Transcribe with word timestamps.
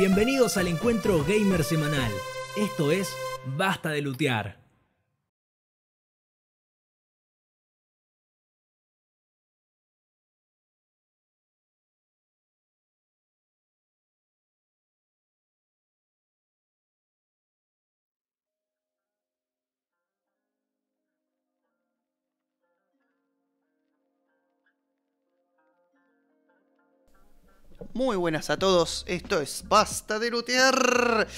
Bienvenidos 0.00 0.56
al 0.56 0.66
encuentro 0.66 1.22
gamer 1.28 1.62
semanal. 1.62 2.10
Esto 2.56 2.90
es 2.90 3.14
Basta 3.44 3.90
de 3.90 4.00
Lutear. 4.00 4.56
Muy 28.00 28.16
buenas 28.16 28.48
a 28.48 28.56
todos, 28.56 29.04
esto 29.06 29.42
es 29.42 29.62
Basta 29.68 30.18
de 30.18 30.30
Lutear. 30.30 31.28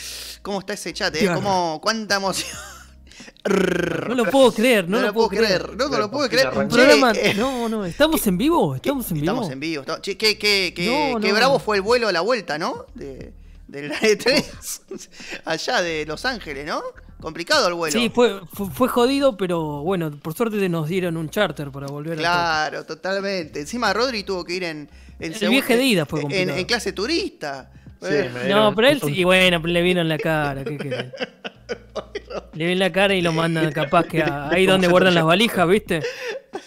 ¿Cómo 0.42 0.60
está 0.60 0.74
ese 0.74 0.92
chat? 0.92 1.12
Eh? 1.16 1.22
Claro. 1.22 1.34
¿Cómo, 1.40 1.80
¿Cuánta 1.82 2.14
emoción? 2.14 2.56
No 4.08 4.14
lo 4.14 4.24
puedo 4.26 4.52
creer, 4.52 4.88
no, 4.88 5.00
No 5.00 5.06
lo 5.08 5.12
puedo 5.12 5.28
creer, 5.28 5.76
no, 5.76 5.88
no 5.88 5.98
lo 5.98 6.08
puedo 6.08 6.28
creer. 6.28 6.50
Un 6.56 6.68
Che, 6.68 6.76
programa- 6.76 7.10
eh, 7.16 7.34
No, 7.36 7.68
no, 7.68 7.84
estamos 7.84 8.24
en 8.28 8.38
vivo, 8.38 8.76
estamos 8.76 9.10
en 9.10 9.14
vivo. 9.14 9.24
Estamos 9.32 9.50
en 9.50 9.58
vivo. 9.60 9.80
estamos- 9.80 10.02
Che, 10.02 10.16
qué, 10.16 10.38
qué- 10.38 10.72
qué- 10.74 11.12
No, 11.14 11.20
qué 11.20 11.28
no. 11.30 11.34
bravo 11.34 11.58
fue 11.58 11.76
el 11.76 11.82
vuelo 11.82 12.06
a 12.06 12.12
la 12.12 12.20
vuelta, 12.20 12.56
¿no? 12.58 12.86
De, 12.94 13.32
de 13.66 13.88
la 13.88 13.98
E3. 14.00 15.40
Allá 15.44 15.82
de 15.82 16.06
Los 16.06 16.24
Ángeles, 16.24 16.64
¿no? 16.64 16.80
Complicado 17.20 17.66
el 17.66 17.74
vuelo. 17.74 17.92
Sí, 17.98 18.08
fue, 18.14 18.40
fue, 18.52 18.70
fue 18.70 18.88
jodido, 18.88 19.36
pero 19.36 19.82
bueno, 19.82 20.12
por 20.12 20.34
suerte 20.34 20.68
nos 20.68 20.88
dieron 20.88 21.16
un 21.16 21.28
charter 21.28 21.72
para 21.72 21.88
volver 21.88 22.12
a 22.14 22.16
Claro, 22.16 22.84
totalmente. 22.86 23.60
Encima 23.60 23.92
Rodri 23.92 24.22
tuvo 24.22 24.44
que 24.44 24.54
ir 24.54 24.62
en. 24.64 24.88
En 25.26 25.32
El 25.32 25.38
segun- 25.38 25.50
viaje 25.50 25.76
de 25.76 25.84
ida 25.84 26.06
fue 26.06 26.20
en- 26.20 26.22
complicado. 26.24 26.58
en, 26.58 26.64
clase 26.66 26.92
turista. 26.92 27.70
Sí, 28.00 28.08
Eh, 28.10 28.30
No, 28.48 28.74
pero 28.74 28.88
él 28.88 28.98
un- 29.02 29.08
sí, 29.14 29.20
y 29.20 29.24
bueno, 29.24 29.60
pero 29.62 29.72
le 29.72 29.82
vieron 29.82 30.08
la 30.08 30.18
cara, 30.18 30.64
¿qué 30.64 30.76
querés? 30.76 31.06
Le 32.54 32.66
ven 32.66 32.78
la 32.78 32.90
cara 32.92 33.14
y 33.14 33.22
lo 33.22 33.32
mandan 33.32 33.70
capaz 33.72 34.04
que 34.06 34.22
a- 34.22 34.48
ahí 34.50 34.66
donde 34.66 34.88
guardan 34.88 35.14
las 35.14 35.24
valijas, 35.24 35.66
¿viste? 35.68 36.02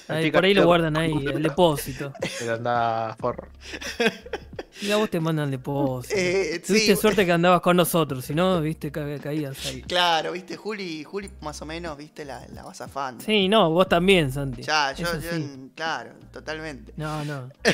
Ahí, 0.07 0.31
por 0.31 0.45
ahí 0.45 0.53
lo 0.53 0.65
guardan 0.65 0.95
ahí, 0.97 1.11
el 1.11 1.41
depósito. 1.43 2.13
Pero 2.39 2.53
anda 2.55 3.15
forro. 3.19 3.47
Y 4.81 4.91
a 4.91 4.97
vos 4.97 5.09
te 5.09 5.19
mandan 5.21 5.45
el 5.45 5.51
depósito. 5.51 6.13
Eh, 6.17 6.61
Tuviste 6.65 6.95
sí. 6.95 7.01
suerte 7.01 7.25
que 7.25 7.31
andabas 7.31 7.61
con 7.61 7.77
nosotros, 7.77 8.25
si 8.25 8.35
no, 8.35 8.59
viste, 8.59 8.91
ca- 8.91 9.17
caías 9.19 9.65
ahí. 9.67 9.81
Claro, 9.83 10.33
viste, 10.33 10.57
Juli, 10.57 11.03
Juli 11.05 11.31
más 11.41 11.61
o 11.61 11.65
menos, 11.65 11.97
viste, 11.97 12.25
la, 12.25 12.45
la 12.53 12.63
vas 12.63 12.81
afando. 12.81 13.23
Sí, 13.23 13.47
no, 13.47 13.69
vos 13.71 13.87
también, 13.87 14.31
Santi. 14.33 14.63
Ya, 14.63 14.91
yo, 14.93 15.05
yo- 15.19 15.31
sí. 15.31 15.71
claro, 15.75 16.11
totalmente. 16.33 16.93
No, 16.97 17.23
no. 17.23 17.49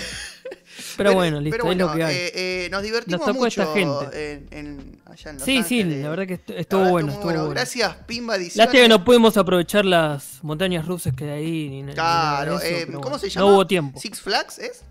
Pero 0.97 1.13
bueno, 1.13 1.39
listo, 1.41 1.57
pero 1.59 1.71
es 1.71 1.77
lo 1.77 1.93
que 1.93 2.03
hay. 2.03 2.15
eh, 2.15 2.31
eh, 2.65 2.69
nos 2.71 2.81
divertimos 2.81 3.19
Nos 3.19 3.27
tocó 3.27 3.39
mucho 3.39 3.61
esta 3.61 3.73
gente. 3.73 4.33
En, 4.33 4.47
en- 4.51 5.01
allá 5.05 5.29
en 5.31 5.35
Los 5.37 5.45
Sí, 5.45 5.63
sí, 5.63 5.83
la 5.83 6.09
verdad 6.09 6.25
que 6.27 6.39
La 6.53 6.59
estuvo 6.61 6.79
verdad 6.79 6.91
bueno, 6.91 7.11
estuvo 7.11 7.25
bueno. 7.31 7.49
Gracias, 7.49 7.95
Pimba 8.07 8.35
Ediciones. 8.37 8.55
Lástima 8.57 8.83
que 8.83 8.89
no 8.89 9.03
pudimos 9.03 9.35
aprovechar 9.37 9.85
las 9.85 10.39
montañas 10.43 10.85
rusas 10.85 11.13
que 11.15 11.25
hay 11.25 11.29
ahí. 11.31 11.69
Ni, 11.69 11.83
ni 11.83 11.93
Claro, 11.93 12.57
de 12.57 12.67
eso, 12.69 12.75
eh, 12.77 12.83
pero 12.85 12.99
¿cómo 12.99 13.09
bueno, 13.11 13.19
se 13.19 13.29
llama? 13.29 13.47
No 13.47 13.53
hubo 13.55 13.67
tiempo. 13.67 13.99
Six 13.99 14.21
Flags, 14.21 14.59
¿es? 14.59 14.83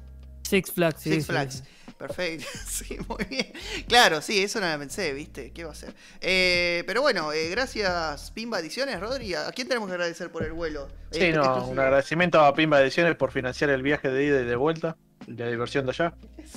Six 0.42 0.70
Flags, 0.72 1.00
sí. 1.00 1.10
Six 1.12 1.24
sí, 1.26 1.32
Flags. 1.32 1.54
sí. 1.54 1.62
Perfecto, 2.00 2.46
sí, 2.66 2.96
muy 3.08 3.24
bien. 3.28 3.52
Claro, 3.86 4.22
sí, 4.22 4.42
eso 4.42 4.58
no 4.58 4.66
la 4.66 4.78
pensé, 4.78 5.12
¿viste? 5.12 5.50
¿Qué 5.52 5.64
va 5.64 5.72
a 5.72 5.74
ser? 5.74 5.94
Eh, 6.22 6.82
pero 6.86 7.02
bueno, 7.02 7.30
eh, 7.32 7.50
gracias 7.50 8.30
Pimba 8.30 8.58
Ediciones, 8.58 8.98
Rodri. 8.98 9.34
¿A 9.34 9.50
quién 9.52 9.68
tenemos 9.68 9.86
que 9.88 9.94
agradecer 9.96 10.32
por 10.32 10.42
el 10.42 10.54
vuelo? 10.54 10.88
Sí, 11.10 11.24
Eh, 11.24 11.32
no, 11.32 11.66
un 11.68 11.74
sí. 11.74 11.80
agradecimiento 11.80 12.40
a 12.40 12.54
Pimba 12.54 12.80
Ediciones 12.80 13.14
por 13.16 13.30
financiar 13.32 13.68
el 13.68 13.82
viaje 13.82 14.08
de 14.10 14.24
ida 14.24 14.40
y 14.40 14.44
de 14.46 14.56
vuelta, 14.56 14.96
la 15.26 15.46
diversión 15.48 15.84
de 15.84 15.90
allá. 15.90 16.14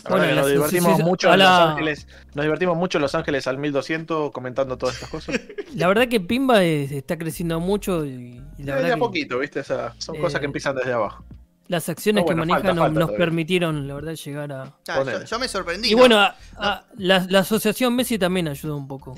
Bueno, 0.10 0.34
nos 0.34 0.50
divertimos 0.50 1.00
mucho 1.00 1.30
a 1.30 1.34
en 1.34 1.40
la- 1.40 1.46
Los 1.60 1.60
Ángeles, 1.72 2.08
nos 2.36 2.46
divertimos 2.46 2.78
mucho 2.78 2.98
en 2.98 3.02
Los 3.02 3.14
Ángeles 3.14 3.46
al 3.46 3.58
1200 3.58 4.32
comentando 4.32 4.78
todas 4.78 4.96
estas 4.96 5.10
cosas. 5.10 5.36
La 5.76 5.88
verdad 5.90 6.08
que 6.08 6.22
Pimba 6.22 6.64
es- 6.64 6.92
está 6.94 7.18
creciendo 7.18 7.60
mucho 7.60 8.06
y, 8.06 8.42
y 8.58 8.64
la 8.64 8.76
de 8.76 8.82
verdad 8.84 8.92
a 8.92 8.96
que 8.96 9.00
poquito, 9.00 9.40
¿viste? 9.40 9.60
O 9.60 9.64
sea, 9.66 9.94
son 9.98 10.16
Eh, 10.16 10.20
cosas 10.20 10.40
que 10.40 10.46
empiezan 10.46 10.76
desde 10.76 10.94
abajo. 10.94 11.26
Las 11.68 11.88
acciones 11.90 12.22
No, 12.22 12.26
bueno, 12.26 12.42
que 12.44 12.48
maneja 12.48 12.60
falta, 12.68 12.74
nos, 12.74 12.84
falta 12.86 13.00
nos 13.00 13.08
todavía. 13.10 13.26
permitieron, 13.26 13.88
la 13.88 13.94
verdad, 13.96 14.14
llegar 14.16 14.52
a... 14.52 14.64
Ah, 14.90 15.24
yo, 15.26 15.40
me 15.40 15.48
sorprendí. 15.48 15.90
Y 15.90 15.92
¿no? 15.94 15.98
bueno, 16.00 16.20
a- 16.20 16.36
a- 16.58 16.86
la, 16.98 17.26
la 17.30 17.40
asociación 17.40 17.96
Messi 17.96 18.18
también 18.20 18.48
ayudó 18.48 18.76
un 18.78 18.88
poco 18.88 19.16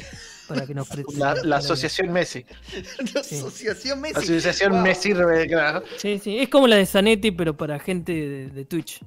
para 0.47 0.65
que 0.65 0.75
nos 0.75 0.87
La, 1.17 1.33
la 1.43 1.57
asociación 1.57 2.11
Messi. 2.13 2.45
la 3.13 3.21
asociación 3.21 3.99
Messi. 4.01 4.13
La 4.15 4.21
asociación 4.21 4.71
Wow. 4.73 4.81
me 4.81 4.95
sirve, 4.95 5.47
claro. 5.47 5.83
Sí, 5.97 6.19
sí, 6.19 6.37
es 6.37 6.49
como 6.49 6.67
la 6.67 6.75
de 6.75 6.85
Zanetti, 6.85 7.31
pero 7.31 7.57
para 7.57 7.79
gente 7.79 8.11
de, 8.13 8.49
de 8.49 8.65
Twitch. 8.65 9.01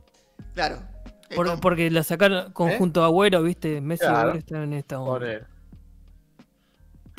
Claro. 0.55 0.83
Eh, 1.31 1.35
Por- 1.37 1.61
porque 1.61 1.91
la 1.91 2.03
sacaron 2.03 2.53
conjunto 2.53 3.03
a 3.03 3.07
Agüero, 3.07 3.43
¿viste? 3.43 3.81
Messi 3.81 4.05
y. 4.05 4.23
Agüero 4.23 4.39
están 4.39 4.63
en 4.65 4.73
esta 4.73 4.99
onda. 4.99 5.13
Pobre. 5.13 5.58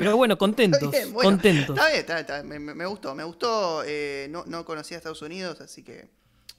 Pero 0.00 0.16
bueno, 0.16 0.34
Está 0.34 0.38
contentos, 0.40 0.90
bien, 0.90 1.12
bueno, 1.12 1.30
contentos. 1.30 1.76
Está 1.78 1.88
bien, 1.88 2.00
está 2.00 2.14
bien, 2.14 2.20
está 2.26 2.42
bien, 2.42 2.76
Me, 2.76 2.86
gustó, 2.86 3.14
me 3.14 3.22
gustó. 3.24 3.82
eh, 3.86 4.26
no, 4.30 4.44
no 4.46 4.64
conocía 4.64 4.96
Estados 4.96 5.22
Unidos, 5.22 5.60
así 5.60 5.82
que 5.84 6.08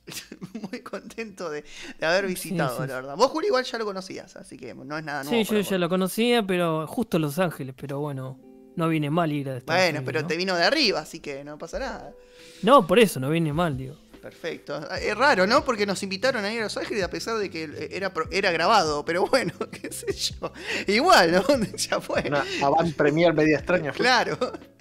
muy 0.71 0.79
contento 0.81 1.49
de, 1.49 1.63
de 1.99 2.05
haber 2.05 2.27
visitado, 2.27 2.81
sí, 2.81 2.87
la 2.87 2.95
verdad. 2.95 3.15
Vos, 3.17 3.27
Juli, 3.31 3.47
igual 3.47 3.63
ya 3.65 3.77
lo 3.77 3.85
conocías, 3.85 4.35
así 4.35 4.57
que 4.57 4.73
no 4.73 4.97
es 4.97 5.03
nada 5.03 5.23
nuevo. 5.23 5.43
Sí, 5.43 5.43
yo 5.49 5.59
ya 5.61 5.71
vos. 5.71 5.79
lo 5.79 5.89
conocía, 5.89 6.43
pero 6.45 6.87
justo 6.87 7.19
Los 7.19 7.37
Ángeles, 7.39 7.75
pero 7.77 7.99
bueno, 7.99 8.39
no 8.75 8.87
viene 8.89 9.09
mal 9.09 9.31
ir 9.31 9.49
a 9.49 9.57
Estados 9.57 9.79
Bueno, 9.79 9.99
Unidos, 9.99 10.03
pero 10.05 10.21
¿no? 10.21 10.27
te 10.27 10.37
vino 10.37 10.55
de 10.55 10.63
arriba, 10.63 10.99
así 11.01 11.19
que 11.19 11.43
no 11.43 11.57
pasa 11.57 11.79
nada. 11.79 12.13
No, 12.63 12.85
por 12.87 12.99
eso, 12.99 13.19
no 13.19 13.29
viene 13.29 13.53
mal, 13.53 13.77
digo. 13.77 13.95
Perfecto. 14.21 14.87
Es 14.99 15.17
raro, 15.17 15.47
¿no? 15.47 15.65
Porque 15.65 15.85
nos 15.85 16.03
invitaron 16.03 16.45
a 16.45 16.53
ir 16.53 16.59
a 16.61 16.63
Los 16.65 16.77
Ángeles 16.77 17.03
a 17.03 17.09
pesar 17.09 17.37
de 17.37 17.49
que 17.49 17.89
era, 17.91 18.13
pro- 18.13 18.27
era 18.31 18.51
grabado, 18.51 19.03
pero 19.03 19.25
bueno, 19.25 19.53
qué 19.71 19.91
sé 19.91 20.13
yo. 20.13 20.51
Igual, 20.87 21.31
¿no? 21.31 21.43
Ya 21.77 21.99
fue. 21.99 22.23
Una 22.27 22.43
avant 22.63 22.95
premier 22.95 23.33
media 23.33 23.57
extraña. 23.57 23.91
fue. 23.91 24.01
Claro. 24.05 24.37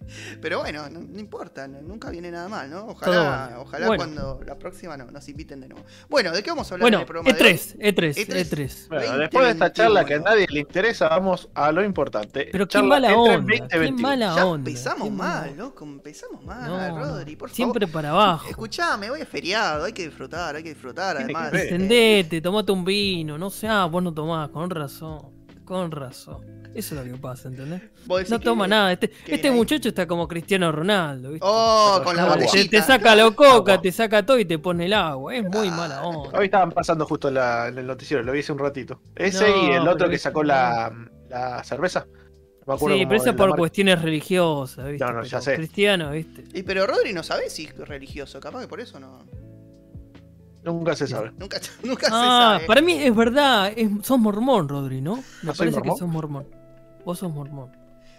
Pero 0.43 0.59
bueno, 0.59 0.89
no, 0.91 0.99
no 0.99 1.21
importa, 1.21 1.69
no- 1.69 1.81
nunca 1.83 2.11
viene 2.11 2.33
nada 2.33 2.49
mal, 2.49 2.69
¿no? 2.69 2.84
Ojalá, 2.89 3.59
ojalá 3.61 3.87
Bueno. 3.87 4.03
cuando 4.03 4.41
la 4.45 4.59
próxima 4.59 4.97
no, 4.97 5.05
nos 5.09 5.28
inviten 5.28 5.61
de 5.61 5.69
nuevo. 5.69 5.87
Bueno, 6.09 6.33
¿de 6.33 6.43
qué 6.43 6.51
vamos 6.51 6.69
a 6.69 6.75
hablar 6.75 6.84
Bueno, 6.87 6.97
en 6.97 7.01
el 7.03 7.07
programa 7.07 7.33
de 7.39 7.45
hoy? 7.45 7.51
E3, 7.53 7.77
E3, 7.78 8.27
E3. 8.27 8.51
E3. 8.51 8.89
Bueno, 8.89 9.19
después 9.19 9.45
de 9.47 9.51
esta 9.53 9.72
charla 9.72 10.05
que 10.05 10.15
a 10.15 10.19
nadie 10.19 10.49
le 10.51 10.61
interesa, 10.61 11.09
vamos 11.09 11.49
a 11.55 11.71
lo 11.71 11.84
importante. 11.84 12.49
Pero 12.51 12.67
qué 12.67 12.72
Charla 12.72 12.89
mala 12.89 13.11
E3 13.12 13.15
onda, 13.19 13.33
2021. 13.37 13.97
qué 13.97 14.03
mala 14.03 14.34
Ya 14.34 14.47
onda. 14.47 14.69
empezamos 14.71 15.05
qué 15.09 15.15
mal, 15.15 15.41
mala- 15.43 15.53
loco, 15.57 15.84
empezamos 15.84 16.45
mal, 16.45 16.67
No, 16.69 16.99
Rodri, 16.99 17.37
por 17.37 17.49
favor. 17.49 17.55
siempre 17.57 17.87
para 17.87 18.11
abajo. 18.11 18.49
Escuchame, 18.49 19.11
hoy 19.11 19.21
es 19.21 19.28
feriado, 19.30 19.84
hay 19.84 19.92
que 19.92 20.04
disfrutar, 20.04 20.56
hay 20.56 20.62
que 20.62 20.70
disfrutar, 20.70 21.16
además. 21.16 21.50
ver. 21.52 21.62
Entendete, 21.72 22.41
tomate 22.41 22.72
un 22.72 22.84
vino, 22.84 23.38
no 23.38 23.48
sé, 23.50 23.68
ah, 23.68 23.84
vos 23.86 24.02
no 24.02 24.12
tomás, 24.12 24.48
con 24.50 24.68
razón, 24.70 25.20
con 25.64 25.91
razón. 25.91 26.60
Eso 26.72 26.94
es 26.94 27.04
lo 27.04 27.12
que 27.12 27.18
pasa, 27.20 27.48
¿entendés? 27.48 27.82
No 28.06 28.38
que- 28.38 28.44
toma 28.44 28.68
nada. 28.68 28.92
Este, 28.92 29.10
este 29.26 29.48
ahí- 29.48 29.54
muchacho 29.54 29.88
está 29.88 30.06
como 30.06 30.28
Cristiano 30.28 30.70
Ronaldo, 30.70 31.30
¿viste? 31.32 31.44
Oh, 31.48 32.00
con 32.04 32.14
la 32.16 32.32
te, 32.32 32.44
botellita. 32.44 32.70
te 32.70 32.82
saca 32.82 33.16
la 33.16 33.28
coca, 33.32 33.80
te 33.80 33.91
saca 33.91 34.24
todo 34.24 34.38
y 34.38 34.44
te 34.44 34.56
pone 34.58 34.86
el 34.86 34.92
agua. 34.92 35.34
Es 35.34 35.42
muy 35.42 35.68
mala 35.70 36.02
onda. 36.04 36.38
Hoy 36.38 36.44
estaban 36.44 36.70
pasando 36.70 37.06
justo 37.06 37.28
la- 37.28 37.66
en 37.68 37.78
el 37.78 37.86
noticiero, 37.88 38.22
lo 38.22 38.30
vi 38.30 38.38
hace 38.38 38.52
un 38.52 38.60
ratito. 38.60 39.00
Ese 39.16 39.50
No, 39.50 39.56
y 39.66 39.70
el 39.74 39.88
otro 39.88 40.08
que 40.08 40.16
sacó 40.18 40.44
la, 40.44 40.92
la 41.28 41.64
cerveza. 41.64 42.06
Me 42.70 42.76
acuerdo 42.76 42.97
Sí, 42.98 43.06
pero 43.06 43.20
eso 43.22 43.36
por 43.36 43.56
cuestiones 43.56 44.00
religiosas, 44.03 44.86
¿viste? 44.88 45.04
No, 45.04 45.12
no, 45.12 45.22
ya 45.25 45.31
Pero 45.38 45.42
sé. 45.42 45.54
Cristiano, 45.56 46.10
¿viste? 46.12 46.44
Y 46.54 46.62
pero 46.62 46.86
Rodri 46.86 47.12
no 47.12 47.22
sabe 47.22 47.50
si 47.50 47.64
es 47.64 47.76
religioso, 47.76 48.38
capaz 48.41 48.60
que 48.62 48.69
por 48.69 48.81
eso 48.81 49.00
no. 49.00 49.19
Nunca 50.62 50.94
se 50.94 51.06
sabe. 51.06 51.32
Nunca, 51.38 51.59
nunca 51.82 52.06
se 52.06 52.12
Ah, 52.14 52.53
sabe. 52.54 52.66
para 52.66 52.80
mí 52.82 52.92
es 52.92 53.14
verdad, 53.16 53.72
es, 53.75 53.88
sos 54.03 54.19
mormón, 54.19 54.69
Rodri, 54.69 55.00
¿no? 55.00 55.16
Me 55.42 55.50
¿Ah, 55.50 55.54
soy 55.54 55.70
parece 55.70 55.82
que 55.82 55.88
sos 55.98 56.09
mormón. 56.09 56.47
Vos 57.04 57.19
sos 57.19 57.32
mormón. 57.32 57.72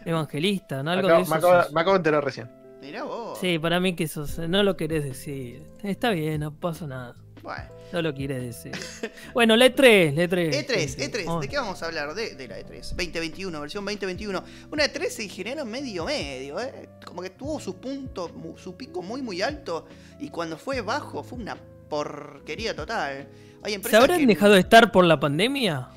Evangelista, 0.05 0.77
¿no? 0.83 0.85
Me 0.85 0.91
Algo 0.97 1.07
acabo, 1.07 1.17
de 1.19 1.23
eso. 1.23 1.31
me 1.33 1.37
acabo- 1.37 1.63
sos. 1.63 1.73
me 1.73 1.81
acabo 1.81 1.93
de 1.93 1.97
enterar 1.97 2.23
recién. 2.25 2.49
Mirá 2.81 3.03
vos. 3.03 3.37
Sí, 3.39 3.59
para 3.59 3.79
mí 3.79 3.95
que 3.95 4.07
sos, 4.07 4.39
no 4.39 4.63
lo 4.63 4.75
querés 4.75 5.03
decir. 5.03 5.67
Está 5.83 6.09
bien, 6.09 6.41
no 6.41 6.51
pasa 6.53 6.87
nada. 6.87 7.15
Bueno. 7.43 7.63
No 7.93 8.01
lo 8.01 8.13
quieres 8.13 8.41
decir. 8.43 8.71
Bueno, 9.33 9.55
la 9.55 9.65
E3, 9.67 10.13
la 10.13 10.23
E3. 10.23 10.65
E3, 10.65 10.87
Sí, 10.87 11.01
E3, 11.01 11.23
oh, 11.27 11.39
¿de 11.41 11.47
qué 11.47 11.57
vamos 11.57 11.81
a 11.83 11.85
hablar? 11.87 12.13
De, 12.13 12.35
de 12.35 12.47
la 12.47 12.59
E 12.59 12.65
E3, 12.65 12.89
2021, 12.95 13.59
versión 13.61 13.83
2021. 13.85 14.43
Una 14.71 14.85
E3 14.85 15.19
en 15.23 15.29
general 15.29 15.65
medio 15.65 16.05
medio, 16.05 16.59
¿eh? 16.59 16.89
Como 17.05 17.21
que 17.21 17.29
tuvo 17.31 17.59
su 17.59 17.75
punto, 17.77 18.31
su 18.57 18.75
pico 18.77 19.01
muy 19.01 19.21
muy 19.21 19.41
alto 19.41 19.85
y 20.19 20.29
cuando 20.29 20.57
fue 20.57 20.81
bajo 20.81 21.23
fue 21.23 21.37
una 21.39 21.57
porquería 21.89 22.75
total. 22.75 23.27
Hay 23.63 23.81
¿Se 23.83 23.95
habrán 23.95 24.19
que- 24.21 24.25
dejado 24.27 24.53
de 24.53 24.61
estar 24.61 24.91
por 24.91 25.05
la 25.05 25.19
pandemia? 25.19 25.89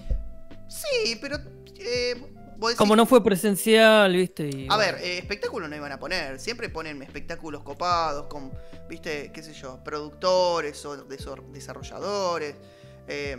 Sí, 0.69 1.17
pero... 1.20 1.37
eh, 1.79 2.14
decís- 2.59 2.77
Como 2.77 2.97
no 2.97 3.06
fue 3.06 3.23
presencial, 3.23 4.12
¿viste? 4.15 4.49
Y, 4.49 4.67
A 4.71 4.77
ver, 4.77 4.97
eh, 4.97 5.19
espectáculos 5.19 5.69
no 5.69 5.77
iban 5.77 5.93
a 5.93 5.99
poner. 5.99 6.39
Siempre 6.41 6.69
ponen 6.69 7.03
espectáculos 7.03 7.62
copados 7.62 8.27
con, 8.27 8.53
viste, 8.89 9.31
qué 9.33 9.43
sé 9.43 9.53
yo, 9.55 9.83
productores 9.85 10.85
o 10.87 10.97
desarrolladores. 11.53 12.55
Eh, 13.06 13.37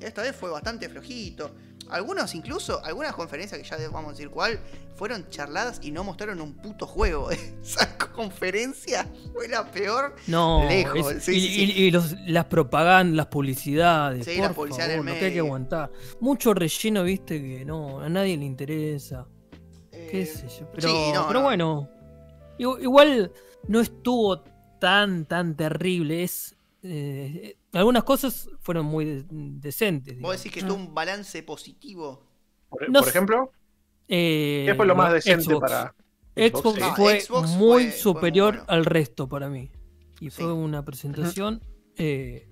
esta 0.00 0.22
vez 0.22 0.34
fue 0.36 0.50
bastante 0.50 0.88
flojito. 0.88 1.54
Algunos 1.90 2.34
incluso, 2.34 2.84
algunas 2.84 3.14
conferencias 3.14 3.60
que 3.60 3.66
ya 3.68 3.76
vamos 3.90 4.10
a 4.10 4.12
decir 4.12 4.30
cuál, 4.30 4.58
fueron 4.96 5.28
charladas 5.30 5.78
y 5.82 5.90
no 5.92 6.02
mostraron 6.04 6.40
un 6.40 6.54
puto 6.54 6.86
juego. 6.86 7.30
Esa 7.62 7.96
conferencia 7.98 9.06
fue 9.32 9.48
la 9.48 9.70
peor. 9.70 10.16
No, 10.26 10.64
Lejos, 10.68 11.12
es- 11.12 11.24
sí, 11.24 11.32
y, 11.36 11.40
sí, 11.40 11.46
y- 11.46 11.66
sí. 11.72 11.82
y 11.84 11.90
los- 11.90 12.12
las 12.26 12.44
propagandas, 12.46 13.16
las 13.16 13.26
publicidades, 13.26 14.24
Sí, 14.26 14.36
por 14.36 14.44
la 14.48 14.52
publicidad 14.54 14.86
en 14.90 14.96
favor, 14.98 15.08
el 15.08 15.14
lo 15.14 15.20
que 15.20 15.26
hay 15.26 15.32
que 15.34 15.38
aguantar. 15.38 15.92
Mucho 16.20 16.54
relleno, 16.54 17.04
viste, 17.04 17.40
que 17.40 17.64
no, 17.64 18.00
a 18.00 18.08
nadie 18.08 18.36
le 18.36 18.44
interesa. 18.44 19.26
Qué 19.90 20.22
Eh, 20.22 20.26
sé 20.26 20.48
yo. 20.48 20.66
Pero, 20.74 20.88
sí, 20.88 21.12
no, 21.14 21.26
pero 21.28 21.40
no. 21.40 21.44
bueno, 21.44 21.88
igu- 22.58 22.80
igual 22.82 23.32
no 23.66 23.80
estuvo 23.80 24.40
tan, 24.80 25.26
tan 25.26 25.56
terrible. 25.56 26.22
Es, 26.22 26.54
eh, 26.82 27.56
algunas 27.72 28.04
cosas 28.04 28.48
fueron 28.60 28.86
muy 28.86 29.04
de- 29.04 29.24
decentes. 29.30 30.14
Vos 30.14 30.20
digamos. 30.20 30.36
decís 30.44 30.52
que 30.52 30.62
tuvo 30.62 30.74
un 30.74 30.94
balance 30.94 31.42
positivo. 31.42 32.24
Por, 32.68 32.88
No 32.88 33.00
por 33.00 33.04
sé. 33.04 33.10
ejemplo, 33.10 33.52
Eh, 34.08 34.64
¿qué 34.66 34.74
fue 34.74 34.86
lo 34.86 34.94
más 34.94 35.12
decente 35.12 35.44
Xbox. 35.44 35.60
para 35.60 35.94
Xbox 36.34 36.74
sí? 36.74 36.80
No, 36.80 36.96
fue 36.96 37.20
Xbox 37.20 37.48
muy 37.50 37.56
fue- 37.56 37.56
fue 37.58 37.82
muy 37.84 37.92
superior 37.92 38.54
bueno. 38.56 38.64
al 38.68 38.84
resto 38.84 39.28
para 39.28 39.48
mí. 39.48 39.70
Y 40.20 40.30
Sí. 40.30 40.42
fue 40.42 40.52
una 40.52 40.84
presentación, 40.84 41.62
eh, 41.96 42.48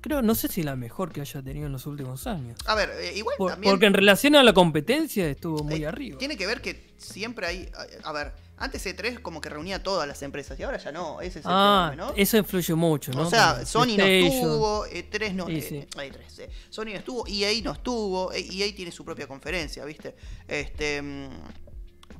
creo, 0.00 0.22
no 0.22 0.34
sé 0.34 0.48
si 0.48 0.62
la 0.62 0.76
mejor 0.76 1.12
que 1.12 1.20
haya 1.20 1.42
tenido 1.42 1.66
en 1.66 1.72
los 1.72 1.86
últimos 1.86 2.26
años. 2.26 2.58
A 2.66 2.74
ver, 2.74 2.90
eh, 3.00 3.16
igual 3.16 3.36
Por- 3.38 3.50
también. 3.52 3.72
porque 3.72 3.86
en 3.86 3.94
relación 3.94 4.36
a 4.36 4.42
la 4.42 4.52
competencia 4.52 5.28
estuvo 5.28 5.64
muy 5.64 5.82
eh, 5.82 5.86
arriba. 5.86 6.18
Tiene 6.18 6.36
que 6.36 6.46
ver 6.46 6.60
que 6.60 6.87
siempre 6.98 7.46
hay. 7.46 7.70
A, 8.04 8.12
ver, 8.12 8.32
antes 8.58 8.84
E3 8.86 9.22
como 9.22 9.40
que 9.40 9.48
reunía 9.48 9.82
todas 9.82 10.06
las 10.06 10.20
empresas 10.22 10.58
y 10.60 10.62
ahora 10.64 10.76
ya 10.78 10.92
no. 10.92 11.20
Ese 11.20 11.38
es 11.38 11.44
el 11.46 11.50
Ah, 11.54 11.88
fenómeno. 11.92 12.14
eso 12.16 12.36
influye 12.36 12.74
mucho, 12.74 13.12
¿no? 13.12 13.26
O 13.26 13.30
sea, 13.30 13.64
Sony 13.64 13.96
no 13.96 14.04
estuvo, 14.04 14.86
E3 14.86 15.32
no, 15.34 15.46
Sí, 15.46 15.62
sí. 15.62 15.76
eh, 15.76 15.88
E3, 15.96 16.38
eh, 16.40 16.50
Sony 16.68 16.84
no 16.86 16.90
estuvo, 16.96 17.24
EA 17.26 17.62
no 17.62 17.72
estuvo, 17.72 18.32
EA 18.32 18.74
tiene 18.74 18.90
su 18.92 19.04
propia 19.04 19.26
conferencia, 19.26 19.84
¿viste? 19.84 20.14
Este, 20.46 21.00
mm, 21.00 21.28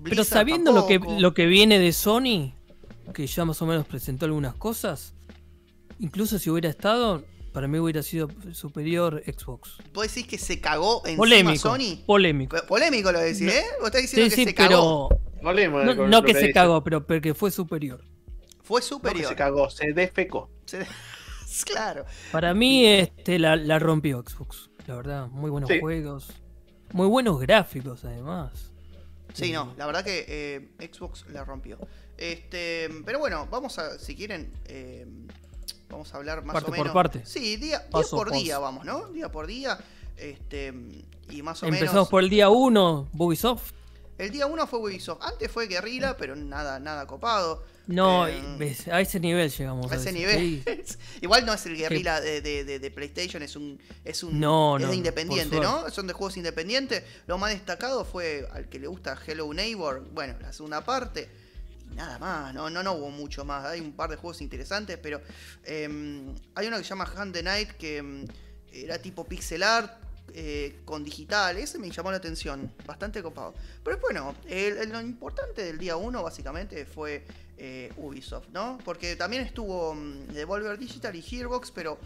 Pero 0.04 0.24
sabiendo 0.24 0.72
lo 0.72 0.86
que, 0.86 0.98
lo 1.18 1.34
que 1.34 1.46
viene 1.46 1.78
de 1.78 1.92
Sony, 1.92 2.54
que 3.12 3.26
ya 3.26 3.44
más 3.44 3.60
o 3.62 3.66
menos 3.66 3.86
presentó 3.86 4.24
algunas 4.26 4.54
cosas, 4.54 5.12
incluso 5.98 6.38
si 6.38 6.50
hubiera 6.50 6.68
estado, 6.68 7.24
para 7.58 7.66
mí 7.66 7.76
hubiera 7.80 8.04
sido 8.04 8.28
superior 8.52 9.20
Xbox. 9.26 9.78
¿Vos 9.92 10.06
decís 10.06 10.28
que 10.28 10.38
se 10.38 10.60
cagó 10.60 11.02
Polémico. 11.16 11.58
Sony? 11.58 12.04
Polémico. 12.06 12.56
Po- 12.56 12.66
Polémico 12.68 13.10
lo 13.10 13.18
decís, 13.18 13.42
¿eh? 13.52 13.64
Vos 13.80 13.86
estás 13.86 14.02
diciendo 14.02 14.30
Sí, 14.30 14.30
que 14.30 14.36
sí, 14.36 14.44
se 14.50 14.54
cagó. 14.54 15.08
pero 15.42 15.84
no, 15.94 16.06
no 16.06 16.22
que 16.22 16.34
se 16.34 16.40
dice. 16.42 16.52
cagó, 16.52 16.84
pero 16.84 17.04
porque 17.04 17.34
fue 17.34 17.50
superior. 17.50 18.00
Fue 18.62 18.78
No 18.80 18.84
que 18.84 18.88
superior. 18.88 19.28
se 19.28 19.34
cagó, 19.34 19.70
se 19.70 19.92
defecó. 19.92 20.48
Se- 20.66 20.86
claro. 21.66 22.04
Para 22.30 22.54
mí 22.54 22.86
este 22.86 23.40
la, 23.40 23.56
la 23.56 23.80
rompió 23.80 24.22
Xbox, 24.24 24.70
la 24.86 24.94
verdad. 24.94 25.26
Muy 25.26 25.50
buenos 25.50 25.68
Sí. 25.68 25.80
juegos. 25.80 26.28
Muy 26.92 27.08
buenos 27.08 27.40
gráficos 27.40 28.04
además. 28.04 28.70
Sí, 29.34 29.50
no, 29.50 29.74
la 29.76 29.84
verdad 29.86 30.04
que 30.04 30.24
eh, 30.28 30.88
Xbox 30.92 31.24
la 31.32 31.44
rompió. 31.44 31.76
Este, 32.16 32.88
pero 33.04 33.18
bueno, 33.18 33.48
vamos 33.50 33.80
a, 33.80 33.98
si 33.98 34.14
quieren, 34.14 34.52
eh, 34.66 35.06
vamos 35.88 36.12
a 36.12 36.16
hablar 36.18 36.44
más 36.44 36.54
Parte 36.54 36.70
o 36.70 36.74
por 36.74 36.78
menos. 36.78 36.94
parte. 36.94 37.22
Sí, 37.24 37.56
día, 37.56 37.88
por 37.90 38.30
día 38.32 38.54
paso. 38.54 38.62
vamos, 38.62 38.84
¿no? 38.84 39.06
Día 39.08 39.30
por 39.30 39.46
día. 39.46 39.78
Este, 40.16 40.72
y 41.30 41.42
más 41.42 41.62
o 41.62 41.66
Empezamos 41.66 41.92
menos. 41.94 42.08
por 42.08 42.22
el 42.22 42.30
día 42.30 42.48
1, 42.50 43.08
Ubisoft. 43.16 43.72
El 44.18 44.32
día 44.32 44.46
1 44.46 44.66
fue 44.66 44.80
Ubisoft. 44.80 45.22
Antes 45.22 45.50
fue 45.50 45.68
Guerrilla, 45.68 46.16
pero 46.16 46.34
nada, 46.34 46.80
nada 46.80 47.06
copado. 47.06 47.62
No, 47.86 48.26
Eh, 48.26 48.76
a 48.92 49.00
ese 49.00 49.20
nivel 49.20 49.48
llegamos. 49.50 49.90
A 49.90 49.94
ese 49.94 50.12
nivel. 50.12 50.62
Sí. 50.84 50.96
Igual 51.22 51.46
no 51.46 51.54
es 51.54 51.64
el 51.66 51.76
guerrilla 51.76 52.20
de, 52.20 52.40
de- 52.42 52.90
PlayStation, 52.90 53.42
es 53.42 53.54
un. 53.56 53.80
Es 54.04 54.22
un 54.24 54.38
No, 54.40 54.76
es 54.76 54.82
no, 54.82 54.88
de 54.88 54.92
no, 54.92 54.98
independiente, 54.98 55.56
por 55.56 55.64
¿no? 55.64 55.90
Son 55.90 56.06
de 56.08 56.12
juegos 56.12 56.36
independientes. 56.36 57.04
Lo 57.28 57.38
más 57.38 57.50
destacado 57.50 58.04
fue 58.04 58.46
al 58.52 58.68
que 58.68 58.78
le 58.80 58.88
gusta 58.88 59.16
Hello 59.24 59.54
Neighbor, 59.54 60.04
bueno, 60.12 60.34
la 60.40 60.52
segunda 60.52 60.84
parte. 60.84 61.30
Nada 61.94 62.18
más, 62.18 62.54
no, 62.54 62.70
no, 62.70 62.82
no 62.82 62.92
hubo 62.92 63.10
mucho 63.10 63.44
más. 63.44 63.64
Hay 63.64 63.80
un 63.80 63.92
par 63.92 64.10
de 64.10 64.16
juegos 64.16 64.40
interesantes, 64.40 64.98
pero 65.02 65.20
em, 65.64 66.34
hay 66.54 66.66
uno 66.66 66.76
que 66.78 66.84
se 66.84 66.90
llama 66.90 67.10
Hand 67.16 67.32
the 67.32 67.42
Night 67.42 67.70
que 67.72 67.98
em, 67.98 68.24
era 68.72 68.98
tipo 68.98 69.24
pixel 69.24 69.62
art. 69.62 70.08
eh, 70.34 70.80
con 70.84 71.04
digital, 71.04 71.56
ese 71.56 71.78
me 71.78 71.90
llamó 71.90 72.10
la 72.10 72.18
atención, 72.18 72.70
bastante 72.86 73.22
copado. 73.22 73.54
Pero 73.82 73.98
bueno, 73.98 74.34
lo 74.44 75.00
importante 75.00 75.64
del 75.64 75.78
día 75.78 75.96
1 75.96 76.22
básicamente 76.22 76.84
fue 76.84 77.24
eh, 77.56 77.92
Ubisoft, 77.96 78.48
¿no? 78.52 78.78
Porque 78.84 79.16
también 79.16 79.42
estuvo 79.42 79.94
mm, 79.94 80.28
Devolver 80.34 80.78
Digital 80.78 81.16
y 81.16 81.22
Gearbox, 81.22 81.70
pero 81.70 81.98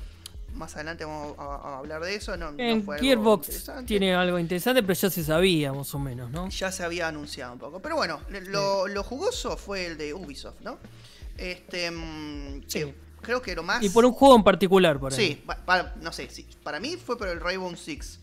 más 0.54 0.74
adelante 0.76 1.04
vamos 1.04 1.34
a, 1.38 1.42
a 1.42 1.78
hablar 1.78 2.02
de 2.02 2.14
eso. 2.14 2.36
No, 2.36 2.52
no 2.52 2.58
En 2.62 2.82
fue 2.84 2.98
Gearbox 2.98 3.70
tiene 3.86 4.14
algo 4.14 4.38
interesante, 4.38 4.82
pero 4.82 4.94
ya 4.94 5.10
se 5.10 5.24
sabía 5.24 5.72
más 5.72 5.94
o 5.94 5.98
menos, 5.98 6.30
¿no? 6.30 6.48
Ya 6.48 6.70
se 6.72 6.82
había 6.84 7.08
anunciado 7.08 7.52
un 7.54 7.58
poco. 7.58 7.80
Pero 7.80 7.96
bueno, 7.96 8.20
lo, 8.48 8.86
lo 8.88 9.02
jugoso 9.02 9.56
fue 9.56 9.86
el 9.86 9.98
de 9.98 10.14
Ubisoft, 10.14 10.60
¿no? 10.60 10.78
Este. 11.38 11.90
mm, 11.90 12.62
Sí. 12.66 12.80
que 12.80 12.94
creo 13.22 13.40
que 13.42 13.54
lo 13.54 13.62
más. 13.62 13.82
Y 13.82 13.88
por 13.88 14.04
un 14.04 14.12
juego 14.12 14.36
en 14.36 14.42
particular, 14.44 14.98
Sí, 15.10 15.28
mí. 15.30 15.42
pa- 15.46 15.56
para- 15.64 15.94
no 16.00 16.12
sé, 16.12 16.28
sí, 16.30 16.46
para 16.62 16.80
mí 16.80 16.96
fue 16.96 17.16
por 17.16 17.28
el 17.28 17.40
Rainbow 17.40 17.74
Six. 17.76 18.18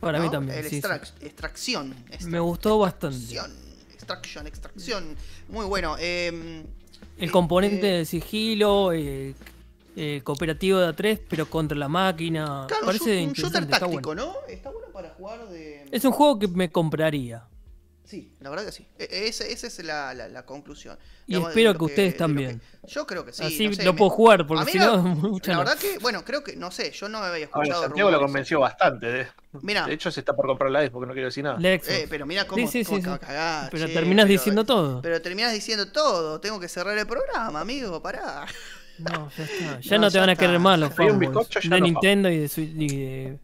Para 0.00 0.18
¿no? 0.18 0.24
mí 0.24 0.30
también. 0.30 0.58
El 0.58 0.64
sí, 0.64 0.70
sí. 0.70 0.80
extrac- 0.82 1.12
extracción. 1.20 1.94
Me 2.26 2.40
gustó 2.40 2.78
bastante. 2.78 3.16
Extracción, 3.18 3.50
extraction, 3.92 4.46
extracción. 4.46 5.16
Muy 5.48 5.66
bueno. 5.66 5.96
em, 5.98 6.64
El 7.18 7.28
eh, 7.28 7.30
componente 7.30 7.88
eh, 7.94 7.98
de 7.98 8.04
sigilo, 8.06 8.92
eh, 8.94 9.34
eh, 9.96 10.20
cooperativo 10.24 10.78
de 10.78 10.88
A3, 10.94 11.20
pero 11.28 11.46
contra 11.46 11.76
la 11.76 11.88
máquina. 11.88 12.64
Claro, 12.68 12.86
Parece 12.86 13.04
un, 13.04 13.10
un 13.10 13.18
interesante, 13.30 13.40
shooter 13.58 13.62
está 13.64 13.78
táctico, 13.80 14.02
bueno. 14.10 14.24
¿no? 14.26 14.34
Está 14.48 14.70
bueno 14.70 14.88
para 14.92 15.10
jugar 15.10 15.48
de. 15.48 15.86
Es 15.90 16.04
un 16.04 16.12
juego 16.12 16.38
que 16.38 16.48
me 16.48 16.70
compraría. 16.70 17.44
Sí, 18.04 18.34
la 18.40 18.50
verdad 18.50 18.64
que 18.66 18.72
sí. 18.72 18.88
E- 18.98 19.04
e- 19.08 19.28
Esa, 19.28 19.44
esa 19.44 19.68
es 19.68 19.84
la, 19.84 20.12
la- 20.14 20.28
la 20.28 20.44
conclusión. 20.44 20.98
Y 21.28 21.34
Digamos, 21.34 21.50
espero 21.50 21.74
que 21.78 21.84
ustedes 21.84 22.16
también. 22.16 22.58
que- 22.82 22.88
yo 22.88 23.06
creo 23.06 23.24
que 23.24 23.32
sí. 23.32 23.44
Así 23.44 23.68
no 23.68 23.74
sé, 23.74 23.84
lo 23.84 23.92
me- 23.92 23.98
puedo 23.98 24.10
jugar, 24.10 24.44
porque 24.48 24.72
si 24.72 24.78
la- 24.80 24.86
no, 24.96 25.02
mucha 25.30 25.52
La 25.52 25.58
no. 25.58 25.64
verdad 25.64 25.78
que, 25.78 25.98
bueno, 25.98 26.24
creo 26.24 26.42
que, 26.42 26.56
no 26.56 26.72
sé, 26.72 26.90
yo 26.90 27.08
no 27.08 27.20
me 27.20 27.26
había 27.26 27.46
A 27.52 27.58
ver, 27.58 27.68
escuchado. 27.68 27.82
Santiago 27.84 28.10
lo 28.10 28.18
convenció 28.18 28.58
bastante. 28.58 29.06
De, 29.06 29.26
Mirá. 29.62 29.86
de 29.86 29.92
hecho, 29.94 30.10
se 30.10 30.18
está 30.20 30.34
por 30.34 30.48
comprar 30.48 30.72
la 30.72 30.84
Xbox, 30.84 31.06
no 31.06 31.12
quiero 31.12 31.28
decir 31.28 31.44
nada. 31.44 31.56
Eh, 31.62 32.06
pero 32.10 32.26
mira 32.26 32.44
cómo, 32.48 32.66
Sí, 32.66 32.82
sí, 32.82 32.84
cómo 32.84 32.96
sí, 32.98 33.02
te 33.04 33.10
va 33.10 33.16
sí. 33.18 33.24
a 33.24 33.26
cagar, 33.28 33.70
Pero 33.70 33.86
che, 33.86 33.92
terminás 33.92 34.24
pero- 34.24 34.32
diciendo 34.38 34.64
todo. 34.64 35.02
Pero 35.02 35.22
terminás 35.22 35.52
diciendo 35.52 35.92
todo. 35.92 36.40
Tengo 36.40 36.58
que 36.58 36.66
cerrar 36.68 36.98
el 36.98 37.06
programa, 37.06 37.60
amigo, 37.60 38.02
pará. 38.02 38.44
No, 39.00 39.30
ya 39.36 39.44
está. 39.44 39.80
Ya 39.80 39.96
No, 39.96 40.02
no, 40.02 40.08
te 40.08 40.14
ya 40.14 40.20
van 40.20 40.30
a 40.30 40.36
querer 40.36 40.58
más 40.58 40.78
los 40.78 40.94
fanboys 40.94 41.48
de 41.62 41.68
no 41.68 41.78
Nintendo 41.80 42.28
y 42.30 42.38
de, 42.38 42.46
Switch- 42.48 42.74
y 42.76 42.96
de, 42.96 43.38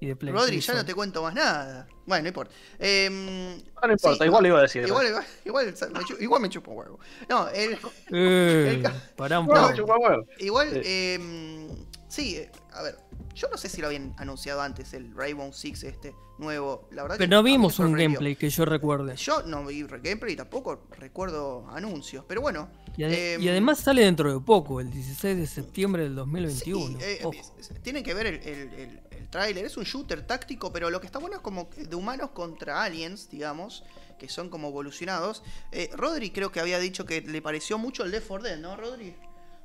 y 0.00 0.06
de 0.06 0.16
Play. 0.16 0.32
Rodri, 0.32 0.60
ya 0.60 0.74
no 0.74 0.84
te 0.84 0.94
cuento 0.94 1.22
más 1.22 1.34
nada. 1.34 1.86
Bueno, 2.06 2.22
no 2.22 2.28
importa. 2.28 2.54
Ah, 2.80 3.86
no 3.86 3.92
importa, 3.92 4.18
sí, 4.18 4.24
igual 4.24 4.46
iba 4.46 4.58
a 4.58 4.62
decir. 4.62 4.86
Igual, 4.86 5.06
igual, 5.44 5.74
igual, 6.20 6.42
me 6.42 6.48
chupo 6.48 6.72
huevo. 6.72 6.98
No, 7.28 7.48
el, 7.48 7.78
Eh, 8.12 8.80
El 8.84 8.92
pará 9.16 9.40
un 9.40 9.46
poco. 9.46 10.24
igual, 10.38 10.82
Sí. 10.82 11.16
Sí, 12.10 12.36
eh, 12.36 12.50
a 12.74 12.82
ver, 12.82 12.98
yo 13.34 13.48
no 13.48 13.56
sé 13.56 13.68
si 13.70 13.80
lo 13.80 13.86
habían 13.86 14.14
anunciado 14.18 14.60
antes, 14.60 14.92
el 14.92 15.14
Rainbow 15.14 15.50
Six 15.52 15.84
este 15.84 16.14
nuevo. 16.38 16.88
La 16.90 17.02
verdad 17.02 17.16
que 17.16 17.24
Pero 17.26 17.36
no 17.36 17.42
vimos 17.42 17.78
un 17.78 17.86
sorprendió. 17.86 18.08
gameplay 18.18 18.36
que 18.36 18.50
yo 18.50 18.64
recuerde. 18.64 19.16
Yo 19.16 19.42
no 19.42 19.64
vi 19.64 19.82
gameplay 19.84 20.32
y 20.34 20.36
tampoco 20.36 20.86
recuerdo 20.98 21.66
anuncios, 21.70 22.24
pero 22.26 22.40
bueno. 22.40 22.68
Y, 22.96 23.02
ade- 23.04 23.34
em, 23.34 23.42
y 23.42 23.48
además 23.48 23.78
sale 23.78 24.02
dentro 24.04 24.32
de 24.32 24.40
poco, 24.44 24.80
el 24.80 24.90
16 24.90 25.36
de 25.36 25.46
septiembre 25.46 26.02
del 26.02 26.12
Sí, 26.12 26.16
2021. 26.16 26.98
eh, 27.00 27.20
Ojo. 27.24 27.32
es- 27.38 27.70
es- 27.70 27.82
tienen 27.82 28.02
que 28.04 28.12
ver 28.14 28.26
el, 28.26 28.34
el, 28.36 28.72
el- 28.74 29.00
el 29.10 29.28
tráiler. 29.30 29.64
Es 29.64 29.76
un 29.76 29.84
shooter 29.84 30.26
táctico, 30.26 30.72
pero 30.72 30.90
lo 30.90 31.00
que 31.00 31.06
está 31.06 31.18
bueno 31.18 31.36
es 31.36 31.42
como 31.42 31.70
de 31.76 31.94
humanos 31.96 32.30
contra 32.30 32.82
aliens, 32.82 33.28
digamos, 33.30 33.84
que 34.18 34.28
son 34.28 34.48
como 34.50 34.68
evolucionados. 34.68 35.42
Eh, 35.72 35.88
Rodri 35.94 36.30
creo 36.30 36.50
que 36.52 36.60
había 36.60 36.78
dicho 36.78 37.04
que 37.06 37.20
le 37.22 37.40
pareció 37.40 37.78
mucho 37.78 38.02
el 38.04 38.10
Left 38.10 38.26
4 38.28 38.48
Dead, 38.48 38.58
¿no, 38.58 38.76
Rodri? 38.76 39.14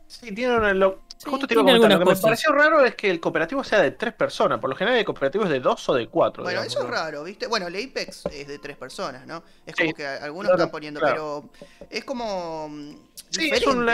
Sí, 0.08 0.34
tiene 0.34 0.56
una- 0.58 0.74
lo- 0.74 1.04
Sí, 1.18 1.30
justo 1.30 1.48
te 1.48 1.54
iba 1.54 1.62
a 1.62 1.66
comentar, 1.66 1.92
lo 1.92 1.98
que 2.00 2.06
me 2.06 2.12
cosas. 2.12 2.22
pareció 2.24 2.52
raro 2.52 2.84
es 2.84 2.94
que 2.96 3.10
el 3.10 3.20
cooperativo 3.22 3.64
sea 3.64 3.82
de 3.82 3.92
tres 3.92 4.14
personas. 4.14 4.60
Por 4.60 4.70
lo 4.70 4.76
general 4.76 5.00
el 5.00 5.06
cooperativo 5.06 5.46
es 5.46 5.50
de 5.50 5.62
dos 5.62 5.88
o 5.88 5.94
de 5.94 6.08
cuatro. 6.08 6.44
Bueno, 6.44 6.60
digamos, 6.60 6.74
eso 6.74 6.84
es 6.84 6.90
¿no? 6.90 6.92
raro, 6.92 7.24
¿viste? 7.24 7.48
Bueno, 7.48 7.68
el 7.68 7.76
Apex 7.76 8.26
es 8.32 8.48
de 8.48 8.60
tres 8.60 8.76
personas, 8.76 9.26
¿no? 9.26 9.42
Es 9.66 9.76
Sí, 9.78 9.84
como 9.84 9.94
que 9.96 10.06
algunos 10.06 10.50
claro, 10.50 10.56
están 10.64 10.72
poniendo, 10.72 11.00
claro. 11.00 11.50
pero 11.50 11.88
es 11.90 12.04
como. 12.04 12.68
mm, 12.70 12.96
Sí, 13.30 13.50
es 13.52 13.66
un, 13.66 13.86
¿no? 13.86 13.94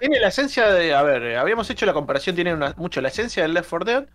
tiene 0.00 0.20
la 0.20 0.28
esencia 0.28 0.68
de, 0.72 0.94
a 0.94 1.02
ver, 1.02 1.22
eh, 1.22 1.36
habíamos 1.38 1.70
hecho 1.70 1.86
la 1.86 1.92
comparación, 1.94 2.34
tiene 2.34 2.52
una- 2.52 2.74
mucho 2.76 3.00
la 3.00 3.08
esencia 3.08 3.42
del 3.44 3.54
Left 3.54 3.70
4 3.70 3.84
Dead 3.84 4.06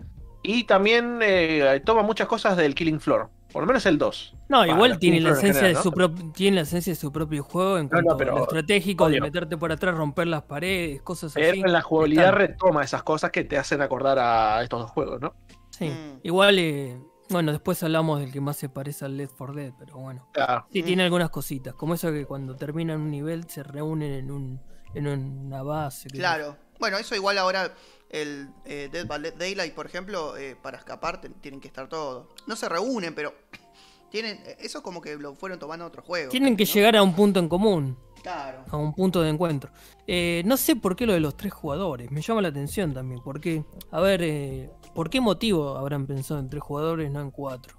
y 0.43 0.65
también 0.65 1.19
eh, 1.21 1.81
toma 1.85 2.01
muchas 2.03 2.27
cosas 2.27 2.55
del 2.57 2.75
Killing 2.75 2.99
Floor, 2.99 3.29
por 3.53 3.61
lo 3.63 3.67
menos 3.67 3.85
el 3.85 3.97
2. 3.97 4.35
No, 4.49 4.57
Bah, 4.59 4.67
igual 4.67 4.99
tiene 4.99 5.21
la, 5.21 5.31
esencia 5.31 5.67
de 5.67 5.75
su 5.75 5.89
¿no? 5.89 5.95
propio, 5.95 6.31
tiene 6.33 6.55
la 6.55 6.61
esencia 6.63 6.91
de 6.91 6.95
su 6.99 7.11
propio 7.11 7.43
juego 7.43 7.77
en 7.77 7.83
No, 7.85 7.89
cuanto 7.91 8.09
no, 8.11 8.17
pero- 8.17 8.31
a 8.33 8.35
lo 8.39 8.43
estratégico 8.43 9.07
de 9.09 9.21
meterte 9.21 9.55
por 9.57 9.71
atrás, 9.71 9.95
romper 9.95 10.27
las 10.27 10.41
paredes, 10.43 11.01
cosas 11.03 11.31
así. 11.31 11.39
Pero 11.39 11.65
en 11.67 11.71
la 11.71 11.81
jugabilidad 11.81 12.25
Están. 12.25 12.37
retoma 12.39 12.83
esas 12.83 13.03
cosas 13.03 13.31
que 13.31 13.43
te 13.45 13.57
hacen 13.57 13.81
acordar 13.81 14.17
a 14.19 14.61
estos 14.63 14.81
dos 14.81 14.91
juegos, 14.91 15.21
¿no? 15.21 15.33
Sí. 15.69 15.85
Mm. 15.85 16.19
Igual, 16.23 16.59
eh, 16.59 16.97
bueno, 17.29 17.51
después 17.51 17.81
hablamos 17.83 18.19
del 18.19 18.31
que 18.31 18.41
más 18.41 18.57
se 18.57 18.69
parece 18.69 19.05
al 19.05 19.15
Left 19.17 19.35
4 19.37 19.53
Dead, 19.55 19.71
pero 19.79 19.97
bueno. 19.97 20.27
Claro. 20.33 20.65
Sí, 20.73 20.81
Mm. 20.81 20.85
tiene 20.85 21.03
algunas 21.03 21.29
cositas, 21.29 21.73
como 21.75 21.93
eso 21.93 22.11
que 22.11 22.25
cuando 22.25 22.55
terminan 22.55 22.99
un 23.01 23.11
nivel 23.11 23.47
se 23.49 23.63
reúnen 23.63 24.11
en 24.13 24.31
un 24.31 24.61
en 24.95 25.07
una 25.07 25.63
base. 25.63 26.07
Claro. 26.09 26.55
Bueno, 26.79 26.97
eso 26.99 27.15
igual 27.15 27.39
ahora 27.39 27.71
el 28.13 28.49
eh, 28.65 28.89
Dead 28.91 29.05
by 29.07 29.19
Daylight, 29.37 29.73
por 29.73 29.87
ejemplo, 29.87 30.37
eh, 30.37 30.55
para 30.61 30.77
escapar 30.77 31.19
tienen 31.41 31.59
que 31.59 31.67
estar 31.67 31.89
todos. 31.89 32.27
No 32.47 32.55
se 32.55 32.69
reúnen, 32.69 33.13
pero 33.15 33.33
tienen 34.11 34.37
eh, 34.45 34.55
eso 34.59 34.81
como 34.83 35.01
que 35.01 35.15
lo 35.17 35.33
fueron 35.35 35.57
tomando 35.59 35.85
otros 35.85 36.05
juegos. 36.05 36.29
Tienen 36.31 36.55
que 36.55 36.63
¿no? 36.65 36.71
llegar 36.71 36.95
a 36.95 37.01
un 37.03 37.15
punto 37.15 37.39
en 37.39 37.49
común, 37.49 37.97
Claro. 38.21 38.63
a 38.69 38.77
un 38.77 38.93
punto 38.93 39.21
de 39.21 39.29
encuentro. 39.29 39.71
Eh, 40.05 40.43
no 40.45 40.55
sé 40.57 40.75
por 40.75 40.95
qué 40.95 41.05
lo 41.07 41.13
de 41.13 41.19
los 41.19 41.35
tres 41.35 41.51
jugadores, 41.53 42.11
me 42.11 42.21
llama 42.21 42.41
la 42.43 42.49
atención 42.49 42.93
también. 42.93 43.19
Porque, 43.23 43.65
a 43.91 43.99
ver, 43.99 44.21
eh, 44.21 44.69
¿por 44.93 45.09
qué 45.09 45.19
motivo 45.19 45.75
habrán 45.75 46.05
pensado 46.05 46.39
en 46.39 46.49
tres 46.49 46.61
jugadores, 46.61 47.09
no 47.11 47.19
en 47.19 47.31
cuatro? 47.31 47.77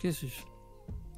¿Qué 0.00 0.12
sé 0.14 0.28
yo? 0.28 0.44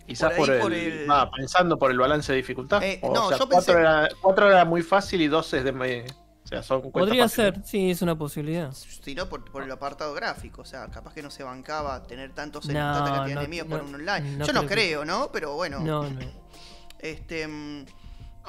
Quizás 0.07 0.33
Por 0.33 0.50
el, 0.50 0.61
por 0.61 0.73
el- 0.73 1.07
ah, 1.09 1.30
pensando 1.37 1.78
por 1.78 1.92
el 1.92 1.99
balance 1.99 2.33
de 2.33 2.38
dificultad. 2.38 2.83
Eh, 2.83 2.99
o 3.02 3.14
no, 3.14 3.28
sea, 3.28 3.38
yo 3.38 3.49
cuatro, 3.49 3.75
pensé- 3.75 3.78
era, 3.80 4.09
cuatro 4.21 4.49
era 4.49 4.64
muy 4.64 4.83
fácil 4.83 5.21
y 5.21 5.28
dos 5.28 5.54
es 5.54 5.62
de. 5.62 6.04
Me- 6.50 6.59
o 6.59 6.62
sea, 6.62 6.62
son 6.62 6.80
cuentas 6.83 7.00
Podría 7.02 7.25
fáciles. 7.28 7.54
ser, 7.54 7.64
sí, 7.64 7.90
es 7.90 8.02
una 8.02 8.16
posibilidad. 8.19 8.73
Sino 8.73 9.28
por, 9.28 9.45
por 9.50 9.62
el 9.62 9.71
apartado 9.71 10.12
gráfico, 10.14 10.62
o 10.62 10.64
sea, 10.64 10.88
capaz 10.88 11.14
que 11.14 11.23
no 11.23 11.30
se 11.30 11.42
bancaba 11.42 12.02
tener 12.04 12.33
tantos 12.35 12.66
No, 12.66 12.73
tanta 12.75 13.04
cantidad 13.04 13.26
de 13.26 13.35
no, 13.35 13.40
enemigos 13.40 13.69
no, 13.69 13.76
por 13.78 13.87
un 13.87 13.95
online. 13.95 14.37
no 14.37 14.45
Yo 14.47 14.52
no 14.52 14.66
creo 14.66 15.00
que- 15.00 15.07
¿no? 15.07 15.30
Pero 15.33 15.54
bueno, 15.54 15.80
No, 15.80 16.02
no. 16.09 16.21
este 16.99 17.47
mm, 17.47 17.85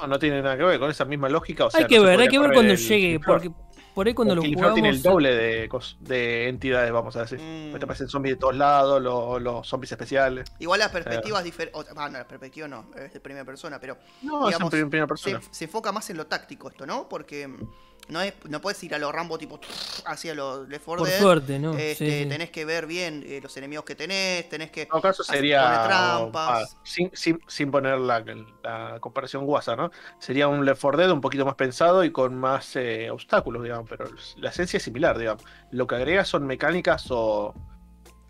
No, 0.00 0.06
no 0.06 0.18
tiene 0.18 0.42
nada 0.42 0.56
que 0.56 0.64
ver 0.64 0.78
con 0.80 0.90
esa 0.90 1.04
misma 1.04 1.28
lógica. 1.28 1.66
O 1.66 1.70
sea, 1.70 1.80
hay 1.80 1.86
que 1.86 2.00
ver, 2.00 2.18
hay 2.20 2.28
que 2.28 2.38
ver 2.38 2.52
cuando 2.52 2.72
el 2.72 2.78
llegue, 2.78 3.20
porque 3.20 3.50
por 3.94 4.06
ahí 4.06 4.14
cuando 4.14 4.34
lo 4.34 4.42
Killing 4.42 4.58
Floor 4.58 4.74
tiene 4.74 4.88
el 4.90 4.96
jugamos... 4.96 5.14
doble 5.14 5.34
de, 5.34 5.68
cos- 5.68 5.96
de 6.00 6.48
entidades, 6.48 6.90
vamos 6.92 7.16
a 7.16 7.20
decir. 7.22 7.40
Mm. 7.40 7.72
Te 7.78 7.84
aparecen 7.84 8.08
zombies 8.08 8.34
de 8.36 8.40
todos 8.40 8.56
lados, 8.56 9.02
los, 9.02 9.40
los 9.42 9.66
zombies 9.66 9.92
especiales. 9.92 10.52
igual 10.58 10.80
las 10.80 10.90
perspectivas 10.90 11.44
diferentes. 11.44 11.82
Ah, 11.96 12.08
no, 12.08 12.18
la 12.18 12.26
perspectiva 12.28 12.68
no, 12.68 12.86
es 12.96 13.12
de 13.12 13.20
primera 13.20 13.44
persona, 13.44 13.78
pero 13.80 13.96
No, 14.22 14.48
es 14.48 14.58
en 14.60 14.68
primera 14.68 15.04
se, 15.04 15.08
persona. 15.08 15.40
se 15.50 15.64
enfoca 15.64 15.92
más 15.92 16.08
en 16.10 16.16
lo 16.16 16.26
táctico 16.26 16.68
esto, 16.70 16.86
¿no? 16.86 17.08
Porque 17.08 17.46
mm, 17.48 17.68
no 18.08 18.20
es 18.20 18.34
no 18.48 18.60
puedes 18.60 18.82
ir 18.82 18.94
a 18.94 18.98
los 18.98 19.12
Rambo 19.12 19.38
tipo 19.38 19.60
hacia 20.06 20.34
los 20.34 20.68
Left 20.68 20.84
4 20.84 20.98
Por 20.98 21.08
Dead. 21.08 21.20
suerte, 21.20 21.58
¿no? 21.58 21.72
Este, 21.74 22.22
Sí. 22.24 22.28
Tenés 22.28 22.50
que 22.50 22.64
ver 22.64 22.86
bien 22.86 23.22
eh, 23.26 23.40
los 23.42 23.56
enemigos 23.56 23.84
que 23.84 23.94
tenés, 23.94 24.48
tenés 24.48 24.70
que 24.72 24.82
En 24.82 24.88
todo 24.88 25.00
caso 25.02 25.22
sería, 25.22 25.62
poner 25.62 25.82
trampas. 25.84 26.74
ah, 26.74 26.78
sin, 26.82 27.10
sin, 27.14 27.40
sin 27.46 27.70
poner 27.70 27.98
la, 27.98 28.24
la 28.64 28.98
comparación 29.00 29.46
guasa, 29.46 29.76
¿no? 29.76 29.90
Sería 30.18 30.48
un 30.48 30.64
Left 30.64 30.80
4 30.80 30.98
Dead 30.98 31.10
un 31.12 31.20
poquito 31.20 31.44
más 31.46 31.54
pensado 31.54 32.02
y 32.04 32.10
con 32.10 32.34
más 32.36 32.74
eh, 32.76 33.08
obstáculos, 33.10 33.62
digamos, 33.62 33.81
pero 33.88 34.04
la 34.36 34.50
esencia 34.50 34.76
es 34.76 34.82
similar, 34.82 35.18
digamos. 35.18 35.44
Lo 35.70 35.86
que 35.86 35.94
agrega 35.96 36.24
son 36.24 36.46
mecánicas 36.46 37.06
o 37.10 37.54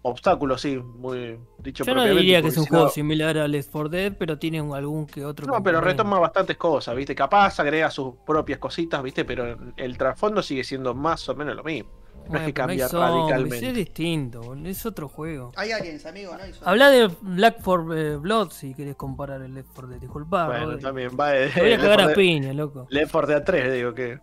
obstáculos, 0.05 0.61
sí, 0.61 0.77
muy 0.79 1.39
dicho 1.59 1.85
Yo 1.85 1.95
no 1.95 2.05
diría 2.05 2.43
que 2.43 2.49
es 2.49 2.57
un 2.57 2.67
juego 2.67 2.87
no- 2.87 2.91
similar 2.91 3.39
a 3.39 3.47
Left 3.47 3.71
4 3.71 3.89
Dead, 3.89 4.13
pero 4.19 4.37
tiene 4.39 4.61
un- 4.61 4.75
algún 4.75 5.07
que 5.07 5.25
otro. 5.25 5.47
No, 5.47 5.63
pero 5.63 5.81
retoma 5.81 6.19
bastantes 6.19 6.57
cosas, 6.57 6.97
¿viste? 6.97 7.15
Capaz 7.15 7.61
agrega 7.61 7.89
sus 7.91 8.15
propias 8.27 8.59
cositas, 8.59 9.01
¿viste? 9.03 9.25
Pero 9.25 9.57
el 9.77 9.97
trasfondo 9.97 10.43
sigue 10.43 10.65
siendo 10.65 10.93
más 10.95 11.29
o 11.29 11.35
menos 11.37 11.55
lo 11.55 11.63
mismo. 11.63 11.91
No 12.31 12.39
es 12.39 12.45
que 12.47 12.53
cambia 12.55 12.89
zombies, 12.89 13.15
radicalmente. 13.21 13.69
Es 13.69 13.75
distinto, 13.75 14.55
es 14.65 14.87
otro 14.87 15.09
juego. 15.09 15.51
Hay 15.57 15.73
aliens, 15.73 16.07
amigo, 16.07 16.33
¿no? 16.33 16.39
Habla 16.67 16.91
de 16.91 17.11
Black 17.21 17.61
for 17.61 17.85
eh, 17.99 18.17
Blood 18.17 18.51
si 18.51 18.75
querés 18.75 18.95
comparar 18.95 19.43
el 19.43 19.55
Left 19.55 19.71
4 19.75 19.89
Dead. 19.89 20.01
Disculpa, 20.01 20.47
Bueno, 20.47 20.67
Rodri. 20.67 20.83
también 20.83 21.11
va 21.19 21.31
de. 21.31 21.49
Te 21.49 21.61
voy 21.61 21.69
a 21.69 21.71
Left 21.77 21.83
cagar 21.83 21.99
4 21.99 22.13
a 22.13 22.15
piña, 22.15 22.53
loco. 22.53 22.87
Left 22.91 23.11
4 23.13 23.27
Dead 23.29 23.43
3, 23.45 23.73
digo 23.73 23.95
que. 23.95 24.19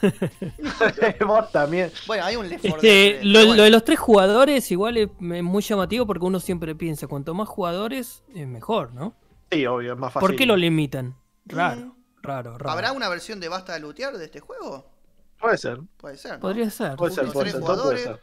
Vos 1.26 1.50
también. 1.52 1.90
Bueno, 2.06 2.24
hay 2.24 2.36
un 2.36 2.48
Left 2.48 2.62
4 2.62 2.76
Este, 2.76 2.88
Dead, 2.88 3.22
lo, 3.22 3.32
pero 3.32 3.46
bueno. 3.46 3.56
lo 3.56 3.62
de 3.64 3.70
los 3.70 3.84
tres 3.84 3.98
jugadores 3.98 4.70
igual 4.70 4.96
es 4.96 5.08
muy 5.18 5.62
llamativo 5.62 6.06
porque 6.06 6.24
uno 6.24 6.40
siempre 6.40 6.74
piensa, 6.74 7.06
cuanto 7.06 7.34
más 7.34 7.48
jugadores 7.48 8.22
es 8.34 8.46
mejor, 8.46 8.92
¿no? 8.94 9.14
Sí, 9.50 9.66
obvio, 9.66 9.92
es 9.92 9.98
más 9.98 10.12
fácil. 10.12 10.28
¿Por 10.28 10.36
qué 10.36 10.46
lo 10.46 10.56
limitan? 10.56 11.16
Raro, 11.46 11.80
Mm. 11.82 11.92
raro, 12.22 12.58
raro. 12.58 12.70
¿Habrá 12.70 12.92
una 12.92 13.08
versión 13.08 13.40
de 13.40 13.48
Basta 13.48 13.74
de 13.74 13.80
Lootear 13.80 14.16
de 14.16 14.24
este 14.24 14.40
juego? 14.40 14.90
Puede 15.38 15.58
ser. 15.58 15.80
Puede 15.98 16.16
ser. 16.16 16.32
¿no? 16.34 16.40
Podría 16.40 16.70
ser. 16.70 16.96
Puede 16.96 17.14
ser, 17.14 17.26
puede 17.30 17.50
ser. 17.50 17.60
puede. 17.60 18.18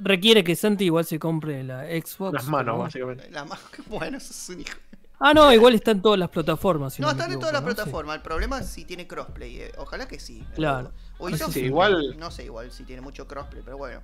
Requiere 0.00 0.42
que 0.44 0.56
Santi 0.56 0.84
igual 0.86 1.04
se 1.04 1.18
compre 1.18 1.62
la 1.62 1.84
Xbox. 1.84 2.34
Las 2.34 2.46
manos, 2.48 2.74
pero- 2.74 2.82
básicamente. 2.82 3.30
La 3.30 3.44
ma- 3.44 3.58
Bueno, 3.86 4.18
eso 4.18 4.32
es 4.32 4.48
un 4.50 4.60
hijo. 4.60 4.76
Ah, 5.20 5.34
no, 5.34 5.52
igual 5.52 5.74
está 5.74 5.90
en 5.90 6.00
todas 6.02 6.18
las 6.18 6.28
plataformas. 6.28 6.94
si 6.94 7.02
No, 7.02 7.08
me 7.08 7.12
están 7.12 7.32
en 7.32 7.38
todas 7.40 7.52
las 7.52 7.62
¿no? 7.62 7.68
Sí. 7.68 7.74
plataformas. 7.74 8.16
El 8.16 8.22
problema 8.22 8.60
es 8.60 8.66
si 8.66 8.84
tiene 8.84 9.06
crossplay. 9.06 9.60
eh. 9.62 9.72
Ojalá 9.78 10.06
que 10.06 10.18
sí. 10.20 10.44
Claro. 10.54 10.92
Ubisoft, 11.18 11.52
Sí, 11.54 11.60
igual. 11.64 12.16
no 12.18 12.30
sé 12.30 12.44
igual 12.44 12.70
si 12.70 12.84
tiene 12.84 13.02
mucho 13.02 13.26
crossplay, 13.26 13.62
pero 13.64 13.76
bueno. 13.78 14.00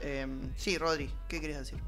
Em, 0.00 0.50
sí, 0.56 0.76
Rodri, 0.78 1.10
¿qué 1.28 1.40
querías 1.40 1.60
decir? 1.60 1.78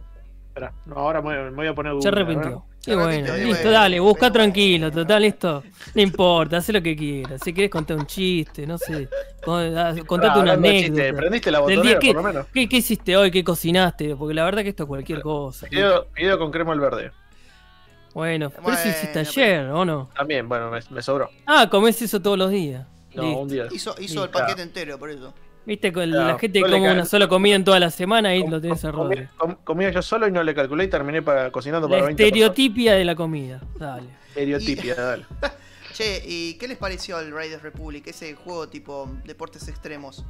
Espera, 0.49 0.73
no, 0.87 0.95
ahora 0.95 1.21
me, 1.21 1.51
voy 1.51 1.67
a 1.67 1.75
poner 1.75 1.91
Se 1.93 1.97
Google, 1.97 2.09
arrepintió. 2.23 2.65
Se 2.79 2.93
Y 2.93 2.95
bueno, 2.95 3.35
listo, 3.35 3.49
bueno, 3.65 3.71
dale, 3.73 3.99
busca 4.01 4.21
pero 4.21 4.33
tranquilo, 4.35 4.87
bueno. 4.87 5.03
total, 5.03 5.23
listo. 5.23 5.63
No 5.97 6.03
importa, 6.03 6.57
haz 6.59 6.69
lo 6.69 6.81
que 6.81 6.95
quieras. 6.95 7.41
Si 7.45 7.53
quieres 7.53 7.71
contar 7.73 7.97
un 7.97 8.07
chiste, 8.07 8.65
no 8.67 8.79
sé. 8.79 9.09
ah, 9.49 9.95
Contate 10.07 10.39
Ah, 10.39 10.43
una 10.43 10.57
de 10.57 10.71
chiste, 10.71 10.87
anécdota. 11.01 11.17
prendiste 11.21 11.51
la 11.51 11.59
botonera, 11.59 11.99
que- 11.99 12.07
por 12.15 12.17
lo 12.17 12.23
menos. 12.23 12.47
¿Qué, 12.55 12.69
qué 12.69 12.77
hiciste 12.77 13.17
hoy? 13.17 13.31
¿Qué 13.33 13.43
cocinaste? 13.43 14.15
Porque 14.15 14.33
la 14.35 14.45
verdad 14.45 14.63
que 14.63 14.69
esto 14.69 14.85
es 14.85 14.89
cualquier 14.89 15.21
cosa. 15.23 15.67
Video, 15.69 16.07
video 16.15 16.39
con 16.39 16.53
crema 16.53 16.73
al 16.73 16.79
verde. 16.81 17.11
Bueno, 18.15 18.51
pero 18.51 18.73
eso 18.73 18.89
hiciste 18.89 19.19
ayer, 19.19 19.67
¿o 19.71 19.85
no? 19.85 20.09
También, 20.17 20.49
bueno, 20.49 20.71
me, 20.71 20.79
me 20.91 21.03
sobró. 21.03 21.29
Ah, 21.47 21.69
comés 21.69 22.01
eso 22.01 22.23
todos 22.23 22.39
los 22.39 22.51
días. 22.51 22.87
No, 23.15 23.23
Listo. 23.23 23.39
un 23.41 23.49
día. 23.49 23.67
Hizo, 23.73 23.97
el 23.97 24.07
claro. 24.09 24.31
paquete 24.31 24.63
entero, 24.63 24.99
por 24.99 25.11
eso. 25.11 25.35
Viste, 25.67 25.93
con 25.93 26.05
Claro, 26.09 26.29
la 26.29 26.39
gente 26.39 26.61
no 26.61 26.67
come 26.71 26.93
una 26.93 27.05
sola 27.07 27.27
comida 27.27 27.57
en 27.57 27.65
toda 27.65 27.81
la 27.81 27.91
semana 27.91 28.35
y 28.37 28.43
Com- 28.43 28.51
lo 28.51 28.61
tenés 28.61 28.85
a 28.85 28.93
com- 28.93 29.01
Rodri. 29.09 29.27
com- 29.37 29.57
comía 29.65 29.91
yo 29.91 30.03
solo 30.03 30.29
y 30.29 30.31
no 30.33 30.43
le 30.43 30.55
calculé 30.55 30.85
y 30.85 30.89
terminé 30.89 31.23
para, 31.23 31.51
cocinando 31.51 31.89
para 31.89 32.03
La 32.03 32.07
20 32.09 32.23
personas. 32.23 32.37
estereotipia 32.51 32.95
de 32.95 33.05
la 33.05 33.15
comida. 33.17 33.61
Dale. 33.79 34.09
Estereotipia, 34.29 34.95
dale. 34.95 35.25
Che, 35.95 36.23
¿y 36.27 36.55
qué 36.55 36.67
les 36.69 36.77
pareció 36.77 37.19
el 37.21 37.33
Raiders 37.33 37.63
Republic? 37.63 38.07
Ese 38.09 38.35
juego 38.35 38.69
tipo 38.69 39.09
deportes 39.25 39.67
extremos. 39.69 40.25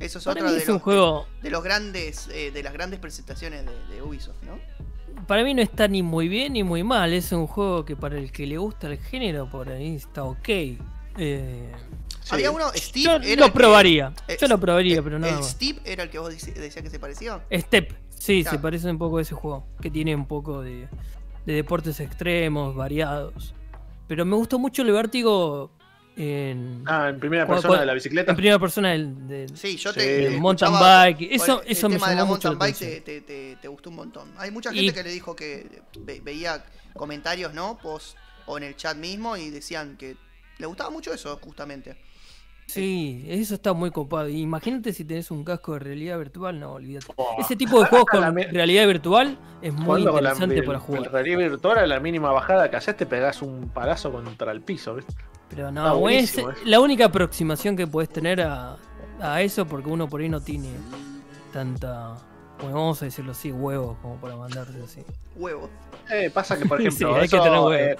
Eso 0.00 0.18
es 0.18 0.24
Para 0.24 0.40
otro 0.40 0.46
mí 0.48 0.52
de 0.56 0.62
es 0.62 0.68
un 0.68 0.74
los, 0.76 0.82
juego. 0.82 1.26
de 1.42 1.50
los 1.50 1.62
grandes, 1.62 2.28
eh, 2.32 2.50
de 2.50 2.62
las 2.62 2.72
grandes 2.72 2.98
presentaciones 2.98 3.64
de, 3.66 3.94
de 3.94 4.02
Ubisoft, 4.02 4.42
¿no? 4.44 4.58
Para 5.26 5.44
mí 5.44 5.54
no 5.54 5.62
está 5.62 5.88
ni 5.88 6.02
muy 6.02 6.28
bien 6.28 6.54
ni 6.54 6.62
muy 6.62 6.82
mal. 6.82 7.12
Es 7.12 7.32
un 7.32 7.46
juego 7.46 7.84
que 7.84 7.96
para 7.96 8.18
el 8.18 8.30
que 8.32 8.46
le 8.46 8.58
gusta 8.58 8.88
el 8.88 8.98
género, 8.98 9.48
por 9.48 9.68
ahí 9.68 9.96
está 9.96 10.24
ok. 10.24 10.48
Eh, 11.18 11.72
Sí. 12.24 12.36
Había 12.36 12.52
uno, 12.52 12.66
Steve 12.76 13.04
yo 13.04 13.12
era 13.16 13.24
el 13.32 13.40
lo 13.40 13.52
probaría. 13.52 14.12
eh, 14.28 14.36
Yo 14.40 14.46
lo 14.46 14.56
probaría, 14.60 14.98
eh, 14.98 15.02
pero 15.02 15.18
nada 15.18 15.32
¿El 15.32 15.38
más. 15.40 15.50
Steve 15.50 15.80
era 15.84 16.04
el 16.04 16.08
que 16.10 16.20
vos 16.20 16.30
decías 16.30 16.76
que 16.76 16.88
se 16.88 17.00
parecía? 17.00 17.40
Step, 17.52 17.92
sí, 18.10 18.44
se 18.44 18.60
parece 18.60 18.88
un 18.88 18.96
poco 18.96 19.18
a 19.18 19.22
ese 19.22 19.34
juego. 19.34 19.66
Que 19.80 19.90
tiene 19.90 20.14
un 20.14 20.26
poco 20.26 20.62
de, 20.62 20.86
de 21.46 21.52
deportes 21.52 21.98
extremos, 21.98 22.76
variados. 22.76 23.54
Pero 24.06 24.24
me 24.24 24.36
gustó 24.36 24.60
mucho 24.60 24.82
el 24.82 24.92
vértigo 24.92 25.72
en, 26.16 26.84
Ah, 26.86 27.08
en 27.08 27.18
primera 27.20 27.46
persona 27.46 27.80
de 27.80 27.86
la 27.86 27.94
bicicleta. 27.94 28.32
en 28.32 28.36
primera 28.36 28.58
persona 28.58 28.90
del, 28.90 29.26
del- 29.28 29.56
Sí, 29.56 29.76
yo 29.76 29.92
Sí. 29.92 29.98
te. 30.00 30.26
El 30.26 30.32
te 30.34 30.40
mountain 30.40 30.72
bike, 30.72 31.28
eso- 31.32 31.62
el 31.62 31.72
eso 31.72 31.88
me 31.88 31.94
tema 31.96 32.10
de 32.10 32.16
la 32.16 32.24
mucho 32.24 32.48
mountain 32.48 32.58
bike 32.58 32.78
te, 32.78 32.84
atención. 32.98 33.04
te- 33.04 33.20
te- 33.22 33.56
te 33.62 33.68
gustó 33.68 33.90
un 33.90 33.96
montón. 33.96 34.28
Hay 34.38 34.50
mucha 34.50 34.72
Y- 34.72 34.76
gente 34.78 34.94
que 34.94 35.02
le 35.02 35.10
dijo 35.10 35.34
que 35.36 35.82
ve- 36.00 36.20
veía 36.22 36.64
comentarios, 36.94 37.54
¿no? 37.54 37.78
Post 37.82 38.16
o 38.46 38.58
en 38.58 38.64
el 38.64 38.76
chat 38.76 38.96
mismo 38.96 39.36
y 39.36 39.50
decían 39.50 39.96
que 39.96 40.16
le 40.58 40.66
gustaba 40.66 40.90
mucho 40.90 41.12
eso, 41.14 41.38
justamente. 41.42 41.96
Sí, 42.66 43.24
eso 43.28 43.54
está 43.54 43.72
muy 43.74 43.90
copado. 43.90 44.28
Imagínate 44.28 44.92
si 44.92 45.04
tenés 45.04 45.30
un 45.30 45.44
casco 45.44 45.74
de 45.74 45.80
realidad 45.80 46.16
virtual, 46.18 46.58
no, 46.58 46.72
olvídate. 46.74 47.06
Oh. 47.16 47.36
Ese 47.38 47.54
tipo 47.56 47.78
de 47.80 47.86
juegos 47.86 48.06
con 48.10 48.34
realidad 48.34 48.86
virtual 48.86 49.38
es 49.60 49.72
muy 49.74 50.02
la- 50.02 50.10
interesante 50.12 50.54
el- 50.58 50.64
para 50.64 50.78
jugar. 50.78 51.10
realidad 51.12 51.38
virtual, 51.38 51.78
a 51.78 51.86
la 51.86 52.00
mínima 52.00 52.30
bajada 52.32 52.70
que 52.70 52.76
haces 52.76 52.96
te 52.96 53.04
pegás 53.04 53.42
un 53.42 53.68
palazo 53.68 54.10
contra 54.12 54.52
el 54.52 54.62
piso, 54.62 54.94
¿viste? 54.94 55.12
Pero 55.54 55.70
no, 55.70 56.08
es 56.08 56.38
eh. 56.38 56.44
la 56.64 56.80
única 56.80 57.06
aproximación 57.06 57.76
que 57.76 57.86
puedes 57.86 58.08
tener 58.10 58.40
a, 58.40 58.76
a 59.20 59.42
eso 59.42 59.66
porque 59.66 59.88
uno 59.90 60.08
por 60.08 60.20
ahí 60.20 60.28
no 60.28 60.40
tiene 60.40 60.70
tanta, 61.52 62.14
bueno, 62.60 62.76
vamos 62.76 63.02
a 63.02 63.04
decirlo 63.06 63.32
así, 63.32 63.52
huevos 63.52 63.98
como 64.00 64.16
para 64.16 64.36
mandarse 64.36 64.80
así. 64.82 65.02
Huevo. 65.36 65.68
Eh, 66.10 66.30
pasa 66.32 66.58
que, 66.58 66.66
por 66.66 66.78
Sí, 66.80 66.88
ejemplo, 66.88 67.14
hay 67.16 67.28
que 67.28 67.36
tener 67.38 67.52
huevo. 67.52 67.72
eh, 67.74 67.96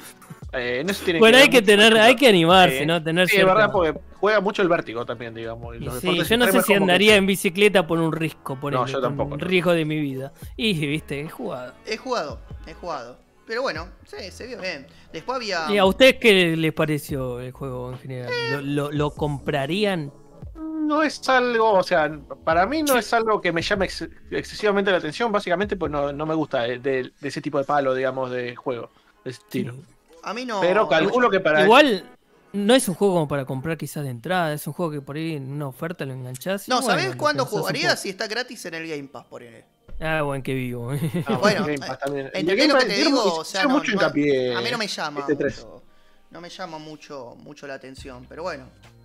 eh, 0.55 0.79
en 0.81 0.91
eso 0.91 1.05
tiene 1.05 1.19
Bueno, 1.21 1.39
hay 1.39 1.49
que 1.49 1.63
tener, 1.63 1.97
hay 1.97 2.17
que 2.17 2.29
animarse, 2.29 2.83
eh, 2.83 2.87
¿no? 2.87 3.03
Tener 3.03 3.29
Sí, 3.29 3.37
es 3.37 3.45
verdad, 3.45 3.71
porque 3.73 3.99
juega 4.19 4.41
mucho 4.41 4.63
el 4.63 4.69
vértigo 4.69 5.05
también, 5.07 5.35
digamos. 5.35 5.77
y 5.77 5.79
los 5.81 5.99
sí, 6.01 6.23
yo 6.25 6.37
no 6.37 6.47
sé 6.47 6.61
si 6.63 6.69
que- 6.73 6.77
andaría 6.77 7.17
en 7.17 7.27
bicicleta 7.27 7.87
por 7.87 7.99
un 7.99 8.13
risco, 8.13 8.59
por 8.59 8.73
No, 8.73 8.81
ende, 8.81 8.93
yo 8.93 9.01
con 9.01 9.11
tampoco, 9.11 9.35
un 9.35 9.41
no. 9.41 9.47
riesgo 9.47 9.73
de 9.73 9.85
mi 9.85 10.01
vida. 10.01 10.33
Y 10.57 10.75
viste, 10.87 11.21
es 11.21 11.33
jugado. 11.33 11.73
He 11.87 11.97
jugado, 11.97 12.39
he 12.67 12.75
jugado. 12.75 13.19
Pero 13.47 13.63
bueno, 13.63 13.89
sí, 14.05 14.31
se 14.31 14.47
vio 14.47 14.61
bien. 14.61 14.87
Después 15.13 15.37
había. 15.37 15.67
¿Y 15.71 15.79
a 15.79 15.85
ustedes 15.85 16.17
qué 16.21 16.57
les 16.57 16.73
pareció 16.73 17.41
el 17.41 17.53
juego 17.53 17.93
en 17.93 17.99
general? 17.99 18.31
¿Lo, 18.53 18.61
lo- 18.61 18.93
lo 18.93 19.11
comprarían? 19.11 20.13
No 20.55 21.03
es 21.03 21.27
algo, 21.29 21.73
o 21.75 21.83
sea, 21.83 22.11
para 22.45 22.67
mí 22.67 22.83
no 22.83 22.99
es 22.99 23.13
algo 23.13 23.41
que 23.41 23.53
me 23.53 23.63
llame 23.63 23.87
ex- 23.87 24.09
excesivamente 24.31 24.91
la 24.91 24.99
atención, 24.99 25.31
básicamente 25.33 25.77
pues 25.77 25.91
no, 25.91 26.13
no 26.13 26.27
me 26.27 26.35
gusta 26.35 26.63
de, 26.63 26.79
de- 26.79 27.13
de 27.21 27.29
ese 27.29 27.41
tipo 27.41 27.59
de 27.59 27.65
palo, 27.65 27.95
digamos, 27.95 28.31
de 28.31 28.55
juego, 28.57 28.91
de 29.25 29.31
estilo. 29.31 29.75
A 30.23 30.35
mí 30.35 30.45
no. 30.45 30.61
Pero 30.61 30.89
calculo 30.89 31.31
que 31.31 31.41
para... 31.41 31.63
Igual 31.63 32.05
no 32.53 32.75
es 32.75 32.87
un 32.89 32.95
juego 32.95 33.15
como 33.15 33.29
para 33.29 33.45
comprar 33.45 33.77
quizás 33.79 34.05
de 34.05 34.11
entrada, 34.11 34.53
es 34.53 34.67
un 34.67 34.73
juego 34.73 34.93
que 34.93 35.01
por 35.01 35.17
ahí 35.17 35.35
en 35.35 35.51
una 35.51 35.69
oferta 35.69 36.05
lo 36.05 36.13
enganchás. 36.13 36.69
y 36.69 36.71
No, 36.71 36.81
bueno, 36.83 37.01
¿sabés 37.01 37.17
cuándo 37.17 37.47
jugaría? 37.47 37.97
Si 37.97 38.09
está 38.11 38.27
gratis 38.27 38.65
en 38.67 38.75
el 38.75 38.87
Game 38.89 39.09
Pass, 39.09 39.25
por 39.27 39.43
ejemplo. 39.43 39.72
Ah, 40.03 40.23
bueno, 40.23 40.43
que 40.43 40.55
vivo. 40.55 40.93
Ah, 41.27 41.37
Bueno, 41.41 41.67
también. 42.01 42.27
¿Entendés 42.35 42.57
Game 42.57 42.69
lo 42.69 42.75
Pass 42.75 42.85
que 42.85 42.91
te 42.91 42.97
digo? 43.05 43.35
O 43.37 43.45
sea, 43.45 43.63
no, 43.65 43.69
mucho 43.71 43.89
no- 43.93 43.95
hincapié 43.95 44.55
a 44.55 44.61
mí 44.61 44.71
no 44.71 44.79
me 44.79 44.87
llama 44.89 45.21
este 45.21 45.37
3. 45.37 45.57
mucho, 45.65 45.83
no 46.31 46.41
me 46.41 46.49
llama 46.51 46.79
mucho, 46.79 47.37
mucho 47.39 47.67
la 47.67 47.75
atención, 47.75 48.27
pero 48.29 48.43
bueno. 48.43 48.65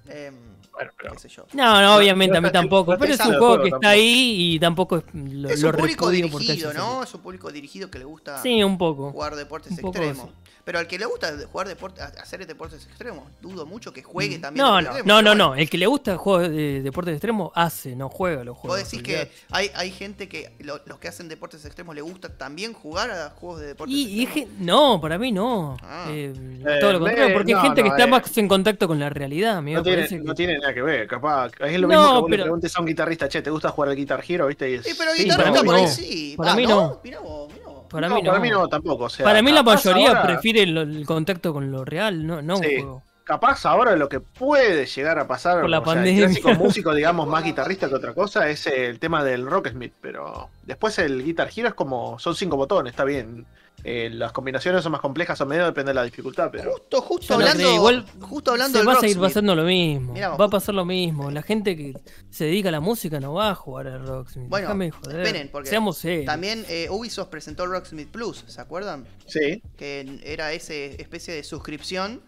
Em, 0.09 0.33
Bueno, 0.71 0.91
pero- 0.97 1.13
qué 1.13 1.19
sé 1.19 1.27
yo. 1.29 1.45
No, 1.53 1.81
no, 1.81 1.97
obviamente 1.97 2.31
no 2.33 2.37
a 2.37 2.41
mí 2.41 2.47
está- 2.47 2.59
tampoco. 2.61 2.93
Pero 2.97 3.05
es 3.05 3.11
está 3.11 3.25
un 3.25 3.31
juego 3.37 3.47
juego 3.47 3.63
que 3.63 3.67
está 3.69 3.79
tampoco. 3.79 3.91
ahí 3.91 4.53
y 4.55 4.59
tampoco 4.59 4.97
es- 4.97 5.03
lo, 5.13 5.49
Es 5.49 5.61
lo 5.61 5.69
un 5.69 5.75
público 5.75 6.05
repudio 6.05 6.31
porque 6.31 6.45
dirigido, 6.47 6.73
¿no? 6.73 7.03
Es 7.03 7.13
un 7.13 7.21
público 7.21 7.51
dirigido 7.51 7.91
que 7.91 7.99
le 7.99 8.05
gusta 8.05 8.41
Sí, 8.41 8.63
un 8.63 8.77
poco. 8.77 9.11
jugar 9.11 9.35
deportes 9.35 9.71
Un 9.73 9.77
poco 9.79 9.97
extremos. 9.97 10.27
sí. 10.29 10.51
Pero 10.67 10.79
al 10.79 10.85
que 10.87 10.99
le 10.99 11.05
gusta 11.05 11.33
jugar 11.49 11.65
deportes, 11.69 12.03
hacer 12.03 12.45
deportes 12.45 12.85
extremos, 12.85 13.23
dudo 13.41 13.65
mucho 13.65 13.93
que 13.93 14.03
juegue 14.03 14.37
también. 14.37 14.65
Mm. 14.65 14.67
No, 14.69 14.75
deportes 14.75 15.05
no, 15.05 15.13
extremos, 15.13 15.23
no, 15.23 15.35
no, 15.35 15.49
no. 15.51 15.55
El 15.55 15.69
que 15.69 15.77
le 15.77 15.87
gusta 15.87 16.17
juegos 16.17 16.49
de 16.49 16.81
deportes 16.81 17.13
extremos 17.13 17.51
hace, 17.55 17.95
no 17.95 18.09
juega 18.09 18.43
los 18.43 18.55
Vos 18.55 18.61
juegos. 18.63 18.79
decís 18.79 18.99
olvidate. 18.99 19.29
que 19.29 19.45
hay, 19.51 19.71
hay 19.75 19.91
gente 19.91 20.27
que 20.27 20.51
lo- 20.59 20.81
los 20.85 20.99
que 20.99 21.07
hacen 21.07 21.29
deportes 21.29 21.63
extremos 21.63 21.95
le 21.95 22.01
gusta 22.01 22.27
también 22.37 22.73
jugar 22.73 23.09
a 23.11 23.29
juegos 23.29 23.61
de 23.61 23.67
deportes 23.67 23.95
Y, 23.95 24.01
y 24.09 24.23
es 24.23 24.27
extremos. 24.27 24.51
que- 24.57 24.63
no, 24.65 24.99
para 24.99 25.17
mí 25.17 25.31
no. 25.31 25.77
Ah. 25.81 26.07
Eh, 26.09 26.33
Eh, 26.35 26.77
todo 26.81 26.91
lo 26.91 26.99
contrario, 26.99 27.29
me- 27.29 27.33
porque 27.33 27.53
no, 27.53 27.59
hay 27.59 27.65
gente 27.67 27.83
que 27.83 27.87
no, 27.89 27.95
está 27.95 28.03
eh. 28.03 28.11
más 28.11 28.37
en 28.37 28.47
contacto 28.49 28.87
con 28.89 28.99
la 28.99 29.09
realidad. 29.09 29.61
No 29.61 29.81
tiene, 29.81 30.05
que- 30.05 30.19
no 30.19 30.35
tiene 30.35 30.57
nada 30.59 30.73
que 30.73 30.81
ver, 30.81 31.07
capaz. 31.07 31.49
Es 31.61 31.79
lo 31.79 31.87
No, 31.87 31.93
mismo 31.93 32.03
que 32.07 32.11
vos 32.19 32.23
pero- 32.29 32.37
le 32.39 32.43
preguntes 32.43 32.75
a 32.75 32.79
un 32.81 32.87
guitarrista, 32.87 33.29
che, 33.29 33.41
¿te 33.41 33.49
gusta 33.49 33.69
jugar 33.69 33.91
al 33.91 33.95
Guitar 33.95 34.21
Hero? 34.27 34.47
¿Viste? 34.47 34.69
Y 34.69 34.79
Sí, 34.83 34.89
es- 34.89 34.97
pero 34.97 35.11
sí, 35.13 35.23
guitarrista 35.23 35.49
para 35.53 35.61
mí 35.63 35.65
por 35.65 35.75
ahí 35.77 35.83
no. 35.83 35.87
sí. 35.87 36.33
Para 36.37 36.51
Ah, 36.51 36.55
mí 36.57 36.65
no. 36.65 36.99
Mirá 37.01 37.19
vos, 37.21 37.53
mirá 37.53 37.67
vos. 37.69 37.77
Para 37.89 38.09
no, 38.09 38.15
mí 38.15 38.21
no. 38.21 38.31
para 38.31 38.41
mí 38.43 38.49
no 38.49 38.67
tampoco. 38.67 39.05
O 39.05 39.09
sea, 39.09 39.23
Para 39.23 39.41
mí 39.41 39.49
la 39.49 39.63
mayoría 39.63 40.09
ahora- 40.09 40.23
prefiere 40.23 40.56
el, 40.63 40.77
el 40.77 41.05
contacto 41.05 41.53
con 41.53 41.71
lo 41.71 41.85
real, 41.85 42.25
no, 42.25 42.41
no 42.41 42.57
un 42.57 42.63
juego. 42.63 43.03
Capaz 43.23 43.65
ahora 43.65 43.95
lo 43.97 44.07
que 44.07 44.21
puede 44.21 44.85
llegar 44.85 45.19
a 45.19 45.27
pasar, 45.27 45.59
Por 45.59 45.69
la 45.69 45.79
o 45.79 45.83
sea, 45.83 45.93
pandemia. 45.95 46.25
el 46.27 46.31
clásico 46.39 46.53
músico, 46.53 46.93
digamos, 46.93 47.27
más 47.27 47.43
guitarrista 47.43 47.89
que 47.89 47.95
otra 47.95 48.13
cosa, 48.13 48.49
es 48.49 48.65
el 48.67 48.99
tema 48.99 49.21
del 49.23 49.45
Rocksmith, 49.45 49.91
pero 49.99 50.49
después 50.63 50.97
el 50.99 51.23
Guitar 51.25 51.49
Hero 51.53 51.67
es 51.67 51.73
como, 51.73 52.17
son 52.19 52.35
cinco 52.35 52.55
botones, 52.55 52.91
está 52.91 53.03
bien. 53.03 53.45
Eh, 53.89 54.09
las 54.09 54.33
combinaciones 54.33 54.83
son 54.83 54.91
más 54.91 54.99
complejas 54.99 55.39
o 55.39 55.45
menos, 55.45 55.65
depende 55.65 55.91
de 55.91 55.93
la 55.93 56.03
dificultad, 56.03 56.49
pero... 56.51 56.73
Justo, 56.73 57.01
justo 57.01 57.33
no 57.33 57.39
hablando, 57.39 57.73
igual 57.73 58.05
justo 58.19 58.51
hablando 58.51 58.73
Se 58.73 58.79
del 58.79 58.87
va 58.89 58.97
a 58.97 58.99
seguir 58.99 59.17
pasando 59.17 59.55
lo 59.55 59.63
mismo. 59.63 60.11
Mirá 60.11 60.35
va 60.35 60.43
a 60.43 60.49
pasar 60.49 60.75
lo 60.75 60.83
mismo. 60.83 61.31
La 61.31 61.41
gente 61.41 61.77
que 61.77 61.93
se 62.29 62.43
dedica 62.43 62.67
a 62.67 62.73
la 62.73 62.81
música 62.81 63.21
no 63.21 63.33
va 63.33 63.51
a 63.51 63.55
jugar 63.55 63.87
al 63.87 64.05
Rocksmith. 64.05 64.49
Bueno, 64.49 64.67
Déjame 64.67 64.85
de 64.87 64.91
joder. 64.91 65.19
esperen, 65.21 65.49
porque 65.49 65.69
Seamos 65.69 65.99
serios. 65.99 66.25
También 66.25 66.65
eh, 66.67 66.89
Ubisoft 66.89 67.29
presentó 67.29 67.63
el 67.63 67.71
Rocksmith 67.71 68.09
Plus, 68.09 68.43
¿se 68.47 68.59
acuerdan? 68.59 69.07
Sí, 69.25 69.61
Que 69.77 70.19
era 70.25 70.51
esa 70.51 70.73
especie 70.73 71.33
de 71.33 71.45
suscripción 71.45 72.21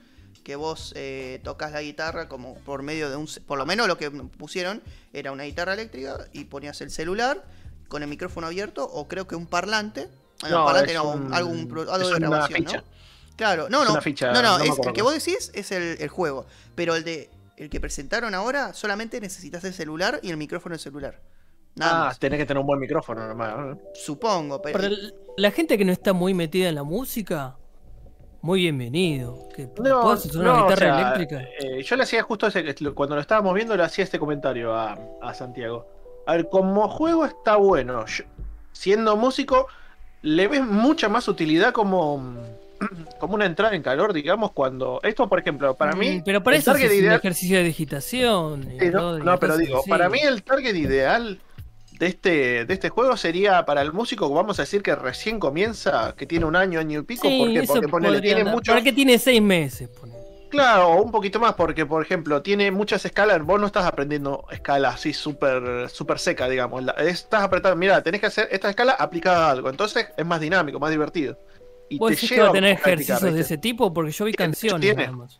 que 0.46 0.56
vos 0.56 0.94
eh, 0.96 1.42
tocas 1.44 1.74
la 1.74 1.82
guitarra 1.82 2.30
como 2.30 2.56
por 2.60 2.84
medio 2.84 3.10
de 3.10 3.18
un... 3.18 3.28
Por 3.46 3.58
lo 3.58 3.66
menos 3.66 3.90
lo 3.90 3.98
que 3.98 4.10
pusieron 4.10 4.82
era 5.12 5.34
una 5.34 5.44
guitarra 5.44 5.74
eléctrica 5.74 6.26
y 6.32 6.46
ponías 6.46 6.80
el 6.80 6.90
celular 6.90 7.44
con 7.90 8.02
el 8.02 8.08
micrófono 8.08 8.48
abierto 8.48 8.86
o 8.86 9.10
creo 9.10 9.28
que 9.28 9.36
un 9.36 9.46
parlante. 9.46 10.08
Ah, 10.44 10.50
No, 10.50 10.60
No, 10.60 10.66
parlante 10.66 10.92
es 10.92 10.98
no, 10.98 11.10
un- 11.12 11.34
algún 11.34 11.60
algo 11.90 11.96
es 11.96 12.10
de 12.10 12.16
una 12.16 12.30
grabación, 12.30 12.60
ficha. 12.60 12.78
¿no? 12.78 12.84
Claro, 13.36 13.70
no, 13.70 13.82
Es 13.82 13.86
no. 13.88 13.92
una 13.94 14.02
ficha, 14.02 14.32
no, 14.32 14.42
no, 14.42 14.58
no 14.58 14.64
es- 14.64 14.80
el 14.86 14.94
que 14.94 15.02
vos 15.02 15.14
decís 15.14 15.52
es 15.54 15.72
el, 15.72 15.98
el 16.02 16.10
juego. 16.10 16.46
Pero 16.76 16.96
el 16.96 17.04
de 17.04 17.30
el 17.58 17.70
que 17.70 17.80
presentaron 17.82 18.34
ahora 18.34 18.74
solamente 18.74 19.20
necesitas 19.20 19.64
el 19.66 19.74
celular 19.74 20.20
y 20.24 20.30
el 20.30 20.38
micrófono 20.38 20.74
del 20.74 20.80
celular. 20.80 21.20
Nada 21.76 22.02
ah, 22.02 22.06
más. 22.06 22.20
tenés 22.20 22.40
que 22.40 22.46
tener 22.46 22.60
un 22.62 22.68
buen 22.68 22.80
micrófono 22.80 23.28
nomás. 23.28 23.58
¿no? 23.58 23.80
Supongo, 23.94 24.62
pero. 24.62 24.74
Para 24.80 24.88
el- 24.88 25.14
la 25.38 25.52
gente 25.52 25.78
que 25.78 25.86
no 25.86 25.92
está 25.92 26.14
muy 26.14 26.34
metida 26.34 26.70
en 26.70 26.76
la 26.76 26.84
música, 26.84 27.56
muy 28.42 28.62
bienvenido. 28.62 29.48
Que 29.56 29.68
No, 29.82 30.02
puedas 30.02 30.26
usar 30.26 30.36
no, 30.44 30.52
una 30.54 30.64
o 30.64 30.64
guitarra 30.70 30.80
sea, 30.98 31.12
eléctrica. 31.14 31.42
eh, 31.60 31.84
yo 31.84 31.96
le 31.98 32.04
hacía 32.04 32.24
justo 32.24 32.48
ese, 32.48 32.76
cuando 32.94 33.16
lo 33.16 33.22
estábamos 33.22 33.54
viendo, 33.54 33.76
le 33.76 33.84
hacía 33.84 34.04
este 34.06 34.20
comentario 34.20 34.74
a, 34.74 34.98
a 35.22 35.34
Santiago. 35.34 35.86
A 36.28 36.34
ver, 36.36 36.50
como 36.50 36.88
juego 36.90 37.26
está 37.26 37.56
bueno. 37.58 38.06
Yo- 38.06 38.24
siendo 38.72 39.16
músico, 39.18 39.68
le 40.22 40.48
ves 40.48 40.66
mucha 40.66 41.10
más 41.10 41.28
utilidad 41.28 41.72
como, 41.72 42.36
como 43.20 43.36
una 43.36 43.46
entrada 43.46 43.76
en 43.76 43.82
calor, 43.84 44.14
digamos, 44.14 44.52
cuando. 44.52 45.00
Esto, 45.04 45.28
por 45.30 45.40
ejemplo, 45.40 45.76
para 45.76 45.96
Mm, 45.96 46.00
mí. 46.00 46.22
Pero 46.26 46.44
para 46.44 46.58
eso 46.58 46.72
un 46.72 46.78
ejercicio 46.78 47.58
de 47.58 47.64
digitación. 47.64 48.68
Sí, 48.80 48.90
no, 48.92 49.40
pero 49.40 49.58
digo, 49.58 49.82
para 49.88 50.10
mí 50.10 50.20
el 50.20 50.44
target 50.44 50.76
ideal 50.76 51.40
de 52.00 52.08
este, 52.08 52.66
de 52.66 52.74
este 52.74 52.88
juego 52.90 53.18
sería 53.18 53.66
para 53.66 53.82
el 53.82 53.92
músico, 53.92 54.30
vamos 54.30 54.58
a 54.60 54.62
decir 54.62 54.82
que 54.82 54.96
recién 54.96 55.38
comienza, 55.38 56.16
que 56.18 56.26
tiene 56.26 56.46
un 56.46 56.56
año, 56.56 56.80
año 56.80 57.02
y 57.02 57.04
pico, 57.04 57.28
Sí, 57.28 57.38
porque, 57.44 57.60
eso 57.60 57.74
porque 57.74 57.88
podría 57.88 58.22
tiene 58.22 58.40
andar. 58.42 58.56
mucho. 58.56 58.72
¿Para 58.72 58.82
qué 58.82 58.94
tiene 58.94 59.20
seis 59.20 59.42
meses? 59.42 59.90
Claro, 60.50 60.90
o 60.90 61.02
un 61.04 61.12
poquito 61.12 61.40
más, 61.40 61.54
porque 61.54 61.86
por 61.86 62.02
ejemplo, 62.02 62.42
tiene 62.42 62.72
muchas 62.72 63.06
escalas, 63.06 63.44
vos 63.44 63.60
no 63.60 63.68
estás 63.68 63.86
aprendiendo 63.86 64.46
escalas 64.52 64.96
así 64.96 65.14
súper 65.14 65.90
súper 65.90 66.18
seca, 66.20 66.50
digamos. 66.50 66.84
La- 66.84 66.94
estás 66.94 67.44
apretando, 67.44 67.76
mira, 67.78 68.02
tenés 68.02 68.20
que 68.22 68.28
hacer 68.28 68.48
esta 68.52 68.70
escala 68.70 68.94
aplicada 68.94 69.48
a 69.48 69.52
algo, 69.52 69.70
entonces 69.70 70.08
es 70.18 70.26
más 70.26 70.40
dinámico, 70.40 70.80
más 70.80 70.90
divertido. 70.90 71.38
Y 71.90 71.98
¿Vos 72.00 72.12
te 72.12 72.16
que 72.16 72.28
lleva 72.28 72.46
va 72.46 72.50
a 72.50 72.54
tener 72.54 72.72
ejercicios 72.78 73.34
de 73.34 73.42
ese 73.42 73.58
tipo? 73.58 73.94
Porque 73.94 74.12
yo 74.12 74.26
vi 74.26 74.34
Tiene, 74.34 74.52
canciones 74.52 74.82
tiene. 74.82 75.04
nada 75.06 75.18
más. 75.18 75.40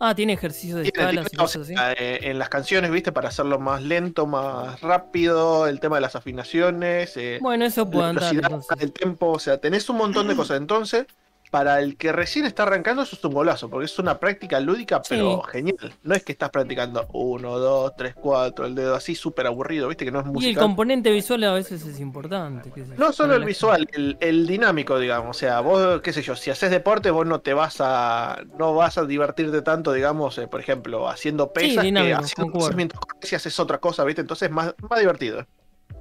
Ah, 0.00 0.14
tiene 0.14 0.32
ejercicios 0.34 0.78
de 0.80 0.90
Tiene, 0.90 1.08
escalas 1.12 1.32
y 1.32 1.36
cosas 1.36 1.62
así. 1.62 1.74
eh, 1.98 2.18
en 2.24 2.38
las 2.38 2.48
canciones, 2.48 2.90
viste, 2.90 3.12
para 3.12 3.28
hacerlo 3.28 3.58
más 3.58 3.82
lento, 3.82 4.26
más 4.26 4.80
rápido, 4.82 5.66
el 5.66 5.80
tema 5.80 5.96
de 5.96 6.02
las 6.02 6.16
afinaciones, 6.16 7.16
eh, 7.16 7.38
Bueno, 7.40 7.64
eso 7.64 7.88
puede 7.88 8.08
andar. 8.08 8.34
el 8.80 8.92
tempo, 8.92 9.28
o 9.30 9.38
sea, 9.38 9.58
tenés 9.58 9.88
un 9.88 9.96
montón 9.96 10.28
de 10.28 10.34
cosas. 10.34 10.58
Entonces, 10.58 11.06
para 11.54 11.78
el 11.78 11.96
que 11.96 12.10
recién 12.10 12.46
está 12.46 12.64
arrancando, 12.64 13.02
eso 13.02 13.14
es 13.14 13.24
un 13.24 13.32
golazo, 13.32 13.70
porque 13.70 13.84
es 13.84 13.96
una 14.00 14.18
práctica 14.18 14.58
lúdica, 14.58 15.00
pero 15.08 15.40
Sí. 15.44 15.50
genial. 15.52 15.94
No 16.02 16.12
es 16.16 16.24
que 16.24 16.32
estás 16.32 16.50
practicando 16.50 17.06
uno, 17.12 17.60
dos, 17.60 17.92
tres, 17.96 18.12
cuatro, 18.16 18.66
el 18.66 18.74
dedo 18.74 18.96
así 18.96 19.14
súper 19.14 19.46
aburrido, 19.46 19.86
viste, 19.86 20.04
que 20.04 20.10
no 20.10 20.18
es 20.18 20.42
Y 20.42 20.48
el 20.48 20.58
componente 20.58 21.12
visual 21.12 21.44
a 21.44 21.52
veces 21.52 21.86
es 21.86 22.00
importante. 22.00 22.72
No 22.96 23.12
solo 23.12 23.36
el 23.36 23.44
visual, 23.44 23.86
el, 23.92 24.16
el 24.18 24.48
dinámico, 24.48 24.98
digamos. 24.98 25.36
O 25.36 25.38
sea, 25.38 25.60
vos, 25.60 26.00
qué 26.02 26.12
sé 26.12 26.22
yo, 26.22 26.34
si 26.34 26.50
haces 26.50 26.72
deporte, 26.72 27.12
vos 27.12 27.24
no 27.24 27.40
te 27.40 27.54
vas 27.54 27.76
a. 27.78 28.42
no 28.58 28.74
vas 28.74 28.98
a 28.98 29.04
divertirte 29.04 29.62
tanto, 29.62 29.92
digamos, 29.92 30.36
eh, 30.38 30.48
por 30.48 30.58
ejemplo, 30.58 31.08
haciendo 31.08 31.52
pesas 31.52 31.76
que 31.76 31.82
dinámico, 31.82 32.18
haciendo 32.18 32.70
mientras 32.74 33.00
corres 33.00 33.32
y 33.32 33.36
haces 33.36 33.60
otra 33.60 33.78
cosa, 33.78 34.02
¿viste? 34.02 34.22
Entonces 34.22 34.48
es 34.48 34.52
más, 34.52 34.74
más 34.90 34.98
divertido. 34.98 35.46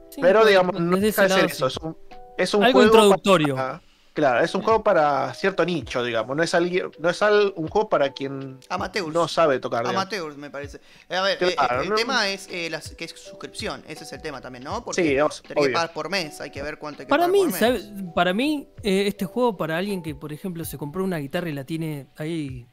Sí, 0.10 0.20
Pero 0.20 0.46
digamos, 0.46 0.80
no 0.80 0.98
deja 0.98 1.22
de 1.24 1.30
ser 1.30 1.46
eso. 1.46 1.70
sí. 1.70 1.78
Es 1.78 1.84
un, 1.84 1.96
es 2.40 2.54
un 2.56 2.64
Algo 2.64 2.80
juego 2.80 2.88
introductorio. 2.96 3.54
para- 3.56 3.82
claro, 4.14 4.44
es 4.44 4.54
un 4.56 4.62
juego 4.62 4.84
para 4.84 5.34
cierto 5.34 5.66
nicho, 5.66 6.04
digamos. 6.04 6.36
No 6.38 6.44
es, 6.44 6.54
alguien, 6.54 6.92
no 7.00 7.10
es 7.10 7.22
al- 7.22 7.54
un 7.56 7.68
juego 7.68 7.90
para 7.90 8.14
quien 8.14 8.60
Amateurs. 8.70 9.08
no 9.14 9.28
sabe 9.28 9.60
tocar. 9.60 9.86
Amateurs, 9.88 10.38
me 10.38 10.50
parece. 10.50 10.80
Eh, 11.10 11.16
A 11.16 11.22
ver, 11.24 11.38
eh, 11.44 11.56
Claro, 11.56 11.80
eh, 11.82 11.84
el 11.84 11.90
no- 11.90 11.96
tema 11.96 12.28
es 12.30 12.48
eh, 12.52 12.70
las- 12.70 12.92
que 12.96 13.06
es 13.06 13.12
suscripción. 13.12 13.84
Ese 13.88 14.04
es 14.04 14.14
el 14.14 14.22
tema 14.22 14.40
también, 14.42 14.64
¿no? 14.64 14.84
Porque 14.84 15.02
Sí, 15.02 15.10
tenés 15.10 15.42
que 15.42 15.54
obvio. 15.56 15.74
pagar 15.74 15.94
por 15.94 16.10
mes. 16.10 16.40
Hay 16.42 16.52
que 16.52 16.62
ver 16.62 16.78
cuánto 16.78 17.02
hay 17.02 17.06
que 17.08 17.10
Para 17.10 17.24
pagar 17.24 17.32
mí, 17.34 17.40
por 17.40 17.48
mes. 17.52 17.60
¿sabe? 17.60 17.82
para 18.14 18.34
mí 18.34 18.68
eh, 18.84 19.08
este 19.08 19.26
juego, 19.26 19.58
para 19.58 19.78
alguien 19.78 20.02
que, 20.04 20.16
por 20.16 20.32
ejemplo, 20.34 20.64
se 20.66 20.78
compró 20.78 21.04
una 21.04 21.18
guitarra 21.18 21.50
y 21.50 21.54
la 21.54 21.64
tiene 21.64 22.08
ahí 22.18 22.66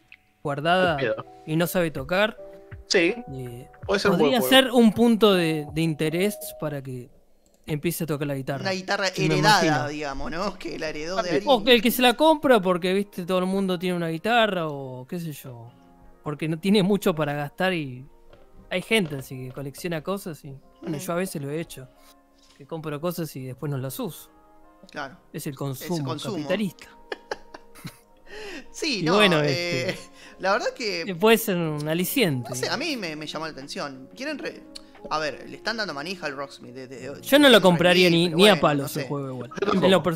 guardada 0.43 0.99
y 1.47 1.57
no 1.57 1.67
sabe 1.67 1.91
tocar, 1.91 2.37
Sí, 2.87 3.15
eh, 3.33 3.69
puede 3.87 4.01
ser 4.01 4.11
podría 4.13 4.41
ser 4.43 4.71
un 4.73 4.93
punto 4.93 5.33
de, 5.35 5.67
de 5.73 5.81
interés 5.81 6.37
para 6.61 6.83
que 6.83 7.09
empiece 7.73 8.05
a 8.05 8.07
tocar 8.07 8.27
la 8.27 8.35
guitarra. 8.35 8.63
Una 8.63 8.73
guitarra 8.73 9.09
heredada, 9.17 9.89
digamos, 9.89 10.31
¿no? 10.31 10.59
Que 10.59 10.79
la 10.79 10.89
heredó 10.89 11.17
de 11.23 11.31
alguien. 11.31 11.45
O 11.47 11.63
el 11.67 11.81
que 11.83 11.91
se 11.91 12.03
la 12.03 12.15
compra 12.15 12.61
porque, 12.61 12.93
viste, 12.93 13.25
todo 13.25 13.39
el 13.39 13.47
mundo 13.47 13.79
tiene 13.79 13.97
una 13.97 14.09
guitarra 14.09 14.67
o 14.69 15.07
qué 15.07 15.19
sé 15.21 15.33
yo. 15.33 15.71
Porque 16.23 16.49
no 16.49 16.59
tiene 16.59 16.83
mucho 16.83 17.15
para 17.15 17.33
gastar 17.33 17.73
y 17.73 18.05
hay 18.71 18.83
gente 18.83 19.17
así 19.17 19.47
que 19.47 19.53
colecciona 19.53 20.03
cosas 20.03 20.45
y... 20.45 20.49
Bueno, 20.83 20.97
Ujú. 20.97 21.07
yo 21.07 21.13
a 21.13 21.17
veces 21.17 21.41
lo 21.43 21.51
he 21.51 21.61
hecho. 21.61 21.89
Que 22.59 22.67
compro 22.67 23.01
cosas 23.01 23.35
y 23.37 23.45
después 23.47 23.71
no 23.71 23.79
las 23.79 23.99
uso. 23.99 24.31
Claro. 24.91 25.17
Es 25.33 25.47
el 25.47 25.55
consumo, 25.57 26.05
consumo. 26.05 26.37
capitalista. 26.37 26.89
Sí, 28.73 29.01
Y 29.01 29.03
no. 29.03 29.17
bueno, 29.17 29.41
eh, 29.43 29.91
este- 29.91 29.99
La 30.39 30.53
verdad 30.53 30.69
que. 30.75 31.03
Eh, 31.03 31.15
Puede 31.17 31.37
ser 31.39 31.57
un 31.57 31.89
aliciente. 31.89 32.49
No 32.49 32.55
sé, 32.55 32.69
a 32.69 32.77
mí 32.77 32.97
me, 32.97 33.17
me 33.17 33.27
llamó 33.27 33.47
la 33.47 33.53
atención. 33.53 34.09
¿Quieren 34.15 34.39
re- 34.39 34.63
A 35.09 35.19
ver, 35.19 35.45
le 35.49 35.57
están 35.57 35.77
dando 35.77 35.95
manija 35.95 36.27
al 36.27 36.37
Rocksmith. 36.37 36.75
de- 36.75 36.87
de- 36.87 37.21
Yo 37.23 37.39
no 37.39 37.49
lo 37.49 37.61
compraría 37.61 38.11
ni, 38.11 38.29
ni 38.29 38.49
a 38.49 38.61
palos 38.61 38.83
no 38.83 38.89
sé. 38.89 39.01
el 39.03 39.07
juego 39.09 39.29
igual. 39.29 39.51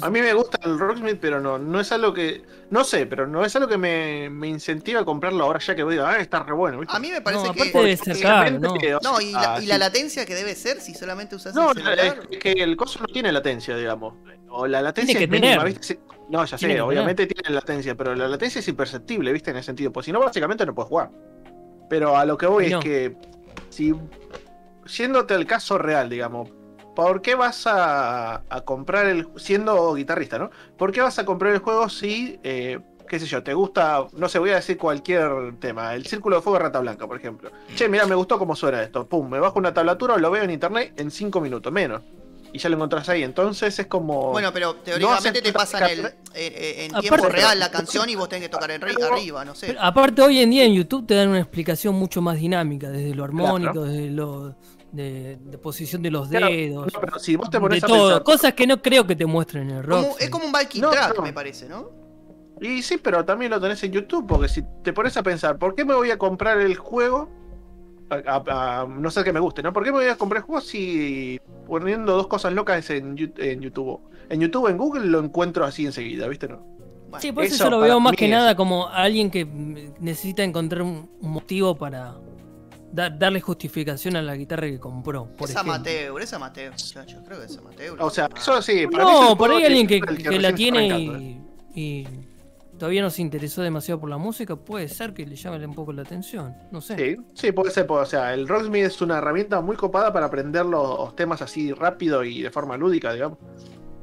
A 0.02 0.10
mí 0.10 0.20
me 0.20 0.34
gusta 0.34 0.58
el 0.64 0.78
Rocksmith, 0.78 1.18
pero 1.20 1.40
no, 1.40 1.58
no 1.58 1.80
es 1.80 1.90
algo 1.92 2.12
que. 2.12 2.42
No 2.70 2.84
sé, 2.84 3.06
pero 3.06 3.26
no 3.26 3.44
es 3.44 3.54
algo 3.56 3.68
que 3.68 3.78
me, 3.78 4.28
me 4.30 4.48
incentiva 4.48 5.00
a 5.00 5.04
comprarlo 5.04 5.44
ahora 5.44 5.58
ya 5.60 5.74
que 5.74 5.82
voy 5.82 5.96
a 5.98 6.08
ah, 6.08 6.18
está 6.18 6.42
re 6.42 6.52
bueno. 6.52 6.80
¿viste? 6.80 6.94
A 6.96 7.00
mí 7.00 7.10
me 7.10 7.20
parece 7.22 7.44
No, 7.46 7.52
que. 7.52 7.70
debe 7.72 7.96
ser 7.96 8.20
caro, 8.20 8.58
¿no? 8.58 8.74
No, 9.02 9.20
y 9.20 9.32
la, 9.32 9.42
sea, 9.42 9.62
y 9.62 9.66
la 9.66 9.74
sí. 9.74 9.80
latencia 9.80 10.26
que 10.26 10.34
debe 10.34 10.54
ser 10.54 10.80
si 10.80 10.94
solamente 10.94 11.34
usas 11.36 11.54
No, 11.54 11.70
el 11.70 11.76
celular. 11.78 12.20
es 12.30 12.38
que 12.38 12.52
el 12.52 12.76
coso 12.76 12.98
no 13.00 13.06
tiene 13.06 13.32
latencia, 13.32 13.76
digamos. 13.76 14.14
O 14.50 14.66
la 14.66 14.80
latencia 14.82 15.18
Tiene 15.18 15.24
es 15.24 15.30
que 15.30 15.40
mínima, 15.40 15.64
tener. 15.64 15.98
No, 16.30 16.44
ya 16.44 16.56
Tiene 16.56 16.74
sé, 16.74 16.80
obviamente 16.80 17.26
tiene 17.26 17.54
latencia, 17.54 17.94
pero 17.96 18.14
la 18.14 18.28
latencia 18.28 18.60
es 18.60 18.68
imperceptible, 18.68 19.32
¿viste? 19.32 19.50
En 19.50 19.56
ese 19.56 19.66
sentido. 19.66 19.92
Pues 19.92 20.06
si 20.06 20.12
no, 20.12 20.20
básicamente 20.20 20.64
no 20.64 20.74
puedes 20.74 20.88
jugar. 20.88 21.10
Pero 21.90 22.16
a 22.16 22.24
lo 22.24 22.36
que 22.38 22.46
voy 22.46 22.70
no. 22.70 22.78
es 22.78 22.84
que, 22.84 23.16
si. 23.68 23.92
Yéndote 24.86 25.34
al 25.34 25.46
caso 25.46 25.78
real, 25.78 26.08
digamos. 26.08 26.50
¿Por 26.94 27.22
qué 27.22 27.34
vas 27.34 27.66
a, 27.66 28.42
a 28.48 28.60
comprar 28.64 29.06
el. 29.06 29.26
siendo 29.36 29.94
guitarrista, 29.94 30.38
¿no? 30.38 30.50
¿Por 30.78 30.92
qué 30.92 31.00
vas 31.00 31.18
a 31.18 31.24
comprar 31.24 31.52
el 31.52 31.58
juego 31.58 31.88
si. 31.88 32.38
eh, 32.44 32.78
qué 33.08 33.18
sé 33.20 33.26
yo, 33.26 33.42
te 33.42 33.52
gusta, 33.52 34.06
no 34.16 34.28
sé, 34.28 34.38
voy 34.38 34.50
a 34.50 34.54
decir 34.56 34.78
cualquier 34.78 35.56
tema, 35.60 35.94
el 35.94 36.06
círculo 36.06 36.36
de 36.36 36.42
fuego 36.42 36.56
de 36.58 36.64
Rata 36.64 36.80
Blanca, 36.80 37.06
por 37.06 37.16
ejemplo. 37.18 37.50
Che, 37.76 37.86
mira, 37.88 38.06
me 38.06 38.14
gustó 38.14 38.38
cómo 38.38 38.56
suena 38.56 38.82
esto. 38.82 39.06
Pum, 39.06 39.28
me 39.28 39.38
bajo 39.40 39.58
una 39.58 39.74
tablatura 39.74 40.14
o 40.14 40.18
lo 40.18 40.30
veo 40.30 40.42
en 40.42 40.50
internet 40.50 40.94
en 40.98 41.10
5 41.10 41.40
minutos, 41.40 41.70
menos. 41.72 42.02
y 42.52 42.58
ya 42.58 42.68
lo 42.68 42.76
encontrás 42.76 43.08
ahí. 43.08 43.22
Entonces 43.24 43.76
es 43.78 43.86
como. 43.88 44.30
Bueno, 44.30 44.52
pero 44.52 44.76
teóricamente 44.76 45.42
te 45.42 45.52
pasan 45.52 45.82
el, 45.90 46.02
cargar- 46.02 46.14
en, 46.34 46.84
en 46.84 46.90
Aparte- 46.92 47.00
tiempo 47.08 47.28
real 47.28 47.58
la 47.58 47.70
canción 47.70 48.08
y 48.08 48.14
vos 48.14 48.28
tenés 48.28 48.44
que 48.44 48.48
tocar 48.48 48.70
en 48.70 48.80
ri- 48.80 49.02
arriba, 49.02 49.44
no 49.44 49.54
sé. 49.56 49.76
Aparte 49.80 50.22
hoy 50.22 50.38
en 50.40 50.50
día 50.50 50.64
en 50.64 50.72
YouTube 50.74 51.06
te 51.06 51.14
dan 51.14 51.28
una 51.28 51.40
explicación 51.40 51.94
mucho 51.96 52.22
más 52.22 52.38
dinámica, 52.38 52.88
desde 52.90 53.12
lo 53.14 53.24
armónico, 53.24 53.72
Claro. 53.72 53.86
desde 53.86 54.10
lo 54.10 54.54
de, 54.94 55.36
de 55.42 55.58
posición 55.58 56.02
de 56.02 56.10
los 56.10 56.28
Claro, 56.28 56.46
dedos, 56.48 56.92
no, 56.92 57.00
pero 57.00 57.18
si 57.18 57.36
vos 57.36 57.50
te 57.50 57.56
de 57.56 57.60
pones 57.60 57.82
a 57.84 57.86
todo, 57.86 58.08
pensar. 58.08 58.22
cosas 58.22 58.54
que 58.54 58.66
no 58.66 58.80
creo 58.80 59.06
que 59.06 59.16
te 59.16 59.26
muestren 59.26 59.70
en 59.70 59.76
el 59.78 59.82
rock. 59.82 60.02
Como- 60.02 60.18
es 60.18 60.30
como 60.30 60.44
un 60.46 60.52
backing 60.52 60.80
No, 60.82 60.90
track, 60.90 61.16
no. 61.16 61.22
me 61.22 61.32
parece, 61.32 61.68
¿no? 61.68 61.90
Y 62.60 62.82
sí, 62.82 62.98
pero 63.02 63.24
también 63.24 63.50
lo 63.50 63.60
tenés 63.60 63.82
en 63.82 63.92
YouTube, 63.92 64.26
porque 64.26 64.48
si 64.48 64.62
te 64.82 64.92
pones 64.92 65.16
a 65.16 65.22
pensar, 65.22 65.58
¿por 65.58 65.74
qué 65.74 65.84
me 65.84 65.94
voy 65.94 66.10
a 66.10 66.18
comprar 66.18 66.60
el 66.60 66.76
juego? 66.76 67.28
A, 68.10 68.14
a- 68.36 68.80
a- 68.82 68.86
no 68.86 69.10
sé 69.10 69.24
que 69.24 69.32
me 69.32 69.40
guste, 69.40 69.62
¿no? 69.62 69.72
¿Por 69.72 69.82
qué 69.82 69.90
me 69.90 69.98
voy 69.98 70.06
a 70.08 70.16
comprar 70.16 70.38
el 70.42 70.46
juego 70.46 70.60
si 70.60 71.40
poniendo 71.66 72.12
dos 72.14 72.28
cosas 72.28 72.52
locas 72.52 72.88
en, 72.90 73.16
YouTube? 73.16 74.00
En 74.30 74.40
YouTube, 74.40 74.68
en 74.68 74.76
Google 74.78 75.06
lo 75.06 75.18
encuentro 75.18 75.64
así 75.64 75.84
enseguida, 75.84 76.28
¿viste? 76.28 76.46
No? 76.48 76.58
Bueno, 77.10 77.20
Sí, 77.20 77.32
por 77.32 77.44
eso, 77.44 77.54
Eso 77.56 77.64
yo 77.64 77.70
lo 77.70 77.80
veo 77.80 77.98
más 78.00 78.14
que 78.14 78.26
es- 78.26 78.30
nada 78.30 78.54
como 78.54 78.86
alguien 78.88 79.30
que 79.30 79.44
necesita 80.00 80.44
encontrar 80.44 80.82
un 80.82 81.08
motivo 81.20 81.74
para 81.76 82.14
da- 82.94 83.10
darle 83.10 83.40
justificación 83.40 84.16
a 84.16 84.22
la 84.22 84.36
guitarra 84.36 84.66
que 84.68 84.78
compró. 84.78 85.26
Por 85.36 85.48
es 85.48 85.54
ejemplo. 85.54 85.74
amateur, 85.74 86.22
es 86.22 86.32
amateur, 86.32 86.70
muchachos. 86.72 87.22
Creo 87.26 87.40
que 87.40 87.46
es 87.46 87.58
amateur. 87.58 87.96
O 88.00 88.10
sea, 88.10 88.28
eso 88.36 88.62
sí. 88.62 88.86
No, 88.90 89.36
por 89.36 89.50
ahí 89.50 89.64
alguien 89.64 89.86
que, 89.86 90.00
la 90.40 90.54
tiene 90.54 90.98
y, 90.98 91.40
y 91.74 92.06
todavía 92.78 93.02
no 93.02 93.10
se 93.10 93.22
interesó 93.22 93.62
demasiado 93.62 94.00
por 94.00 94.10
la 94.10 94.18
música, 94.18 94.56
puede 94.56 94.88
ser 94.88 95.12
que 95.14 95.26
le 95.26 95.36
llame 95.36 95.64
un 95.66 95.74
poco 95.74 95.92
la 95.92 96.02
atención. 96.02 96.54
No 96.70 96.80
sé. 96.80 96.96
Sí, 97.16 97.22
sí, 97.34 97.52
puede 97.52 97.70
ser. 97.70 97.86
puede- 97.86 98.02
O 98.02 98.06
sea, 98.06 98.32
el 98.34 98.46
Rocksmith 98.48 98.84
es 98.84 99.00
una 99.02 99.18
herramienta 99.18 99.60
muy 99.60 99.76
copada 99.76 100.12
para 100.12 100.26
aprender 100.26 100.64
los 100.66 101.14
temas 101.16 101.42
así 101.42 101.72
rápido 101.72 102.22
y 102.24 102.42
de 102.42 102.50
forma 102.50 102.76
lúdica, 102.76 103.12
digamos. 103.12 103.38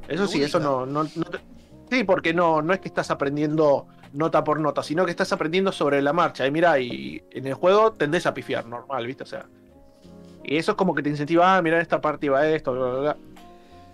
Eso 0.08 0.26
sí, 0.26 0.42
eso 0.42 0.58
no, 0.60 0.84
no, 0.84 1.04
no 1.04 1.24
te- 1.24 1.40
Sí, 1.90 2.04
porque 2.04 2.32
no, 2.32 2.62
no 2.62 2.72
es 2.72 2.80
que 2.80 2.88
estás 2.88 3.10
aprendiendo 3.10 3.86
nota 4.12 4.44
por 4.44 4.60
nota, 4.60 4.82
sino 4.82 5.04
que 5.04 5.10
estás 5.10 5.32
aprendiendo 5.32 5.72
sobre 5.72 6.02
la 6.02 6.12
marcha. 6.12 6.46
Y 6.46 6.50
mira, 6.50 6.78
y 6.78 7.22
en 7.30 7.46
el 7.46 7.54
juego 7.54 7.92
tendés 7.92 8.26
a 8.26 8.34
pifiar, 8.34 8.66
normal, 8.66 9.06
¿viste? 9.06 9.22
O 9.22 9.26
sea. 9.26 9.46
Y 10.44 10.56
eso 10.56 10.72
es 10.72 10.76
como 10.76 10.94
que 10.94 11.02
te 11.02 11.08
incentiva, 11.08 11.56
ah, 11.56 11.62
mira, 11.62 11.80
esta 11.80 12.00
parte 12.00 12.26
iba 12.26 12.46
esto, 12.48 12.72
bla, 12.72 12.86
bla, 12.86 13.00
bla. 13.00 13.16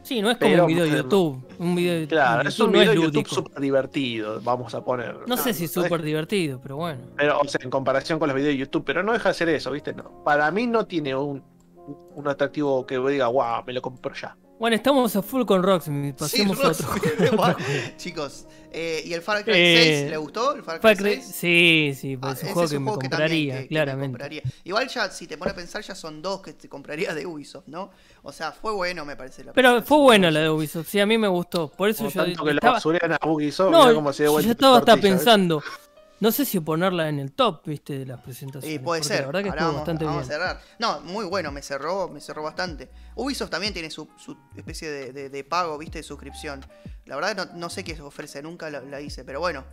Sí, 0.02 0.22
no 0.22 0.30
es 0.30 0.38
como 0.38 0.50
Pero, 0.50 0.62
un 0.64 0.68
video 0.68 0.84
de 0.84 0.90
YouTube. 0.90 1.44
Un 1.58 1.74
video 1.74 1.94
de 2.00 2.06
Claro, 2.06 2.36
YouTube 2.44 2.48
es 2.48 2.60
un 2.60 2.66
no 2.66 2.72
video 2.72 2.92
es 2.92 2.98
de 2.98 3.04
YouTube 3.04 3.28
súper 3.28 3.60
divertido, 3.60 4.40
vamos 4.42 4.74
a 4.74 4.82
poner. 4.82 5.14
No 5.26 5.36
sé 5.36 5.50
No, 5.50 5.54
si 5.54 5.64
es 5.64 5.76
no 5.76 5.82
súper 5.82 6.00
divertido, 6.00 6.58
pero 6.62 6.76
bueno. 6.76 7.00
Pero, 7.16 7.40
o 7.40 7.44
sea, 7.46 7.60
en 7.62 7.68
comparación 7.68 8.18
con 8.18 8.28
los 8.28 8.34
videos 8.34 8.54
de 8.54 8.56
YouTube, 8.58 8.84
pero 8.86 9.02
no 9.02 9.12
deja 9.12 9.28
de 9.28 9.34
ser 9.34 9.48
eso, 9.50 9.70
¿viste? 9.70 9.92
No. 9.92 10.24
Para 10.24 10.50
mí 10.50 10.66
no 10.66 10.86
tiene 10.86 11.14
un, 11.14 11.42
un 12.14 12.28
atractivo 12.28 12.86
que 12.86 12.98
diga, 12.98 13.28
wow, 13.28 13.64
me 13.66 13.74
lo 13.74 13.82
compro 13.82 14.14
ya. 14.14 14.34
Bueno, 14.58 14.74
estamos 14.74 15.14
a 15.14 15.22
full 15.22 15.44
con 15.44 15.62
Rocksmith. 15.62 16.16
Sí, 16.18 16.42
Pasemos 16.44 16.64
a 16.64 16.68
otro. 16.70 16.88
Chicos, 17.96 18.46
eh, 18.72 19.02
¿y 19.04 19.12
el 19.12 19.22
Far 19.22 19.44
Cry 19.44 19.52
Eh, 19.54 19.98
6 20.02 20.10
le 20.10 20.16
gustó? 20.16 20.54
¿El 20.56 20.62
Far 20.64 20.80
Cry 20.80 20.82
Far 20.82 20.96
Cry- 20.96 21.14
6? 21.22 21.24
Sí, 21.24 21.92
sí, 21.94 22.16
pues 22.16 22.32
Ah, 22.32 22.36
es 22.36 22.42
un 22.42 22.48
juego 22.54 22.68
que 22.68 22.76
un 22.76 22.82
me 22.82 22.88
juego 22.90 22.98
que 22.98 23.08
compraría, 23.08 23.28
también 23.28 23.52
que- 23.52 23.56
que 23.56 23.62
me 23.62 23.68
claramente. 23.68 24.06
compraría. 24.08 24.42
Igual 24.64 24.88
ya, 24.88 25.10
si 25.10 25.26
te 25.28 25.38
pones 25.38 25.52
a 25.52 25.56
pensar, 25.56 25.82
ya 25.82 25.94
son 25.94 26.20
dos 26.22 26.42
que 26.42 26.54
te 26.54 26.68
compraría 26.68 27.14
de 27.14 27.24
Ubisoft, 27.24 27.68
¿no? 27.68 27.90
O 28.22 28.32
sea, 28.32 28.50
fue 28.50 28.72
bueno, 28.72 29.04
me 29.04 29.14
parece. 29.14 29.44
La 29.44 29.52
Pero 29.52 29.80
fue 29.82 29.98
buena 29.98 30.28
la 30.32 30.40
de 30.40 30.50
Ubisoft, 30.50 30.88
sí, 30.88 30.98
a 30.98 31.06
mí 31.06 31.16
me 31.18 31.28
gustó. 31.28 31.68
Por 31.70 31.88
eso 31.90 31.98
Como 31.98 32.10
yo 32.10 32.24
tanto 32.24 32.44
que 32.44 32.50
la 32.54 32.58
estaba, 32.58 32.74
basurean 32.74 33.12
a 33.12 33.18
Ubisoft, 33.28 33.70
no, 33.70 33.94
cómo 33.94 34.12
se 34.12 34.24
dio 34.24 34.40
yo 34.40 34.50
estaba 34.50 34.78
hasta 34.78 34.96
pensando, 34.96 35.62
no 36.20 36.32
sé 36.32 36.44
si 36.44 36.60
ponerla 36.60 37.08
en 37.08 37.18
el 37.18 37.32
top, 37.32 37.62
viste, 37.66 37.98
de 37.98 38.06
las 38.06 38.20
presentaciones. 38.20 38.76
Y 38.76 38.82
puede 38.82 39.02
ser. 39.02 39.20
La 39.20 39.26
verdad 39.26 39.42
que 39.42 39.48
Ahora 39.50 39.60
estuvo 39.60 39.66
vamos, 39.68 39.80
bastante 39.80 40.04
vamos 40.04 40.18
a 40.18 40.22
bien. 40.28 40.32
cerrar. 40.32 40.60
No, 40.78 41.00
muy 41.00 41.24
bueno, 41.26 41.52
me 41.52 41.62
cerró, 41.62 42.08
me 42.08 42.20
cerró 42.20 42.42
bastante. 42.42 42.88
Ubisoft 43.16 43.50
también 43.50 43.72
tiene 43.72 43.90
su, 43.90 44.08
su 44.16 44.36
especie 44.56 44.90
de, 44.90 45.12
de- 45.12 45.30
de 45.30 45.44
pago, 45.44 45.78
¿viste? 45.78 45.98
De 45.98 46.02
suscripción. 46.02 46.64
La 47.06 47.16
verdad 47.16 47.48
no, 47.52 47.58
no 47.58 47.70
sé 47.70 47.84
qué 47.84 48.00
ofrece, 48.00 48.42
nunca 48.42 48.68
la, 48.70 48.80
la 48.80 49.00
hice, 49.00 49.24
pero 49.24 49.40
bueno. 49.40 49.64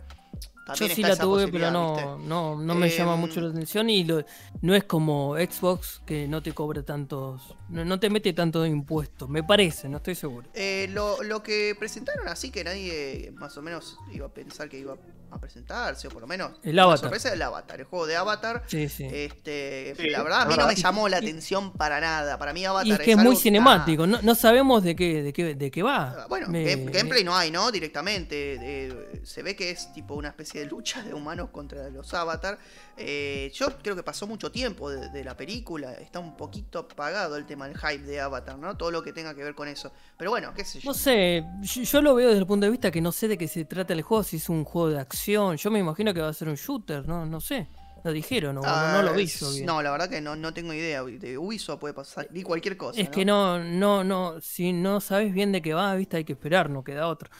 Yo 0.74 0.88
sí 0.88 1.00
la 1.00 1.14
tuve, 1.16 1.46
pero 1.46 1.70
no, 1.70 2.18
no, 2.18 2.56
no 2.60 2.74
me 2.74 2.90
llama 2.90 3.14
Em, 3.14 3.20
mucho 3.20 3.40
la 3.40 3.50
atención 3.50 3.88
y 3.88 4.02
lo- 4.02 4.24
no 4.62 4.74
es 4.74 4.82
como 4.82 5.36
Xbox 5.36 6.02
que 6.04 6.26
no 6.26 6.42
te 6.42 6.52
cobra 6.54 6.82
tantos, 6.82 7.54
no, 7.68 7.84
no 7.84 8.00
te 8.00 8.10
mete 8.10 8.32
tanto 8.32 8.66
impuestos, 8.66 9.28
me 9.28 9.44
parece, 9.44 9.88
no 9.88 9.98
estoy 9.98 10.16
seguro. 10.16 10.48
Eh, 10.54 10.88
lo, 10.90 11.22
lo 11.22 11.40
que 11.40 11.76
presentaron 11.78 12.26
así 12.26 12.50
que 12.50 12.64
nadie 12.64 13.32
más 13.36 13.56
o 13.56 13.62
menos 13.62 13.96
iba 14.12 14.26
a 14.26 14.28
pensar 14.34 14.68
que 14.68 14.80
iba 14.80 14.94
a 14.94 14.96
presentarse, 15.40 16.08
o 16.08 16.10
por 16.10 16.22
lo 16.22 16.26
menos. 16.26 16.52
El 16.62 16.76
la 16.76 16.84
Avatar. 16.84 17.00
sorpresa 17.00 17.30
del 17.30 17.42
Avatar, 17.42 17.80
el 17.80 17.86
juego 17.86 18.06
de 18.06 18.16
Avatar. 18.16 18.62
Sí, 18.66 18.88
sí. 18.88 19.06
Este, 19.10 19.94
Sí, 19.98 20.08
la 20.10 20.22
verdad, 20.22 20.42
a 20.42 20.46
mí 20.46 20.54
no 20.56 20.66
me 20.66 20.74
llamó 20.74 21.08
la 21.08 21.18
atención 21.18 21.72
para 21.72 22.00
nada. 22.00 22.38
Para 22.38 22.52
mí 22.52 22.64
Avatar 22.64 22.86
y 22.86 22.92
es 22.92 22.98
que 23.00 23.12
es 23.12 23.16
muy 23.18 23.36
cinemático, 23.36 24.06
no, 24.06 24.20
no 24.22 24.34
sabemos 24.34 24.82
de 24.82 24.94
qué, 24.96 25.22
de 25.22 25.32
qué, 25.32 25.54
de 25.54 25.70
qué 25.70 25.82
va. 25.82 26.14
Ah, 26.22 26.26
Bueno, 26.28 26.48
Me- 26.48 26.64
game- 26.64 26.90
gameplay 26.90 27.24
no 27.24 27.36
hay, 27.36 27.50
¿no? 27.50 27.70
Directamente. 27.70 28.58
eh, 28.60 29.20
se 29.24 29.42
ve 29.42 29.54
que 29.56 29.70
es 29.70 29.92
tipo 29.92 30.14
una 30.14 30.28
especie 30.28 30.60
de 30.60 30.66
lucha 30.66 31.02
de 31.02 31.12
humanos 31.14 31.50
contra 31.50 31.88
los 31.90 32.12
avatar. 32.14 32.58
Eh, 32.98 33.50
yo 33.54 33.66
creo 33.82 33.94
que 33.94 34.02
pasó 34.02 34.26
mucho 34.26 34.50
tiempo 34.50 34.90
de, 34.90 35.10
de 35.10 35.24
la 35.24 35.36
película. 35.36 35.92
Está 35.94 36.18
un 36.18 36.36
poquito 36.36 36.78
apagado 36.78 37.36
el 37.36 37.44
tema 37.46 37.68
del 37.68 37.76
hype 37.76 38.04
de 38.04 38.20
Avatar, 38.20 38.58
¿no? 38.58 38.76
Todo 38.76 38.90
lo 38.90 39.02
que 39.02 39.12
tenga 39.12 39.34
que 39.34 39.44
ver 39.44 39.54
con 39.54 39.68
eso. 39.68 39.92
Pero 40.16 40.30
bueno, 40.30 40.52
qué 40.54 40.64
sé 40.64 40.80
yo. 40.80 40.90
No 40.90 40.94
sé, 40.94 41.44
yo, 41.62 41.82
yo 41.82 42.02
lo 42.02 42.14
veo 42.14 42.28
desde 42.28 42.40
el 42.40 42.46
punto 42.46 42.64
de 42.66 42.70
vista 42.70 42.90
que 42.90 43.00
no 43.00 43.12
sé 43.12 43.28
de 43.28 43.36
qué 43.36 43.48
se 43.48 43.64
trata 43.64 43.92
el 43.92 44.02
juego, 44.02 44.22
si 44.22 44.36
es 44.36 44.48
un 44.48 44.64
juego 44.64 44.90
de 44.90 44.98
acción. 45.00 45.56
Yo 45.56 45.70
me 45.70 45.78
imagino 45.78 46.14
que 46.14 46.20
va 46.20 46.28
a 46.28 46.32
ser 46.32 46.48
un 46.48 46.54
shooter, 46.56 47.06
no, 47.06 47.26
no 47.26 47.40
sé. 47.40 47.68
Lo 48.04 48.12
dijeron, 48.12 48.54
no, 48.54 48.62
no, 48.62 48.92
no 48.92 49.02
lo 49.02 49.14
vi 49.14 49.26
yo 49.26 49.48
Ah, 49.48 49.50
bien. 49.50 49.66
No, 49.66 49.82
la 49.82 49.90
verdad 49.90 50.08
que 50.08 50.20
no, 50.20 50.36
no 50.36 50.54
tengo 50.54 50.72
idea. 50.72 51.02
De 51.02 51.36
Ubisoft 51.36 51.80
puede 51.80 51.92
pasar 51.92 52.28
y 52.32 52.44
cualquier 52.44 52.76
cosa. 52.76 53.00
es 53.00 53.08
que 53.08 53.24
no, 53.24 53.58
no, 53.58 54.04
no, 54.04 54.40
si 54.40 54.72
no 54.72 55.00
sabes 55.00 55.32
bien 55.32 55.50
de 55.50 55.60
qué 55.60 55.74
va, 55.74 55.92
viste, 55.96 56.18
hay 56.18 56.24
que 56.24 56.34
esperar, 56.34 56.70
no 56.70 56.84
queda 56.84 57.08
otro. 57.08 57.30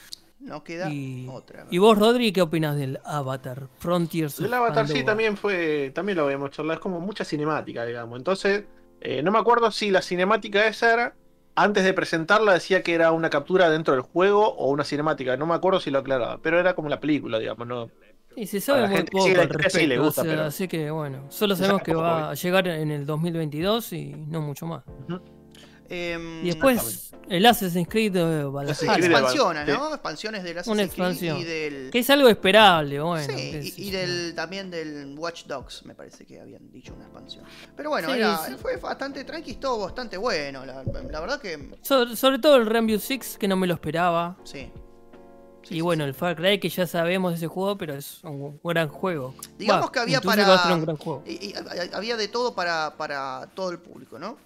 No 0.47 0.63
queda 0.63 0.89
Y, 0.89 1.27
otra. 1.29 1.67
y 1.69 1.77
vos, 1.77 1.97
Rodri, 1.97 2.31
¿qué 2.31 2.41
opinas 2.41 2.77
del 2.77 2.99
Avatar? 3.03 3.67
Frontiers. 3.79 4.39
El 4.39 4.53
Avatar 4.53 4.87
sí 4.87 5.03
también 5.03 5.35
fue, 5.35 5.91
también 5.93 6.17
lo 6.17 6.23
habíamos 6.23 6.51
charlado, 6.51 6.75
es 6.75 6.79
como 6.79 6.99
mucha 7.01 7.25
cinemática, 7.25 7.85
digamos. 7.85 8.17
Entonces, 8.17 8.63
eh, 9.01 9.21
no 9.21 9.31
me 9.31 9.39
acuerdo 9.39 9.69
si 9.71 9.91
la 9.91 10.01
cinemática 10.01 10.65
esa 10.65 10.93
era, 10.93 11.15
antes 11.55 11.83
de 11.83 11.93
presentarla 11.93 12.53
decía 12.53 12.81
que 12.81 12.93
era 12.93 13.11
una 13.11 13.29
captura 13.29 13.69
dentro 13.69 13.93
del 13.93 14.01
juego 14.01 14.47
o 14.55 14.69
una 14.69 14.83
cinemática, 14.85 15.35
no 15.35 15.45
me 15.45 15.53
acuerdo 15.55 15.79
si 15.81 15.91
lo 15.91 15.99
aclaraba, 15.99 16.37
pero 16.41 16.59
era 16.59 16.73
como 16.75 16.87
la 16.87 16.99
película, 16.99 17.39
digamos, 17.39 17.67
¿no? 17.67 17.89
Y 18.35 18.45
se 18.45 18.61
sabe 18.61 18.87
muy 18.87 18.97
gente 18.97 19.11
poco 19.11 19.27
la 19.29 19.33
al 19.33 19.39
historia 19.47 19.69
sí 19.69 19.77
respecto, 19.77 19.87
le 19.87 19.99
gusta, 19.99 20.21
o 20.21 20.23
sea, 20.23 20.33
pero- 20.33 20.43
así 20.45 20.67
que 20.67 20.91
bueno, 20.91 21.25
solo 21.29 21.55
sabemos 21.55 21.79
sabe 21.79 21.85
que 21.85 21.95
va 21.95 22.29
a 22.29 22.33
llegar 22.35 22.67
en 22.67 22.91
el 22.91 23.05
2022 23.05 23.93
y 23.93 24.13
no 24.27 24.41
mucho 24.41 24.65
más. 24.67 24.83
Em, 25.89 26.41
Y 26.45 26.47
después 26.47 27.11
el 27.29 27.45
Assassin's 27.45 27.87
Creed 27.87 28.15
eh, 28.15 28.43
Valhalla, 28.43 28.75
Creed 28.75 28.99
de 28.99 29.05
expansiones, 29.07 29.65
Sí. 29.65 29.71
¿no? 29.71 29.93
Expansiones 29.93 30.43
del 30.43 30.51
Una 30.51 30.61
Assassin's 30.61 30.75
Creed 30.77 31.07
expansión. 31.07 31.37
y 31.37 31.43
del. 31.43 31.89
que 31.91 31.99
es 31.99 32.09
algo 32.09 32.27
esperable, 32.29 32.99
bueno. 32.99 33.33
sí, 33.33 33.73
y, 33.77 33.91
del 33.91 34.33
también 34.35 34.69
del 34.69 35.15
Watch 35.17 35.45
Dogs, 35.45 35.85
me 35.85 35.95
parece 35.95 36.25
que 36.25 36.39
habían 36.41 36.69
dicho 36.71 36.93
una 36.93 37.05
expansión. 37.05 37.45
Pero 37.75 37.89
bueno, 37.89 38.09
Sí, 38.09 38.17
era- 38.17 38.37
sí. 38.45 38.53
fue 38.61 38.75
bastante 38.77 39.23
tranqui, 39.23 39.51
estuvo 39.51 39.79
bastante 39.79 40.17
bueno. 40.17 40.65
La, 40.65 40.83
la 40.83 41.19
verdad 41.21 41.39
que 41.39 41.71
So- 41.81 42.15
sobre 42.15 42.39
todo 42.39 42.57
el 42.57 42.65
Rainbow 42.65 42.99
Six, 42.99 43.37
que 43.37 43.47
no 43.47 43.55
me 43.55 43.67
lo 43.67 43.73
esperaba. 43.73 44.37
sí. 44.43 44.71
Sí, 45.63 45.75
y 45.75 45.81
bueno, 45.81 46.05
el 46.05 46.13
Far 46.13 46.37
Cry, 46.37 46.61
que 46.61 46.69
ya 46.69 46.87
sabemos 46.87 47.31
de 47.33 47.37
ese 47.37 47.47
juego, 47.47 47.77
pero 47.77 47.93
es 47.93 48.23
un 48.23 48.57
gran 48.63 48.87
juego. 48.87 49.35
Digamos 49.57 49.91
que 49.91 49.99
había 49.99 50.21
para- 50.21 50.73
un 50.73 50.81
gran 50.81 50.95
juego. 50.95 51.23
Y, 51.27 51.47
y 51.47 51.53
ha- 51.55 51.97
había 51.97 52.15
de 52.15 52.29
todo 52.29 52.55
para, 52.55 52.95
para 52.95 53.49
todo 53.53 53.71
el 53.71 53.79
público, 53.79 54.17
¿no? 54.17 54.37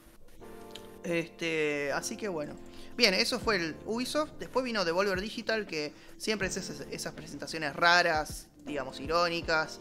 Este, 1.04 1.92
así 1.94 2.18
que 2.18 2.28
bueno. 2.28 2.56
Bien, 2.98 3.14
eso 3.14 3.40
fue 3.40 3.56
el 3.56 3.76
Ubisoft. 3.86 4.32
Después 4.40 4.66
vino 4.66 4.86
Devolver 4.86 5.22
Digital, 5.22 5.66
que 5.66 5.94
siempre 6.18 6.48
es 6.48 6.58
esas, 6.58 6.86
esas 6.92 7.14
presentaciones 7.14 7.76
raras, 7.76 8.48
digamos, 8.66 9.00
irónicas. 9.00 9.80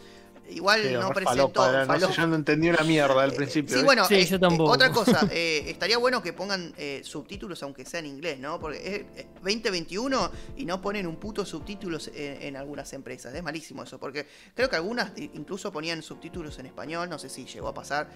Igual 0.53 0.81
Pero 0.83 1.01
no 1.03 1.09
re 1.09 1.15
presentó. 1.15 1.63
falopa, 1.63 1.85
no 1.87 2.09
sé, 2.09 2.13
yo 2.15 2.27
no 2.27 2.35
entendí 2.37 2.69
una 2.69 2.83
mierda 2.85 3.23
al 3.23 3.33
Eh, 3.33 3.37
principio. 3.37 3.75
Sí, 3.77 3.81
¿eh? 3.81 3.85
bueno, 3.85 4.05
Sí, 4.07 4.15
eh, 4.17 4.27
yo 4.27 4.37
eh, 4.37 4.39
tampoco. 4.39 4.71
otra 4.73 4.91
cosa, 4.91 5.21
eh, 5.33 5.65
estaría 5.67 5.99
bueno 5.99 6.23
que 6.23 6.33
pongan 6.33 6.73
eh, 6.77 7.01
subtítulos 7.05 7.63
aunque 7.63 7.85
sea 7.85 8.01
en 8.01 8.07
inglés, 8.07 8.39
¿no? 8.39 8.59
Porque 8.61 8.79
es 8.79 9.21
eh, 9.23 9.27
2021 9.43 10.31
y 10.57 10.65
no 10.65 10.81
ponen 10.81 11.07
un 11.07 11.17
puto 11.17 11.45
subtítulos 11.45 12.09
en, 12.15 12.43
en 12.43 12.57
algunas 12.57 12.93
empresas. 12.93 13.35
Es 13.35 13.43
malísimo 13.43 13.83
eso, 13.83 13.99
porque 13.99 14.27
creo 14.55 14.69
que 14.69 14.77
algunas 14.77 15.13
incluso 15.17 15.73
ponían 15.73 16.03
subtítulos 16.03 16.59
en 16.59 16.67
español, 16.67 17.09
no 17.09 17.19
sé 17.19 17.29
si 17.29 17.45
llegó 17.45 17.69
a 17.69 17.75
pasar. 17.75 18.11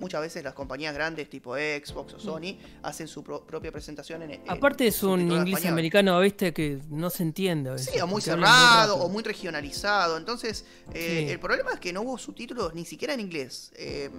Muchas 0.00 0.20
veces 0.20 0.42
las 0.44 0.54
compañías 0.54 0.94
grandes 0.94 1.28
tipo 1.28 1.54
Xbox 1.54 2.14
o 2.14 2.18
Sony 2.18 2.56
hacen 2.82 3.06
su 3.08 3.22
pro- 3.22 3.44
propia 3.46 3.70
presentación 3.70 4.22
en 4.22 4.30
en 4.32 4.42
Aparte 4.50 4.86
es 4.86 5.02
un 5.02 5.20
inglés 5.20 5.46
español. 5.58 5.72
americano, 5.72 6.20
viste, 6.20 6.52
que 6.52 6.80
no 6.90 7.10
se 7.10 7.22
entiende. 7.22 7.70
a 7.70 7.72
veces, 7.74 7.92
Sí, 7.94 8.00
o 8.00 8.06
muy 8.06 8.20
cerrado 8.22 8.96
o 8.96 9.08
muy 9.08 9.22
regionalizado. 9.22 10.16
Entonces, 10.16 10.64
eh, 10.94 11.24
Sí. 11.26 11.32
el 11.32 11.38
problema 11.40 11.67
es 11.74 11.80
que 11.80 11.92
no 11.92 12.02
hubo 12.02 12.18
subtítulos 12.18 12.74
ni 12.74 12.84
siquiera 12.84 13.14
en 13.14 13.20
inglés. 13.20 13.70
Eh, 13.76 14.10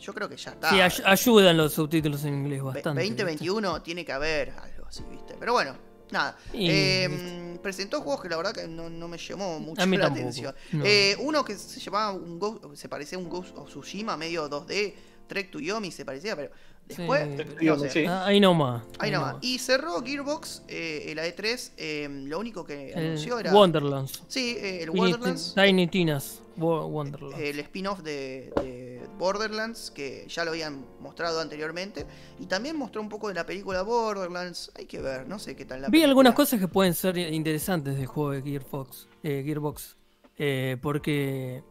yo 0.00 0.14
creo 0.14 0.28
que 0.28 0.36
ya 0.36 0.52
está. 0.52 0.70
Sí, 0.70 0.80
ay- 0.80 1.02
ayudan 1.04 1.56
los 1.56 1.72
subtítulos 1.72 2.24
en 2.24 2.34
inglés 2.34 2.62
bastante. 2.62 3.02
2021 3.02 3.82
tiene 3.82 4.04
que 4.04 4.12
haber 4.12 4.50
algo 4.50 4.86
así, 4.86 5.02
¿viste? 5.10 5.34
Pero 5.38 5.52
bueno, 5.52 5.76
nada. 6.10 6.36
Y- 6.52 6.68
Eh, 6.70 7.58
presentó 7.62 8.00
juegos 8.02 8.22
que 8.22 8.28
la 8.28 8.36
verdad 8.36 8.52
que 8.52 8.68
no, 8.68 8.88
no 8.88 9.08
me 9.08 9.18
llamó 9.18 9.58
mucho 9.58 9.84
la 9.84 9.90
tampoco, 10.00 10.20
atención. 10.20 10.54
no. 10.72 10.84
Eh, 10.86 11.16
uno 11.20 11.44
que 11.44 11.56
se 11.56 11.80
llamaba 11.80 12.12
un 12.12 12.38
Ghost, 12.38 12.64
se 12.76 12.88
parecía 12.88 13.18
a 13.18 13.20
un 13.20 13.28
Ghost 13.28 13.56
of 13.56 13.68
Tsushima, 13.68 14.16
medio 14.16 14.48
2D, 14.48 14.94
Trek 15.26 15.50
to 15.50 15.58
Yomi 15.58 15.90
se 15.90 16.04
parecía, 16.04 16.36
pero 16.36 16.50
Después, 16.88 17.28
Sí, 17.60 17.66
no 17.66 17.78
sé. 17.78 17.90
sí. 17.90 18.04
Ah, 18.06 18.24
ahí 18.26 18.40
nomás. 18.40 18.82
Ahí 18.98 19.10
nomás. 19.10 19.36
Y 19.42 19.58
cerró 19.58 20.02
Gearbox 20.02 20.62
eh, 20.68 21.12
la 21.14 21.26
E3. 21.26 21.72
eh, 21.76 22.08
lo 22.10 22.38
único 22.38 22.64
que 22.64 22.92
El 22.92 22.98
anunció 22.98 23.38
era. 23.38 23.52
Wonderlands. 23.52 24.22
Sí, 24.28 24.56
eh, 24.58 24.82
el 24.84 24.90
Wonderlands. 24.90 25.54
Tiny 25.54 25.86
Tinas. 25.86 26.42
Wo- 26.56 26.86
Wonderlands. 26.86 27.38
El 27.38 27.60
spin-off 27.60 28.00
de, 28.00 28.52
de 28.56 29.00
Borderlands, 29.18 29.92
que 29.92 30.26
ya 30.28 30.44
lo 30.44 30.50
habían 30.50 30.84
mostrado 30.98 31.40
anteriormente. 31.40 32.04
Y 32.40 32.46
también 32.46 32.74
mostró 32.76 33.00
un 33.00 33.08
poco 33.08 33.28
de 33.28 33.34
la 33.34 33.44
película 33.46 33.82
Borderlands. 33.82 34.72
Hay 34.76 34.86
que 34.86 35.00
ver, 35.00 35.28
no 35.28 35.38
sé 35.38 35.54
qué 35.54 35.64
tal 35.64 35.82
la 35.82 35.86
Vi 35.88 35.92
película. 35.92 36.08
algunas 36.08 36.34
cosas 36.34 36.58
que 36.58 36.66
pueden 36.68 36.94
ser 36.94 37.16
interesantes 37.18 37.96
del 37.96 38.06
juego 38.06 38.30
de 38.32 38.42
Gearbox. 38.42 39.06
eh, 39.22 39.42
Gearbox 39.44 39.96
eh, 40.38 40.76
porque 40.82 41.62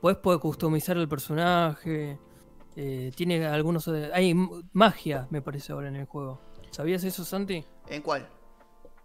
puedes 0.00 0.18
poder 0.18 0.40
customizar 0.40 0.96
el 0.98 1.08
personaje. 1.08 2.18
Eh, 2.76 3.12
tiene 3.14 3.46
algunos. 3.46 3.86
Hay 3.88 4.30
m- 4.30 4.48
magia, 4.72 5.26
me 5.30 5.42
parece, 5.42 5.72
ahora 5.72 5.88
en 5.88 5.96
el 5.96 6.06
juego. 6.06 6.40
¿Sabías 6.70 7.04
eso, 7.04 7.24
Santi? 7.24 7.64
¿En 7.88 8.02
cuál? 8.02 8.28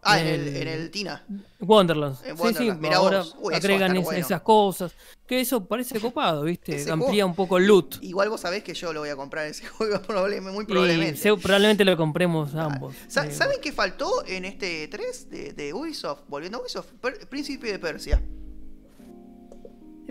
Ah, 0.01 0.17
en 0.21 0.27
el, 0.27 0.47
El- 0.47 0.55
en 0.62 0.67
el 0.69 0.91
Tina. 0.91 1.25
Wonderlands. 1.60 2.21
En 2.23 2.38
Sí, 2.38 2.41
Wonderlands, 2.41 2.75
sí, 2.77 2.82
mirá 2.82 2.97
ahora. 2.97 3.23
Uy, 3.41 3.53
agregan 3.53 3.82
estar 3.91 3.97
es- 3.97 4.03
bueno. 4.05 4.19
esas 4.19 4.41
cosas. 4.41 4.93
Que 5.27 5.41
eso 5.41 5.65
parece 5.65 5.99
copado, 5.99 6.43
¿viste? 6.43 6.75
Ese 6.77 6.89
Amplía 6.89 7.25
juego- 7.25 7.27
un 7.29 7.36
poco 7.36 7.58
el 7.58 7.65
loot. 7.67 7.97
Igual 8.01 8.29
vos 8.29 8.39
sabés 8.39 8.63
que 8.63 8.73
yo 8.73 8.93
lo 8.93 9.01
voy 9.01 9.10
a 9.10 9.17
comprar 9.17 9.45
ese 9.47 9.67
juego, 9.67 9.99
muy 10.51 10.65
probablemente. 10.65 11.17
se- 11.17 11.36
probablemente 11.36 11.84
lo 11.84 11.97
compremos 11.97 12.55
ambos. 12.55 12.95
Sa- 13.10 13.25
Eh, 13.27 13.32
¿Saben 13.32 13.58
qué 13.62 13.73
faltó 13.73 14.25
en 14.25 14.45
este 14.45 14.88
3 14.88 15.29
de, 15.29 15.51
de 15.51 15.73
Ubisoft? 15.73 16.21
Volviendo 16.29 16.60
a 16.60 16.62
Ubisoft, 16.62 16.93
Príncipe 17.29 17.69
de 17.69 17.77
Persia. 17.79 18.23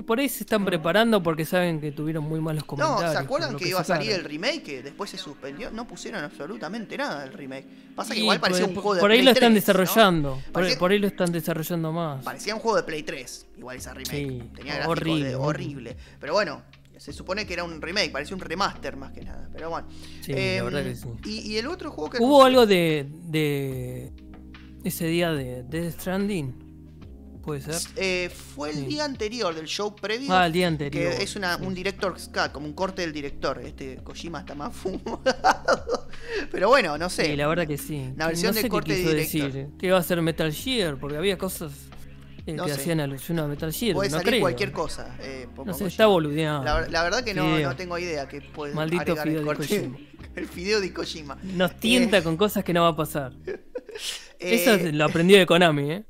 Por 0.08 0.18
ahí 0.18 0.28
se 0.28 0.42
están 0.42 0.64
preparando 0.64 1.22
porque 1.22 1.44
saben 1.44 1.80
que 1.80 1.92
tuvieron 1.92 2.24
muy 2.24 2.40
malos 2.40 2.62
No, 2.62 2.66
comentarios. 2.66 3.12
¿se 3.12 3.18
acuerdan 3.18 3.56
que, 3.56 3.68
iba 3.68 3.80
a 3.80 3.84
salir 3.84 4.10
el 4.12 4.24
remake 4.24 4.62
que 4.62 4.82
después 4.82 5.10
se 5.10 5.18
suspendió? 5.18 5.70
No 5.70 5.86
pusieron 5.86 6.24
absolutamente 6.24 6.96
nada 6.96 7.20
del 7.20 7.34
remake. 7.34 7.66
Pasa 7.94 8.14
que 8.14 8.20
igual 8.20 8.40
parecía 8.40 8.64
por, 8.64 8.70
un 8.70 8.74
juego 8.76 8.94
de 8.94 9.00
por 9.00 9.10
ahí 9.10 9.18
Play 9.18 9.24
lo 9.26 9.30
están 9.32 9.52
3, 9.52 9.52
¿no? 9.52 9.54
desarrollando. 9.54 10.30
Por, 10.44 10.52
Parecía- 10.54 10.78
por 10.78 10.90
ahí 10.90 10.98
lo 10.98 11.06
están 11.06 11.30
desarrollando 11.30 11.92
más. 11.92 12.24
Parecía 12.24 12.54
un 12.54 12.60
juego 12.60 12.78
de 12.78 12.82
Play 12.84 13.02
3, 13.02 13.46
igual 13.58 13.76
esa 13.76 13.92
remake. 13.92 14.10
Sí, 14.10 14.42
Tenía 14.56 14.88
horrible, 14.88 15.28
de- 15.28 15.34
horrible. 15.36 15.96
Pero 16.18 16.32
bueno, 16.32 16.62
se 16.96 17.12
supone 17.12 17.46
que 17.46 17.52
era 17.52 17.64
un 17.64 17.80
remake, 17.82 18.10
parecía 18.10 18.34
un 18.34 18.40
remaster 18.40 18.96
más 18.96 19.12
que 19.12 19.20
nada. 19.22 19.46
Pero 19.52 19.68
bueno. 19.70 19.88
Sí, 20.22 20.32
Em, 20.34 20.56
la 20.56 20.62
verdad 20.64 20.82
que 20.84 20.96
sí. 20.96 21.08
y, 21.26 21.52
y 21.52 21.58
el 21.58 21.66
otro 21.66 21.90
juego 21.90 22.08
que. 22.10 22.18
Hubo 22.18 22.44
algo 22.44 22.66
de, 22.66 23.06
de 23.26 24.10
ese 24.84 25.06
día 25.06 25.32
de 25.32 25.64
Death 25.64 26.00
Stranding. 26.00 26.67
¿Puede 27.48 27.60
ser? 27.62 27.74
Eh, 27.96 28.30
fue 28.30 28.70
el 28.70 28.76
Sí. 28.76 28.84
día 28.86 29.04
anterior 29.04 29.54
del 29.54 29.66
show 29.66 29.94
previo. 29.96 30.32
Ah, 30.32 30.46
el 30.46 30.52
día 30.52 30.68
anterior. 30.68 31.16
Que 31.16 31.22
es 31.22 31.34
una, 31.36 31.56
un 31.56 31.74
director's 31.74 32.28
cut, 32.28 32.52
como 32.52 32.66
un 32.66 32.72
corte 32.74 33.02
del 33.02 33.12
director. 33.12 33.60
Este 33.64 33.96
Kojima 34.04 34.40
está 34.40 34.54
más 34.54 34.74
fumado. 34.76 35.20
Pero 36.50 36.68
bueno, 36.68 36.96
no 36.98 37.08
sé. 37.10 37.26
Sí, 37.26 37.36
la 37.36 37.46
verdad 37.48 37.66
que 37.66 37.78
sí. 37.78 38.12
La 38.16 38.26
versión 38.28 38.50
no 38.50 38.56
de 38.56 38.62
sé 38.62 38.68
corte 38.68 38.90
qué 38.92 38.96
quiso 38.98 39.10
director. 39.10 39.52
decir. 39.52 39.68
Que 39.78 39.86
iba 39.86 39.98
a 39.98 40.02
ser 40.02 40.20
Metal 40.22 40.52
Gear, 40.52 40.96
porque 40.98 41.16
había 41.16 41.36
cosas 41.38 41.72
eh, 42.46 42.52
No 42.54 42.64
que 42.64 42.72
sé. 42.74 42.80
hacían 42.80 43.00
alusión 43.00 43.38
a 43.40 43.46
Metal 43.46 43.72
Gear. 43.72 43.94
Puede 43.94 44.10
no 44.10 44.16
salir 44.18 44.28
creo. 44.30 44.40
cualquier 44.40 44.72
cosa. 44.72 45.16
eh, 45.20 45.46
No 45.66 45.74
sé, 45.74 45.86
está 45.86 46.06
boludeando. 46.06 46.64
La, 46.64 46.80
ver- 46.80 46.90
la 46.90 47.02
verdad 47.02 47.24
que 47.24 47.34
no, 47.34 47.58
no 47.58 47.76
tengo 47.76 47.98
idea 47.98 48.26
que 48.28 48.40
puede 48.40 48.74
Maldito 48.74 49.16
fideo 49.16 49.22
el 49.24 49.34
de 49.34 49.42
corte. 49.44 49.66
Kojima. 49.68 49.98
El 50.36 50.46
fideo 50.46 50.80
de 50.80 50.92
Kojima. 50.92 51.36
Nos 51.42 51.74
tienta 51.80 52.22
con 52.22 52.36
cosas 52.36 52.62
que 52.62 52.72
no 52.72 52.82
va 52.82 52.88
a 52.88 52.96
pasar. 52.96 53.32
Eh, 54.40 54.62
Eso 54.64 54.78
lo 54.92 55.04
aprendió 55.06 55.36
de 55.36 55.46
Konami, 55.46 55.90
¿eh? 55.90 56.04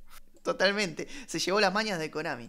Totalmente. 0.52 1.06
Se 1.26 1.38
llevó 1.38 1.61
las 1.61 1.72
mañas 1.74 1.98
de 1.98 2.11
Konami. 2.11 2.48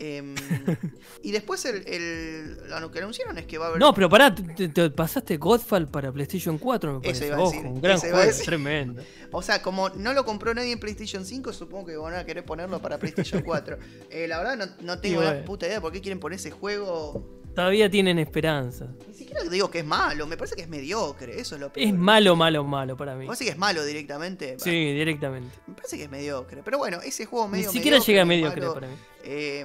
Em, 0.00 0.34
y 1.22 1.30
después 1.32 1.64
el, 1.64 1.86
el- 1.86 2.68
lo 2.80 2.90
que 2.90 2.98
anunciaron 3.00 3.36
es 3.38 3.46
que 3.46 3.58
va 3.58 3.66
a 3.66 3.68
haber. 3.68 3.80
No, 3.80 3.92
pero 3.94 4.08
pará, 4.08 4.34
te, 4.34 4.68
te 4.68 4.90
pasaste 4.90 5.36
Godfall 5.36 5.88
para 5.88 6.10
PlayStation 6.12 6.56
4, 6.58 6.92
me 6.92 6.96
Eso 6.98 7.02
parece. 7.20 7.26
iba 7.26 7.36
a 7.36 7.40
Ojo, 7.40 7.50
decir, 7.52 7.66
un 7.66 7.80
gran 7.80 7.96
eso 7.96 8.06
iba 8.06 8.16
a 8.16 8.18
juego, 8.20 8.30
decir. 8.32 8.44
tremendo. 8.46 9.02
O 9.32 9.42
sea, 9.42 9.60
como 9.62 9.88
no 9.90 10.12
lo 10.14 10.24
compró 10.24 10.52
nadie 10.54 10.72
en 10.72 10.80
PlayStation 10.80 11.24
5, 11.24 11.52
supongo 11.52 11.86
que 11.86 11.96
van 11.96 12.14
a 12.14 12.24
querer 12.24 12.44
ponerlo 12.44 12.80
para 12.80 12.98
PlayStation 12.98 13.42
4. 13.42 13.76
Eh, 14.10 14.26
la 14.28 14.38
verdad 14.38 14.56
no, 14.56 14.84
no 14.84 15.00
tengo 15.00 15.22
la 15.22 15.44
puta 15.44 15.66
idea 15.66 15.76
de 15.76 15.80
por 15.80 15.92
qué 15.92 16.00
quieren 16.00 16.18
poner 16.20 16.38
ese 16.38 16.50
juego. 16.50 17.40
Todavía 17.54 17.90
tienen 17.90 18.20
esperanza. 18.20 18.86
Siquiera 19.28 19.50
digo 19.50 19.70
que 19.70 19.78
es 19.80 19.84
malo, 19.84 20.26
me 20.26 20.36
parece 20.36 20.56
que 20.56 20.62
es 20.62 20.68
mediocre, 20.68 21.38
eso 21.40 21.54
es 21.54 21.60
lo 21.60 21.72
peor. 21.72 21.86
Es 21.86 21.94
malo, 21.94 22.34
malo, 22.36 22.64
malo 22.64 22.96
para 22.96 23.14
mí. 23.14 23.20
Me 23.20 23.26
parece 23.26 23.44
que 23.44 23.50
es 23.50 23.58
malo 23.58 23.84
directamente. 23.84 24.56
Sí, 24.58 24.70
directamente. 24.70 25.54
Me 25.66 25.74
parece 25.74 25.96
que 25.96 26.04
es 26.04 26.10
mediocre. 26.10 26.62
Pero 26.64 26.78
bueno, 26.78 27.00
ese 27.02 27.26
juego 27.26 27.48
medio 27.48 27.66
Ni 27.66 27.72
siquiera 27.72 27.96
mediocre, 27.98 28.12
llega 28.12 28.22
a 28.22 28.26
mediocre 28.26 28.60
malo, 28.60 28.74
para 28.74 28.86
mí. 28.88 28.94
eh, 29.24 29.64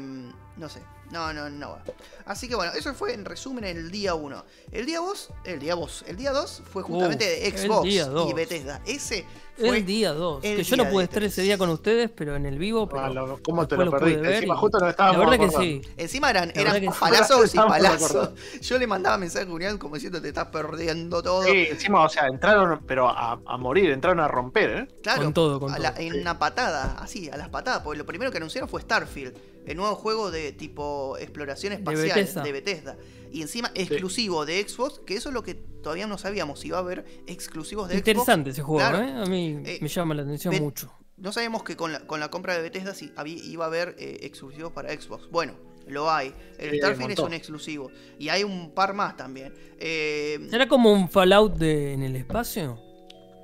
no 0.57 0.69
sé. 0.69 0.81
No, 1.11 1.31
no, 1.31 1.47
no 1.47 1.71
va. 1.71 1.83
Así 2.25 2.47
que 2.47 2.55
bueno, 2.55 2.71
eso 2.73 2.91
fue 2.95 3.13
en 3.13 3.23
resumen 3.23 3.63
el 3.65 3.91
día 3.91 4.15
1. 4.15 4.45
El 4.71 4.85
día 4.87 4.97
2, 4.97 5.29
el 5.45 5.59
día 5.59 5.75
2, 5.75 6.05
el 6.07 6.17
día 6.17 6.31
2 6.31 6.63
fue 6.71 6.81
justamente 6.81 7.25
Uh, 7.25 7.27
de 7.27 7.47
el 7.47 7.57
Xbox 7.57 7.87
y. 8.29 8.33
Bethesda. 8.33 8.81
Ese 8.85 9.25
El 9.57 9.85
día 9.85 10.13
2. 10.13 10.43
el 10.43 10.57
Que 10.57 10.63
yo 10.63 10.75
no 10.77 10.85
pude 10.89 10.99
de 10.99 11.03
estar 11.05 11.23
ese 11.23 11.41
día 11.43 11.57
con 11.57 11.69
ustedes, 11.69 12.09
pero 12.09 12.35
en 12.35 12.45
el 12.45 12.57
vivo. 12.57 12.87
Pero 12.89 13.01
Ah, 13.01 13.09
lo- 13.09 13.39
¿Cómo 13.43 13.67
te 13.67 13.77
lo 13.77 13.91
pude 13.91 13.99
perdiste? 13.99 14.21
ver 14.21 14.33
Encima 14.35 14.55
y- 14.55 14.57
justo 14.57 14.79
La 14.79 14.89
estábamos 14.89 15.19
verdad 15.19 15.37
que 15.39 15.45
acordando. 15.45 15.61
sí. 15.83 15.93
Encima 15.97 16.29
eran, 16.31 16.51
La 16.55 16.61
eran 16.61 16.73
que 16.81 16.87
sí. 16.87 16.93
palazos 16.99 17.53
y 17.53 17.57
palazos. 17.57 18.29
Yo 18.61 18.77
le 18.79 18.87
mandaba 18.87 19.17
mensaje 19.17 19.45
a 19.45 19.49
Julián 19.49 19.77
como 19.77 19.95
diciendo 19.95 20.21
te 20.21 20.29
estás 20.29 20.47
perdiendo 20.47 21.21
todo. 21.21 21.43
Sí, 21.43 21.67
encima, 21.69 22.03
o 22.03 22.09
sea, 22.09 22.27
entraron, 22.27 22.81
pero 22.87 23.07
a, 23.09 23.39
a 23.45 23.57
morir, 23.57 23.91
entraron 23.91 24.19
a 24.19 24.27
romper, 24.27 24.69
¿eh? 24.71 24.87
Claro, 25.03 25.23
Con 25.23 25.33
todo, 25.33 25.59
con 25.59 25.71
la- 25.81 25.93
en 25.97 26.19
una 26.19 26.39
patada, 26.39 26.97
así, 26.99 27.29
a 27.29 27.37
las 27.37 27.49
patadas, 27.49 27.81
porque 27.83 27.97
lo 27.99 28.05
primero 28.05 28.31
que 28.31 28.37
anunciaron 28.37 28.67
fue 28.69 28.81
Starfield, 28.81 29.35
el 29.65 29.77
nuevo 29.77 29.95
juego 29.95 30.31
de 30.31 30.51
tipo 30.53 31.15
exploración 31.19 31.73
espacial 31.73 32.03
Bethesda. 32.07 32.43
de 32.43 32.51
Bethesda. 32.51 32.97
Y 33.33 33.41
encima 33.41 33.71
exclusivo 33.75 34.45
de 34.45 34.61
Xbox, 34.67 34.99
que 35.05 35.15
eso 35.15 35.29
es 35.29 35.33
lo 35.33 35.43
que 35.43 35.55
todavía 35.55 36.07
no 36.07 36.17
sabíamos, 36.17 36.59
si 36.59 36.67
iba 36.69 36.77
a 36.77 36.81
haber 36.81 37.03
exclusivos 37.27 37.89
de 37.89 37.95
Interesante 37.97 38.51
ese 38.51 38.61
juego, 38.61 38.79
Claro. 38.89 39.03
¿eh? 39.05 39.11
A 39.23 39.25
mí 39.25 39.59
Eh, 39.65 39.79
me 39.81 39.87
llama 39.87 40.13
la 40.13 40.21
atención 40.21 40.55
mucho. 40.61 40.85
Xbox. 40.87 41.03
No 41.17 41.31
sabíamos 41.31 41.63
que 41.63 41.75
con 41.75 41.91
la, 41.91 41.99
con 42.07 42.19
la 42.19 42.29
compra 42.29 42.55
de 42.55 42.61
Bethesda 42.61 42.93
sí 42.93 43.11
había- 43.15 43.43
iba 43.43 43.65
a 43.65 43.67
haber 43.67 43.95
eh, 43.99 44.19
exclusivos 44.21 44.71
para 44.71 44.89
Xbox. 44.93 45.29
Bueno, 45.29 45.53
lo 45.87 46.09
hay. 46.11 46.33
El 46.59 46.71
Sí, 46.71 46.77
Starfield 46.77 47.11
es 47.11 47.19
un 47.19 47.33
exclusivo. 47.33 47.91
Y 48.19 48.29
hay 48.29 48.43
un 48.43 48.71
par 48.73 48.93
más 48.93 49.17
también. 49.17 49.53
Eh, 49.79 50.39
¿Será 50.49 50.67
como 50.67 50.91
un 50.93 51.09
Fallout 51.09 51.55
de, 51.57 51.93
en 51.93 52.03
el 52.03 52.15
espacio? 52.15 52.79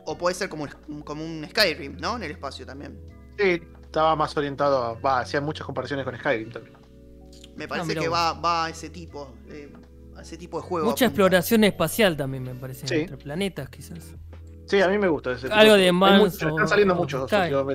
o 0.06 0.18
puede 0.18 0.34
ser 0.36 0.50
como 0.50 0.66
un, 0.88 1.02
como 1.04 1.24
un 1.24 1.46
Skyrim, 1.50 1.98
¿no? 1.98 2.16
En 2.16 2.24
el 2.24 2.32
espacio 2.32 2.66
también. 2.66 3.00
Sí, 3.38 3.62
estaba 3.84 4.16
más 4.16 4.36
orientado 4.36 4.84
a. 4.84 4.94
Va, 4.96 5.20
hacían 5.20 5.44
muchas 5.44 5.66
comparaciones 5.68 6.04
con 6.04 6.18
Skyrim 6.18 6.50
también. 6.52 6.76
Me 7.60 7.68
parece 7.68 7.94
que 7.96 8.08
va, 8.08 8.34
va 8.34 8.66
a 8.66 8.70
ese 8.70 8.90
tipo. 8.90 9.34
eh, 9.50 9.72
a 10.16 10.22
ese 10.22 10.38
tipo 10.38 10.60
de 10.62 10.68
juego. 10.68 10.88
Mucha 10.90 11.06
exploración 11.06 11.64
espacial 11.64 12.18
también 12.18 12.44
me 12.44 12.54
parece. 12.56 12.88
Sí. 12.88 12.96
Entre 12.96 13.18
planetas, 13.18 13.70
quizás. 13.70 14.00
Sí, 14.66 14.82
a 14.82 14.88
mí 14.88 14.98
me 14.98 15.08
gusta 15.08 15.32
ese 15.32 15.44
tipo 15.48 15.56
Algo 15.56 15.74
de 15.76 15.86
Hay 15.86 15.92
Man's 15.92 16.34
Están 16.34 16.68
saliendo 16.68 16.94
o 16.94 16.98
muchos 16.98 17.30
Sky. 17.30 17.50
No 17.52 17.66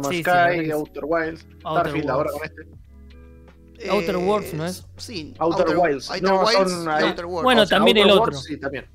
Man's 0.00 0.08
Sí, 0.08 0.22
Sky, 0.22 0.64
sí. 0.64 0.70
Outer 0.72 1.04
Wilds, 1.06 1.46
Outer 1.62 1.80
Starfield 1.82 2.10
ahora 2.10 2.30
con 2.32 2.40
este. 2.44 3.88
Outer 3.90 4.16
Worlds, 4.16 4.54
¿no 4.54 4.66
es? 4.66 4.86
Sí, 4.96 5.34
Outer 5.38 5.76
Wilds. 5.76 6.08
Outer 6.10 6.22
No, 6.22 6.40
Wilds 6.44 6.70
son 6.72 6.88
Outer 6.88 7.26
Worlds. 7.26 7.42
Bueno, 7.44 7.62
O 7.62 7.66
sea, 7.66 7.78
también 7.78 7.96
el 7.98 8.10
otro. 8.10 8.22
Worlds, 8.24 8.42
sí, 8.44 8.56
también. 8.56 8.86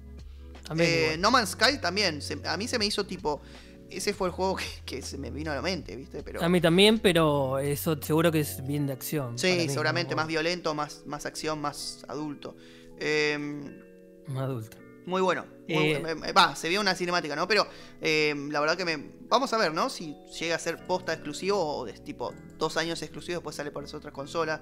También 0.67 0.89
Eh, 0.89 1.17
no 1.19 1.31
Man's 1.31 1.49
Sky 1.51 1.77
también. 1.81 2.21
se- 2.21 2.39
a 2.45 2.57
mí 2.57 2.67
se 2.67 2.77
me 2.79 2.85
hizo 2.85 3.05
tipo. 3.05 3.41
Ese 3.89 4.13
fue 4.13 4.27
el 4.27 4.33
juego 4.33 4.55
que, 4.55 4.65
que 4.85 5.01
se 5.01 5.17
me 5.17 5.31
vino 5.31 5.51
a 5.51 5.55
la 5.55 5.61
mente, 5.61 5.95
¿viste? 5.95 6.21
Pero. 6.23 6.41
A 6.43 6.49
mí 6.49 6.61
también, 6.61 6.99
pero 6.99 7.57
eso 7.59 7.97
seguro 8.01 8.31
que 8.31 8.41
es 8.41 8.65
bien 8.65 8.87
de 8.87 8.93
acción. 8.93 9.27
para 9.35 9.37
sí, 9.37 9.53
mí, 9.57 9.69
seguramente 9.69 10.15
más 10.15 10.27
violento, 10.27 10.73
más, 10.75 11.03
más 11.05 11.25
acción, 11.25 11.59
más 11.61 12.05
adulto. 12.07 12.55
Eh, 12.99 13.37
Más 14.27 14.43
adulto. 14.43 14.77
muy 15.05 15.21
bueno. 15.21 15.45
Muy 15.67 15.77
Eh, 15.91 16.03
eh, 16.25 16.33
Va, 16.33 16.55
se 16.55 16.67
vio 16.69 16.81
una 16.81 16.95
cinemática, 16.95 17.35
¿no? 17.35 17.47
Pero 17.47 17.65
eh, 18.01 18.33
la 18.51 18.59
verdad 18.59 18.75
que 18.77 18.85
me. 18.85 19.19
Vamos 19.29 19.53
a 19.53 19.57
ver, 19.57 19.73
¿no? 19.73 19.89
Si 19.89 20.15
llega 20.39 20.55
a 20.55 20.59
ser 20.59 20.85
posta 20.87 21.13
exclusivo 21.13 21.57
o 21.77 21.85
de 21.85 21.93
tipo 21.93 22.33
dos 22.57 22.77
años 22.77 23.01
exclusivo, 23.01 23.37
después 23.37 23.55
sale 23.55 23.71
por 23.71 23.83
las 23.83 23.93
otras 23.93 24.13
consolas. 24.13 24.61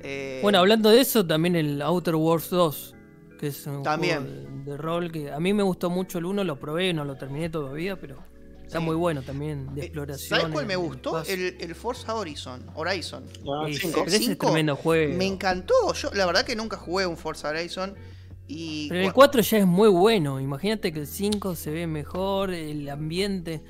Eh, 0.00 0.40
Bueno, 0.42 0.58
hablando 0.58 0.90
de 0.90 1.00
eso, 1.00 1.24
también 1.26 1.54
el 1.56 1.80
Outer 1.82 2.16
Worlds 2.16 2.50
2, 2.50 2.94
que 3.38 3.46
es 3.48 3.66
un 3.66 3.82
También. 3.84 4.18
juego 4.24 4.58
de, 4.64 4.70
de 4.72 4.76
rol 4.76 5.12
que 5.12 5.30
a 5.32 5.38
mí 5.40 5.52
me 5.52 5.62
gustó 5.62 5.88
mucho 5.90 6.18
el 6.18 6.24
1, 6.24 6.42
lo 6.44 6.58
probé, 6.58 6.92
no 6.92 7.04
lo 7.04 7.16
terminé 7.16 7.48
todavía, 7.48 7.98
pero 7.98 8.16
está 8.64 8.78
Sí. 8.78 8.84
muy 8.84 8.96
bueno 8.96 9.22
también, 9.22 9.74
de 9.74 9.82
eh, 9.82 9.84
exploración. 9.84 10.40
¿Sabes 10.40 10.52
cuál 10.52 10.66
me 10.66 10.76
gustó? 10.76 11.22
El, 11.24 11.56
el 11.60 11.74
Forza 11.74 12.14
Horizon. 12.14 12.64
Horizon. 12.74 13.24
Ah, 13.48 13.66
Sí, 13.68 13.74
cinco. 13.78 14.04
ese 14.06 14.36
tremendo 14.36 14.76
juego. 14.76 15.16
Me 15.16 15.26
encantó. 15.26 15.74
Yo, 15.94 16.10
la 16.14 16.26
verdad 16.26 16.44
que 16.44 16.56
nunca 16.56 16.76
jugué 16.76 17.06
un 17.06 17.16
Forza 17.16 17.48
Horizon. 17.50 17.94
Y 18.46 18.88
Pero 18.90 19.00
el 19.00 19.06
cua- 19.08 19.14
4 19.14 19.40
ya 19.42 19.58
es 19.58 19.66
muy 19.66 19.88
bueno. 19.88 20.38
Imagínate 20.40 20.92
que 20.92 21.00
el 21.00 21.06
5 21.06 21.54
se 21.54 21.70
ve 21.70 21.86
mejor, 21.86 22.52
el 22.52 22.88
ambiente. 22.90 23.62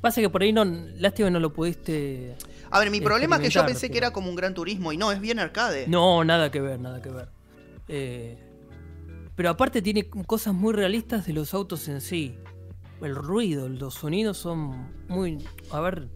Pasa 0.00 0.20
que 0.20 0.28
por 0.30 0.42
ahí 0.42 0.52
no. 0.52 0.64
Lástima 0.64 1.26
que 1.28 1.32
no 1.32 1.40
lo 1.40 1.52
pudiste. 1.52 2.36
A 2.70 2.78
ver, 2.78 2.90
mi 2.90 3.00
problema 3.00 3.36
es 3.36 3.42
que 3.42 3.50
yo 3.50 3.66
pensé 3.66 3.90
que 3.90 3.98
era 3.98 4.12
como 4.12 4.28
un 4.30 4.36
gran 4.36 4.54
turismo 4.54 4.92
y 4.92 4.96
no, 4.96 5.10
es 5.12 5.20
bien 5.20 5.38
arcade. 5.40 5.86
No, 5.88 6.22
nada 6.24 6.50
que 6.50 6.60
ver, 6.60 6.78
nada 6.80 7.02
que 7.02 7.10
ver. 7.10 7.28
Eh, 7.88 8.38
pero 9.34 9.50
aparte 9.50 9.82
tiene 9.82 10.08
cosas 10.08 10.54
muy 10.54 10.72
realistas 10.72 11.26
de 11.26 11.32
los 11.32 11.52
autos 11.52 11.88
en 11.88 12.00
sí. 12.00 12.36
El 13.02 13.16
ruido, 13.16 13.68
los 13.68 13.94
sonidos 13.94 14.38
son 14.38 14.90
muy. 15.08 15.44
A 15.70 15.80
ver, 15.80 16.08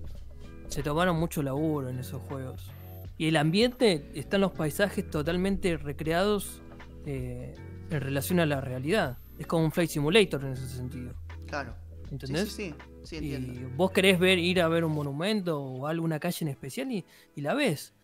se 0.68 0.82
tomaron 0.82 1.16
mucho 1.18 1.42
laburo 1.42 1.88
en 1.88 1.98
esos 1.98 2.22
juegos. 2.22 2.70
Y 3.18 3.28
el 3.28 3.36
ambiente, 3.36 4.10
están 4.14 4.42
los 4.42 4.52
paisajes 4.52 5.08
totalmente 5.10 5.76
recreados 5.78 6.62
eh, 7.06 7.54
en 7.90 8.00
relación 8.00 8.40
a 8.40 8.46
la 8.46 8.60
realidad. 8.60 9.18
es 9.38 9.46
como 9.46 9.64
un 9.64 9.72
Flight 9.72 9.90
Simulator 9.90 10.44
en 10.44 10.52
ese 10.52 10.68
sentido. 10.68 11.14
Claro. 11.46 11.74
Sí, 12.04 12.08
¿Entendés? 12.12 12.52
sí, 12.52 12.74
sí, 13.02 13.18
sí, 13.18 13.24
y 13.24 13.34
entiendo. 13.34 13.70
vos 13.76 13.90
querés 13.90 14.18
ver, 14.20 14.38
ir 14.38 14.60
a 14.60 14.68
ver 14.68 14.84
un 14.84 14.92
monumento 14.92 15.60
o 15.60 15.86
alguna 15.86 16.20
calle 16.20 16.38
en 16.42 16.48
especial 16.48 16.92
y, 16.92 17.04
y 17.34 17.40
la 17.40 17.54
ves. 17.54 17.94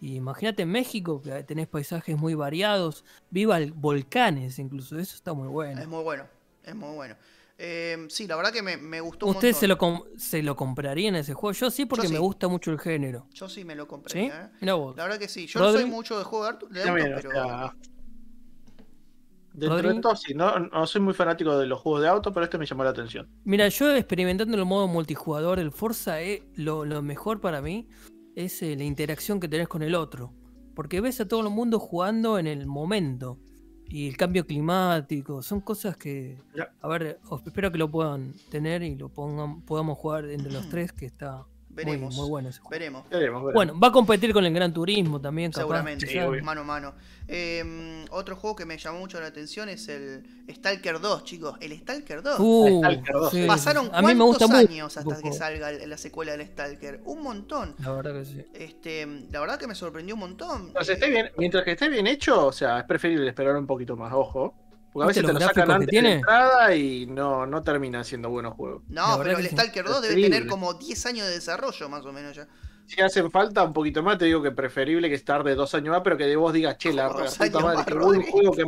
Y 0.00 0.14
imagínate 0.16 0.62
en 0.62 0.70
México 0.70 1.20
que 1.20 1.42
tenés 1.44 1.66
paisajes 1.66 2.16
muy 2.16 2.34
variados, 2.34 3.04
viva 3.30 3.58
volcanes 3.74 4.58
incluso, 4.58 4.98
eso 4.98 5.16
está 5.16 5.32
muy 5.34 5.48
bueno. 5.48 5.80
Es 5.80 5.88
muy 5.88 6.02
bueno, 6.02 6.24
es 6.62 6.74
muy 6.74 6.94
bueno. 6.94 7.16
Eh, 7.58 8.06
sí, 8.10 8.26
la 8.26 8.36
verdad 8.36 8.52
que 8.52 8.62
me, 8.62 8.76
me 8.76 9.00
gustó 9.00 9.26
un 9.26 9.30
¿Ustedes 9.34 9.62
montón. 9.62 9.98
se 10.02 10.12
lo, 10.14 10.18
se 10.18 10.42
lo 10.42 10.56
comprarían 10.56 11.14
ese 11.16 11.32
juego? 11.34 11.52
Yo 11.52 11.70
sí 11.70 11.86
porque 11.86 12.06
sí. 12.06 12.12
me 12.12 12.18
gusta 12.18 12.48
mucho 12.48 12.70
el 12.70 12.78
género. 12.78 13.26
Yo 13.32 13.48
sí 13.48 13.64
me 13.64 13.74
lo 13.74 13.88
compré. 13.88 14.12
¿Sí? 14.12 14.30
¿eh? 14.32 14.50
La 14.60 14.76
verdad 14.76 15.18
que 15.18 15.28
sí. 15.28 15.46
Yo 15.46 15.60
no 15.60 15.72
soy 15.72 15.86
mucho 15.86 16.18
de 16.18 16.24
juego 16.24 16.44
de 16.44 16.50
auto, 16.50 16.66
de 16.66 16.80
o 16.82 16.94
pero. 16.94 17.30
sea, 17.30 17.76
dentro 19.54 19.76
Rodri. 19.78 19.94
de 19.96 20.00
todo, 20.02 20.16
sí, 20.16 20.34
no, 20.34 20.58
no 20.58 20.86
soy 20.86 21.00
muy 21.00 21.14
fanático 21.14 21.58
de 21.58 21.66
los 21.66 21.80
juegos 21.80 22.02
de 22.02 22.08
auto, 22.08 22.32
pero 22.32 22.44
este 22.44 22.58
me 22.58 22.66
llamó 22.66 22.84
la 22.84 22.90
atención. 22.90 23.26
Mira, 23.44 23.68
yo 23.68 23.90
experimentando 23.94 24.56
el 24.56 24.64
modo 24.66 24.86
multijugador, 24.86 25.58
el 25.58 25.72
Forza, 25.72 26.20
eh, 26.22 26.42
lo, 26.56 26.84
lo 26.84 27.00
mejor 27.00 27.40
para 27.40 27.62
mí 27.62 27.88
es 28.34 28.60
eh, 28.62 28.76
la 28.76 28.84
interacción 28.84 29.40
que 29.40 29.48
tenés 29.48 29.68
con 29.68 29.82
el 29.82 29.94
otro. 29.94 30.34
Porque 30.74 31.00
ves 31.00 31.22
a 31.22 31.26
todo 31.26 31.40
el 31.40 31.48
mundo 31.48 31.78
jugando 31.78 32.38
en 32.38 32.46
el 32.46 32.66
momento. 32.66 33.38
Y 33.88 34.08
el 34.08 34.16
cambio 34.16 34.46
climático, 34.46 35.42
son 35.42 35.60
cosas 35.60 35.96
que, 35.96 36.36
a 36.80 36.88
ver, 36.88 37.20
os- 37.28 37.46
espero 37.46 37.70
que 37.70 37.78
lo 37.78 37.90
puedan 37.90 38.34
tener 38.50 38.82
y 38.82 38.96
lo 38.96 39.08
pongan, 39.08 39.62
podamos 39.62 39.96
jugar 39.98 40.24
entre 40.28 40.52
los 40.52 40.68
tres, 40.68 40.92
que 40.92 41.06
está 41.06 41.46
Veremos. 41.76 42.14
muy 42.16 42.28
bueno 42.28 42.48
ese 42.48 42.58
juego. 42.60 42.70
Veremos. 42.70 43.02
Veremos, 43.10 43.42
veremos. 43.44 43.54
Bueno, 43.54 43.78
va 43.78 43.88
a 43.88 43.92
competir 43.92 44.32
con 44.32 44.44
el 44.44 44.52
Gran 44.54 44.72
Turismo 44.72 45.20
también, 45.20 45.50
capaz. 45.52 45.60
Seguramente, 45.62 46.06
Sí, 46.06 46.18
mano 46.42 46.62
a 46.62 46.64
mano. 46.64 46.94
Eh, 47.28 48.04
otro 48.10 48.36
juego 48.36 48.54
que 48.56 48.64
me 48.64 48.78
llamó 48.78 49.00
mucho 49.00 49.20
la 49.20 49.26
atención 49.26 49.68
es 49.68 49.88
el 49.88 50.24
Stalker 50.50 51.00
2, 51.00 51.24
chicos. 51.24 51.56
El 51.60 51.76
Stalker 51.78 52.22
2. 52.22 52.36
Uh, 52.38 52.78
Stalker 52.78 53.14
2. 53.14 53.30
sí, 53.32 53.44
Pasaron 53.46 53.90
a 53.92 54.00
mí 54.02 54.14
me 54.14 54.24
gusta 54.24 54.46
cuántos 54.46 54.60
mucho 54.62 54.72
años 54.72 54.96
hasta 54.96 55.22
que 55.22 55.32
salga 55.32 55.70
el- 55.70 55.90
la 55.90 55.98
secuela 55.98 56.36
del 56.36 56.46
Stalker. 56.46 57.00
Un 57.04 57.22
montón. 57.22 57.74
La 57.80 57.92
verdad 57.92 58.14
que 58.14 58.24
sí. 58.24 58.44
Este, 58.54 59.06
la 59.30 59.40
verdad 59.40 59.58
que 59.58 59.66
me 59.66 59.74
sorprendió 59.74 60.14
un 60.14 60.20
montón. 60.20 60.72
Esté 60.80 61.10
bien, 61.10 61.30
mientras 61.36 61.64
que 61.64 61.72
esté 61.72 61.88
bien 61.88 62.06
hecho, 62.06 62.46
o 62.46 62.52
sea, 62.52 62.78
es 62.78 62.84
preferible 62.84 63.28
esperar 63.28 63.56
un 63.56 63.66
poquito 63.66 63.96
más, 63.96 64.12
ojo. 64.12 64.54
Porque 64.96 65.04
a 65.04 65.06
¿Viste 65.06 65.22
veces 65.22 65.26
te 65.26 65.32
lo 65.32 65.40
sacan 65.40 65.68
que 65.68 65.72
antes 65.72 65.86
de 65.86 65.90
tiene? 65.90 66.12
entrada 66.12 66.74
y 66.74 67.06
no, 67.06 67.46
no 67.46 67.62
terminan 67.62 68.04
siendo 68.04 68.30
buenos 68.30 68.54
juegos. 68.54 68.82
No, 68.88 69.18
pero 69.18 69.34
que 69.34 69.42
el. 69.42 69.48
Stalker 69.50 69.84
2 69.84 70.02
debe 70.02 70.16
tener 70.16 70.46
como 70.46 70.74
10 70.74 71.06
años 71.06 71.26
de 71.26 71.34
desarrollo, 71.34 71.88
más 71.88 72.04
o 72.06 72.12
menos 72.12 72.36
ya. 72.36 72.48
Si 72.86 73.00
hacen 73.00 73.30
falta 73.32 73.64
un 73.64 73.72
poquito 73.72 74.02
más, 74.02 74.16
te 74.18 74.26
digo 74.26 74.42
que 74.42 74.52
preferible 74.52 75.10
que 75.10 75.18
tarde 75.18 75.54
dos 75.56 75.74
años 75.74 75.90
más, 75.92 76.02
pero 76.04 76.16
que 76.16 76.24
de 76.26 76.36
vos 76.36 76.52
digas, 76.52 76.78
che, 76.78 76.92
la 76.92 77.12
puta 77.36 77.60
madre, 77.60 77.94
buen 77.96 78.22
Rodri. 78.22 78.22
juego 78.22 78.54
que. 78.54 78.64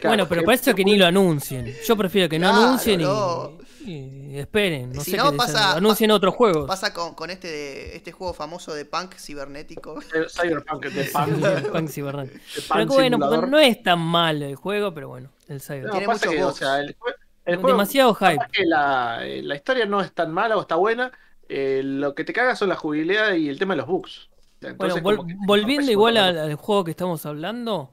Claro, 0.00 0.08
bueno, 0.08 0.28
pero 0.28 0.44
para 0.44 0.54
eso 0.56 0.74
que 0.74 0.84
ni 0.84 0.96
lo 0.96 1.06
anuncien. 1.06 1.76
Yo 1.84 1.96
prefiero 1.96 2.28
que 2.28 2.38
no 2.38 2.48
Claro, 2.48 2.62
anuncien 2.68 3.00
no. 3.00 3.02
y 3.02 3.69
esperen. 3.86 4.92
No 4.92 5.00
Si 5.02 5.12
sé 5.12 5.16
no, 5.16 5.30
que 5.30 5.36
pasa- 5.36 5.76
anuncien 5.76 6.10
otros 6.10 6.34
juegos. 6.34 6.66
Pasa 6.66 6.92
con, 6.92 7.14
con 7.14 7.30
este, 7.30 7.48
de- 7.48 7.96
este 7.96 8.12
juego 8.12 8.32
famoso 8.34 8.74
de 8.74 8.84
punk 8.84 9.14
cibernético. 9.16 10.00
Cyberpunk 10.28 10.86
de 10.86 11.04
Punk. 11.12 11.72
Punk 11.72 11.88
Cibernético. 11.88 12.40
Pero 12.72 12.86
bueno, 12.86 13.16
Simulador. 13.16 13.48
no 13.48 13.58
es 13.58 13.82
tan 13.82 13.98
mal 14.00 14.42
el 14.42 14.56
juego, 14.56 14.92
pero 14.94 15.08
bueno, 15.08 15.30
el 15.48 15.60
Cyber. 15.60 15.84
No, 15.84 15.90
Tiene 15.92 16.06
pasa 16.06 16.26
muchos 16.26 16.34
que, 16.38 16.44
o 16.44 16.52
sea, 16.52 16.80
el, 16.80 16.96
el 17.44 17.56
juego, 17.56 17.68
Demasiado 17.68 18.14
hype. 18.14 18.38
que 18.52 18.64
la, 18.66 19.26
eh, 19.26 19.42
la 19.42 19.54
historia 19.56 19.86
no 19.86 20.00
es 20.00 20.12
tan 20.12 20.32
mala 20.32 20.56
o 20.56 20.60
está 20.60 20.76
buena, 20.76 21.10
eh, 21.48 21.80
lo 21.84 22.14
que 22.14 22.24
te 22.24 22.32
caga 22.32 22.54
son 22.56 22.68
la 22.68 22.76
jubilidad 22.76 23.32
y 23.34 23.48
el 23.48 23.58
tema 23.58 23.74
de 23.74 23.78
los 23.78 23.86
bugs. 23.86 24.28
Sea, 24.60 24.74
Bueno, 24.74 24.96
entonces 24.96 25.02
vol- 25.02 25.36
volviendo 25.46 25.90
igual 25.90 26.16
al, 26.18 26.36
al 26.38 26.54
juego 26.56 26.84
que 26.84 26.90
estamos 26.90 27.24
hablando, 27.24 27.90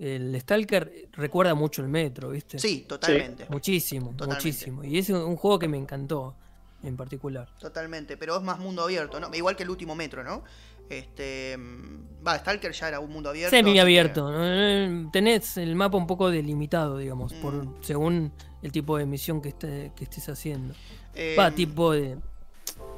el 0.00 0.40
Stalker 0.40 1.08
recuerda 1.12 1.54
mucho 1.54 1.82
el 1.82 1.88
Metro, 1.88 2.30
¿viste? 2.30 2.58
Sí, 2.58 2.84
totalmente. 2.88 3.46
Muchísimo, 3.50 4.10
Totalmente. 4.12 4.44
muchísimo. 4.46 4.82
Y 4.84 4.98
es 4.98 5.10
un, 5.10 5.36
juego 5.36 5.58
que 5.58 5.68
me 5.68 5.76
encantó 5.76 6.34
en 6.82 6.96
particular. 6.96 7.48
Totalmente, 7.58 8.16
pero 8.16 8.36
es 8.36 8.42
más 8.42 8.58
mundo 8.58 8.82
abierto, 8.82 9.20
¿no? 9.20 9.32
Igual 9.34 9.56
que 9.56 9.62
el 9.64 9.70
último 9.70 9.94
metro, 9.94 10.24
¿no? 10.24 10.42
Este. 10.88 11.56
mm, 11.56 12.26
Va, 12.26 12.38
Stalker 12.38 12.72
ya 12.72 12.88
era 12.88 13.00
un 13.00 13.10
mundo 13.12 13.28
abierto. 13.30 13.54
así 13.54 13.62
Semi 13.62 13.74
que- 13.74 13.80
abierto. 13.80 14.30
¿no? 14.32 15.10
Tenés 15.12 15.56
el 15.58 15.76
mapa 15.76 15.96
un 15.98 16.06
poco 16.06 16.30
delimitado, 16.30 16.98
digamos, 16.98 17.32
por, 17.34 17.52
Mm. 17.54 17.74
según 17.82 18.32
el 18.62 18.72
tipo 18.72 18.96
de 18.98 19.06
misión 19.06 19.40
que, 19.40 19.50
esté- 19.50 19.92
que 19.94 20.04
estés 20.04 20.28
haciendo. 20.28 20.74
eh, 21.14 21.36
Va, 21.38 21.50
tipo 21.50 21.92
de. 21.92 22.16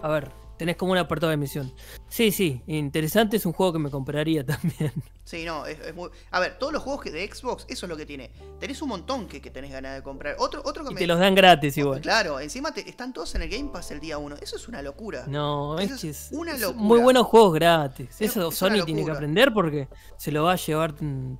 A 0.03 0.09
ver, 0.09 0.31
tenés 0.62 0.77
como 0.77 0.92
un 0.92 0.98
apartado 0.98 1.31
de 1.31 1.37
misión. 1.37 1.72
Sí, 2.09 2.31
sí, 2.31 2.62
interesante, 2.68 3.37
es 3.37 3.44
un 3.46 3.53
juego 3.53 3.72
que 3.72 3.79
me 3.81 3.90
compraría 3.90 4.44
también. 4.46 4.92
Sí, 5.25 5.44
no, 5.44 5.66
es, 5.66 5.79
es 5.81 5.94
muy. 5.94 6.11
A 6.31 6.38
ver, 6.40 6.59
todos 6.59 6.72
los 6.72 6.83
juegos 6.83 7.03
que 7.03 7.11
de 7.11 7.27
Xbox, 7.33 7.64
eso 7.68 7.87
es 7.87 7.90
lo 7.90 7.96
que 7.96 8.07
tiene. 8.07 8.31
Tenés 8.61 8.81
un 8.83 8.88
montón 8.90 9.27
que, 9.27 9.40
que 9.40 9.51
tenés 9.51 9.72
ganas 9.72 9.94
de 9.94 10.03
comprar. 10.03 10.37
Otro, 10.38 10.62
otro 10.64 10.85
que 10.85 10.90
Y 10.90 10.94
me. 10.94 11.01
te 11.01 11.07
los 11.07 11.18
dan 11.18 11.35
gratis 11.35 11.77
igual. 11.79 12.01
Claro, 12.01 12.38
encima 12.40 12.72
te- 12.72 12.88
están 12.88 13.12
todos 13.12 13.35
en 13.35 13.42
el 13.42 13.48
Game 13.48 13.70
Pass 13.70 13.90
el 13.90 14.01
día 14.01 14.18
1. 14.18 14.37
Eso 14.40 14.57
es 14.57 14.68
una 14.68 14.83
locura. 14.83 15.25
No, 15.27 15.79
Eso 15.79 15.94
es 15.94 16.01
que 16.01 16.09
es, 16.11 16.29
una 16.33 16.57
locura. 16.57 16.79
muy 16.81 17.01
buenos 17.01 17.27
juegos 17.27 17.55
gratis. 17.55 18.09
Es- 18.11 18.20
Eso 18.31 18.48
es 18.48 18.62
una 18.62 18.77
Sony 18.77 18.85
tiene 18.85 19.05
que 19.05 19.11
aprender 19.11 19.53
porque 19.53 19.88
se 20.16 20.31
lo 20.33 20.44
va 20.44 20.53
a 20.53 20.57
llevar 20.57 20.94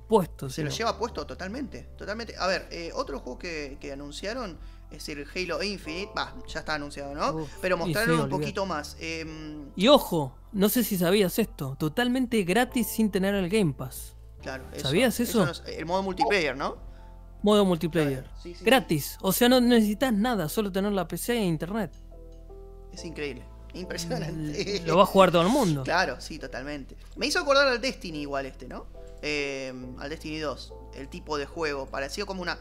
puesto. 0.07 0.49
Se 0.49 0.63
lo 0.63 0.69
lleva 0.69 0.97
puesto 0.97 1.25
totalmente, 1.25 1.89
totalmente. 1.97 2.35
A 2.37 2.47
ver, 2.47 2.67
eh, 2.71 2.91
otro 2.93 3.19
juego 3.19 3.37
que, 3.39 3.77
que 3.79 3.91
anunciaron 3.93 4.57
es 4.93 5.09
el 5.09 5.25
Halo 5.35 5.61
Infinite. 5.63 6.11
Va, 6.17 6.33
ya 6.47 6.59
está 6.59 6.75
anunciado, 6.75 7.13
¿no? 7.13 7.33
Uf, 7.43 7.49
Pero 7.61 7.77
mostraron 7.77 8.15
sí, 8.17 8.23
un 8.23 8.29
poquito 8.29 8.65
más. 8.65 8.95
Em, 8.99 9.69
Y 9.75 9.87
ojo, 9.87 10.35
no 10.51 10.69
sé 10.69 10.83
si 10.83 10.97
sabías 10.97 11.37
esto, 11.39 11.75
totalmente 11.79 12.43
gratis 12.43 12.87
sin 12.87 13.09
tener 13.11 13.33
el 13.35 13.49
Game 13.49 13.73
Pass. 13.73 14.15
claro, 14.41 14.65
eso, 14.73 14.81
¿Sabías 14.87 15.19
eso? 15.19 15.45
no 15.45 15.51
es- 15.51 15.63
el 15.65 15.85
modo 15.85 16.03
multiplayer, 16.03 16.55
¿no? 16.55 16.77
Modo 17.41 17.65
multiplayer. 17.65 18.23
Claro, 18.23 18.37
sí, 18.41 18.55
sí. 18.55 18.63
Gratis. 18.63 19.17
O 19.21 19.31
sea, 19.33 19.49
no 19.49 19.59
necesitas 19.59 20.13
nada, 20.13 20.47
solo 20.49 20.71
tener 20.71 20.91
la 20.93 21.07
PC 21.07 21.33
e 21.33 21.43
internet. 21.45 21.91
Es 22.93 23.03
increíble. 23.03 23.43
Impresionante. 23.73 24.81
Lo 24.85 24.97
va 24.97 25.03
a 25.03 25.05
jugar 25.05 25.31
todo 25.31 25.41
el 25.41 25.49
mundo. 25.49 25.83
Claro, 25.85 26.21
sí, 26.21 26.39
totalmente. 26.39 26.95
Me 27.15 27.25
hizo 27.27 27.39
acordar 27.39 27.67
al 27.67 27.81
Destiny 27.81 28.21
igual 28.21 28.45
este, 28.45 28.67
¿no? 28.67 28.85
Em, 29.21 29.99
al 29.99 30.09
Destiny 30.09 30.39
2. 30.39 30.73
El 30.95 31.07
tipo 31.09 31.37
de 31.37 31.45
juego. 31.45 31.85
Pareció 31.87 32.25
como 32.25 32.41
una. 32.41 32.57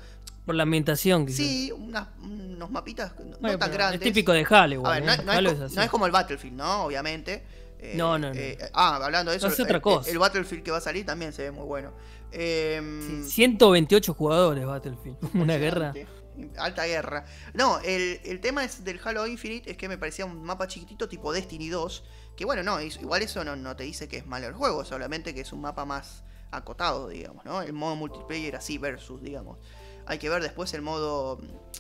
Por 0.47 0.55
la 0.57 0.65
ambientación, 0.65 1.27
quizás. 1.27 1.39
Sí, 1.39 1.73
unas- 1.73 2.09
unos 2.23 2.71
mapitas 2.71 3.13
no 3.19 3.37
Bueno, 3.39 3.59
tan 3.59 3.71
pero 3.71 3.73
grandes. 3.75 4.01
Es 4.01 4.05
típico 4.05 4.33
de 4.33 4.45
Halo, 4.49 4.87
A 4.87 4.95
ver, 4.95 5.05
no, 5.05 5.13
¿eh? 5.13 5.19
no 5.25 5.33
Halo 5.33 5.51
es, 5.51 5.59
co- 5.59 5.65
así. 5.65 5.77
no 5.77 5.83
es 5.83 5.91
como 5.91 6.07
el 6.07 6.13
Battlefield, 6.13 6.57
¿no? 6.57 6.85
Obviamente. 6.85 7.45
Eh, 7.79 7.95
No, 7.97 8.19
no, 8.19 8.29
no. 8.33 8.35
eh, 8.39 8.59
ah, 8.75 8.97
hablando 9.03 9.31
de 9.33 9.37
eso, 9.39 9.49
Es 9.49 9.59
otra 9.59 9.77
el, 9.77 9.83
cosa. 9.83 10.09
el 10.11 10.19
Battlefield 10.19 10.63
que 10.63 10.71
va 10.71 10.79
a 10.79 10.81
salir 10.81 11.05
también 11.07 11.33
se 11.33 11.43
ve 11.43 11.51
muy 11.51 11.65
bueno. 11.65 11.93
Em, 12.31 13.25
Sí, 13.25 13.31
128 13.31 14.15
jugadores 14.15 14.65
Battlefield. 14.67 15.17
Una 15.35 15.57
guerra. 15.57 15.89
impresionante. 15.89 16.23
Alta 16.59 16.87
guerra. 16.87 17.25
No, 17.55 17.79
el, 17.81 18.21
el 18.25 18.41
tema 18.41 18.65
es 18.65 18.85
del 18.85 18.99
Halo 19.05 19.27
Infinite 19.27 19.71
es 19.71 19.77
que 19.77 19.87
me 19.89 19.99
parecía 19.99 20.25
un 20.25 20.43
mapa 20.43 20.67
chiquitito 20.67 21.09
tipo 21.09 21.33
Destiny 21.33 21.69
2. 21.69 22.05
Que 22.37 22.45
bueno, 22.47 22.63
no, 22.63 22.79
es- 22.79 22.97
igual 22.97 23.23
eso 23.23 23.45
no, 23.45 23.55
no 23.55 23.77
te 23.77 23.85
dice 23.85 24.09
que 24.09 24.17
es 24.17 24.27
malo 24.27 24.47
el 24.47 24.55
juego, 24.55 24.85
solamente 24.85 25.35
que 25.35 25.43
es 25.43 25.53
un 25.53 25.61
mapa 25.61 25.85
más 25.85 26.25
acotado, 26.51 27.09
digamos, 27.09 27.45
¿no? 27.45 27.61
El 27.63 27.73
modo 27.75 27.97
multiplayer 27.97 28.57
así 28.57 28.79
versus, 28.79 29.23
digamos. 29.23 29.59
Hay 30.07 30.19
que 30.19 30.29
ver 30.29 30.43
después 30.43 30.73
el 30.75 30.83
modo. 30.83 31.39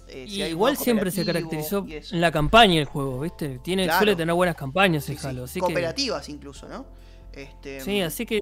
eh, 0.08 0.26
si 0.28 0.36
Y 0.36 0.42
hay 0.42 0.50
igual 0.50 0.74
modo 0.74 0.84
siempre 0.84 1.10
se 1.10 1.24
caracterizó 1.24 1.84
en 1.88 2.20
la 2.20 2.30
campaña 2.30 2.78
el 2.80 2.86
juego, 2.86 3.20
¿viste? 3.20 3.58
Tiene, 3.58 3.84
Claro. 3.84 3.98
Suele 3.98 4.16
tener 4.16 4.34
buenas 4.34 4.56
campañas 4.56 5.08
el 5.08 5.18
Sí, 5.18 5.26
Halo. 5.26 5.44
Así 5.44 5.54
que, 5.54 5.60
Cooperativas 5.60 6.28
incluso, 6.28 6.68
¿no? 6.68 6.86
Este, 7.32 7.80
sí, 7.80 8.00
así 8.00 8.26
que 8.26 8.40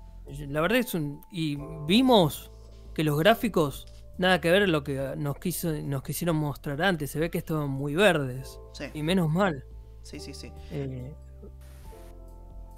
la 0.48 0.60
verdad 0.60 0.78
es 0.78 0.94
un. 0.94 1.22
Y 1.32 1.56
vimos 1.86 2.50
que 2.94 3.04
los 3.04 3.18
gráficos, 3.18 3.86
nada 4.18 4.40
que 4.40 4.50
ver 4.50 4.68
lo 4.68 4.82
que 4.84 5.14
nos, 5.16 5.38
quiso, 5.38 5.72
nos 5.72 6.02
quisieron 6.02 6.36
mostrar 6.36 6.80
antes. 6.82 7.10
Se 7.10 7.18
ve 7.18 7.30
que 7.30 7.38
estaban 7.38 7.70
muy 7.70 7.94
verdes. 7.94 8.58
sí, 8.72 8.84
Y 8.94 9.02
menos 9.02 9.30
mal. 9.30 9.64
sí, 10.02 10.20
sí, 10.20 10.34
sí. 10.34 10.52
Eh, 10.72 11.14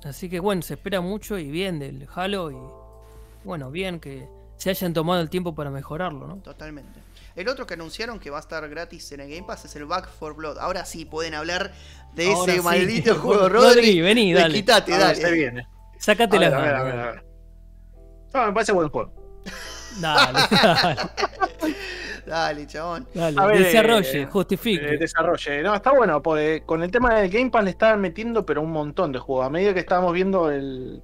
así 0.05 0.29
que 0.29 0.38
bueno, 0.41 0.62
se 0.62 0.75
espera 0.75 1.01
mucho 1.01 1.38
y 1.38 1.51
bien 1.51 1.79
del 1.79 2.07
Halo. 2.15 2.51
Y 2.51 2.57
bueno, 3.45 3.71
bien 3.71 4.01
que 4.01 4.29
se 4.62 4.70
hayan 4.70 4.92
tomado 4.92 5.20
el 5.20 5.29
tiempo 5.29 5.55
para 5.55 5.70
mejorarlo, 5.70 6.27
¿no? 6.27 6.37
Totalmente. 6.37 7.01
El 7.35 7.48
otro 7.48 7.66
que 7.66 7.75
anunciaron 7.75 8.18
que 8.20 8.31
va 8.31 8.37
a 8.37 8.40
estar 8.40 8.68
gratis 8.68 9.11
en 9.12 9.20
el 9.20 9.31
Game 9.31 9.46
Pass 9.46 9.64
es 9.64 9.75
el 9.77 9.87
Back 9.87 10.09
for 10.09 10.35
Blood. 10.37 10.59
Ahora 10.59 10.85
sí 10.85 11.05
pueden 11.05 11.35
hablar 11.35 11.72
de 12.14 12.27
Ahora 12.33 12.53
ese 12.53 12.61
sí. 12.61 12.64
maldito 12.64 13.14
juego, 13.20 13.48
Rodri, 13.48 13.77
Rodri. 13.77 14.01
vení, 14.03 14.33
dale. 14.35 14.48
Desquitate, 14.55 14.92
A 14.94 14.98
ver, 14.98 15.07
dale. 15.07 15.20
se 15.20 15.33
viene. 15.33 15.66
Sácate 15.98 16.37
A 16.37 16.40
las 16.40 16.51
ver, 16.51 16.59
a 16.61 16.62
ver, 16.62 16.75
a 16.75 16.83
ver, 16.83 16.98
a 17.01 17.12
ver. 17.12 17.25
No, 18.35 18.46
me 18.46 18.53
parece 18.53 18.72
buen 18.72 18.88
juego. 18.88 19.12
Dale, 20.01 20.38
dale, 20.51 20.96
Dale, 22.27 22.66
chabón. 22.66 23.09
dale. 23.14 23.37
A 23.40 23.46
ver, 23.46 23.59
Desarrolle, 23.64 24.22
eh, 24.22 24.27
justifique. 24.27 24.94
Eh, 24.94 24.98
desarrolle. 24.98 25.62
No, 25.62 25.75
está 25.75 25.92
bueno, 25.92 26.22
porque 26.22 26.62
con 26.64 26.83
el 26.83 26.90
tema 26.90 27.14
del 27.14 27.31
Game 27.31 27.51
Pass 27.51 27.64
le 27.64 27.70
estaban 27.70 28.01
metiendo, 28.01 28.46
pero 28.46 28.62
un 28.62 28.70
montón 28.72 29.11
de 29.12 29.18
juegos. 29.18 29.46
A 29.46 29.51
medida 29.51 29.75
que 29.75 29.81
estábamos 29.81 30.12
viendo 30.12 30.51
el, 30.51 31.03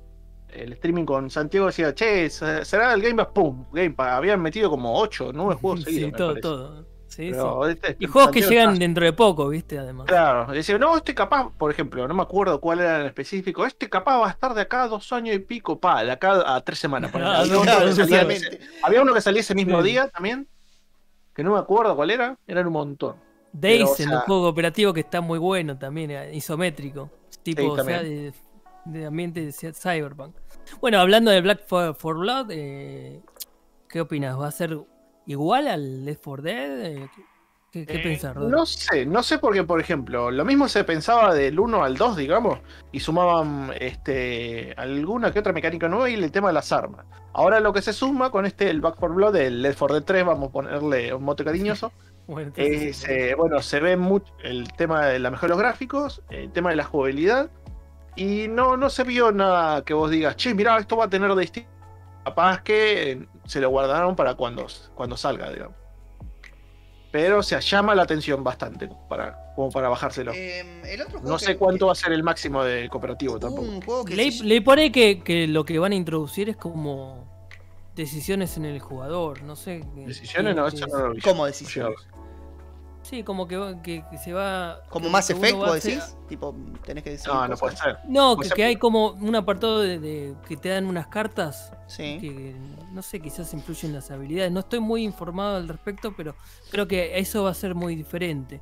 el 0.50 0.72
streaming 0.74 1.04
con 1.04 1.30
Santiago, 1.30 1.66
decía, 1.66 1.94
che, 1.94 2.28
¿será 2.30 2.92
el 2.94 3.02
Game 3.02 3.16
Pass? 3.16 3.28
¡Pum! 3.34 3.66
Game 3.72 3.90
Pass. 3.90 4.12
Habían 4.12 4.40
metido 4.40 4.70
como 4.70 4.98
8, 4.98 5.30
9 5.34 5.54
juegos 5.60 5.80
sí, 5.80 5.84
seguidos. 5.86 6.12
me 6.12 6.18
todo, 6.18 6.34
todo. 6.36 6.86
Sí, 7.08 7.32
sí. 7.32 7.38
este- 7.70 7.96
Y 7.98 8.06
juegos 8.06 8.30
que 8.30 8.42
llegan 8.42 8.70
está- 8.74 8.78
dentro 8.80 9.04
de 9.04 9.12
poco, 9.12 9.48
¿viste? 9.48 9.78
Además. 9.78 10.06
Claro, 10.06 10.52
decía, 10.52 10.78
no, 10.78 10.96
este 10.96 11.14
capaz, 11.14 11.50
por 11.58 11.70
ejemplo, 11.70 12.06
no 12.06 12.14
me 12.14 12.22
acuerdo 12.22 12.60
cuál 12.60 12.80
era 12.80 13.00
en 13.00 13.06
específico, 13.06 13.66
este 13.66 13.88
capaz 13.88 14.18
va 14.20 14.28
a 14.28 14.30
estar 14.30 14.54
de 14.54 14.60
acá 14.60 14.84
a 14.84 14.88
dos 14.88 15.12
años 15.12 15.34
y 15.34 15.38
pico, 15.40 15.80
pa, 15.80 16.04
de 16.04 16.12
acá 16.12 16.54
a 16.54 16.60
tres 16.60 16.78
semanas. 16.78 17.10
Ah, 17.14 17.40
había, 17.40 17.52
no, 17.54 17.60
uno 17.62 17.72
que 17.72 17.84
no, 17.86 17.92
salía, 17.92 18.04
totalmente. 18.20 18.60
había 18.82 19.02
uno 19.02 19.14
que 19.14 19.20
salía 19.20 19.40
ese 19.40 19.54
mismo 19.54 19.82
Sí. 19.82 19.88
día 19.88 20.08
también, 20.08 20.46
que 21.34 21.42
no 21.42 21.52
me 21.54 21.58
acuerdo 21.58 21.96
cuál 21.96 22.10
era, 22.10 22.38
eran 22.46 22.66
un 22.68 22.72
montón. 22.74 23.16
Days, 23.52 23.88
o 23.88 23.94
sea- 23.96 24.10
un 24.10 24.18
juego 24.20 24.42
cooperativo 24.42 24.92
que 24.92 25.00
está 25.00 25.20
muy 25.20 25.38
bueno 25.38 25.76
también, 25.78 26.10
eh, 26.12 26.30
isométrico. 26.34 27.10
Tipo, 27.42 27.62
Sí, 27.62 27.68
o 27.80 27.84
sea. 27.84 28.02
De, 28.92 29.06
ambiente 29.06 29.40
de 29.44 29.52
cy- 29.52 29.72
Cyberpunk. 29.74 30.34
Bueno, 30.80 30.98
hablando 31.00 31.30
de 31.30 31.40
Black 31.40 31.66
for, 31.66 31.94
for 31.94 32.18
Blood, 32.18 32.50
eh, 32.50 33.20
¿qué 33.88 34.00
opinas? 34.00 34.38
¿Va 34.38 34.48
a 34.48 34.52
ser 34.52 34.76
igual 35.26 35.68
al 35.68 36.04
Left 36.04 36.22
4 36.24 36.42
Dead? 36.42 36.84
Eh, 36.86 37.08
¿Qué, 37.70 37.84
qué 37.84 38.12
Eh, 38.14 38.32
Rodri? 38.32 38.50
No 38.50 38.64
sé, 38.64 39.04
no 39.04 39.22
sé 39.22 39.38
porque, 39.38 39.62
por 39.62 39.78
ejemplo, 39.78 40.30
lo 40.30 40.44
mismo 40.46 40.68
se 40.68 40.84
pensaba 40.84 41.34
del 41.34 41.60
1 41.60 41.84
al 41.84 41.96
2, 41.98 42.16
digamos, 42.16 42.60
y 42.92 43.00
sumaban 43.00 43.72
este 43.78 44.72
alguna 44.78 45.32
que 45.32 45.38
otra 45.40 45.52
mecánica 45.52 45.86
nueva 45.86 46.08
y 46.08 46.14
el 46.14 46.32
tema 46.32 46.48
de 46.48 46.54
las 46.54 46.72
armas. 46.72 47.04
Ahora 47.34 47.60
lo 47.60 47.74
que 47.74 47.82
se 47.82 47.92
suma 47.92 48.30
con 48.30 48.46
este, 48.46 48.70
el 48.70 48.80
Back 48.80 48.96
4 48.98 49.14
Blood, 49.14 49.36
el 49.36 49.60
Left 49.62 49.78
4 49.78 49.96
Dead 49.96 50.04
3, 50.06 50.24
vamos 50.24 50.48
a 50.48 50.52
ponerle 50.52 51.12
un 51.12 51.24
mote 51.24 51.44
cariñoso, 51.44 51.92
Bueno, 52.26 52.48
entonces, 52.54 53.04
es, 53.04 53.08
eh, 53.08 53.34
bueno, 53.36 53.60
se 53.62 53.80
ve 53.80 53.96
mucho 53.96 54.32
el 54.42 54.70
tema 54.74 55.06
de 55.06 55.18
la 55.18 55.30
mejora 55.30 55.48
de 55.48 55.50
los 55.50 55.58
gráficos, 55.58 56.22
el 56.30 56.50
tema 56.52 56.70
de 56.70 56.76
la 56.76 56.84
jugabilidad, 56.84 57.50
y 58.18 58.48
no, 58.48 58.76
no 58.76 58.90
se 58.90 59.04
vio 59.04 59.32
nada 59.32 59.84
que 59.84 59.94
vos 59.94 60.10
digas, 60.10 60.36
che, 60.36 60.54
mirá, 60.54 60.78
esto 60.78 60.96
va 60.96 61.04
a 61.04 61.10
tener 61.10 61.34
distinto. 61.36 61.70
Capaz 62.24 62.62
que 62.62 63.12
eh, 63.12 63.28
se 63.46 63.60
lo 63.60 63.70
guardaron 63.70 64.14
para 64.16 64.34
cuando, 64.34 64.66
cuando 64.94 65.16
salga, 65.16 65.50
digamos. 65.50 65.74
Pero 67.10 67.38
o 67.38 67.42
sea, 67.42 67.60
llama 67.60 67.94
la 67.94 68.02
atención 68.02 68.44
bastante 68.44 68.86
para, 69.08 69.52
como 69.56 69.70
para 69.70 69.88
bajárselo. 69.88 70.32
Em, 70.34 70.84
el 70.84 71.00
otro 71.00 71.20
juego 71.20 71.28
No 71.32 71.38
que- 71.38 71.44
sé 71.46 71.56
cuánto 71.56 71.86
va 71.86 71.92
a 71.92 71.94
ser 71.94 72.12
el 72.12 72.22
máximo 72.22 72.62
de 72.62 72.88
cooperativo 72.90 73.32
Hubo 73.34 73.40
tampoco. 73.40 73.62
un 73.62 73.80
juego 73.80 74.04
que 74.04 74.12
se- 74.12 74.16
que, 74.92 75.20
que 75.22 75.46
lo 75.46 75.64
que 75.64 75.78
van 75.78 75.92
a 75.92 75.94
introducir 75.94 76.50
es 76.50 76.56
como 76.56 77.26
decisiones 77.94 78.58
en 78.58 78.66
el 78.66 78.78
jugador, 78.80 79.42
no 79.42 79.56
sé. 79.56 79.80
qué- 79.94 80.06
Decisiones, 80.06 80.54
no, 80.54 80.66
eso 80.66 80.84
es. 80.84 80.92
no 80.92 80.98
lo 81.08 81.14
vi. 81.14 81.20
¿Cómo 81.22 81.46
decisiones? 81.46 81.98
Sí, 83.08 83.22
como 83.22 83.48
que, 83.48 83.56
va- 83.56 83.80
que, 83.80 84.04
que 84.10 84.18
se 84.18 84.32
va... 84.34 84.82
Como 84.90 85.08
a 85.08 85.10
vos 85.12 85.18
hacer- 85.30 85.38
decís. 85.82 86.16
Tipo, 86.28 86.54
tenés 86.84 87.02
que 87.04 87.10
decir. 87.10 87.28
No, 87.32 87.48
no 87.48 87.56
puede 87.56 87.74
ser. 87.76 87.96
No, 88.06 88.34
Puede 88.36 88.42
que, 88.44 88.48
ser 88.48 88.56
que 88.56 88.64
hay 88.64 88.76
como 88.76 89.12
un 89.12 89.34
apartado 89.34 89.80
de, 89.80 89.98
de- 89.98 90.34
que 90.46 90.56
te 90.58 90.68
dan 90.68 90.84
unas 90.84 91.06
cartas 91.06 91.72
Sí. 91.86 92.18
que 92.20 92.54
no 92.92 93.00
sé, 93.02 93.20
quizás 93.20 93.54
influyen 93.54 93.94
las 93.94 94.10
habilidades. 94.10 94.52
No 94.52 94.60
estoy 94.60 94.80
muy 94.80 95.04
informado 95.04 95.56
al 95.56 95.68
respecto, 95.68 96.12
pero 96.16 96.34
creo 96.70 96.86
que 96.86 97.18
eso 97.18 97.44
va 97.44 97.50
a 97.50 97.54
ser 97.54 97.74
muy 97.74 97.96
diferente. 97.96 98.60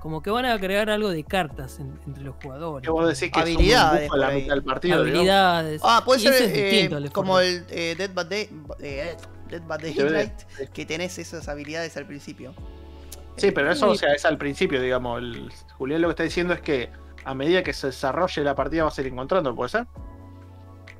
Como 0.00 0.22
que 0.22 0.30
van 0.30 0.44
a 0.44 0.52
agregar 0.52 0.90
algo 0.90 1.08
de 1.08 1.24
cartas 1.24 1.80
en- 1.80 1.98
entre 2.06 2.22
los 2.22 2.36
jugadores. 2.40 2.84
Que 2.86 2.90
vos 2.92 3.04
decís 3.08 3.32
que 3.32 3.40
Habilidades 3.40 3.90
son 3.90 3.98
un 3.98 4.02
bujo 4.04 4.14
a 4.14 4.18
la 4.18 4.26
por 4.26 4.34
ahí. 4.34 4.42
mitad 4.42 4.54
del 4.54 4.62
partido. 4.64 4.96
digamos. 5.04 5.16
habilidades. 5.18 5.80
Ah, 5.82 6.02
puede 6.04 6.20
Y 6.20 6.22
ser 6.22 6.32
es 6.34 6.40
eh, 6.42 6.62
distinto 6.70 7.00
Left 7.00 7.12
como 7.14 7.32
4 7.32 7.48
Dead. 7.48 7.56
el 7.70 7.78
eh, 7.78 7.94
Dead 7.96 8.10
by 8.14 8.28
Day, 8.28 8.48
eh, 8.78 9.16
Dead 9.50 9.62
by. 9.62 9.78
Daylight, 9.78 10.42
que 10.72 10.86
tenés 10.86 11.18
esas 11.18 11.48
habilidades 11.48 11.96
al 11.96 12.06
principio. 12.06 12.54
Sí, 13.38 13.50
pero 13.52 13.70
eso, 13.70 13.88
o 13.88 13.94
sea, 13.94 14.12
es 14.12 14.24
al 14.24 14.36
principio, 14.38 14.80
digamos. 14.80 15.18
El, 15.20 15.52
Julián 15.76 16.02
lo 16.02 16.08
que 16.08 16.12
está 16.12 16.22
diciendo 16.24 16.54
es 16.54 16.60
que 16.60 16.90
a 17.24 17.34
medida 17.34 17.62
que 17.62 17.72
se 17.72 17.88
desarrolle 17.88 18.42
la 18.42 18.54
partida 18.54 18.84
vas 18.84 18.98
a 18.98 19.00
ir 19.00 19.06
encontrando, 19.08 19.54
¿puede 19.54 19.70
ser? 19.70 19.86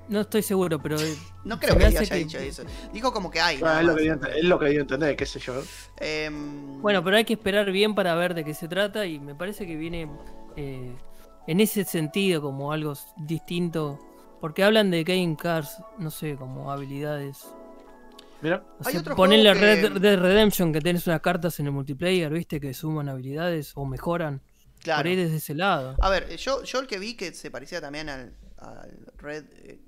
No 0.09 0.21
estoy 0.23 0.43
seguro, 0.43 0.81
pero 0.81 0.99
eh, 0.99 1.15
No 1.45 1.61
creo 1.61 1.77
que 1.77 1.85
haya 1.85 2.01
que- 2.01 2.15
dicho 2.15 2.39
eso. 2.39 2.63
Dijo 2.93 3.13
como 3.13 3.31
que 3.31 3.41
hay. 3.41 3.61
Ah, 3.63 3.81
es, 3.81 3.87
lo 3.87 3.95
que 3.95 4.03
dio 4.03 4.15
es 4.15 4.45
lo 4.45 4.59
que 4.59 4.69
dio 4.71 4.79
a 4.79 4.83
entender, 4.83 5.17
qué 5.17 5.27
sé 5.27 5.39
yo. 5.39 5.55
Em, 5.99 6.81
bueno, 6.81 7.05
pero 7.05 7.17
hay 7.17 7.25
que 7.25 7.35
esperar 7.35 7.71
bien 7.71 7.95
para 7.95 8.15
ver 8.15 8.35
de 8.35 8.45
qué 8.45 8.55
se 8.55 8.69
trata 8.69 9.05
y 9.05 9.19
me 9.19 9.35
parece 9.35 9.67
que 9.67 9.77
viene 9.77 10.11
eh, 10.57 10.97
en 11.47 11.61
ese 11.61 11.85
sentido 11.85 12.41
como 12.41 12.73
algo 12.73 12.95
distinto. 13.19 13.99
Porque 14.41 14.63
hablan 14.65 14.91
de 14.91 15.03
game 15.05 15.37
cars, 15.37 15.77
no 15.99 16.11
sé, 16.11 16.37
como 16.37 16.71
habilidades. 16.71 17.53
Mira, 18.41 18.65
O 18.79 18.85
sea, 18.85 18.93
que- 19.03 19.61
Red 19.61 20.01
Dead 20.01 20.19
Redemption 20.19 20.73
que 20.73 20.81
tienes 20.81 21.07
unas 21.07 21.21
cartas 21.21 21.59
en 21.61 21.67
el 21.67 21.73
multiplayer, 21.73 22.31
viste, 22.33 22.61
que 22.61 22.73
suman 22.75 23.09
habilidades 23.09 23.73
o 23.75 23.85
mejoran. 23.85 24.41
claro. 24.83 25.01
Por 25.01 25.07
ahí 25.09 25.17
desde 25.17 25.37
ese 25.37 25.55
lado. 25.55 25.97
A 26.01 26.09
ver, 26.11 26.37
yo, 26.37 26.63
yo 26.63 26.79
el 26.81 26.87
que 26.87 26.99
vi 26.99 27.15
que 27.15 27.33
se 27.35 27.51
parecía 27.51 27.81
también 27.81 28.09
al, 28.09 28.33
al 28.59 28.97
Red. 29.19 29.45
eh, 29.65 29.79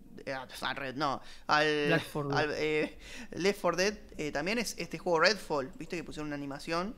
al 0.62 0.76
Red, 0.76 0.96
no. 0.96 1.20
Al, 1.46 1.86
Black 1.86 2.04
4 2.12 2.28
Dead. 2.30 2.38
al, 2.38 2.54
eh, 2.58 2.98
Left 3.32 3.60
4 3.60 3.76
Dead 3.76 3.94
eh, 4.18 4.32
también 4.32 4.58
es 4.58 4.74
este 4.78 4.98
juego 4.98 5.20
Redfall. 5.20 5.70
Viste 5.78 5.96
que 5.96 6.04
pusieron 6.04 6.26
una 6.26 6.36
animación. 6.36 6.94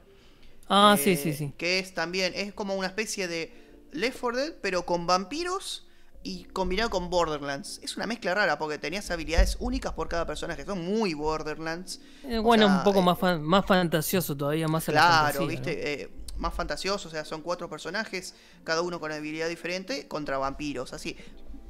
Ah, 0.68 0.96
eh, 0.98 1.02
sí, 1.02 1.16
sí, 1.16 1.32
sí. 1.34 1.52
Que 1.58 1.78
es 1.78 1.92
también. 1.94 2.32
Es 2.34 2.52
como 2.54 2.74
una 2.74 2.88
especie 2.88 3.28
de 3.28 3.52
Left 3.92 4.18
4 4.20 4.38
Dead, 4.40 4.54
pero 4.62 4.84
con 4.86 5.06
vampiros 5.06 5.86
y 6.22 6.44
combinado 6.44 6.90
con 6.90 7.10
Borderlands. 7.10 7.80
Es 7.82 7.96
una 7.96 8.06
mezcla 8.06 8.34
rara 8.34 8.58
porque 8.58 8.78
tenías 8.78 9.10
habilidades 9.10 9.56
únicas 9.60 9.92
por 9.92 10.08
cada 10.08 10.26
personaje. 10.26 10.64
Son 10.64 10.84
muy 10.84 11.14
Borderlands. 11.14 12.00
Eh, 12.24 12.38
bueno, 12.38 12.66
sea, 12.66 12.68
un 12.68 12.82
poco 12.82 13.00
eh, 13.00 13.02
más, 13.02 13.18
fan- 13.18 13.42
más 13.42 13.66
fantasioso 13.66 14.36
todavía, 14.36 14.68
más 14.68 14.88
a 14.88 14.92
la 14.92 15.00
Claro, 15.00 15.02
fantasía, 15.02 15.60
¿no? 15.60 15.76
viste, 15.76 16.02
Eh, 16.02 16.10
más 16.36 16.54
fantasioso, 16.54 17.08
o 17.08 17.10
sea, 17.10 17.24
son 17.24 17.42
cuatro 17.42 17.68
personajes, 17.70 18.34
cada 18.64 18.82
uno 18.82 18.98
con 19.00 19.12
habilidad 19.12 19.48
diferente, 19.48 20.08
contra 20.08 20.38
vampiros, 20.38 20.92
así. 20.92 21.16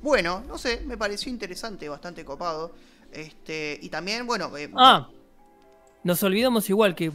Bueno, 0.00 0.42
no 0.46 0.58
sé, 0.58 0.80
me 0.86 0.96
pareció 0.96 1.30
interesante, 1.30 1.88
bastante 1.88 2.24
copado. 2.24 2.74
Este, 3.12 3.78
y 3.82 3.90
también, 3.90 4.26
bueno, 4.26 4.50
Ah, 4.74 5.08
nos 6.04 6.22
olvidamos 6.22 6.68
igual 6.70 6.94
que 6.94 7.12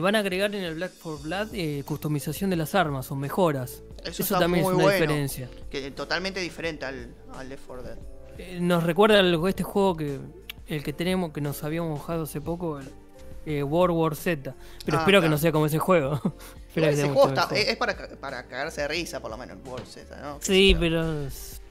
van 0.00 0.14
a 0.16 0.20
agregar 0.20 0.54
en 0.54 0.64
el 0.64 0.74
Black 0.74 0.92
4 1.02 1.22
Blood 1.22 1.48
customización 1.84 2.50
de 2.50 2.56
las 2.56 2.74
armas 2.74 3.10
o 3.10 3.16
mejoras. 3.16 3.82
Eso, 4.08 4.38
también 4.38 4.64
muy 4.64 4.72
es 4.72 4.76
una 4.76 4.84
bueno, 4.84 4.98
diferencia. 5.00 5.48
que 5.70 5.90
totalmente 5.90 6.40
diferente 6.40 6.84
al, 6.84 7.14
al 7.34 7.48
Left 7.48 7.64
4 7.66 7.82
Dead. 7.84 7.98
Eh, 8.38 8.58
nos 8.60 8.84
recuerda 8.84 9.18
algo 9.20 9.48
este 9.48 9.62
juego 9.62 9.96
que 9.96 10.18
el 10.66 10.82
que 10.82 10.92
tenemos 10.92 11.32
que 11.32 11.40
nos 11.40 11.62
habíamos 11.64 11.90
mojado 11.98 12.24
hace 12.24 12.40
poco, 12.40 12.78
el, 12.80 12.88
eh, 13.46 13.62
World 13.62 13.96
War 13.96 14.16
Z. 14.16 14.54
Pero 14.84 14.98
Ah, 14.98 15.00
espero 15.00 15.22
que 15.22 15.28
no 15.28 15.38
sea 15.38 15.52
como 15.52 15.66
ese 15.66 15.78
juego. 15.78 16.20
Ese 16.76 17.04
juego 17.08 17.28
está- 17.28 17.48
es, 17.56 17.74
para, 17.78 17.96
para 18.20 18.46
cagarse 18.46 18.82
de 18.82 18.88
risa, 18.88 19.20
por 19.20 19.30
lo 19.30 19.38
menos, 19.38 19.56
el 19.56 19.66
World 19.66 19.86
Z, 19.86 20.14
¿no? 20.20 20.36
Sí, 20.42 20.76
pero 20.78 21.22
es, 21.26 21.62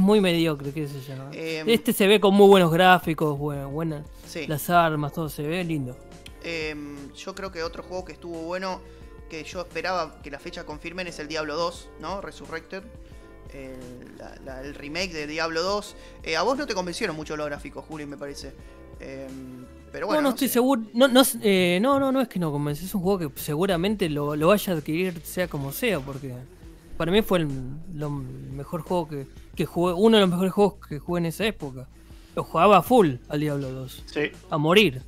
muy 0.00 0.20
mediocre, 0.20 0.72
qué 0.72 0.88
sé 0.88 1.00
yo. 1.06 1.14
¿no? 1.14 1.30
Em, 1.32 1.68
este 1.68 1.92
se 1.92 2.08
ve 2.08 2.18
con 2.18 2.34
muy 2.34 2.48
buenos 2.48 2.72
gráficos, 2.72 3.38
buena, 3.38 3.66
buena- 3.66 4.04
Sí. 4.26 4.48
las 4.48 4.68
armas, 4.68 5.12
todo 5.12 5.28
se 5.28 5.42
ve 5.44 5.62
lindo. 5.62 5.96
Em, 6.42 7.12
yo 7.14 7.32
creo 7.32 7.52
que 7.52 7.62
otro 7.62 7.84
juego 7.84 8.04
que 8.04 8.12
estuvo 8.14 8.42
bueno, 8.42 8.80
que 9.30 9.42
yo 9.44 9.60
esperaba 9.60 10.20
que 10.22 10.30
la 10.30 10.38
fecha 10.38 10.64
confirmen, 10.66 11.06
es 11.06 11.18
el 11.20 11.28
Diablo 11.28 11.56
2, 11.56 11.88
¿no? 12.00 12.20
Resurrected. 12.20 12.82
El, 13.54 14.18
la- 14.18 14.36
la- 14.44 14.60
el 14.62 14.74
remake 14.74 15.12
de 15.12 15.26
Diablo 15.26 15.62
2. 15.62 15.96
Eh, 16.24 16.36
a 16.36 16.42
vos 16.42 16.58
no 16.58 16.66
te 16.66 16.74
convencieron 16.74 17.16
mucho 17.16 17.36
los 17.36 17.46
gráficos, 17.46 17.84
Juli, 17.86 18.04
me 18.06 18.16
parece. 18.16 18.52
Em, 19.00 19.64
pero 19.90 20.06
bueno. 20.06 20.20
no, 20.22 20.28
no 20.28 20.34
estoy 20.34 20.48
sé. 20.48 20.54
seguro. 20.54 20.82
No, 20.92 21.08
no, 21.08 21.22
eh, 21.42 21.78
no, 21.80 21.98
no, 21.98 22.12
no 22.12 22.20
es 22.20 22.28
que 22.28 22.38
no 22.38 22.52
convence. 22.52 22.84
Es 22.84 22.94
un 22.94 23.00
juego 23.02 23.18
que 23.30 23.40
seguramente 23.40 24.08
lo, 24.08 24.36
lo 24.36 24.48
vaya 24.48 24.72
a 24.72 24.76
adquirir 24.76 25.20
sea 25.24 25.48
como 25.48 25.72
sea, 25.72 25.98
porque 26.00 26.34
para 26.96 27.10
mí 27.10 27.22
fue 27.22 27.38
el 27.38 27.48
lo 27.94 28.10
mejor 28.10 28.82
juego 28.82 29.08
que, 29.08 29.26
que 29.56 29.64
jugué, 29.66 29.94
uno 29.94 30.16
de 30.16 30.20
los 30.20 30.30
mejores 30.30 30.52
juegos 30.52 30.74
que 30.86 30.98
jugué 30.98 31.20
en 31.20 31.26
esa 31.26 31.44
época. 31.46 31.88
Lo 32.36 32.44
jugaba 32.44 32.82
full 32.82 33.14
al 33.28 33.40
Diablo 33.40 33.70
2, 33.72 34.02
sí. 34.06 34.20
a 34.50 34.58
morir. 34.58 35.02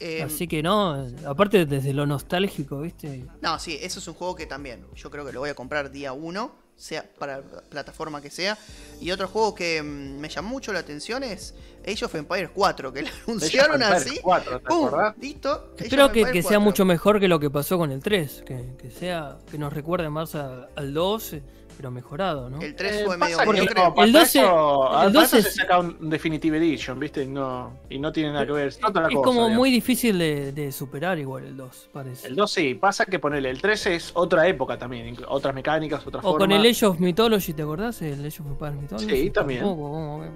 Em, 0.00 0.26
Así 0.26 0.48
que 0.48 0.62
no, 0.62 1.06
aparte 1.26 1.66
desde 1.66 1.92
lo 1.92 2.06
nostálgico, 2.06 2.80
¿viste? 2.80 3.26
No, 3.42 3.58
sí, 3.58 3.78
eso 3.80 3.98
es 3.98 4.08
un 4.08 4.14
juego 4.14 4.34
que 4.34 4.46
también. 4.46 4.86
Yo 4.94 5.10
creo 5.10 5.26
que 5.26 5.32
lo 5.32 5.40
voy 5.40 5.50
a 5.50 5.54
comprar 5.54 5.90
día 5.90 6.12
1, 6.14 6.54
sea 6.74 7.04
para 7.18 7.38
la 7.40 7.60
plataforma 7.68 8.22
que 8.22 8.30
sea. 8.30 8.56
Y 9.00 9.10
otro 9.10 9.28
juego 9.28 9.54
que 9.54 9.82
mm, 9.82 10.18
me 10.18 10.28
llamó 10.30 10.48
mucho 10.48 10.72
la 10.72 10.78
atención 10.78 11.22
es 11.22 11.54
Age 11.86 12.06
of 12.06 12.14
Empires 12.14 12.50
4, 12.54 12.92
que 12.94 13.02
lo 13.02 13.08
anunciaron 13.28 13.82
Age 13.82 13.92
of 13.92 13.96
Empires 13.98 14.12
así. 14.12 14.20
4, 14.22 14.60
¿te 14.60 14.64
¡Pum! 14.66 14.90
Listo. 15.20 15.74
Espero 15.76 16.10
que, 16.10 16.24
que 16.24 16.40
sea 16.42 16.52
4. 16.56 16.60
mucho 16.62 16.84
mejor 16.86 17.20
que 17.20 17.28
lo 17.28 17.38
que 17.38 17.50
pasó 17.50 17.76
con 17.76 17.90
el 17.92 18.02
3, 18.02 18.42
que, 18.46 18.74
que 18.78 18.90
sea 18.90 19.36
que 19.50 19.58
nos 19.58 19.70
recuerde 19.72 20.08
más 20.08 20.34
a- 20.34 20.68
al 20.76 20.94
2, 20.94 21.32
eh, 21.34 21.42
pero 21.80 21.90
mejorado, 21.90 22.50
¿no? 22.50 22.60
El 22.60 22.74
3 22.74 22.92
Eh, 22.92 23.02
fue 23.06 23.16
medio 23.16 23.38
mediocre. 23.38 23.74
no, 23.74 23.94
El 24.04 24.12
12 24.12 24.38
eso- 24.40 24.82
el 24.84 24.90
para 24.92 25.08
12 25.08 25.24
eso 25.24 25.48
es- 25.48 25.54
se 25.54 25.60
saca 25.62 25.78
un 25.78 26.10
Definitive 26.10 26.58
Edition, 26.58 27.00
¿viste? 27.00 27.22
Y 27.24 27.28
no, 27.28 27.72
y 27.88 27.98
no 27.98 28.12
tiene 28.12 28.32
nada 28.34 28.44
que 28.44 28.52
ver. 28.52 28.68
Es 28.68 28.78
otra 28.84 29.06
es 29.08 29.14
cosa, 29.14 29.24
como 29.24 29.40
digamos. 29.40 29.56
muy 29.56 29.70
difícil 29.70 30.18
de, 30.18 30.52
de 30.52 30.72
superar 30.72 31.18
igual 31.18 31.44
el 31.46 31.56
2, 31.56 31.88
parece. 31.90 32.28
El 32.28 32.36
2 32.36 32.50
sí, 32.52 32.74
pasa 32.74 33.06
que 33.06 33.18
ponerle 33.18 33.48
el 33.48 33.62
13 33.62 33.94
es 33.94 34.10
otra 34.12 34.46
época 34.46 34.76
también, 34.76 35.16
otras 35.28 35.54
mecánicas, 35.54 36.06
otras 36.06 36.22
O 36.22 36.32
formas. 36.32 36.48
con 36.48 36.52
el 36.52 36.70
Age 36.70 36.84
of 36.84 37.00
Mythology, 37.00 37.54
¿te 37.54 37.62
acordás? 37.62 38.02
El 38.02 38.26
Age 38.26 38.42
of 38.42 38.48
Empires 38.48 38.74
Mythology. 38.74 39.08
Sí, 39.22 39.30
también. 39.30 39.60
Tampoco, 39.60 39.82
como 39.90 40.20
que 40.22 40.28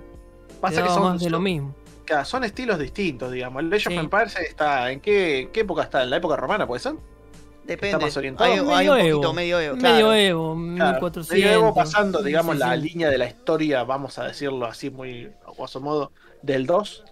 Pasa 0.62 0.82
que 0.82 0.88
son, 0.88 1.03
más 1.03 1.20
de 1.20 1.28
lo 1.28 1.40
mismo. 1.40 1.74
claro, 2.07 2.24
son 2.24 2.42
estilos 2.45 2.78
distintos, 2.78 3.30
digamos. 3.30 3.62
El 3.62 3.70
Age 3.70 3.90
Sí. 3.90 3.95
of 3.99 4.03
Empires 4.03 4.36
está. 4.38 4.90
¿En 4.90 5.01
qué, 5.01 5.51
qué 5.53 5.61
época 5.61 5.82
está? 5.82 6.05
¿En 6.05 6.09
la 6.09 6.16
época 6.16 6.36
romana, 6.36 6.66
puede 6.66 6.80
ser? 6.80 6.95
Depende. 7.65 7.99
más 8.05 8.17
orientado. 8.17 8.51
Hay, 8.51 8.59
hay 8.89 8.89
un 9.11 9.11
poquito 9.21 9.33
medio 9.35 9.61
Evo, 9.61 9.77
claro. 9.79 9.95
Medioevo, 9.95 10.55
Claro, 10.77 10.93
1400. 10.93 11.31
medioevo 11.31 11.75
pasando, 11.75 12.23
digamos, 12.23 12.57
la 12.59 12.67
1600. 12.71 12.93
línea 12.93 13.11
de 13.11 13.19
la 13.19 13.27
historia, 13.27 13.85
vamos 13.85 14.19
a 14.19 14.25
decirlo 14.25 14.67
así 14.67 14.91
muy 14.91 15.31
a 15.47 15.53
grosso 15.57 15.81
modo, 15.81 16.12
del 16.43 16.67
2. 16.67 17.05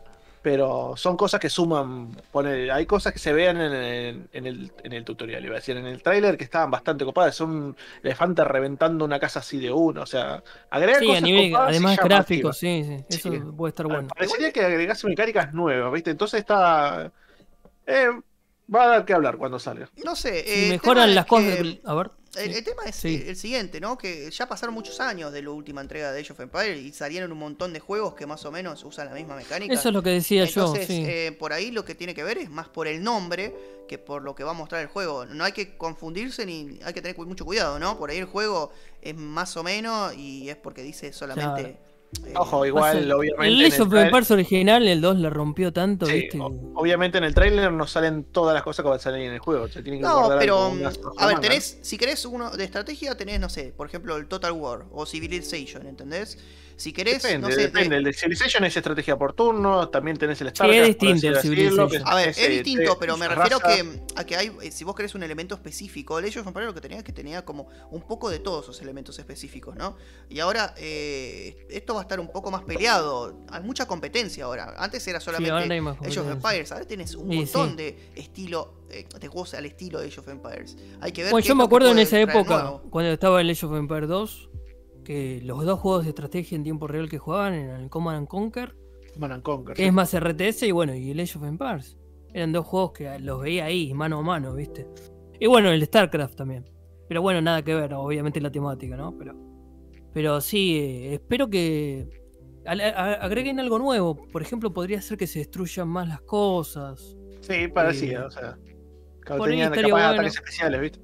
Pero 0.43 0.95
son 0.97 1.17
cosas 1.17 1.39
que 1.39 1.49
suman. 1.49 2.17
pone- 2.33 2.69
hay 2.73 2.85
cosas 2.85 3.13
que 3.13 3.21
se 3.21 3.33
vean 3.33 3.59
en, 3.61 3.73
el- 3.73 4.29
en 4.33 4.47
el, 4.49 4.73
en 4.83 4.93
el 4.93 5.05
tutorial, 5.05 5.45
iba 5.45 5.53
a 5.55 5.61
decir, 5.61 5.77
en 5.77 5.87
el 5.87 6.03
tráiler 6.03 6.37
que 6.37 6.43
estaban 6.43 6.69
bastante 6.69 7.05
copadas. 7.05 7.37
Son 7.37 7.51
un 7.51 7.77
elefante 8.03 8.43
reventando 8.43 9.05
una 9.05 9.21
casa 9.21 9.39
así 9.39 9.61
de 9.61 9.71
uno. 9.71 10.03
O 10.03 10.07
sea, 10.07 10.43
agregar 10.69 10.99
Sí, 11.01 11.07
cosas 11.07 11.23
a 11.23 11.25
nivel, 11.27 11.51
copadas 11.53 11.71
además 11.71 11.97
gráficos, 11.97 12.59
sí, 12.59 12.83
sí. 12.85 13.05
Eso 13.09 13.31
Sí. 13.31 13.39
puede 13.57 13.69
estar 13.71 13.87
bueno. 13.87 14.09
Parecería 14.09 14.51
que 14.53 14.65
agregase 14.65 15.07
mecánicas 15.07 15.55
nuevas, 15.55 15.93
¿viste? 15.93 16.11
Entonces 16.11 16.41
está. 16.41 17.13
eh, 17.87 18.09
va 18.75 18.85
a 18.85 18.87
dar 18.89 19.05
que 19.05 19.13
hablar 19.13 19.37
cuando 19.37 19.59
salga. 19.59 19.91
No 20.05 20.17
sé. 20.17 20.45
Si 20.47 20.65
eh, 20.67 20.69
mejoran 20.71 21.15
las 21.15 21.27
cosas. 21.27 21.57
que- 21.57 21.81
A 21.85 21.95
ver. 21.95 22.11
El, 22.35 22.65
tema 22.65 22.85
es 22.87 22.97
Sí. 22.97 23.23
el 23.27 23.37
siguiente, 23.37 23.79
¿no? 23.79 23.99
Que 23.99 24.31
ya 24.31 24.49
pasaron 24.49 24.75
muchos 24.75 25.01
años 25.01 25.33
de 25.35 25.43
la 25.43 25.51
última 25.51 25.83
entrega 25.83 26.11
de 26.13 26.21
Age 26.21 26.33
of 26.33 26.41
Empires 26.41 26.79
y 26.79 26.91
salieron 26.91 27.31
un 27.31 27.39
montón 27.39 27.75
de 27.75 27.81
juegos 27.81 28.15
que 28.15 28.25
más 28.25 28.43
o 28.47 28.51
menos 28.51 28.83
usan 28.85 29.09
la 29.09 29.15
misma 29.15 29.37
mecánica. 29.37 29.75
Eso 29.75 29.89
es 29.91 29.95
lo 29.95 30.03
que 30.03 30.11
decía 30.11 30.45
Entonces, 30.45 30.89
yo. 30.89 30.95
Sí. 30.95 31.05
eh, 31.07 31.37
por 31.39 31.53
ahí 31.53 31.71
lo 31.71 31.85
que 31.85 31.95
tiene 31.95 32.15
que 32.15 32.25
ver 32.25 32.39
es 32.39 32.49
más 32.49 32.71
por 32.71 32.87
el 32.89 33.03
nombre 33.05 33.55
que 33.87 33.99
por 33.99 34.23
lo 34.23 34.35
que 34.35 34.45
va 34.45 34.53
a 34.53 34.55
mostrar 34.55 34.81
el 34.81 34.89
juego. 34.89 35.27
No 35.27 35.45
hay 35.45 35.53
que 35.53 35.77
confundirse 35.77 36.47
ni 36.47 36.79
hay 36.83 36.95
que 36.95 37.03
tener 37.03 37.19
mucho 37.19 37.45
cuidado, 37.45 37.79
¿no? 37.79 37.99
Por 37.99 38.09
ahí 38.09 38.17
el 38.17 38.25
juego 38.25 38.73
es 39.03 39.15
más 39.15 39.55
o 39.59 39.63
menos 39.63 40.15
y 40.17 40.49
es 40.49 40.57
porque 40.57 40.83
dice 40.83 41.13
solamente. 41.13 41.77
Ojo, 42.35 42.67
igual, 42.67 42.99
Pasa- 43.03 43.17
obviamente. 43.17 43.47
el 43.49 43.61
en 43.61 43.73
Age 43.73 43.83
of 43.83 43.95
Empires 43.95 44.31
original, 44.31 44.87
el 44.89 45.01
2 45.01 45.17
le 45.19 45.31
rompió 45.31 45.73
tanto, 45.73 46.07
Sí, 46.07 46.13
¿viste? 46.13 46.39
obviamente 46.41 47.19
en 47.19 47.25
el 47.25 47.35
trailer 47.35 47.73
no 47.73 47.87
salen 47.87 48.25
todas 48.25 48.55
las 48.55 48.63
cosas 48.63 48.83
que 48.83 48.89
van 48.89 48.99
a 48.99 49.03
salir 49.03 49.27
en 49.27 49.33
el 49.33 49.39
juego. 49.39 49.69
Se 49.69 49.83
tienen 49.83 50.01
que 50.01 50.07
No, 50.07 50.29
pero 50.39 50.71
mm, 50.71 50.83
a 51.19 51.27
ver, 51.27 51.41
tenés, 51.41 51.79
si 51.83 51.97
querés 51.99 52.25
uno 52.27 52.51
de 52.51 52.65
estrategia, 52.65 53.17
tenés, 53.17 53.41
no 53.41 53.49
sé, 53.49 53.73
por 53.77 53.87
ejemplo, 53.87 54.17
el 54.17 54.27
Total 54.29 54.53
War 54.53 54.85
o 54.93 55.07
Civilization, 55.07 55.87
¿entendés? 55.87 56.39
Si 56.77 56.93
querés, 56.93 57.23
Depende, 57.23 57.49
no 57.49 57.55
sé, 57.55 57.61
de- 57.61 57.67
depende. 57.69 57.97
El 57.97 58.05
de 58.05 58.13
Civilization 58.13 58.65
es 58.65 58.77
estrategia 58.77 59.17
por 59.17 59.33
turno, 59.35 59.89
también 59.89 60.17
tenés 60.17 60.41
el 60.41 60.49
es 60.49 60.55
StarCraft. 60.55 60.79
por 60.79 60.87
distinto 60.89 61.17
así 61.17 61.27
el 61.27 61.37
Civilization. 61.57 62.03
A 62.09 62.15
ver, 62.15 62.29
es, 62.31 62.39
es 62.39 62.49
distinto, 62.51 62.99
pero 62.99 63.17
me 63.17 63.29
refiero 63.29 63.61
que, 63.61 64.01
a 64.17 64.25
que 64.25 64.37
hay, 64.37 64.51
eh, 64.63 64.71
si 64.71 64.85
vos 64.85 64.95
querés 64.95 65.15
un 65.15 65.23
elemento 65.23 65.55
específico, 65.55 66.19
el 66.19 66.25
Age 66.27 66.41
of 66.41 66.47
Empires 66.47 66.67
lo 66.69 66.75
que 66.75 66.81
tenía 66.81 66.99
es 66.99 67.05
que 67.05 67.13
tenía 67.13 67.45
como 67.45 67.69
un 67.91 68.03
poco 68.03 68.31
de 68.31 68.39
todos 68.39 68.65
esos 68.65 68.81
elementos 68.83 69.19
específicos, 69.19 69.77
¿no? 69.77 69.97
Y 70.29 70.41
ahora 70.41 70.75
eh, 70.77 71.67
esto 71.71 71.95
va 71.95 72.01
a 72.01 72.03
estar 72.03 72.19
un 72.21 72.29
poco 72.33 72.51
más 72.51 72.63
peleado, 72.63 73.39
hay 73.51 73.63
mucha 73.63 73.87
competencia 73.87 74.45
ahora. 74.45 74.75
Antes 74.79 75.07
era 75.07 75.21
solamente 75.21 75.51
ahora 75.51 75.73
hay 75.73 75.81
más 75.81 75.97
Age 76.01 76.21
of. 76.21 76.31
Empires, 76.31 76.73
ahora 76.73 76.85
tenés 76.87 77.15
un 77.15 77.31
Sí, 77.31 77.37
montón 77.37 77.71
sí. 77.71 77.77
de 77.77 78.11
estilo, 78.17 78.83
eh, 78.91 79.07
de 79.21 79.29
juegos 79.29 79.55
al 79.55 79.67
estilo 79.67 80.01
de 80.01 80.09
Age 80.09 80.21
of 80.21 80.29
Empires. 80.29 80.77
Hay 81.01 81.13
que 81.13 81.23
ver 81.23 81.31
Bueno, 81.33 81.47
yo 81.47 81.53
es 81.53 81.57
me 81.57 81.65
acuerdo 81.65 81.89
en 81.89 81.95
puede 81.95 82.03
esa 82.05 82.21
época, 82.21 82.63
nuevo. 82.63 82.83
cuando 82.91 83.13
estaba 83.13 83.41
el 83.41 83.51
Age 83.51 83.67
of 83.67 83.75
Empires 83.75 84.09
2, 84.09 84.49
que 85.05 85.41
los 85.43 85.65
dos 85.65 85.79
juegos 85.81 86.05
de 86.05 86.11
estrategia 86.11 86.57
en 86.57 86.63
tiempo 86.65 86.87
real 86.87 87.09
que 87.09 87.19
jugaban 87.19 87.55
eran 87.55 87.81
el 87.83 87.91
Command 87.91 88.19
and 88.19 88.29
Conquer, 88.29 88.75
Command 89.15 89.33
and 89.35 89.43
Conquer, 89.43 89.75
que 89.77 89.83
sí. 89.83 89.89
es 89.89 89.93
más 89.95 90.15
RTS, 90.15 90.63
y 90.65 90.73
bueno, 90.73 90.95
y 90.95 91.11
el 91.11 91.21
Age 91.21 91.39
of 91.39 91.45
Empires. 91.45 91.99
Eran 92.35 92.53
dos 92.53 92.67
juegos 92.67 92.93
que 92.93 93.19
los 93.19 93.41
veía 93.43 93.67
ahí, 93.67 93.93
mano 93.93 94.19
a 94.19 94.23
mano, 94.23 94.55
¿viste? 94.55 94.87
Y 95.39 95.47
bueno, 95.47 95.71
el 95.71 95.85
StarCraft 95.85 96.35
también. 96.37 96.65
Pero 97.09 97.21
bueno, 97.21 97.41
nada 97.43 97.63
que 97.63 97.75
ver, 97.75 97.93
obviamente 97.95 98.41
la 98.41 98.51
temática, 98.51 98.97
¿no? 98.97 99.17
Pero, 99.19 99.35
pero 100.15 100.41
sí, 100.41 100.79
eh, 100.79 101.15
espero 101.15 101.51
que 101.51 102.09
a- 102.65 103.13
agreguen 103.25 103.61
algo 103.61 103.79
nuevo. 103.79 104.17
Por 104.29 104.41
ejemplo, 104.41 104.73
podría 104.73 105.03
ser 105.03 105.19
que 105.19 105.27
se 105.27 105.41
destruyan 105.41 105.89
más 105.89 106.09
las 106.09 106.23
cosas. 106.23 107.15
Sí, 107.41 107.69
parecía, 107.69 108.21
Eh, 108.21 108.25
o 108.25 108.31
sea. 108.31 108.57
ahí 109.29 109.41
Tenían 109.45 109.73
capaz 109.73 109.91
bueno. 109.91 110.07
ataques 110.09 110.35
especiales, 110.37 110.81
¿viste? 110.81 111.01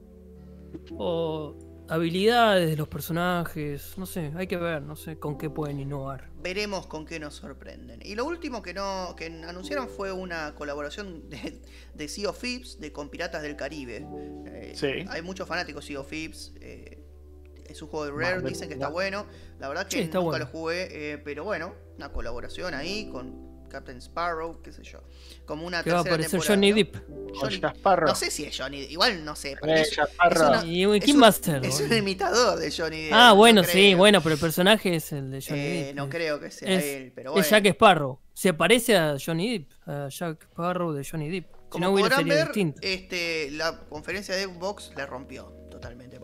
O 0.96 1.54
habilidades 1.88 2.68
de 2.70 2.76
los 2.76 2.88
personajes. 2.88 3.94
No 3.96 4.06
sé, 4.06 4.32
hay 4.36 4.46
que 4.46 4.56
ver, 4.56 4.82
no 4.82 4.96
sé 4.96 5.18
con 5.18 5.38
qué 5.38 5.50
pueden 5.50 5.80
innovar. 5.80 6.28
Veremos 6.42 6.86
con 6.86 7.04
qué 7.06 7.18
nos 7.18 7.34
sorprenden. 7.34 8.00
Y 8.02 8.14
lo 8.14 8.24
último 8.24 8.62
que 8.62 8.74
no 8.74 9.14
que 9.16 9.26
anunciaron 9.26 9.88
fue 9.88 10.12
una 10.12 10.54
colaboración 10.54 11.28
de, 11.30 11.60
de 11.94 12.08
Sea 12.08 12.30
of 12.30 12.40
Thieves 12.40 12.78
de, 12.80 12.92
con 12.92 13.08
Piratas 13.08 13.42
del 13.42 13.56
Caribe. 13.56 14.06
Eh, 14.46 14.72
Sí. 14.74 15.04
Hay 15.08 15.22
muchos 15.22 15.48
fanáticos 15.48 15.84
de 15.84 15.88
Sea 15.88 16.00
of 16.00 16.08
Thieves. 16.08 16.52
eh, 16.60 17.04
es 17.66 17.82
un 17.82 17.88
juego 17.88 18.06
de 18.06 18.12
Rare, 18.12 18.40
dicen 18.48 18.68
que 18.68 18.74
está 18.74 18.88
bueno. 18.88 19.26
La 19.58 19.68
verdad 19.68 19.86
que 19.86 19.96
Sí, 19.98 20.02
está 20.04 20.18
nunca 20.18 20.30
bueno. 20.30 20.44
lo 20.46 20.50
jugué, 20.50 21.12
eh, 21.12 21.18
pero 21.18 21.44
bueno, 21.44 21.74
una 21.98 22.10
colaboración 22.12 22.72
ahí 22.72 23.10
con 23.10 23.47
Captain 23.68 23.98
Sparrow, 24.00 24.60
qué 24.62 24.72
sé 24.72 24.82
yo. 24.82 25.00
Como 25.46 25.66
una 25.66 25.82
Que 25.82 25.90
va 25.92 25.98
a 25.98 26.00
aparecer 26.00 26.40
Johnny 26.40 26.70
¿no? 26.70 26.76
Depp. 26.76 26.96
Johnny-. 27.34 27.60
No 28.06 28.14
sé 28.14 28.30
si 28.30 28.44
es 28.44 28.56
Johnny, 28.58 28.78
igual 28.84 29.24
no 29.24 29.36
sé. 29.36 29.56
es- 29.62 29.96
Jack 29.96 30.08
Sparrow. 30.10 30.48
una- 30.48 30.64
¿Y 30.64 30.84
es 30.96 31.04
quién 31.04 31.16
un- 31.16 31.22
va 31.22 31.28
a 31.28 31.32
ser? 31.32 31.64
Es 31.64 31.80
un 31.80 31.92
imitador 31.92 32.58
de 32.58 32.70
Johnny 32.70 33.04
Depp. 33.04 33.12
Ah, 33.14 33.28
no 33.28 33.36
bueno, 33.36 33.64
sí, 33.64 33.94
bueno, 33.94 34.20
pero 34.22 34.34
el 34.34 34.40
personaje 34.40 34.94
es 34.96 35.12
el 35.12 35.30
de 35.30 35.40
Johnny 35.42 35.60
Eh, 35.60 35.84
Depp. 35.86 35.96
no 35.96 36.08
creo 36.08 36.40
que 36.40 36.50
sea 36.50 36.68
Es- 36.70 36.84
él, 36.84 37.12
pero 37.14 37.32
bueno. 37.32 37.44
Es 37.44 37.50
Jack 37.50 37.66
Sparrow. 37.66 38.20
Se 38.34 38.54
parece 38.54 38.96
a 38.96 39.16
Johnny 39.24 39.58
Depp, 39.58 39.72
a 39.86 40.08
Jack 40.08 40.42
Sparrow 40.44 40.92
de 40.92 41.04
Johnny 41.04 41.28
Depp. 41.30 41.46
Si 41.46 41.68
Como 41.70 41.84
no 41.86 41.92
podrán 41.96 42.18
sería 42.20 42.34
ver, 42.34 42.46
distinto. 42.46 42.80
este, 42.82 43.50
la 43.50 43.78
conferencia 43.90 44.34
de 44.34 44.44
Xbox 44.44 44.90
la 44.96 45.04
rompió 45.04 45.52
totalmente. 45.70 46.16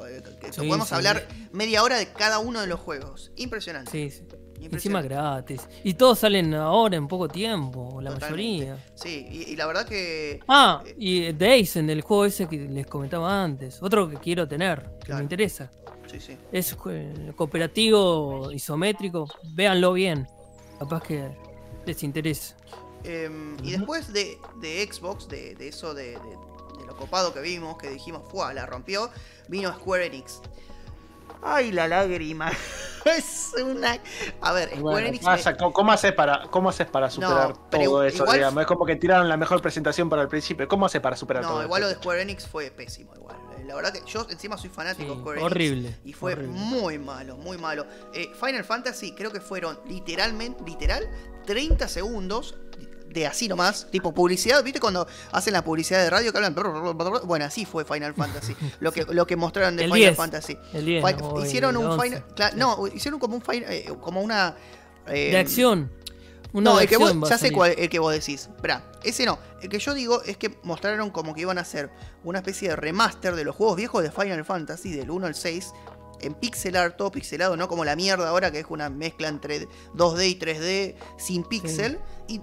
Sí, 0.51 0.57
podemos 0.67 0.89
sí. 0.89 0.95
hablar 0.95 1.29
media 1.53 1.83
hora 1.83 1.99
de 1.99 2.13
cada 2.13 2.39
uno 2.39 2.61
de 2.63 2.67
los 2.67 2.81
juegos. 2.81 3.31
Impresionante. 3.37 3.91
Sí, 3.91 4.11
sí. 4.11 4.25
Encima 4.73 5.03
gratis. 5.03 5.69
Y 5.83 5.95
todos 5.95 6.19
salen 6.21 6.55
ahora 6.55 6.97
en 6.97 7.07
poco 7.09 7.29
tiempo, 7.29 8.01
la 8.01 8.13
Totalmente. 8.15 8.67
mayoría. 8.67 8.85
Sí, 8.95 9.27
y, 9.31 9.53
y 9.53 9.57
la 9.57 9.67
verdad 9.67 9.87
que. 9.87 10.41
Ah, 10.49 10.83
Eh, 10.87 10.95
y 10.99 11.33
Daisen, 11.33 11.89
el 11.91 12.03
juego 12.03 12.25
ese 12.25 12.47
que 12.49 12.57
les 12.59 12.87
comentaba 12.87 13.43
antes. 13.43 13.83
Otro 13.83 14.09
que 14.09 14.17
quiero 14.17 14.47
tener, 14.49 14.99
que 15.05 15.15
me 15.15 15.23
interesa. 15.23 15.71
Sí, 16.11 16.21
sí. 16.21 16.37
Es 16.53 16.77
eh, 16.89 17.33
cooperativo, 17.37 18.51
isométrico. 18.53 19.27
Véanlo 19.55 19.93
bien. 19.95 20.27
Capaz 20.79 21.03
que 21.03 21.29
les 21.87 22.03
interesa. 22.03 22.57
Em, 23.05 23.57
y 23.63 23.73
después 23.73 24.13
de, 24.13 24.39
de 24.61 24.89
Xbox, 24.91 25.29
de, 25.29 25.55
de 25.55 25.69
eso 25.69 25.93
de, 25.95 26.13
de- 26.13 26.19
de 26.79 26.87
lo 26.87 26.97
copado 26.97 27.33
que 27.33 27.41
vimos, 27.41 27.77
que 27.79 27.89
dijimos, 27.91 28.23
¡fua! 28.31 28.53
La 28.53 28.67
rompió, 28.67 29.09
vino 29.49 29.73
Square 29.73 30.07
Enix. 30.07 30.41
¡Ay, 31.45 31.73
la 31.73 31.87
lágrima! 31.87 32.51
es 33.05 33.53
una. 33.63 33.99
A 34.41 34.53
ver, 34.53 34.69
Square 34.71 34.81
Bueno, 34.83 35.07
Enix. 35.09 35.25
pasa, 35.25 35.51
me- 35.51 35.57
¿cómo- 35.59 35.73
¿Cómo 35.75 35.93
haces 35.93 36.13
para, 36.13 36.43
cómo 36.51 36.71
haces 36.71 36.87
para 36.87 37.11
superar 37.11 37.53
todo 37.71 38.03
eso? 38.05 38.23
igual- 38.25 38.39
digamos? 38.39 38.61
Es 38.63 38.67
como 38.67 38.87
que 38.87 38.97
tiraron 38.97 39.29
la 39.29 39.37
mejor 39.37 39.61
presentación 39.61 40.09
para 40.09 40.23
el 40.23 40.29
principio. 40.29 40.67
¿Cómo 40.67 40.87
haces 40.87 41.01
para 41.03 41.15
superar 41.17 41.43
todo 41.45 41.59
No, 41.59 41.65
igual 41.65 41.83
lo 41.83 41.89
eso? 41.89 41.97
de 41.97 42.03
Square 42.03 42.23
Enix 42.23 42.47
fue 42.49 42.71
pésimo, 42.71 43.15
igual. 43.15 43.37
Eh, 43.59 43.65
La 43.67 43.75
verdad 43.75 43.93
que 43.93 44.03
yo 44.11 44.27
encima 44.31 44.57
soy 44.57 44.71
fanático 44.71 45.11
Sí, 45.11 45.15
de 45.15 45.21
Square 45.21 45.41
Enix. 45.41 45.53
horrible, 45.53 45.97
Y 46.05 46.13
fue 46.15 46.33
horrible. 46.33 46.53
muy 46.53 46.99
malo, 46.99 47.37
muy 47.37 47.59
malo. 47.59 47.87
Eh, 48.15 48.31
Final 48.41 48.65
Fantasy 48.65 49.13
creo 49.15 49.31
que 49.31 49.41
fueron 49.41 49.79
literalmente, 49.87 50.63
literal, 50.65 51.09
30 51.45 51.89
segundos 51.89 52.57
de 53.15 53.27
así 53.27 53.49
nomás, 53.49 53.87
tipo 53.91 54.13
publicidad, 54.13 54.63
¿viste 54.63 54.81
cuando 54.81 55.07
hacen 55.33 55.53
la 55.55 55.63
publicidad 55.65 56.01
de 56.03 56.11
radio 56.11 56.33
que 56.33 56.39
hablan? 56.39 56.55
Bueno, 57.25 57.45
así 57.47 57.65
fue 57.65 57.85
Final 57.85 58.13
Fantasy. 58.15 58.55
Lo 58.81 58.93
que, 58.93 59.05
lo 59.09 59.27
que 59.27 59.37
mostraron 59.37 59.77
de 59.77 59.85
El 59.85 59.89
Final 59.93 60.01
10. 60.11 60.17
Fantasy. 60.17 60.59
El 60.75 60.85
10. 60.85 61.05
Fi- 61.07 61.15
no, 61.23 61.39
el 61.41 61.47
hicieron 61.47 61.77
un 61.77 61.87
11. 61.87 62.23
Final. 62.35 62.53
no, 62.57 62.87
hicieron 62.89 63.19
como 63.21 63.37
un 63.37 63.43
final, 63.43 63.73
eh, 63.73 63.91
como 64.01 64.21
una. 64.21 64.57
eh, 65.07 65.31
De 65.31 65.39
acción. 65.39 65.91
Una 66.53 66.71
no, 66.71 66.77
de 66.77 66.85
el 66.85 66.89
que 66.89 66.97
vos, 66.99 67.13
ya 67.29 67.37
sé 67.37 67.51
cuál 67.51 67.75
el 67.77 67.89
que 67.89 67.99
vos 67.99 68.13
decís. 68.13 68.49
Esperá, 68.55 68.85
ese 69.03 69.25
no. 69.27 69.39
El 69.61 69.69
que 69.69 69.79
yo 69.81 69.93
digo 69.93 70.23
es 70.23 70.37
que 70.37 70.57
mostraron 70.63 71.11
como 71.11 71.35
que 71.35 71.41
iban 71.41 71.59
a 71.59 71.63
hacer 71.63 71.91
una 72.23 72.39
especie 72.41 72.69
de 72.69 72.77
remaster 72.77 73.35
de 73.35 73.43
los 73.45 73.57
juegos 73.57 73.77
viejos 73.77 74.03
de 74.05 74.13
Final 74.13 74.45
Fantasy, 74.45 74.93
del 74.93 75.11
1 75.11 75.27
al 75.27 75.35
6, 75.35 75.73
en 76.21 76.35
pixel 76.35 76.77
art, 76.77 76.97
todo 76.97 77.11
pixelado, 77.11 77.57
no 77.57 77.69
como 77.69 77.85
la 77.85 77.97
mierda 77.97 78.29
ahora 78.29 78.51
que 78.51 78.61
es 78.61 78.67
una 78.69 78.89
mezcla 78.91 79.29
entre 79.29 79.67
2D 79.95 80.29
y 80.29 80.39
3D 80.39 80.95
sin 81.19 81.45
pixel. 81.45 81.99
Y 82.29 82.41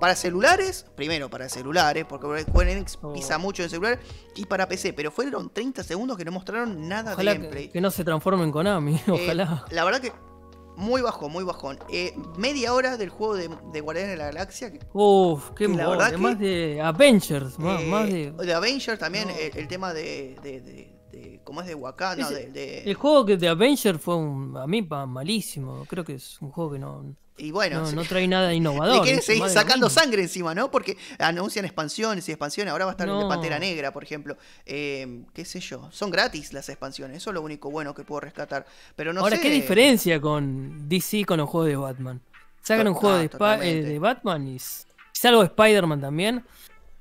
para 0.00 0.14
celulares, 0.14 0.84
primero 0.94 1.30
para 1.30 1.48
celulares, 1.48 2.04
porque 2.08 2.42
Square 2.42 2.72
Enix 2.72 2.98
Oh. 3.02 3.12
pisa 3.12 3.38
mucho 3.38 3.62
en 3.62 3.70
celular, 3.70 3.98
y 4.36 4.44
para 4.46 4.68
PC, 4.68 4.92
pero 4.92 5.10
fueron 5.10 5.50
30 5.52 5.82
segundos 5.82 6.16
que 6.18 6.24
no 6.24 6.32
mostraron 6.32 6.88
nada 6.88 7.14
Ojalá 7.14 7.32
de 7.32 7.38
gameplay. 7.38 7.68
que 7.70 7.80
no 7.80 7.90
se 7.90 8.04
transforme 8.04 8.44
en 8.44 8.52
Konami. 8.52 8.96
Eh, 8.96 9.02
Ojalá. 9.10 9.64
la 9.70 9.84
verdad 9.84 10.00
que 10.00 10.12
muy 10.76 11.02
bajo, 11.02 11.28
muy 11.28 11.44
bajón. 11.44 11.78
Eh, 11.90 12.14
media 12.38 12.72
hora 12.74 12.96
del 12.96 13.10
juego 13.10 13.34
de, 13.34 13.50
de 13.72 13.80
Guardianes 13.80 14.12
de 14.12 14.16
la 14.16 14.24
Galaxia. 14.26 14.72
que- 14.72 14.80
Uf, 14.94 15.50
qué 15.50 15.66
que 15.66 15.74
la 15.74 15.82
embole, 15.84 15.98
verdad 15.98 16.10
que- 16.12 16.16
Más 16.18 16.38
de 16.38 16.80
Avengers. 16.82 17.58
Más, 17.58 17.80
eh, 17.82 17.86
más 17.86 18.06
de. 18.08 18.30
de 18.32 18.54
Avengers 18.54 18.98
también, 18.98 19.28
No. 19.28 19.34
el, 19.34 19.56
el 19.56 19.68
tema 19.68 19.92
de, 19.94 20.36
de, 20.42 20.60
de- 21.12 21.40
¿Cómo 21.44 21.60
es 21.60 21.66
de 21.68 21.74
Wakanda? 21.74 22.24
Ese- 22.24 22.46
de, 22.46 22.50
de- 22.52 22.82
El 22.90 22.94
juego 22.94 23.24
que 23.26 23.36
de 23.36 23.48
Avengers 23.48 24.00
fue 24.00 24.16
un, 24.16 24.56
a 24.56 24.66
mí 24.66 24.82
malísimo. 24.82 25.84
Creo 25.88 26.04
que 26.04 26.14
es 26.14 26.40
un 26.40 26.50
juego 26.50 26.72
que 26.72 26.78
no, 26.78 27.14
y 27.38 27.50
bueno, 27.50 27.80
no, 27.80 27.86
sí. 27.86 27.96
no 27.96 28.04
trae 28.04 28.28
nada 28.28 28.48
le 28.50 28.56
innovador. 28.56 29.02
quieren 29.02 29.18
es 29.20 29.24
seguir 29.24 29.48
sacando 29.48 29.88
sangre 29.88 30.22
encima, 30.22 30.54
¿no? 30.54 30.70
Porque 30.70 30.96
anuncian 31.18 31.64
expansiones 31.64 32.28
y 32.28 32.32
expansiones. 32.32 32.72
Ahora 32.72 32.84
va 32.84 32.90
a 32.90 32.94
estar 32.94 33.08
el 33.08 33.14
de. 33.14 33.28
Pantera 33.28 33.58
Negra, 33.58 33.92
por 33.92 34.02
ejemplo. 34.04 34.36
Eh, 34.66 35.22
¿Qué 35.32 35.44
sé 35.44 35.60
yo? 35.60 35.88
Son 35.92 36.10
gratis 36.10 36.52
las 36.52 36.68
expansiones. 36.68 37.16
Eso 37.18 37.30
es 37.30 37.34
lo 37.34 37.42
único 37.42 37.70
bueno 37.70 37.94
que 37.94 38.04
puedo 38.04 38.20
rescatar. 38.20 38.66
Pero 38.96 39.12
no 39.12 39.20
Ahora, 39.22 39.36
sé. 39.36 39.42
¿qué 39.42 39.50
diferencia 39.50 40.20
con 40.20 40.88
DC 40.88 41.24
con 41.24 41.38
los 41.38 41.48
juegos 41.48 41.68
de 41.70 41.76
Batman? 41.76 42.20
Sacan 42.62 42.86
un 42.88 42.94
juego 42.94 43.16
ah, 43.40 43.56
de, 43.56 43.70
eh, 43.78 43.82
de 43.82 43.98
Batman 43.98 44.46
y 44.46 44.56
s- 44.56 44.84
si 45.12 45.26
algo 45.26 45.40
de 45.40 45.46
Spider-Man 45.48 46.00
también. 46.00 46.44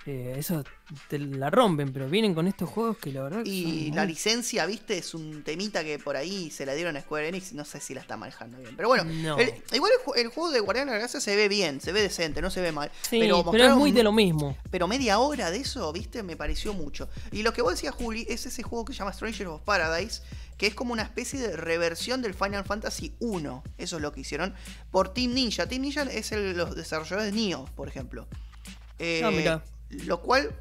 Eh, 0.07 0.33
eso 0.37 0.63
te 1.09 1.19
la 1.19 1.49
rompen, 1.51 1.93
pero 1.93 2.09
vienen 2.09 2.33
con 2.33 2.47
estos 2.47 2.67
juegos 2.69 2.97
que 2.97 3.11
la 3.11 3.21
verdad. 3.21 3.45
Y 3.45 3.87
son 3.87 3.95
la 3.97 4.05
licencia, 4.05 4.65
viste, 4.65 4.97
es 4.97 5.13
un 5.13 5.43
temita 5.43 5.83
que 5.83 5.99
por 5.99 6.15
ahí 6.17 6.49
se 6.49 6.65
la 6.65 6.73
dieron 6.73 6.97
a 6.97 7.01
Square 7.01 7.27
Enix. 7.27 7.53
No 7.53 7.65
sé 7.65 7.79
si 7.79 7.93
la 7.93 8.01
está 8.01 8.17
manejando 8.17 8.57
bien. 8.57 8.75
Pero 8.75 8.87
bueno, 8.87 9.03
No. 9.03 9.37
el- 9.37 9.53
igual 9.73 9.91
el, 9.99 10.05
ju- 10.05 10.17
el 10.17 10.27
juego 10.29 10.49
de 10.51 10.59
Guardián 10.59 10.87
de 10.87 10.93
la 10.93 10.97
Galaxia 10.97 11.21
se 11.21 11.35
ve 11.35 11.47
bien, 11.47 11.79
se 11.81 11.91
ve 11.91 12.01
decente, 12.01 12.41
no 12.41 12.49
se 12.49 12.61
ve 12.61 12.71
mal. 12.71 12.89
Sí, 13.09 13.19
pero 13.19 13.45
pero, 13.51 13.65
es 13.65 13.75
muy 13.75 13.91
de 13.91 14.01
lo 14.03 14.11
mismo. 14.11 14.57
Pero 14.71 14.87
media 14.87 15.19
hora 15.19 15.51
de 15.51 15.57
eso, 15.57 15.91
viste, 15.93 16.23
me 16.23 16.35
pareció 16.35 16.73
mucho. 16.73 17.07
Y 17.31 17.43
lo 17.43 17.53
que 17.53 17.61
vos 17.61 17.73
decías, 17.73 17.93
Juli, 17.93 18.25
es 18.27 18.45
ese 18.47 18.63
juego 18.63 18.85
que 18.85 18.93
se 18.93 18.99
llama 18.99 19.13
Stranger 19.13 19.47
of 19.47 19.61
Paradise, 19.61 20.21
que 20.57 20.65
es 20.67 20.73
como 20.73 20.93
una 20.93 21.03
especie 21.03 21.39
de 21.39 21.55
reversión 21.55 22.21
del 22.23 22.33
Final 22.33 22.63
Fantasy 22.65 23.13
1. 23.19 23.63
Eso 23.77 23.95
es 23.97 24.01
lo 24.01 24.11
que 24.11 24.21
hicieron 24.21 24.55
por 24.89 25.13
Team 25.13 25.33
Ninja. 25.35 25.67
Team 25.67 25.83
Ninja 25.83 26.03
es 26.03 26.31
el- 26.31 26.57
los 26.57 26.75
desarrolladores 26.75 27.31
de 27.33 27.39
Nioh, 27.39 27.65
por 27.75 27.87
ejemplo. 27.87 28.27
Eh, 28.99 29.21
Ah, 29.23 29.31
mirá. 29.31 29.63
Lo 30.05 30.21
cual 30.21 30.51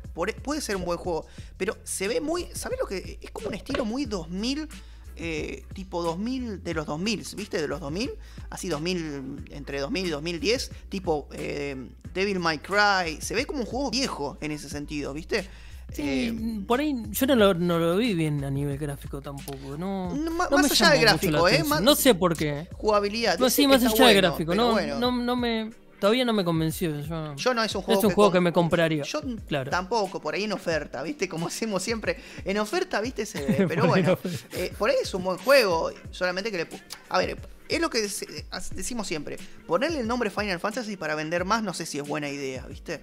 puede 0.43 0.61
ser 0.61 0.77
un 0.77 0.85
buen 0.85 0.99
juego, 0.99 1.27
pero 1.57 1.77
se 1.85 2.09
ve 2.09 2.21
muy, 2.21 2.47
¿sabes 2.55 2.79
lo 2.81 2.87
que? 2.87 3.19
Es 3.23 3.31
como 3.31 3.49
un 3.49 3.55
estilo 3.55 3.85
muy 3.85 4.05
2000, 4.05 4.69
eh, 5.17 5.65
tipo 5.75 6.03
2000, 6.03 6.63
de 6.63 6.75
los 6.75 6.87
2000, 6.87 7.25
¿viste? 7.37 7.61
De 7.61 7.69
los 7.69 7.81
2000, 7.81 8.11
así 8.51 8.69
2000, 8.69 9.45
entre 9.51 9.81
2000 9.81 10.07
y 10.07 10.11
2010, 10.11 10.71
tipo 10.89 11.29
eh, 11.33 11.77
Devil 12.15 12.39
May 12.41 12.59
Cry, 12.59 13.21
se 13.21 13.35
ve 13.35 13.47
como 13.47 13.61
un 13.61 13.67
juego 13.67 13.91
viejo 13.91 14.39
en 14.41 14.51
ese 14.53 14.69
sentido, 14.69 15.13
¿viste? 15.13 15.49
Sí, 15.93 16.03
Eh, 16.05 16.65
por 16.69 16.79
ahí 16.79 16.95
yo 17.11 17.27
no 17.27 17.35
lo, 17.35 17.55
no 17.55 17.79
lo 17.81 17.97
vi 17.97 18.15
bien 18.15 18.45
a 18.45 18.51
nivel 18.51 18.79
gráfico 18.79 19.21
tampoco. 19.21 19.77
No, 19.77 20.15
No, 20.15 20.31
ma- 20.31 20.47
no 20.49 20.57
más 20.59 20.67
me 20.67 20.73
allá 20.73 20.91
del 20.91 21.01
gráfico, 21.01 21.49
¿eh? 21.49 21.65
Más- 21.65 21.83
No 21.83 21.97
sé 21.97 22.15
por 22.15 22.37
qué. 22.37 22.69
jugabilidad. 22.75 23.39
No, 23.41 23.51
sí, 23.51 23.67
más 23.67 23.83
allá 23.83 23.89
del 23.91 23.99
bueno, 23.99 24.21
gráfico. 24.29 24.53
pero 24.53 24.63
No, 24.67 24.71
bueno. 24.73 24.99
no, 25.01 25.11
no 25.11 25.35
me, 25.37 25.71
todavía 26.01 26.25
no 26.25 26.33
me 26.33 26.45
convenció. 26.45 26.99
Yo, 27.01 27.37
Yo 27.37 27.55
no 27.55 27.63
es 27.63 27.75
un 27.75 27.83
juego 27.83 28.01
es 28.01 28.05
un 28.05 28.13
juego 28.13 28.31
com- 28.31 28.35
que 28.37 28.41
me 28.41 28.53
compraría. 28.53 29.05
Yo 29.05 29.21
claro. 29.47 29.71
tampoco, 29.71 30.21
por 30.21 30.35
ahí 30.35 30.45
en 30.45 30.53
oferta, 30.53 31.03
¿viste? 31.03 31.29
Como 31.29 31.47
hacemos 31.47 31.83
siempre. 31.83 32.17
En 32.45 32.59
oferta, 32.59 33.01
¿viste? 33.01 33.27
Se 33.27 33.45
ve. 33.47 33.67
Pero 33.69 33.87
bueno, 33.87 34.19
eh, 34.53 34.73
por 34.79 34.91
ahí 34.91 34.97
es 35.03 35.13
un 35.15 35.25
buen 35.25 35.39
juego. 35.39 35.91
Solamente 36.11 36.51
que 36.51 36.59
le. 36.59 36.69
A 37.09 37.19
ver, 37.19 37.39
es 37.69 37.81
lo 37.81 37.89
que 37.89 38.05
dec- 38.05 38.29
eh, 38.29 38.45
decimos 38.75 39.07
siempre. 39.07 39.37
Ponerle 39.67 40.01
el 40.01 40.09
nombre 40.09 40.31
Final 40.31 40.59
Fantasy 40.59 40.97
para 40.97 41.15
vender 41.15 41.45
más, 41.45 41.63
no 41.63 41.73
sé 41.73 41.87
si 41.87 41.99
es 41.99 42.07
buena 42.09 42.29
idea, 42.29 42.67
¿viste? 42.67 43.01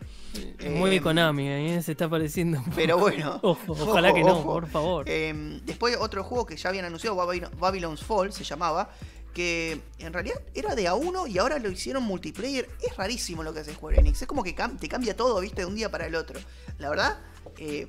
Muy 0.70 0.98
Eh, 0.98 1.02
Konami, 1.02 1.48
ahí 1.48 1.82
se 1.82 1.94
está 1.94 2.10
pareciendo. 2.10 2.62
Pero 2.76 2.98
bueno. 2.98 3.40
Ojo, 3.44 3.60
ojalá 3.70 4.10
ojo, 4.10 4.16
que 4.18 4.24
no, 4.24 4.34
ojo. 4.40 4.44
por 4.54 4.68
favor. 4.68 5.06
Eh, 5.08 5.60
después 5.64 5.96
otro 6.00 6.24
juego 6.24 6.46
que 6.46 6.58
ya 6.58 6.70
habían 6.70 6.84
anunciado, 6.86 7.16
Babylon- 7.16 7.52
Babylon's 7.58 8.04
Fall 8.04 8.34
se 8.34 8.44
llamaba, 8.44 8.90
que 9.34 9.80
en 10.00 10.14
realidad 10.14 10.42
era 10.56 10.74
de 10.76 10.90
A1 10.90 11.30
y 11.30 11.38
ahora 11.38 11.60
lo 11.60 11.70
hicieron 11.70 12.04
multiplayer. 12.04 12.68
Es 12.82 12.96
rarísimo 12.98 13.44
lo 13.44 13.54
que 13.54 13.60
hace 13.60 13.74
Square 13.74 14.00
Enix. 14.00 14.22
Es 14.22 14.28
como 14.28 14.44
que 14.44 14.56
cam- 14.56 14.80
te 14.80 14.88
cambia 14.90 15.16
todo, 15.16 15.40
viste, 15.42 15.62
de 15.62 15.66
un 15.68 15.76
día 15.76 15.90
para 15.92 16.08
el 16.08 16.16
otro. 16.16 16.40
La 16.80 16.90
verdad, 16.90 17.20
eh, 17.58 17.88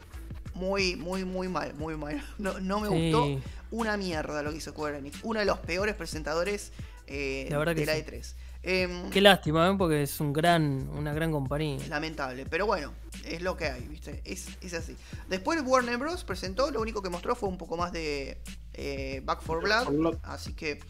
muy, 0.54 0.96
muy, 0.96 1.24
muy 1.24 1.48
mal, 1.48 1.74
muy 1.74 1.96
mal. 1.96 2.22
No, 2.38 2.60
no 2.60 2.80
me 2.80 2.88
Sí. 2.88 3.12
gustó 3.12 3.40
una 3.70 3.96
mierda 3.96 4.42
lo 4.42 4.50
que 4.50 4.58
hizo 4.58 4.70
Square 4.72 4.98
Enix. 4.98 5.18
Uno 5.22 5.40
de 5.40 5.46
los 5.46 5.58
peores 5.60 5.94
presentadores 5.94 6.72
eh, 7.06 7.46
La 7.50 7.56
verdad 7.58 7.74
que 7.74 7.80
de 7.80 7.86
la 7.86 7.94
sí. 7.94 8.02
E3. 8.02 8.34
Em, 8.62 9.08
Qué 9.10 9.20
lástima, 9.20 9.68
¿eh? 9.70 9.74
porque 9.78 10.02
es 10.02 10.20
un 10.20 10.32
gran, 10.32 10.90
una 10.90 11.14
gran 11.14 11.30
compañía. 11.30 11.78
Lamentable, 11.88 12.44
pero 12.44 12.66
bueno, 12.66 12.92
es 13.24 13.40
lo 13.40 13.56
que 13.56 13.66
hay, 13.66 13.86
¿viste? 13.86 14.20
Es, 14.24 14.48
es 14.60 14.74
así. 14.74 14.96
Después 15.28 15.62
Warner 15.64 15.96
Bros. 15.96 16.24
presentó, 16.24 16.70
lo 16.70 16.80
único 16.82 17.00
que 17.00 17.08
mostró 17.08 17.34
fue 17.36 17.48
un 17.48 17.56
poco 17.56 17.76
más 17.76 17.92
de 17.92 18.36
eh, 18.74 19.22
Back 19.24 19.42
for 19.42 19.62
Blood. 19.62 20.16
así 20.24 20.52
que 20.54 20.80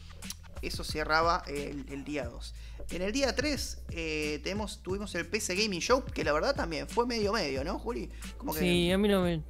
eso 0.62 0.84
cerraba 0.84 1.42
el, 1.46 1.84
el 1.90 2.04
día 2.04 2.24
2. 2.26 2.54
En 2.90 3.02
el 3.02 3.12
día 3.12 3.34
3 3.34 3.82
eh, 3.90 4.40
tenemos, 4.42 4.82
tuvimos 4.82 5.14
el 5.14 5.26
PC 5.26 5.54
Gaming 5.56 5.80
Show, 5.80 6.02
que 6.04 6.24
la 6.24 6.32
verdad 6.32 6.54
también 6.54 6.88
fue 6.88 7.06
medio 7.06 7.32
medio, 7.32 7.62
¿no, 7.64 7.78
Juli? 7.78 8.08
Como 8.38 8.52
que 8.54 8.60
Sí, 8.60 8.90
a 8.90 8.98
mí 8.98 9.08
no 9.08 9.22
me. 9.22 9.42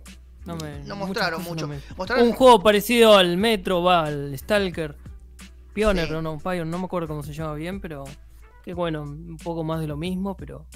No, 0.45 0.57
me, 0.57 0.79
no 0.85 0.97
mostraron 0.97 1.43
mucho. 1.43 1.67
no 1.67 1.75
me- 1.75 1.81
Mostraron- 1.97 2.23
Un 2.23 2.33
juego 2.33 2.63
parecido 2.63 3.17
al 3.17 3.37
Metro, 3.37 3.83
va, 3.83 4.07
al 4.07 4.37
Stalker. 4.39 4.97
Pioneer, 5.75 6.07
Sí. 6.09 6.13
no, 6.15 6.23
no, 6.23 6.39
no 6.65 6.79
me 6.79 6.85
acuerdo 6.87 7.07
cómo 7.09 7.23
se 7.23 7.33
llama 7.33 7.55
bien, 7.55 7.81
pero. 7.81 8.05
Que 8.65 8.75
bueno, 8.75 9.03
un 9.03 9.37
poco 9.37 9.63
más 9.65 9.81
de 9.81 9.87
lo 9.87 9.97
mismo, 9.97 10.37
pero. 10.37 10.67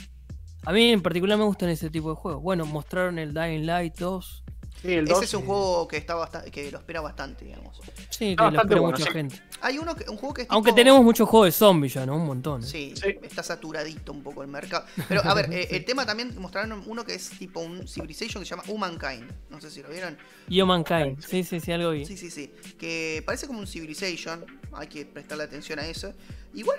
A 0.64 0.72
mí 0.72 0.93
en 0.93 1.03
particular 1.03 1.37
me 1.39 1.45
gustan 1.45 1.70
ese 1.70 1.91
tipo 1.91 2.11
de 2.11 2.16
juegos. 2.16 2.43
Bueno, 2.43 2.64
mostraron 2.66 3.18
el 3.18 3.35
Dying 3.35 3.66
Light 3.66 3.99
2. 3.99 4.45
Sí, 4.83 4.93
el 4.95 5.05
ese 5.05 5.12
2. 5.14 5.22
es 5.22 5.35
un 5.35 5.47
juego 5.47 5.87
que 5.89 5.97
está 5.97 6.14
bastante, 6.16 6.51
que 6.51 6.70
lo 6.72 6.78
espera 6.78 7.01
bastante, 7.01 7.45
digamos. 7.45 7.80
Sí, 8.11 8.18
que 8.18 8.30
Está 8.33 8.51
lo 8.51 8.61
espera 8.62 8.80
bueno, 8.80 8.97
mucha 8.99 9.05
sí. 9.05 9.12
gente. 9.12 9.41
Hay 9.61 9.78
uno 9.78 9.95
que, 9.95 10.11
un 10.11 10.16
juego 10.16 10.35
que 10.35 10.43
es 10.43 10.49
Aunque 10.51 10.70
tipo- 10.70 10.76
tenemos 10.76 11.05
muchos 11.05 11.28
juegos 11.28 11.47
de 11.47 11.53
zombies 11.53 11.95
ya, 11.95 12.05
¿no? 12.05 12.16
Un 12.16 12.26
montón. 12.26 12.62
¿eh? 12.62 12.66
Sí, 12.66 12.93
Sí. 12.97 13.16
está 13.22 13.43
saturadito 13.45 14.11
un 14.12 14.22
poco 14.24 14.43
el 14.43 14.49
mercado. 14.49 14.85
Pero 15.09 15.22
a 15.24 15.35
ver, 15.35 15.49
eh, 15.53 15.68
el 15.70 15.85
tema 15.85 16.05
también 16.05 16.35
mostraron 16.39 16.83
uno 16.87 17.05
que 17.05 17.14
es 17.14 17.30
tipo 17.39 17.61
un 17.61 17.87
Civilization 17.87 18.43
que 18.43 18.49
se 18.49 18.57
llama 18.57 18.64
Humankind. 18.66 19.30
No 19.51 19.61
sé 19.61 19.70
si 19.70 19.83
lo 19.83 19.89
vieron. 19.89 20.18
Humankind, 20.51 21.20
sí, 21.24 21.45
sí, 21.45 21.61
sí, 21.61 21.70
algo 21.70 21.93
vi. 21.93 22.05
Sí, 22.05 22.16
sí, 22.16 22.30
sí. 22.30 22.53
Que 22.76 23.22
parece 23.24 23.47
como 23.47 23.61
un 23.61 23.66
Civilization. 23.68 24.45
Hay 24.72 24.89
que 24.89 25.07
prestarle 25.07 25.45
atención 25.45 25.78
a 25.78 25.87
eso. 25.87 26.12
Igual, 26.55 26.78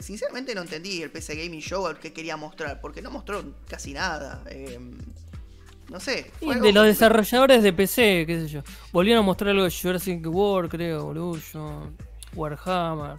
sinceramente 0.00 0.54
no 0.54 0.62
entendí 0.62 1.02
el 1.02 1.10
PC 1.10 1.36
Gaming 1.36 1.60
Show 1.60 1.86
al 1.86 1.98
que 1.98 2.12
quería 2.14 2.36
mostrar. 2.38 2.80
Porque 2.80 3.02
no 3.02 3.10
mostró 3.10 3.44
casi 3.68 3.92
nada. 3.92 4.42
eh, 4.48 4.78
no 5.92 6.00
sé. 6.00 6.30
Y 6.40 6.54
de 6.54 6.72
los 6.72 6.86
desarrolladores 6.86 7.62
de 7.62 7.72
PC, 7.72 8.24
qué 8.26 8.40
sé 8.40 8.48
yo. 8.48 8.62
Volvieron 8.92 9.22
a 9.22 9.26
mostrar 9.26 9.50
algo 9.50 9.64
de 9.64 9.70
Jurassic 9.70 10.26
World, 10.26 10.70
creo, 10.70 11.00
Evolution, 11.00 11.96
Warhammer. 12.34 13.18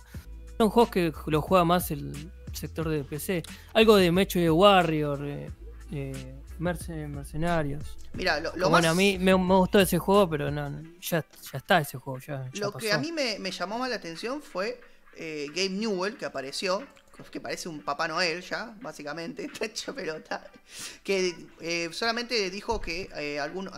Son 0.58 0.70
juegos 0.70 0.90
que 0.92 1.14
lo 1.28 1.42
juega 1.42 1.64
más 1.66 1.90
el 1.92 2.14
sector 2.52 2.90
de 2.90 3.04
PC. 3.04 3.44
Algo 3.74 3.96
de 3.96 4.12
Mecho 4.12 4.40
de 4.40 4.50
Warrior, 4.52 5.26
eh, 5.26 5.50
eh, 5.92 6.36
Merce- 6.60 7.08
Mercenarios. 7.08 7.98
Mira, 8.14 8.40
lo, 8.40 8.56
lo 8.56 8.70
bueno, 8.70 8.88
más. 8.88 8.94
a 8.94 8.96
mí 8.96 9.18
me, 9.18 9.36
me 9.38 9.56
gustó 9.56 9.80
ese 9.80 9.98
juego, 9.98 10.30
pero 10.30 10.52
no, 10.52 10.82
ya, 11.02 11.26
ya 11.52 11.58
está 11.58 11.80
ese 11.80 11.98
juego. 11.98 12.20
Ya, 12.20 12.50
ya 12.54 12.62
Lo 12.66 12.72
que 12.74 12.92
a 12.92 12.98
mí 13.00 13.12
me, 13.12 13.40
me 13.40 13.52
llamó 13.52 13.80
más 13.80 13.90
la 13.90 13.96
atención 13.96 14.42
fue 14.42 14.80
eh, 15.18 15.48
Gabe 15.50 15.70
Newell, 15.70 16.16
que 16.18 16.26
apareció, 16.26 16.84
que 17.32 17.40
parece 17.40 17.70
un 17.70 17.82
Papá 17.82 18.08
Noel 18.08 18.42
ya, 18.42 18.76
básicamente, 18.82 19.46
está 19.54 19.66
hecho 19.66 19.94
pelota, 19.94 20.44
que 21.04 21.36
eh, 21.62 21.90
solamente 21.92 22.50
dijo 22.50 22.80
que 22.82 23.10
eh, 23.16 23.40
alguno, 23.40 23.72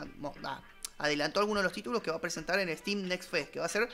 ah, 0.44 0.62
adelantó 0.98 1.40
algunos 1.40 1.62
de 1.62 1.66
los 1.66 1.74
títulos 1.74 2.02
que 2.02 2.12
va 2.12 2.18
a 2.18 2.22
presentar 2.22 2.60
en 2.60 2.76
Steam 2.78 3.08
Next 3.08 3.30
Fest, 3.30 3.52
que 3.52 3.60
va 3.60 3.66
a 3.66 3.70
ser 3.70 3.90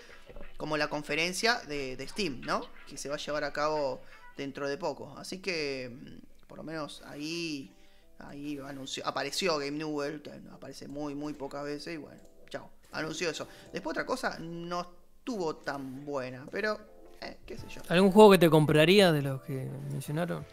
como 0.58 0.78
la 0.78 0.90
conferencia 0.90 1.60
de, 1.68 1.96
de 1.96 2.08
Steam, 2.08 2.42
¿no? 2.42 2.68
Que 2.88 2.98
se 2.98 3.10
va 3.10 3.16
a 3.16 3.18
llevar 3.18 3.44
a 3.44 3.52
cabo 3.52 4.02
dentro 4.38 4.68
de 4.68 4.78
poco. 4.78 5.16
Así 5.18 5.40
que, 5.40 5.90
mm, 5.92 6.48
por 6.48 6.58
lo 6.58 6.64
menos 6.64 7.02
ahí, 7.06 7.72
ahí 8.20 8.60
anunció, 8.60 9.06
apareció 9.08 9.58
Game 9.58 9.78
Newell, 9.78 10.22
que 10.22 10.32
aparece 10.52 10.88
muy, 10.88 11.16
muy 11.16 11.34
pocas 11.34 11.64
veces, 11.64 11.96
y 11.96 11.98
bueno, 11.98 12.22
chao, 12.50 12.70
anunció 12.92 13.30
eso. 13.30 13.48
Después 13.74 13.94
otra 13.94 14.06
cosa, 14.06 14.38
no 14.40 14.82
estuvo 15.20 15.56
tan 15.56 16.06
buena, 16.06 16.46
pero, 16.52 16.80
eh, 17.22 17.38
qué 17.46 17.58
sé 17.58 17.68
yo. 17.70 17.82
¿Algún 17.90 18.12
juego 18.12 18.32
que 18.32 18.38
te 18.38 18.50
compraría 18.50 19.12
de 19.12 19.22
los 19.22 19.42
que 19.44 19.70
mencionaron? 19.92 20.46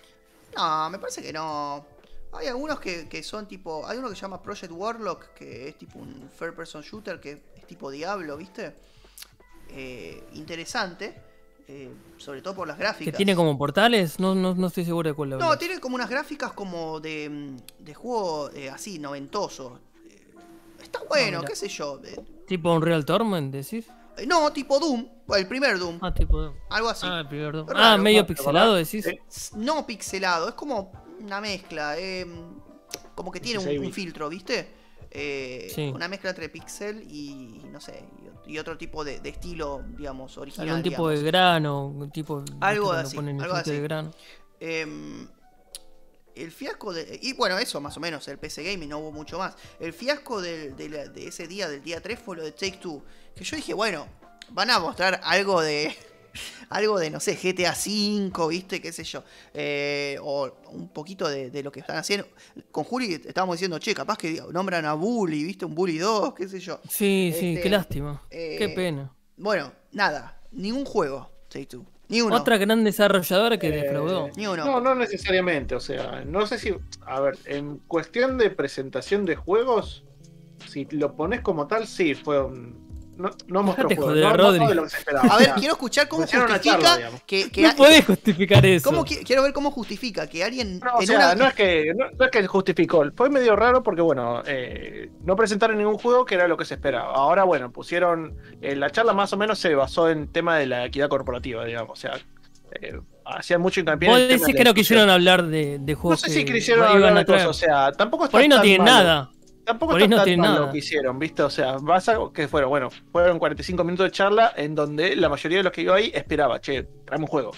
No, 0.56 0.90
me 0.90 0.98
parece 0.98 1.22
que 1.22 1.32
no. 1.32 1.84
Hay 2.32 2.46
algunos 2.46 2.78
que, 2.80 3.08
que 3.08 3.22
son 3.22 3.46
tipo. 3.48 3.86
Hay 3.86 3.98
uno 3.98 4.08
que 4.08 4.14
se 4.14 4.22
llama 4.22 4.42
Project 4.42 4.72
Warlock, 4.72 5.32
que 5.34 5.68
es 5.68 5.78
tipo 5.78 5.98
un 5.98 6.30
third 6.38 6.54
person 6.54 6.82
shooter, 6.82 7.20
que 7.20 7.42
es 7.56 7.66
tipo 7.66 7.90
Diablo, 7.90 8.36
¿viste? 8.36 8.74
Eh, 9.70 10.22
interesante. 10.34 11.14
eh, 11.68 11.90
sobre 12.16 12.40
todo 12.42 12.54
por 12.54 12.66
las 12.66 12.78
¿Que 12.78 12.82
gráficas. 12.82 13.16
tiene 13.16 13.36
como 13.36 13.56
portales? 13.58 14.18
No, 14.18 14.34
no, 14.34 14.54
no 14.54 14.66
estoy 14.68 14.84
seguro 14.86 15.08
de 15.10 15.14
cuál 15.14 15.30
No, 15.30 15.56
tiene 15.58 15.78
como 15.80 15.96
unas 15.96 16.08
gráficas 16.08 16.52
como 16.54 16.98
de, 17.00 17.28
mm, 17.28 17.84
de 17.84 17.94
juego 17.94 18.50
eh, 18.52 18.70
así, 18.70 18.98
noventoso. 18.98 19.78
Está 20.82 21.00
bueno, 21.08 21.38
mira. 21.38 21.48
qué 21.48 21.54
sé 21.56 21.68
yo. 21.68 22.00
¿Tipo 22.46 22.72
Unreal 22.72 23.04
Tournament, 23.04 23.52
decís? 23.52 23.86
Eh, 24.18 24.26
no, 24.26 24.52
tipo 24.52 24.78
Doom, 24.78 25.06
el 25.36 25.46
primer 25.48 25.78
Doom, 25.78 25.98
Ah, 26.02 26.12
tipo... 26.14 26.54
algo 26.70 26.88
así. 26.88 27.06
Ah, 27.08 27.20
el 27.20 27.28
primer 27.28 27.52
Doom. 27.52 27.68
Raro, 27.68 27.80
Ah, 27.82 27.96
medio 27.96 28.22
¿te 28.26 28.34
pixelado, 28.34 28.74
decís. 28.74 29.06
No 29.56 29.86
pixelado, 29.86 30.48
es 30.48 30.54
como 30.54 30.92
una 31.20 31.40
mezcla, 31.40 31.98
eh, 31.98 32.26
como 33.14 33.30
que 33.32 33.40
tiene 33.40 33.58
un, 33.58 33.64
16 33.64 33.78
un 33.80 33.84
bits. 33.86 33.94
filtro, 33.94 34.28
¿viste? 34.28 34.74
Eh, 35.10 35.70
Sí. 35.74 35.90
Una 35.94 36.06
mezcla 36.08 36.30
entre 36.30 36.48
pixel 36.48 37.02
y 37.10 37.62
no 37.72 37.80
sé, 37.80 38.04
y, 38.46 38.58
otro 38.58 38.76
tipo 38.76 39.04
de, 39.04 39.20
de 39.20 39.28
estilo, 39.30 39.82
digamos, 39.96 40.36
original. 40.38 40.68
Algún 40.68 40.82
tipo 40.82 41.08
digamos. 41.08 41.20
de 41.24 41.26
grano, 41.30 41.86
un 41.86 42.10
tipo 42.10 42.44
Algo 42.60 42.86
cuando 42.86 43.06
así, 43.08 43.16
ponen 43.16 43.40
algo 43.40 43.54
así. 43.54 43.70
de 43.72 43.80
grano. 43.80 44.10
Em, 44.60 45.28
el 46.43 46.51
fiasco 46.53 46.93
de. 46.93 47.18
Y 47.22 47.32
bueno, 47.34 47.59
eso 47.59 47.80
más 47.80 47.97
o 47.97 48.01
menos, 48.01 48.26
el 48.28 48.39
PC 48.39 48.62
Gaming, 48.64 48.89
no 48.89 48.99
hubo 48.99 49.12
mucho 49.12 49.39
más. 49.39 49.55
El 49.80 49.93
fiasco 49.93 50.41
del- 50.41 50.76
de, 50.76 50.89
la- 50.89 51.09
de 51.09 51.26
ese 51.28 51.47
día, 51.47 51.68
del 51.68 51.82
día 51.82 52.01
3, 52.01 52.18
fue 52.18 52.36
lo 52.36 52.43
de 52.45 52.53
Take 52.53 52.78
Two. 52.78 53.03
Que 53.34 53.45
yo 53.45 53.57
dije, 53.57 53.74
bueno, 53.74 54.07
van 54.51 54.70
a 54.70 54.78
mostrar 54.78 55.20
algo 55.24 55.61
de. 55.61 55.95
Algo 56.68 56.99
de, 57.01 57.11
no 57.11 57.18
sé, 57.18 57.34
GTA 57.34 57.72
V, 57.72 58.49
¿viste? 58.51 58.80
¿Qué 58.80 58.93
sé 58.93 59.03
yo? 59.03 59.24
Eh, 59.55 60.18
o 60.22 60.55
un 60.70 60.89
poquito 60.93 61.26
de, 61.26 61.51
de 61.51 61.62
lo 61.64 61.72
que 61.72 61.80
están 61.80 61.97
haciendo. 61.97 62.28
Con 62.70 62.84
Juli 62.84 63.14
estábamos 63.14 63.55
diciendo, 63.57 63.78
che, 63.80 63.93
capaz 63.95 64.18
que 64.18 64.41
nombran 64.53 64.84
a 64.84 64.93
Bully, 64.93 65.43
¿viste? 65.43 65.64
Un 65.64 65.74
Bully 65.74 65.99
2, 65.99 66.34
qué 66.34 66.47
sé 66.47 66.61
yo. 66.61 66.80
Sí, 66.89 67.32
sí, 67.36 67.49
Este, 67.55 67.62
qué 67.62 67.70
lástima. 67.70 68.22
eh, 68.30 68.57
Qué 68.59 68.68
pena. 68.68 69.12
Bueno, 69.36 69.72
nada, 69.91 70.41
ningún 70.53 70.84
juego, 70.84 71.28
Take 71.49 71.66
Two. 71.66 71.86
Ni 72.09 72.20
uno. 72.22 72.36
Otra 72.36 72.56
gran 72.59 72.84
desarrolladora 72.84 73.59
que 73.59 73.68
Eh, 73.68 73.82
defraudó. 73.82 74.30
Ni 74.36 74.46
uno. 74.46 74.64
No, 74.64 74.80
no 74.80 74.94
necesariamente. 74.94 75.74
O 75.74 75.80
sea, 75.80 76.22
no 76.24 76.46
sé 76.46 76.59
si. 76.59 76.74
A 77.06 77.20
ver, 77.20 77.36
en 77.44 77.78
cuestión 77.86 78.38
de 78.38 78.50
presentación 78.50 79.24
de 79.26 79.36
juegos, 79.36 80.04
si 80.66 80.86
lo 80.90 81.14
pones 81.16 81.40
como 81.42 81.66
tal, 81.66 81.86
sí, 81.86 82.14
fue 82.14 82.42
un. 82.42 82.88
No, 83.18 83.30
no 83.48 83.62
mostró 83.64 83.88
juegos, 83.88 84.04
joder, 84.06 84.24
no, 84.38 84.52
no 84.52 84.68
de 84.68 84.74
lo 84.76 84.82
que 84.84 84.90
se 84.90 84.98
esperaba. 84.98 85.28
A 85.34 85.38
ver, 85.38 85.50
quiero 85.56 85.72
escuchar 85.72 86.06
cómo 86.06 86.22
justifica 86.22 86.60
charla, 86.60 87.10
que, 87.26 87.50
que 87.50 87.62
No 87.62 87.74
podés 87.74 88.06
justificar 88.06 88.64
eso. 88.64 88.88
¿Cómo 88.88 89.04
qui- 89.04 89.24
quiero 89.26 89.42
ver 89.42 89.52
cómo 89.52 89.72
justifica 89.72 90.28
que 90.28 90.44
alguien 90.44 90.78
No, 90.78 90.94
o 90.94 91.00
en 91.00 91.06
sea, 91.08 91.16
una- 91.16 91.34
no 91.34 91.46
es 91.48 91.54
que 91.54 91.92
no, 91.96 92.06
no 92.16 92.24
es 92.24 92.30
que 92.30 92.46
justificó, 92.46 93.04
fue 93.16 93.28
medio 93.28 93.56
raro 93.56 93.82
porque 93.82 94.02
bueno, 94.02 94.42
eh, 94.46 95.10
no 95.24 95.34
presentaron 95.34 95.76
ningún 95.76 95.98
juego 95.98 96.24
que 96.24 96.36
era 96.36 96.46
lo 96.46 96.56
que 96.56 96.64
se 96.64 96.74
esperaba. 96.74 97.12
Ahora 97.12 97.42
bueno, 97.42 97.72
pusieron 97.72 98.36
eh, 98.62 98.76
la 98.76 98.90
charla 98.90 99.12
más 99.14 99.32
o 99.32 99.36
menos 99.36 99.58
se 99.58 99.74
basó 99.74 100.08
en 100.08 100.28
tema 100.28 100.56
de 100.56 100.66
la 100.66 100.84
equidad 100.86 101.08
corporativa, 101.08 101.64
digamos, 101.64 101.98
o 101.98 102.00
sea, 102.00 102.12
eh, 102.80 103.00
hacían 103.24 103.60
mucho 103.60 103.80
hincapié 103.80 104.08
Vos 104.10 104.18
en 104.18 104.22
el 104.22 104.28
tema 104.28 104.38
decís 104.38 104.54
de 104.54 104.58
que 104.58 104.64
no 104.64 104.74
quisieron 104.74 105.10
hablar 105.10 105.44
de, 105.44 105.78
de 105.80 105.92
No 105.94 105.98
juegos 105.98 106.20
sé 106.20 106.30
si 106.30 106.44
quisieron 106.44 106.84
hablar 106.86 107.14
de 107.14 107.24
cosas, 107.24 107.46
o 107.48 107.52
sea, 107.52 107.90
tampoco 107.90 108.26
está 108.26 108.32
Por 108.32 108.42
ahí 108.42 108.48
no 108.48 108.60
tienen 108.60 108.84
nada. 108.84 109.30
Tampoco 109.68 109.92
Por 109.92 110.00
ahí 110.00 110.04
está 110.04 110.10
no 110.10 110.16
tan 110.16 110.24
tienen 110.24 110.40
mal 110.40 110.54
nada. 110.54 110.66
lo 110.66 110.72
que 110.72 110.78
hicieron, 110.78 111.18
¿viste? 111.18 111.42
O 111.42 111.50
sea, 111.50 111.76
vas 111.76 112.08
a 112.08 112.16
que 112.32 112.48
fueron, 112.48 112.70
bueno, 112.70 112.88
fueron 113.12 113.38
45 113.38 113.84
minutos 113.84 114.06
de 114.06 114.10
charla 114.12 114.52
en 114.56 114.74
donde 114.74 115.14
la 115.14 115.28
mayoría 115.28 115.58
de 115.58 115.64
los 115.64 115.72
que 115.72 115.82
iba 115.82 115.94
ahí 115.94 116.10
esperaba, 116.14 116.58
che, 116.58 116.84
traeme 117.04 117.24
un 117.24 117.28
juego. 117.28 117.50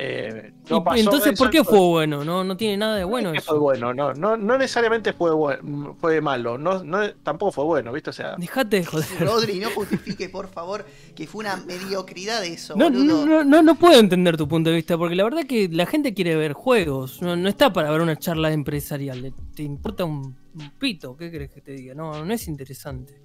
Eh, 0.00 0.52
no 0.70 0.76
Y- 0.76 0.80
pasó 0.82 0.96
entonces, 1.00 1.32
eso, 1.32 1.42
¿por 1.42 1.50
qué 1.50 1.64
fue 1.64 1.78
bueno? 1.80 2.24
No, 2.24 2.44
no 2.44 2.56
tiene 2.56 2.76
nada 2.76 2.94
de 2.94 3.02
bueno 3.02 3.30
no 3.30 3.34
es 3.34 3.40
que 3.40 3.44
eso. 3.44 3.50
fue 3.50 3.58
bueno, 3.58 3.92
no, 3.92 4.14
no, 4.14 4.36
no 4.36 4.56
necesariamente 4.56 5.12
fue 5.12 5.32
bueno, 5.34 5.96
fue 6.00 6.20
malo, 6.20 6.56
no, 6.56 6.84
no, 6.84 7.10
tampoco 7.24 7.50
fue 7.50 7.64
bueno, 7.64 7.92
¿viste? 7.92 8.10
O 8.10 8.12
sea, 8.12 8.36
Dejate 8.38 8.76
de 8.78 8.84
joder. 8.84 9.06
Rodri, 9.20 9.58
no 9.58 9.70
justifique, 9.70 10.28
por 10.28 10.46
favor, 10.46 10.86
que 11.16 11.26
fue 11.26 11.40
una 11.40 11.56
mediocridad 11.56 12.44
eso, 12.44 12.76
No, 12.76 12.84
boludo. 12.90 13.26
no, 13.26 13.42
no, 13.42 13.60
no 13.62 13.74
puedo 13.74 13.98
entender 13.98 14.36
tu 14.36 14.46
punto 14.46 14.70
de 14.70 14.76
vista, 14.76 14.96
porque 14.96 15.16
la 15.16 15.24
verdad 15.24 15.42
que 15.48 15.68
la 15.68 15.84
gente 15.86 16.14
quiere 16.14 16.36
ver 16.36 16.52
juegos, 16.52 17.20
no, 17.20 17.34
no 17.34 17.48
está 17.48 17.72
para 17.72 17.90
ver 17.90 18.00
una 18.00 18.14
charla 18.16 18.52
empresarial, 18.52 19.34
te 19.56 19.64
importa 19.64 20.04
un 20.04 20.36
pito, 20.78 21.16
¿qué 21.16 21.30
crees 21.30 21.50
que 21.50 21.60
te 21.60 21.72
diga? 21.72 21.94
No, 21.94 22.24
no 22.24 22.32
es 22.34 22.48
interesante. 22.48 23.20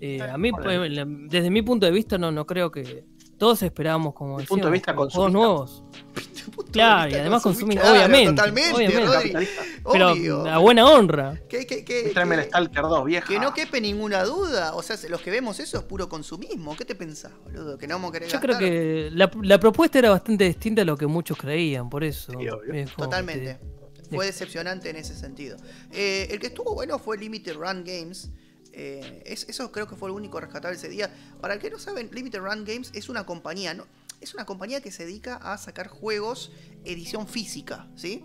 Eh, 0.00 0.20
a 0.22 0.36
mí, 0.36 0.50
pues, 0.50 0.90
desde 1.28 1.50
mi 1.50 1.62
punto 1.62 1.86
de 1.86 1.92
vista, 1.92 2.18
no, 2.18 2.32
no 2.32 2.44
creo 2.46 2.70
que 2.70 3.04
todos 3.38 3.62
esperábamos 3.62 4.14
como 4.14 4.36
Mi 4.38 4.44
punto 4.44 4.66
de 4.68 4.72
decíamos, 4.78 5.06
vista 5.06 5.14
juegos 5.16 5.32
nuevos, 5.32 5.84
Claro, 6.72 7.04
vista 7.04 7.18
y 7.18 7.20
además 7.20 7.42
consumir- 7.44 7.78
Claro, 7.78 7.94
obviamente, 7.94 8.30
Totalmente, 8.32 8.74
obviamente. 8.74 9.48
Pero 9.92 10.10
Obvio. 10.12 10.46
a 10.48 10.58
buena 10.58 10.86
honra. 10.90 11.40
Que, 11.48 11.64
que, 11.64 11.84
que, 11.84 12.10
Tráeme 12.12 12.34
el 12.34 12.42
Stalker 12.46 12.82
2, 12.82 13.04
vieja. 13.04 13.28
que 13.28 13.38
no 13.38 13.54
quepe 13.54 13.80
ninguna 13.80 14.24
duda. 14.24 14.74
O 14.74 14.82
sea, 14.82 14.96
los 15.08 15.20
que 15.20 15.30
vemos 15.30 15.60
eso 15.60 15.78
es 15.78 15.84
puro 15.84 16.08
consumismo. 16.08 16.76
¿Qué 16.76 16.84
te 16.84 16.94
pensás, 16.96 17.30
boludo? 17.44 17.78
Que 17.78 17.86
no 17.86 17.94
vamos 17.94 18.10
a 18.10 18.12
querer 18.14 18.28
Yo 18.28 18.40
creo 18.40 18.58
que 18.58 19.10
la, 19.12 19.30
la 19.42 19.60
propuesta 19.60 19.98
era 20.00 20.10
bastante 20.10 20.44
distinta 20.44 20.82
a 20.82 20.84
lo 20.84 20.96
que 20.96 21.06
muchos 21.06 21.38
creían, 21.38 21.88
por 21.88 22.02
eso. 22.02 22.32
Sí, 22.32 22.48
obvio. 22.48 22.74
es 22.74 22.90
como 22.92 22.96
que 23.08 23.16
Totalmente. 23.16 23.54
te- 23.54 23.77
Fue 24.10 24.26
decepcionante 24.26 24.90
en 24.90 24.96
ese 24.96 25.14
sentido. 25.14 25.56
Eh, 25.92 26.28
el 26.30 26.38
que 26.40 26.48
estuvo 26.48 26.74
bueno 26.74 26.98
fue 26.98 27.18
Limited 27.18 27.54
Run 27.54 27.84
Games. 27.84 28.30
Eh, 28.72 29.22
es- 29.26 29.46
eso 29.48 29.70
creo 29.72 29.86
que 29.88 29.96
fue 29.96 30.08
lo 30.08 30.14
único 30.14 30.40
rescatable 30.40 30.76
ese 30.76 30.88
día. 30.88 31.12
Para 31.40 31.54
el 31.54 31.60
que 31.60 31.70
no 31.70 31.78
saben, 31.78 32.10
Limited 32.12 32.38
Run 32.40 32.64
Games 32.64 32.90
es 32.94 33.08
una 33.08 33.26
compañía, 33.26 33.74
¿no? 33.74 33.86
Es 34.20 34.34
una 34.34 34.44
compañía 34.44 34.80
que 34.80 34.90
se 34.90 35.04
dedica 35.04 35.36
a 35.36 35.58
sacar 35.58 35.88
juegos 35.88 36.50
edición 36.84 37.26
física, 37.28 37.88
¿sí? 37.96 38.24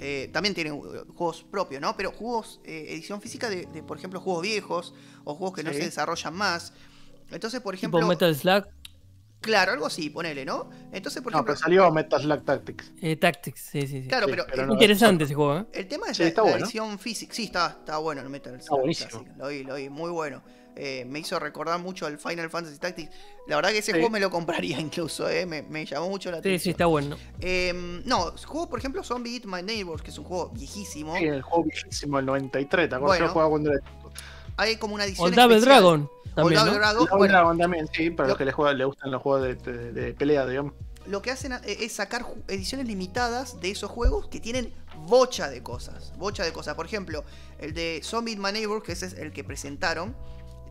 Eh, 0.00 0.30
también 0.32 0.54
tiene 0.54 0.70
uh, 0.72 1.04
juegos 1.14 1.44
propios, 1.50 1.80
¿no? 1.82 1.96
Pero 1.96 2.12
juegos, 2.12 2.60
eh, 2.64 2.86
edición 2.90 3.20
física 3.20 3.50
de, 3.50 3.66
de, 3.66 3.82
por 3.82 3.98
ejemplo, 3.98 4.20
juegos 4.20 4.42
viejos 4.42 4.94
o 5.24 5.34
juegos 5.34 5.56
que 5.56 5.62
no 5.64 5.70
Sí. 5.72 5.78
se 5.78 5.84
desarrollan 5.86 6.34
más. 6.34 6.72
Entonces, 7.30 7.60
por 7.60 7.74
ejemplo, 7.74 8.06
Metal 8.06 8.34
Slug, 8.34 8.64
claro, 9.40 9.72
algo 9.72 9.86
así, 9.86 10.10
ponele, 10.10 10.44
¿no? 10.44 10.68
Entonces, 10.92 11.22
por 11.22 11.32
No, 11.32 11.38
ejemplo, 11.38 11.54
pero 11.54 11.58
salió 11.60 11.90
Metal 11.92 12.20
Slug 12.20 12.44
Tactics. 12.44 12.92
eh, 13.02 13.16
Tactics, 13.16 13.60
sí, 13.60 13.82
sí, 13.86 14.02
sí. 14.02 14.08
claro, 14.08 14.26
sí, 14.26 14.32
pero, 14.32 14.46
pero 14.48 14.62
el- 14.62 14.68
no- 14.68 14.74
Interesante 14.74 15.24
ese 15.24 15.34
juego, 15.34 15.58
¿eh? 15.58 15.66
El 15.72 15.88
tema 15.88 16.08
es 16.08 16.16
Sí, 16.16 16.22
la, 16.24 16.28
está 16.28 16.42
la 16.42 16.50
bueno. 16.50 16.64
edición 16.64 16.98
física. 16.98 17.34
Sí, 17.34 17.44
está, 17.44 17.76
está 17.80 17.98
bueno 17.98 18.20
el 18.22 18.28
Metal 18.28 18.60
Slug 18.60 18.78
buenísimo. 18.78 19.10
Classic. 19.10 19.36
Lo 19.36 19.48
vi, 19.48 19.64
lo 19.64 19.74
vi, 19.76 19.88
muy 19.88 20.10
bueno. 20.10 20.42
Eh, 20.80 21.04
me 21.06 21.18
hizo 21.18 21.38
recordar 21.40 21.80
mucho 21.80 22.06
al 22.06 22.18
Final 22.18 22.50
Fantasy 22.50 22.78
Tactics. 22.78 23.10
La 23.48 23.56
verdad 23.56 23.70
que 23.70 23.78
ese 23.78 23.86
Sí. 23.90 23.98
juego 23.98 24.10
me 24.10 24.20
lo 24.20 24.30
compraría 24.30 24.78
incluso, 24.80 25.28
eh, 25.28 25.44
me, 25.44 25.62
me 25.62 25.84
llamó 25.84 26.08
mucho 26.08 26.30
la 26.30 26.36
Sí, 26.36 26.40
atención. 26.40 26.60
sí, 26.60 26.70
está 26.70 26.86
bueno. 26.86 27.16
Eh, 27.40 27.72
no, 28.04 28.32
juego, 28.46 28.68
por 28.68 28.78
ejemplo, 28.78 29.02
Zombie 29.02 29.34
Eat 29.36 29.44
My 29.46 29.62
Neighbors, 29.62 30.02
que 30.02 30.10
es 30.10 30.18
un 30.18 30.24
juego 30.24 30.50
viejísimo. 30.50 31.16
Sí, 31.16 31.24
el 31.24 31.42
juego 31.42 31.64
viejísimo, 31.64 32.18
el 32.20 32.26
93, 32.26 32.88
¿te 32.88 32.94
acuerdas? 32.94 33.18
Bueno. 33.18 33.26
Yo 33.26 33.32
jugaba 33.32 33.50
cuando 33.50 33.72
era. 33.72 33.80
Hay 34.56 34.76
como 34.76 34.94
una 34.96 35.04
edición 35.04 35.32
O 35.32 35.36
Double 35.36 35.56
especial. 35.56 35.82
Dragon 35.82 36.10
también, 36.34 36.60
Double 36.60 36.72
¿no? 36.72 36.78
Dragon. 36.78 36.98
Double 37.06 37.16
Bueno, 37.18 37.34
Dragon 37.34 37.58
también, 37.58 37.88
sí, 37.92 38.10
para 38.10 38.26
lo- 38.26 38.32
los 38.32 38.38
que 38.38 38.44
les, 38.44 38.54
juegan, 38.54 38.78
les 38.78 38.86
gustan 38.86 39.10
los 39.10 39.22
juegos 39.22 39.42
de, 39.42 39.54
de- 39.72 39.92
de 39.92 40.14
pelea, 40.14 40.46
digamos. 40.46 40.72
lo 41.06 41.22
que 41.22 41.30
hacen 41.30 41.52
eh, 41.52 41.60
es 41.64 41.92
sacar 41.92 42.26
ediciones 42.48 42.86
limitadas 42.86 43.60
de 43.60 43.70
esos 43.70 43.90
juegos 43.90 44.28
que 44.28 44.40
tienen 44.40 44.72
bocha 45.06 45.48
de 45.48 45.62
cosas. 45.62 46.12
Bocha 46.18 46.44
de 46.44 46.52
cosas. 46.52 46.74
Por 46.74 46.86
ejemplo, 46.86 47.24
el 47.58 47.72
de 47.74 48.00
Zombie 48.04 48.36
Neighbor, 48.36 48.82
que 48.82 48.92
ese 48.92 49.06
es 49.06 49.14
el 49.14 49.32
que 49.32 49.42
presentaron. 49.44 50.14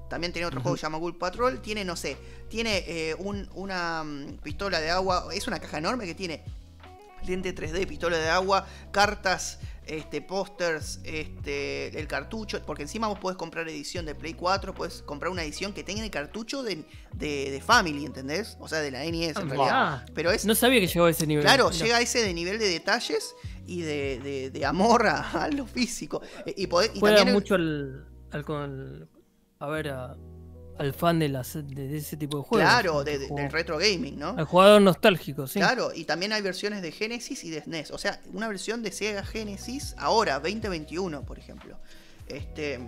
También 0.09 0.31
tiene 0.31 0.45
otro 0.45 0.61
juego 0.61 0.75
que 0.75 0.79
se 0.79 0.85
llama 0.85 0.99
Ghoul 0.99 1.17
Patrol. 1.17 1.59
Tiene, 1.61 1.83
no 1.83 1.95
sé, 1.95 2.17
tiene 2.49 2.83
eh, 2.87 3.15
un- 3.17 3.49
una 3.55 4.03
mm, 4.03 4.37
pistola 4.43 4.79
de 4.79 4.89
agua. 4.91 5.27
Es 5.33 5.47
una 5.47 5.59
caja 5.59 5.79
enorme 5.79 6.05
que 6.05 6.15
tiene 6.15 6.43
lente 7.25 7.53
3D, 7.53 7.85
pistola 7.87 8.17
de 8.17 8.29
agua, 8.29 8.65
cartas, 8.91 9.59
este, 9.87 10.21
pósters, 10.21 10.99
este, 11.03 11.97
el 11.99 12.07
cartucho. 12.07 12.61
Porque 12.65 12.83
encima 12.83 13.07
vos 13.07 13.19
podés 13.19 13.37
comprar 13.37 13.67
edición 13.69 14.05
de 14.05 14.15
Play 14.15 14.33
4, 14.33 14.73
podés 14.73 15.01
comprar 15.03 15.31
una 15.31 15.43
edición 15.43 15.73
que 15.73 15.83
tenga 15.83 16.03
el 16.03 16.11
cartucho 16.11 16.63
de, 16.63 16.85
de, 17.13 17.51
de 17.51 17.61
Family, 17.61 18.05
¿entendés? 18.05 18.57
O 18.59 18.67
sea, 18.67 18.79
de 18.79 18.91
la 18.91 18.99
NES 19.03 19.35
en 19.37 19.49
realidad. 19.49 19.69
Ah, 19.71 20.05
Pero 20.13 20.31
es 20.31 20.45
no 20.45 20.55
sabía 20.55 20.79
que 20.79 20.87
llegaba 20.87 21.07
a 21.07 21.11
ese 21.11 21.25
nivel. 21.27 21.43
Claro, 21.43 21.71
llega 21.71 21.97
a 21.97 22.01
ese 22.01 22.21
de 22.23 22.33
nivel 22.33 22.59
de 22.59 22.67
detalles 22.67 23.35
y 23.65 23.81
de, 23.81 24.19
de- 24.19 24.49
de 24.51 24.65
amor 24.65 25.07
a, 25.07 25.43
a 25.43 25.49
lo 25.49 25.65
físico. 25.65 26.21
Eh, 26.45 26.53
Y, 26.57 26.67
podés- 26.67 26.91
y 26.93 26.99
también 27.01 27.33
mucho 27.33 27.55
al, 27.55 28.07
al 28.31 28.45
con 28.45 29.09
a 29.59 29.67
ver 29.67 29.89
a- 29.89 30.15
al 30.79 30.93
fan 30.93 31.19
de, 31.19 31.29
las, 31.29 31.53
de, 31.53 31.97
ese 31.97 32.17
tipo 32.17 32.37
de 32.37 32.43
juegos. 32.43 32.67
claro, 32.69 33.03
de- 33.03 33.19
del 33.19 33.51
retro 33.51 33.77
gaming, 33.77 34.17
¿no? 34.19 34.29
Al 34.37 34.45
jugador 34.45 34.81
nostálgico, 34.81 35.47
sí. 35.47 35.59
Claro, 35.59 35.91
y 35.93 36.05
también 36.05 36.33
hay 36.33 36.41
versiones 36.41 36.81
de 36.81 36.91
Genesis 36.91 37.43
y 37.43 37.49
de 37.49 37.61
SNES. 37.61 37.91
O 37.91 37.97
sea, 37.97 38.19
una 38.33 38.47
versión 38.47 38.83
de 38.83 38.91
Sega 38.91 39.23
Genesis 39.23 39.95
ahora, 39.97 40.35
2021, 40.39 41.23
por 41.23 41.39
ejemplo. 41.39 41.77
Este, 42.27 42.79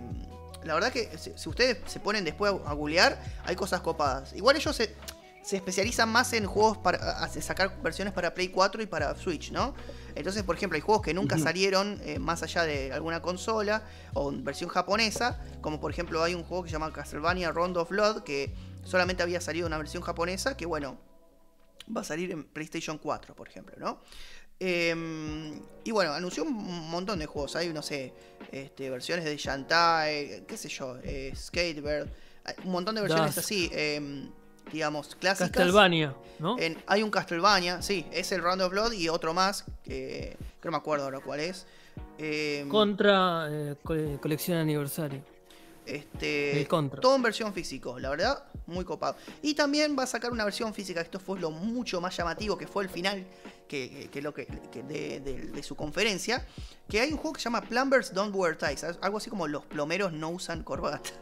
la 0.64 0.74
verdad 0.74 0.92
que 0.92 1.16
si, 1.18 1.32
si 1.36 1.48
ustedes 1.48 1.78
se 1.86 2.00
ponen 2.00 2.24
después 2.24 2.52
a, 2.64 2.70
a 2.70 2.74
googlear, 2.74 3.18
hay 3.44 3.56
cosas 3.56 3.80
copadas. 3.80 4.32
Igual 4.34 4.56
ellos 4.56 4.76
se, 4.76 4.94
se 5.42 5.56
especializan 5.56 6.08
más 6.10 6.32
en 6.34 6.46
juegos 6.46 6.78
para 6.78 6.98
a- 6.98 7.24
a 7.24 7.28
sacar 7.28 7.80
versiones 7.82 8.12
para 8.14 8.34
Play 8.34 8.48
4 8.48 8.82
y 8.82 8.86
para 8.86 9.14
Switch, 9.16 9.50
¿no? 9.52 9.74
Entonces, 10.14 10.42
por 10.42 10.56
ejemplo, 10.56 10.76
hay 10.76 10.82
juegos 10.82 11.02
que 11.02 11.14
nunca 11.14 11.38
salieron 11.38 12.00
eh, 12.04 12.18
más 12.18 12.42
allá 12.42 12.64
de 12.64 12.92
alguna 12.92 13.22
consola 13.22 13.84
o 14.14 14.32
versión 14.32 14.70
japonesa, 14.70 15.40
como 15.60 15.80
por 15.80 15.90
ejemplo 15.90 16.22
hay 16.22 16.34
un 16.34 16.44
juego 16.44 16.64
que 16.64 16.70
se 16.70 16.74
llama 16.74 16.92
Castlevania 16.92 17.52
Rondo 17.52 17.82
of 17.82 17.90
Blood, 17.90 18.22
que 18.22 18.54
solamente 18.84 19.22
había 19.22 19.40
salido 19.40 19.66
una 19.66 19.78
versión 19.78 20.02
japonesa, 20.02 20.56
que 20.56 20.66
bueno, 20.66 20.98
va 21.94 22.02
a 22.02 22.04
salir 22.04 22.30
en 22.30 22.44
PlayStation 22.44 22.98
4, 22.98 23.34
por 23.34 23.48
ejemplo, 23.48 23.76
¿no? 23.78 24.00
Eh, 24.62 24.94
y 25.84 25.90
bueno, 25.90 26.12
anunció 26.12 26.44
un 26.44 26.90
montón 26.90 27.18
de 27.18 27.26
juegos. 27.26 27.56
Hay, 27.56 27.72
no 27.72 27.82
sé, 27.82 28.12
este, 28.52 28.90
versiones 28.90 29.24
de 29.24 29.36
Shantae, 29.36 30.44
qué 30.46 30.56
sé 30.56 30.68
yo, 30.68 30.98
eh, 31.02 31.32
Skatebird, 31.34 32.10
un 32.64 32.72
montón 32.72 32.94
de 32.94 33.00
versiones 33.00 33.36
así, 33.38 33.70
eh, 33.72 34.28
digamos, 34.72 35.14
clásicas. 35.16 35.50
Castlevania, 35.50 36.14
¿no? 36.38 36.58
En- 36.58 36.82
hay 36.86 37.02
un 37.02 37.10
Castlevania, 37.10 37.82
sí, 37.82 38.06
es 38.12 38.32
el 38.32 38.42
Round 38.42 38.62
of 38.62 38.70
Blood 38.72 38.92
y 38.92 39.08
otro 39.08 39.34
más, 39.34 39.64
que, 39.84 40.36
que 40.60 40.64
no 40.66 40.72
me 40.72 40.76
acuerdo 40.78 41.04
ahora 41.04 41.20
cuál 41.20 41.40
es. 41.40 41.66
Eh, 42.18 42.66
Contra 42.68 43.48
eh, 43.50 43.76
co- 43.82 43.94
colección 44.20 44.58
aniversario. 44.58 45.22
este, 45.86 46.60
el 46.60 46.68
Contra. 46.68 47.00
Todo 47.00 47.16
en 47.16 47.22
versión 47.22 47.52
físico, 47.52 47.98
la 47.98 48.10
verdad, 48.10 48.44
muy 48.66 48.84
copado. 48.84 49.16
Y 49.42 49.54
también 49.54 49.96
va 49.98 50.04
a 50.04 50.06
sacar 50.06 50.30
una 50.30 50.44
versión 50.44 50.72
física, 50.74 51.00
esto 51.00 51.18
fue 51.18 51.40
lo 51.40 51.50
mucho 51.50 52.00
más 52.00 52.16
llamativo, 52.16 52.56
que 52.56 52.66
fue 52.66 52.84
el 52.84 52.90
final 52.90 53.24
que, 53.68 53.88
que- 53.90 54.08
que 54.10 54.22
lo 54.22 54.32
que, 54.34 54.46
que 54.46 54.82
de, 54.82 55.20
de- 55.20 55.46
de 55.52 55.62
su 55.62 55.74
conferencia, 55.76 56.46
que 56.88 57.00
hay 57.00 57.10
un 57.12 57.16
juego 57.18 57.32
que 57.34 57.40
se 57.40 57.44
llama 57.44 57.62
Plumbers 57.62 58.12
Don't 58.14 58.34
Wear 58.34 58.56
Ties, 58.56 58.84
algo 59.00 59.18
así 59.18 59.30
como 59.30 59.48
los 59.48 59.64
plomeros 59.66 60.12
no 60.12 60.28
usan 60.30 60.62
corbatas. 60.62 61.12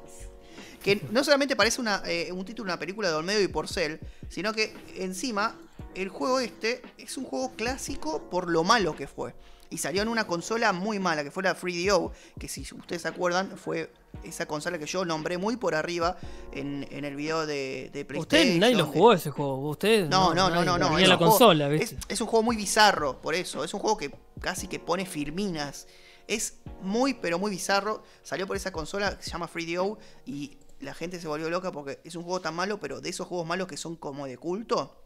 Que 0.83 1.01
no 1.11 1.25
solamente 1.25 1.57
parece 1.57 1.81
una, 1.81 2.03
eh, 2.07 2.31
un 2.33 2.45
título 2.45 2.67
de 2.69 2.73
una 2.75 2.79
película 2.79 3.09
de 3.09 3.15
Olmedo 3.15 3.41
y 3.41 3.49
Porcel, 3.49 4.01
sino 4.29 4.53
que 4.53 4.75
encima 4.97 5.57
el 5.95 6.09
juego 6.09 6.41
este 6.41 6.83
es 6.99 7.17
un 7.17 7.25
juego 7.25 7.53
clásico 7.57 8.23
por 8.31 8.49
lo 8.49 8.65
malo 8.65 8.95
que 8.95 9.07
fue. 9.07 9.35
Y 9.71 9.79
salió 9.79 10.01
en 10.01 10.09
una 10.09 10.27
consola 10.27 10.73
muy 10.73 10.99
mala, 10.99 11.23
que 11.23 11.31
fue 11.31 11.43
la 11.43 11.55
3DO, 11.55 12.13
que 12.39 12.49
si 12.49 12.63
ustedes 12.63 13.03
se 13.03 13.09
acuerdan, 13.09 13.59
fue 13.59 13.93
esa 14.25 14.47
consola 14.47 14.79
que 14.79 14.87
yo 14.87 15.05
nombré 15.05 15.37
muy 15.37 15.57
por 15.57 15.75
arriba 15.75 16.17
en, 16.53 16.87
en 16.91 17.05
el 17.05 17.15
video 17.17 17.45
de, 17.47 17.91
de 17.93 18.05
PlayStation. 18.07 18.49
Usted 18.49 18.61
nadie 18.61 18.77
lo 18.77 18.87
jugó 18.87 19.13
ese 19.13 19.31
juego. 19.31 19.69
Ustedes 19.69 20.09
No, 20.09 20.33
no, 20.33 20.49
no, 20.49 20.65
no, 20.65 20.79
no. 20.79 20.97
Ni 20.97 21.03
es 21.03 21.09
la 21.09 21.17
un 21.17 21.19
juego- 21.19 21.33
consola, 21.33 21.67
es, 21.75 21.81
¿viste? 21.81 21.97
es 22.09 22.21
un 22.23 22.29
juego 22.29 22.43
muy 22.45 22.57
bizarro, 22.57 23.21
por 23.21 23.35
eso. 23.35 23.63
Es 23.63 23.75
un 23.75 23.81
juego 23.81 23.99
que 23.99 24.11
casi 24.41 24.69
que 24.69 24.79
pone 24.79 25.05
firminas. 25.05 25.87
Es 26.27 26.55
muy, 26.81 27.13
pero 27.13 27.39
muy 27.39 27.51
bizarro. 27.51 28.03
Salió 28.23 28.47
por 28.47 28.57
esa 28.57 28.73
consola 28.73 29.19
que 29.19 29.23
se 29.25 29.31
llama 29.31 29.51
3DO 29.53 29.99
y 30.25 30.57
la 30.81 30.95
gente 30.95 31.21
se 31.21 31.29
volvió 31.29 31.51
loca 31.51 31.73
porque 31.73 32.01
es 32.05 32.15
un 32.17 32.23
juego 32.25 32.41
tan 32.41 32.55
malo, 32.55 32.81
pero 32.81 33.01
de 33.01 33.09
esos 33.11 33.27
juegos 33.27 33.47
malos 33.47 33.69
que 33.69 33.77
son 33.77 33.97
como 33.97 34.27
de 34.27 34.39
culto. 34.39 35.05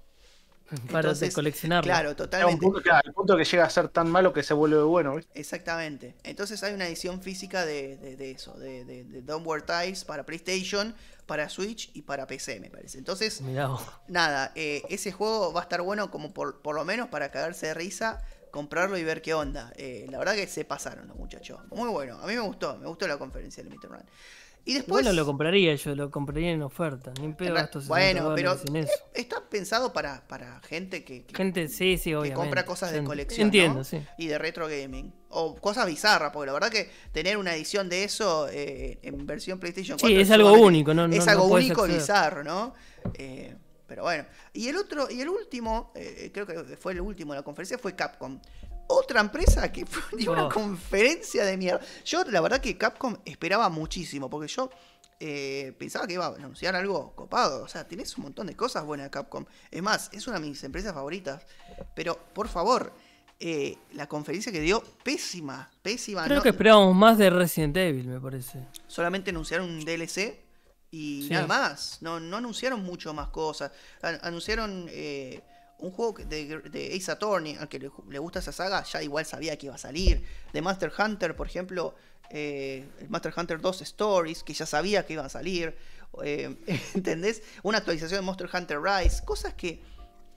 Para 0.90 1.12
Entonces, 1.12 1.32
coleccionarlo. 1.32 1.88
Claro, 1.88 2.16
totalmente. 2.16 2.58
punto, 2.58 2.80
claro, 2.82 3.02
el 3.08 3.12
punto 3.14 3.36
que 3.36 3.44
llega 3.44 3.64
a 3.64 3.70
ser 3.70 3.88
tan 3.88 4.10
malo 4.10 4.32
que 4.32 4.42
se 4.42 4.54
vuelve 4.54 4.82
bueno, 4.82 5.16
¿viste? 5.16 5.32
Exactamente. 5.34 6.14
Entonces 6.24 6.62
hay 6.62 6.74
una 6.74 6.86
edición 6.86 7.22
física 7.22 7.64
de, 7.64 7.96
de- 7.96 8.16
de 8.16 8.30
eso, 8.32 8.52
de, 8.58 8.84
de, 8.84 9.04
de 9.04 9.22
Downward 9.22 9.64
Ties 9.64 10.04
para 10.04 10.26
PlayStation, 10.26 10.94
para 11.26 11.48
Switch 11.48 11.90
y 11.94 12.02
para 12.02 12.26
PC, 12.26 12.60
me 12.60 12.68
parece. 12.70 12.98
Entonces, 12.98 13.44
Mirá 13.44 13.68
nada, 14.08 14.52
eh, 14.56 14.86
ese 14.90 15.12
juego 15.12 15.52
va 15.52 15.60
a 15.60 15.64
estar 15.64 15.82
bueno 15.82 16.10
como 16.10 16.34
por, 16.34 16.62
por 16.62 16.74
lo 16.76 16.84
menos 16.84 17.08
para 17.08 17.30
cagarse 17.30 17.68
de 17.68 17.74
risa, 17.74 18.22
comprarlo 18.50 18.98
y 18.98 19.04
ver 19.04 19.22
qué 19.22 19.34
onda. 19.34 19.72
Eh, 19.76 20.06
la 20.10 20.18
verdad 20.18 20.34
que 20.34 20.46
se 20.48 20.64
pasaron 20.64 21.08
los 21.08 21.16
muchachos. 21.16 21.60
Muy 21.70 21.88
bueno, 21.90 22.18
a 22.20 22.26
mí 22.26 22.34
me 22.34 22.40
gustó, 22.40 22.76
me 22.78 22.86
gustó 22.88 23.08
la 23.08 23.18
conferencia 23.18 23.62
de 23.62 23.70
Limited 23.70 23.88
Run. 23.90 24.04
Y 24.64 24.74
después. 24.74 25.04
Bueno, 25.04 25.12
lo 25.12 25.26
compraría 25.26 25.74
yo, 25.74 25.94
lo 25.96 26.10
compraría 26.10 26.50
en 26.52 26.62
oferta. 26.62 27.12
Ni 27.18 27.26
en 27.26 27.34
pedo 27.34 27.54
gasto 27.54 27.80
60 27.80 27.88
bueno, 27.88 28.32
pero 28.36 28.56
en 28.68 28.76
eso. 28.76 28.92
está 29.12 29.42
pensado 29.50 29.92
para, 29.92 30.26
para 30.28 30.60
gente 30.60 31.04
que, 31.04 31.24
que- 31.24 31.34
Gente, 31.34 31.66
sí, 31.68 31.98
sí, 31.98 32.10
que 32.10 32.16
obviamente. 32.16 32.34
compra 32.36 32.64
cosas 32.64 32.92
de 32.92 33.02
colección. 33.02 33.46
Entiendo, 33.46 33.78
¿no? 33.78 33.84
sí. 33.84 34.00
Y 34.18 34.28
de 34.28 34.38
retro 34.38 34.68
gaming. 34.68 35.12
O 35.30 35.56
cosas 35.56 35.86
bizarras, 35.86 36.30
porque 36.32 36.46
la 36.46 36.52
verdad 36.52 36.70
que 36.70 36.90
tener 37.10 37.38
una 37.38 37.54
edición 37.54 37.88
de 37.88 38.04
eso 38.04 38.48
eh, 38.50 38.98
en 39.02 39.26
versión 39.26 39.58
PlayStation 39.58 39.98
4 39.98 40.14
Sí, 40.16 40.20
es 40.22 40.30
algo 40.30 40.52
único, 40.52 40.92
no, 40.92 41.06
es 41.06 41.24
no 41.24 41.32
algo 41.32 41.46
único 41.46 41.86
y 41.88 41.94
bizarro, 41.94 42.44
¿no? 42.44 42.74
Eh, 43.14 43.56
pero 43.86 44.02
bueno. 44.04 44.26
Y 44.52 44.68
el 44.68 44.76
otro, 44.76 45.10
y 45.10 45.20
el 45.22 45.28
último, 45.28 45.90
eh, 45.96 46.30
creo 46.32 46.46
que 46.46 46.76
fue 46.76 46.92
el 46.92 47.00
último 47.00 47.32
de 47.32 47.40
la 47.40 47.42
conferencia, 47.42 47.78
fue 47.78 47.96
Capcom. 47.96 48.38
Otra 48.88 49.20
empresa 49.20 49.70
que 49.72 49.86
fue 49.86 50.02
dio 50.18 50.32
una 50.32 50.46
Oh. 50.46 50.48
conferencia 50.48 51.44
de 51.44 51.56
mierda. 51.56 51.80
Yo, 52.04 52.24
la 52.24 52.40
verdad 52.40 52.60
que 52.60 52.76
Capcom 52.76 53.16
esperaba 53.24 53.68
muchísimo, 53.68 54.28
porque 54.28 54.48
yo 54.48 54.70
eh, 55.20 55.72
pensaba 55.78 56.06
que 56.06 56.14
iba 56.14 56.26
a 56.26 56.34
anunciar 56.34 56.74
algo 56.74 57.14
copado. 57.14 57.62
O 57.62 57.68
sea, 57.68 57.86
tenés 57.86 58.16
un 58.18 58.24
montón 58.24 58.48
de 58.48 58.56
cosas 58.56 58.84
buenas 58.84 59.08
Capcom. 59.10 59.44
Es 59.70 59.82
más, 59.82 60.10
es 60.12 60.26
una 60.26 60.38
de 60.40 60.46
mis 60.48 60.62
empresas 60.64 60.92
favoritas. 60.92 61.46
Pero, 61.94 62.18
por 62.34 62.48
favor, 62.48 62.92
eh, 63.38 63.76
la 63.92 64.08
conferencia 64.08 64.50
que 64.52 64.60
dio, 64.60 64.82
pésima, 65.04 65.70
pésima. 65.80 66.24
Creo 66.24 66.38
no- 66.38 66.42
que 66.42 66.48
esperábamos 66.50 66.94
más 66.94 67.18
de 67.18 67.30
Resident 67.30 67.76
Evil, 67.76 68.08
me 68.08 68.20
parece. 68.20 68.66
solamente 68.88 69.30
anunciaron 69.30 69.68
un 69.70 69.84
DLC 69.84 70.40
y 70.90 71.22
Sí. 71.22 71.30
nada 71.30 71.46
más. 71.46 71.98
No, 72.02 72.20
no 72.20 72.36
anunciaron 72.36 72.82
mucho 72.82 73.14
más 73.14 73.28
cosas. 73.28 73.70
An- 74.02 74.18
anunciaron 74.22 74.86
eh, 74.90 75.40
un 75.82 75.90
juego 75.90 76.14
de, 76.24 76.60
de 76.60 76.94
Ace 76.96 77.10
Attorney, 77.10 77.56
al 77.56 77.68
que 77.68 77.78
le, 77.78 77.88
gusta 78.18 78.38
esa 78.38 78.52
saga, 78.52 78.82
ya 78.84 79.02
igual 79.02 79.26
sabía 79.26 79.56
que 79.58 79.66
iba 79.66 79.74
a 79.74 79.78
salir. 79.78 80.24
De 80.52 80.62
Master 80.62 80.92
Hunter, 80.96 81.34
por 81.36 81.46
ejemplo, 81.46 81.94
eh, 82.30 82.84
el 83.00 83.10
Master 83.10 83.34
Hunter 83.36 83.60
2 83.60 83.82
Stories, 83.82 84.42
que 84.42 84.54
ya 84.54 84.64
sabía 84.64 85.04
que 85.04 85.14
iban 85.14 85.26
a 85.26 85.28
salir. 85.28 85.76
eh, 86.24 86.56
¿Entendés? 86.94 87.42
Una 87.62 87.78
actualización 87.78 88.20
de 88.20 88.26
Monster 88.26 88.48
Hunter 88.52 88.80
Rise. 88.80 89.24
Cosas 89.24 89.54
que 89.54 89.80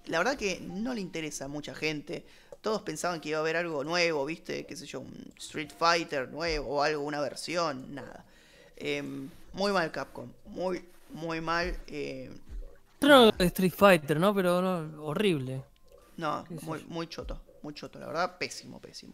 la 0.07 0.17
verdad 0.17 0.35
que 0.35 0.59
no 0.61 0.93
le 0.93 1.01
interesa 1.01 1.45
a 1.45 1.47
mucha 1.47 1.73
gente. 1.75 2.25
Todos 2.61 2.81
pensaban 2.81 3.21
que 3.21 3.29
iba 3.29 3.37
a 3.37 3.41
haber 3.41 3.57
algo 3.57 3.83
nuevo, 3.83 4.25
¿viste? 4.25 4.65
Qué 4.65 4.75
sé 4.75 4.87
yo, 4.87 5.01
un 5.01 5.31
Street 5.37 5.69
Fighter 5.77 6.29
nuevo 6.29 6.77
o 6.77 6.81
algo, 6.81 7.03
una 7.03 7.21
versión, 7.21 7.93
nada. 7.93 8.25
Eh, 8.77 9.03
muy 9.53 9.71
mal 9.71 9.91
Capcom, 9.91 10.31
muy, 10.47 10.83
muy 11.11 11.39
mal. 11.41 11.77
eh, 11.87 12.31
Street 13.39 13.73
Fighter, 13.75 14.19
¿no? 14.19 14.33
Pero 14.33 14.61
no, 14.61 15.03
horrible. 15.05 15.63
no, 16.17 16.45
muy, 16.61 16.83
muy 16.87 17.07
choto, 17.07 17.41
muy 17.61 17.73
choto, 17.73 17.99
la 17.99 18.07
verdad, 18.07 18.37
pésimo, 18.37 18.79
pésimo. 18.79 19.13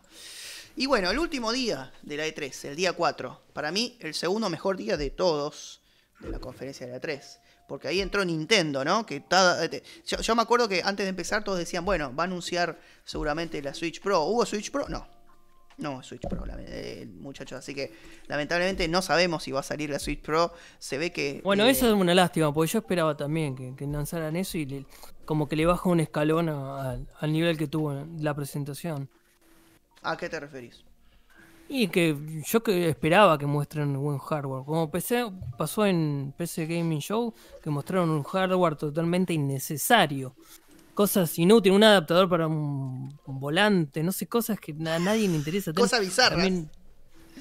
Y 0.76 0.86
bueno, 0.86 1.10
el 1.12 1.20
último 1.20 1.52
día 1.52 1.92
de 2.02 2.18
la 2.18 2.26
E3, 2.28 2.70
el 2.70 2.76
día 2.76 2.94
4, 2.94 3.42
para 3.54 3.72
mí 3.72 3.98
el 4.00 4.14
segundo 4.14 4.50
mejor 4.50 4.78
día 4.78 4.96
de 4.98 5.10
todos 5.10 5.82
de 6.20 6.30
la 6.30 6.40
conferencia 6.40 6.86
de 6.86 6.94
la 6.94 7.02
E3. 7.02 7.22
Porque 7.68 7.88
ahí 7.88 8.02
entró 8.02 8.24
Nintendo, 8.26 8.84
¿no? 8.84 9.06
Que 9.06 9.22
ta- 9.22 9.70
te- 9.70 9.84
yo, 10.06 10.18
yo 10.20 10.36
me 10.36 10.42
acuerdo 10.42 10.68
que 10.68 10.82
antes 10.84 11.06
de 11.06 11.10
empezar 11.10 11.44
todos 11.44 11.58
decían, 11.58 11.86
bueno, 11.86 12.14
va 12.16 12.24
a 12.24 12.28
anunciar 12.28 12.80
seguramente 13.06 13.62
la 13.62 13.74
Switch 13.74 14.02
Pro. 14.02 14.24
¿Hubo 14.24 14.46
Switch 14.46 14.72
Pro? 14.72 14.88
No. 14.90 15.08
No, 15.82 16.02
Switch 16.04 16.22
Pro, 16.28 16.44
eh, 16.60 17.08
muchachos. 17.20 17.58
Así 17.58 17.74
que 17.74 17.92
lamentablemente 18.28 18.88
no 18.88 19.02
sabemos 19.02 19.42
si 19.44 19.52
va 19.52 19.62
a 19.62 19.64
salir 19.64 19.90
la 19.90 19.98
Switch 20.00 20.22
Pro. 20.22 20.54
Se 20.78 20.98
ve 21.00 21.12
que... 21.12 21.42
Bueno, 21.44 21.66
eh, 21.66 21.72
eso 21.72 21.88
es 21.88 21.94
una 21.94 22.14
lástima, 22.14 22.54
porque 22.54 22.72
yo 22.72 22.80
esperaba 22.80 23.18
también 23.18 23.56
que, 23.56 23.76
que 23.76 23.88
lanzaran 23.88 24.36
eso 24.36 24.58
y 24.60 24.66
le- 24.68 24.86
como 25.26 25.50
que 25.50 25.56
le 25.56 25.66
baja 25.66 25.90
un 25.90 26.00
escalón 26.00 26.50
a- 26.50 26.92
al- 26.92 27.08
al 27.20 27.34
nivel 27.34 27.58
que 27.58 27.68
tuvo 27.68 27.94
la 28.20 28.34
presentación. 28.36 29.10
¿A 30.04 30.16
qué 30.18 30.30
te 30.30 30.40
referís? 30.40 30.84
Y 31.68 31.88
que 31.88 32.16
yo 32.46 32.62
que 32.62 32.90
esperaba 32.90 33.38
que 33.40 33.46
muestren 33.48 33.98
buen 34.00 34.20
hardware. 34.20 34.66
Como 34.66 34.92
PC, 34.92 35.32
pasó 35.58 35.86
en 35.86 36.34
PC 36.38 36.68
Gaming 36.68 37.00
Show, 37.00 37.34
que 37.64 37.70
mostraron 37.72 38.10
un 38.12 38.24
hardware 38.24 38.76
totalmente 38.76 39.34
innecesario. 39.34 40.36
Cosas 40.94 41.38
inútiles, 41.40 41.76
un 41.76 41.84
adaptador 41.84 42.30
para 42.30 42.48
un, 42.48 43.18
un 43.26 43.40
volante, 43.40 44.04
no 44.04 44.12
sé, 44.12 44.28
cosas 44.28 44.60
que 44.60 44.72
a 44.74 45.00
nadie 45.00 45.28
le 45.28 45.36
interesa. 45.36 45.74
Cosas 45.74 46.02
bizarras. 46.02 46.48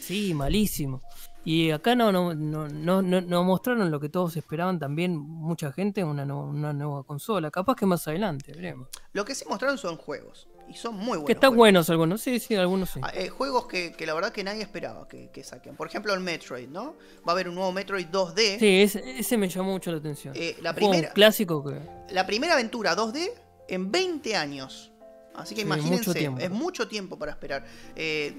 Sí, 0.01 0.33
malísimo. 0.35 1.01
Y 1.45 1.71
acá 1.71 1.95
no, 1.95 2.13
no, 2.13 2.35
no, 2.35 2.69
no, 2.69 3.03
no- 3.03 3.21
no 3.21 3.45
mostraron 3.45 3.91
lo 3.91 3.99
que 3.99 4.09
todos 4.09 4.37
esperaban 4.37 4.79
también, 4.79 5.17
mucha 5.17 5.73
gente, 5.73 6.05
una, 6.05 6.25
no- 6.25 6.45
una 6.45 6.73
nueva 6.73 7.03
consola. 7.03 7.51
Capaz 7.51 7.75
que 7.77 7.87
más 7.87 8.07
adelante, 8.07 8.53
veremos. 8.53 8.89
Lo 9.13 9.25
que 9.25 9.35
sí 9.35 9.45
mostraron 9.49 9.79
son 9.79 9.97
juegos. 9.97 10.49
Y 10.71 10.75
son 10.75 10.95
muy 10.95 11.07
buenos. 11.09 11.25
que 11.27 11.33
están 11.33 11.57
buenos 11.57 11.91
algunos, 11.91 12.21
sí, 12.23 12.39
sí, 12.39 12.55
algunos 12.55 12.91
sí. 12.91 13.01
Ah, 13.03 13.11
eh, 13.15 13.29
juegos 13.29 13.67
que, 13.67 13.93
que 13.93 14.07
la 14.07 14.15
verdad 14.15 14.31
que 14.33 14.45
nadie 14.45 14.63
esperaba 14.63 15.09
que, 15.09 15.29
que 15.31 15.43
saquen. 15.43 15.75
Por 15.77 15.89
ejemplo, 15.89 16.15
el 16.15 16.21
Metroid, 16.21 16.69
¿no? 16.69 16.95
Va 17.27 17.29
a 17.29 17.33
haber 17.33 17.49
un 17.49 17.57
nuevo 17.57 17.73
Metroid 17.73 18.07
2D. 18.07 18.59
Sí, 18.61 18.83
ese, 18.83 19.19
ese 19.19 19.37
me 19.37 19.49
llamó 19.49 19.73
mucho 19.73 19.91
la 19.91 19.99
atención. 19.99 20.33
Eh, 20.37 20.57
la 20.63 20.71
Un 20.71 20.77
primera- 20.77 21.13
clásico 21.13 21.65
que. 21.65 21.81
La 22.15 22.25
primera 22.25 22.55
aventura 22.55 22.95
2D 22.95 23.31
en 23.69 23.91
20 23.91 24.37
años. 24.37 24.93
Así 25.35 25.55
que 25.55 25.63
Sí, 25.63 25.67
imagínense, 25.67 26.09
mucho 26.11 26.39
es 26.39 26.51
mucho 26.51 26.89
tiempo 26.89 27.19
para 27.19 27.33
esperar. 27.33 27.65
Eh, 27.97 28.37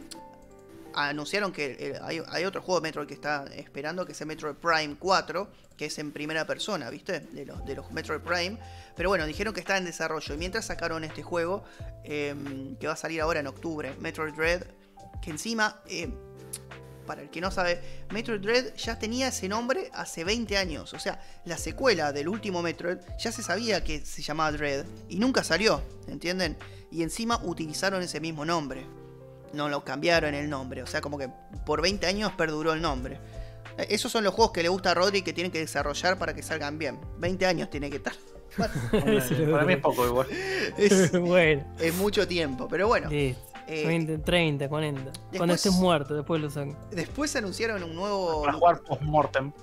anunciaron 0.96 1.52
que 1.52 1.78
eh, 1.80 2.00
hay, 2.02 2.22
hay 2.28 2.46
otro 2.46 2.62
juego 2.62 2.80
de 2.80 2.88
Metroid 2.88 3.08
que 3.08 3.14
está 3.14 3.46
esperando, 3.56 4.06
que 4.06 4.12
es 4.12 4.22
el 4.22 4.28
Metroid 4.28 4.56
Prime 4.56 4.96
4, 5.00 5.50
que 5.78 5.86
es 5.86 6.00
en 6.00 6.12
primera 6.12 6.46
persona, 6.46 6.90
¿viste? 6.90 7.20
De 7.20 7.46
los, 7.46 7.66
de 7.66 7.76
los 7.76 7.92
Metroid 7.92 8.22
Prime. 8.22 8.58
Pero 8.96 9.10
bueno, 9.10 9.26
dijeron 9.26 9.54
que 9.54 9.60
está 9.60 9.78
en 9.78 9.86
desarrollo. 9.86 10.34
Y 10.34 10.38
mientras 10.38 10.66
sacaron 10.66 11.04
este 11.04 11.24
juego, 11.24 11.64
eh, 12.04 12.36
que 12.80 12.88
va 12.88 12.94
a 12.94 12.98
salir 12.98 13.22
ahora 13.22 13.40
en 13.40 13.48
octubre, 13.48 13.96
Metroid 14.00 14.34
Dread, 14.34 14.64
que 15.22 15.32
encima, 15.32 15.82
eh, 15.88 16.10
para 17.06 17.22
el 17.22 17.30
que 17.30 17.42
no 17.42 17.52
sabe, 17.52 17.82
Metroid 18.12 18.42
Dread 18.42 18.76
ya 18.76 18.98
tenía 19.00 19.30
ese 19.30 19.48
nombre 19.48 19.90
hace 19.94 20.24
20 20.24 20.58
años. 20.58 20.94
O 20.94 21.00
sea, 21.00 21.22
la 21.46 21.58
secuela 21.58 22.12
del 22.12 22.28
último 22.28 22.62
Metroid 22.62 22.98
ya 23.20 23.32
se 23.32 23.44
sabía 23.44 23.84
que 23.84 24.06
se 24.06 24.22
llamaba 24.22 24.52
Dread 24.52 24.86
y 25.10 25.18
nunca 25.18 25.44
salió, 25.44 25.84
¿entienden? 26.08 26.58
Y 26.92 27.04
encima 27.04 27.40
utilizaron 27.44 28.02
ese 28.04 28.20
mismo 28.20 28.46
nombre. 28.46 28.86
No 29.54 29.68
lo 29.70 29.84
cambiaron 29.84 30.34
el 30.34 30.50
nombre. 30.50 30.82
O 30.84 30.88
sea, 30.88 31.02
como 31.02 31.18
que 31.18 31.30
por 31.66 31.82
20 31.82 32.06
años 32.08 32.32
perduró 32.38 32.74
el 32.74 32.82
nombre. 32.82 33.20
Eh, 33.78 33.88
Esos 33.90 34.12
son 34.12 34.24
los 34.24 34.34
juegos 34.34 34.52
que 34.54 34.64
le 34.64 34.70
gusta 34.70 34.92
a 34.92 34.94
Rodri 34.94 35.22
que 35.22 35.34
tienen 35.34 35.52
que 35.52 35.60
desarrollar 35.60 36.18
para 36.18 36.34
que 36.34 36.42
salgan 36.44 36.78
bien. 36.78 37.00
20 37.20 37.46
años 37.46 37.70
tiene 37.70 37.90
que 37.90 37.98
estar. 37.98 38.14
Sí, 39.30 39.36
Para 39.50 39.64
mí 39.66 39.74
es 39.74 39.80
poco 39.80 40.06
igual. 40.06 40.28
es, 40.78 41.12
bueno, 41.20 41.66
es 41.80 41.94
mucho 41.96 42.28
tiempo, 42.28 42.68
pero 42.70 42.88
bueno. 42.88 43.10
eh, 43.12 43.36
20, 43.68 44.18
30, 44.20 44.68
40. 44.68 45.02
Cuando 45.02 45.14
después- 45.32 45.56
estés 45.56 45.72
muerto, 45.74 46.16
después 46.16 46.42
lo 46.42 46.50
saco. 46.50 46.76
después 46.92 47.34
anunciaron 47.38 47.82
un 47.84 47.96
nuevo. 47.96 48.42
Para 48.42 48.54
jugar 48.54 48.82
post-mortem. 48.82 49.54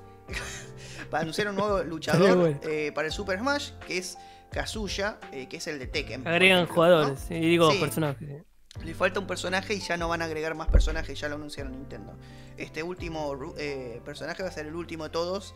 anunciaron 1.13 1.55
un 1.55 1.61
nuevo 1.61 1.83
luchador 1.85 2.37
bueno. 2.39 2.61
eh, 2.63 2.93
para 2.95 3.07
el 3.09 3.13
Super 3.13 3.39
Smash, 3.39 3.73
que 3.87 3.99
es 3.99 4.17
Kazuya, 4.51 5.19
eh, 5.33 5.49
que 5.49 5.59
es 5.59 5.67
el 5.67 5.79
de 5.79 5.87
Tekken. 5.87 6.27
Agregan 6.27 6.59
ejemplo, 6.59 6.75
jugadores, 6.75 7.27
¿no? 7.31 7.37
y 7.37 7.41
digo 7.41 7.71
Sí. 7.73 7.79
personajes. 7.79 8.43
Le 8.85 8.95
falta 8.95 9.21
un 9.21 9.27
personaje 9.27 9.75
y 9.75 9.81
ya 9.81 9.97
no 9.97 10.09
van 10.09 10.23
a 10.23 10.25
agregar 10.25 10.55
más 10.55 10.69
personajes, 10.69 11.19
ya 11.19 11.29
lo 11.29 11.35
anunciaron 11.35 11.73
Nintendo. 11.73 12.15
Este 12.57 12.83
último 12.83 13.55
eh, 13.59 14.01
personaje 14.05 14.43
va 14.43 14.49
a 14.49 14.53
ser 14.53 14.67
el 14.67 14.75
último 14.75 15.05
de 15.05 15.11
todos, 15.11 15.55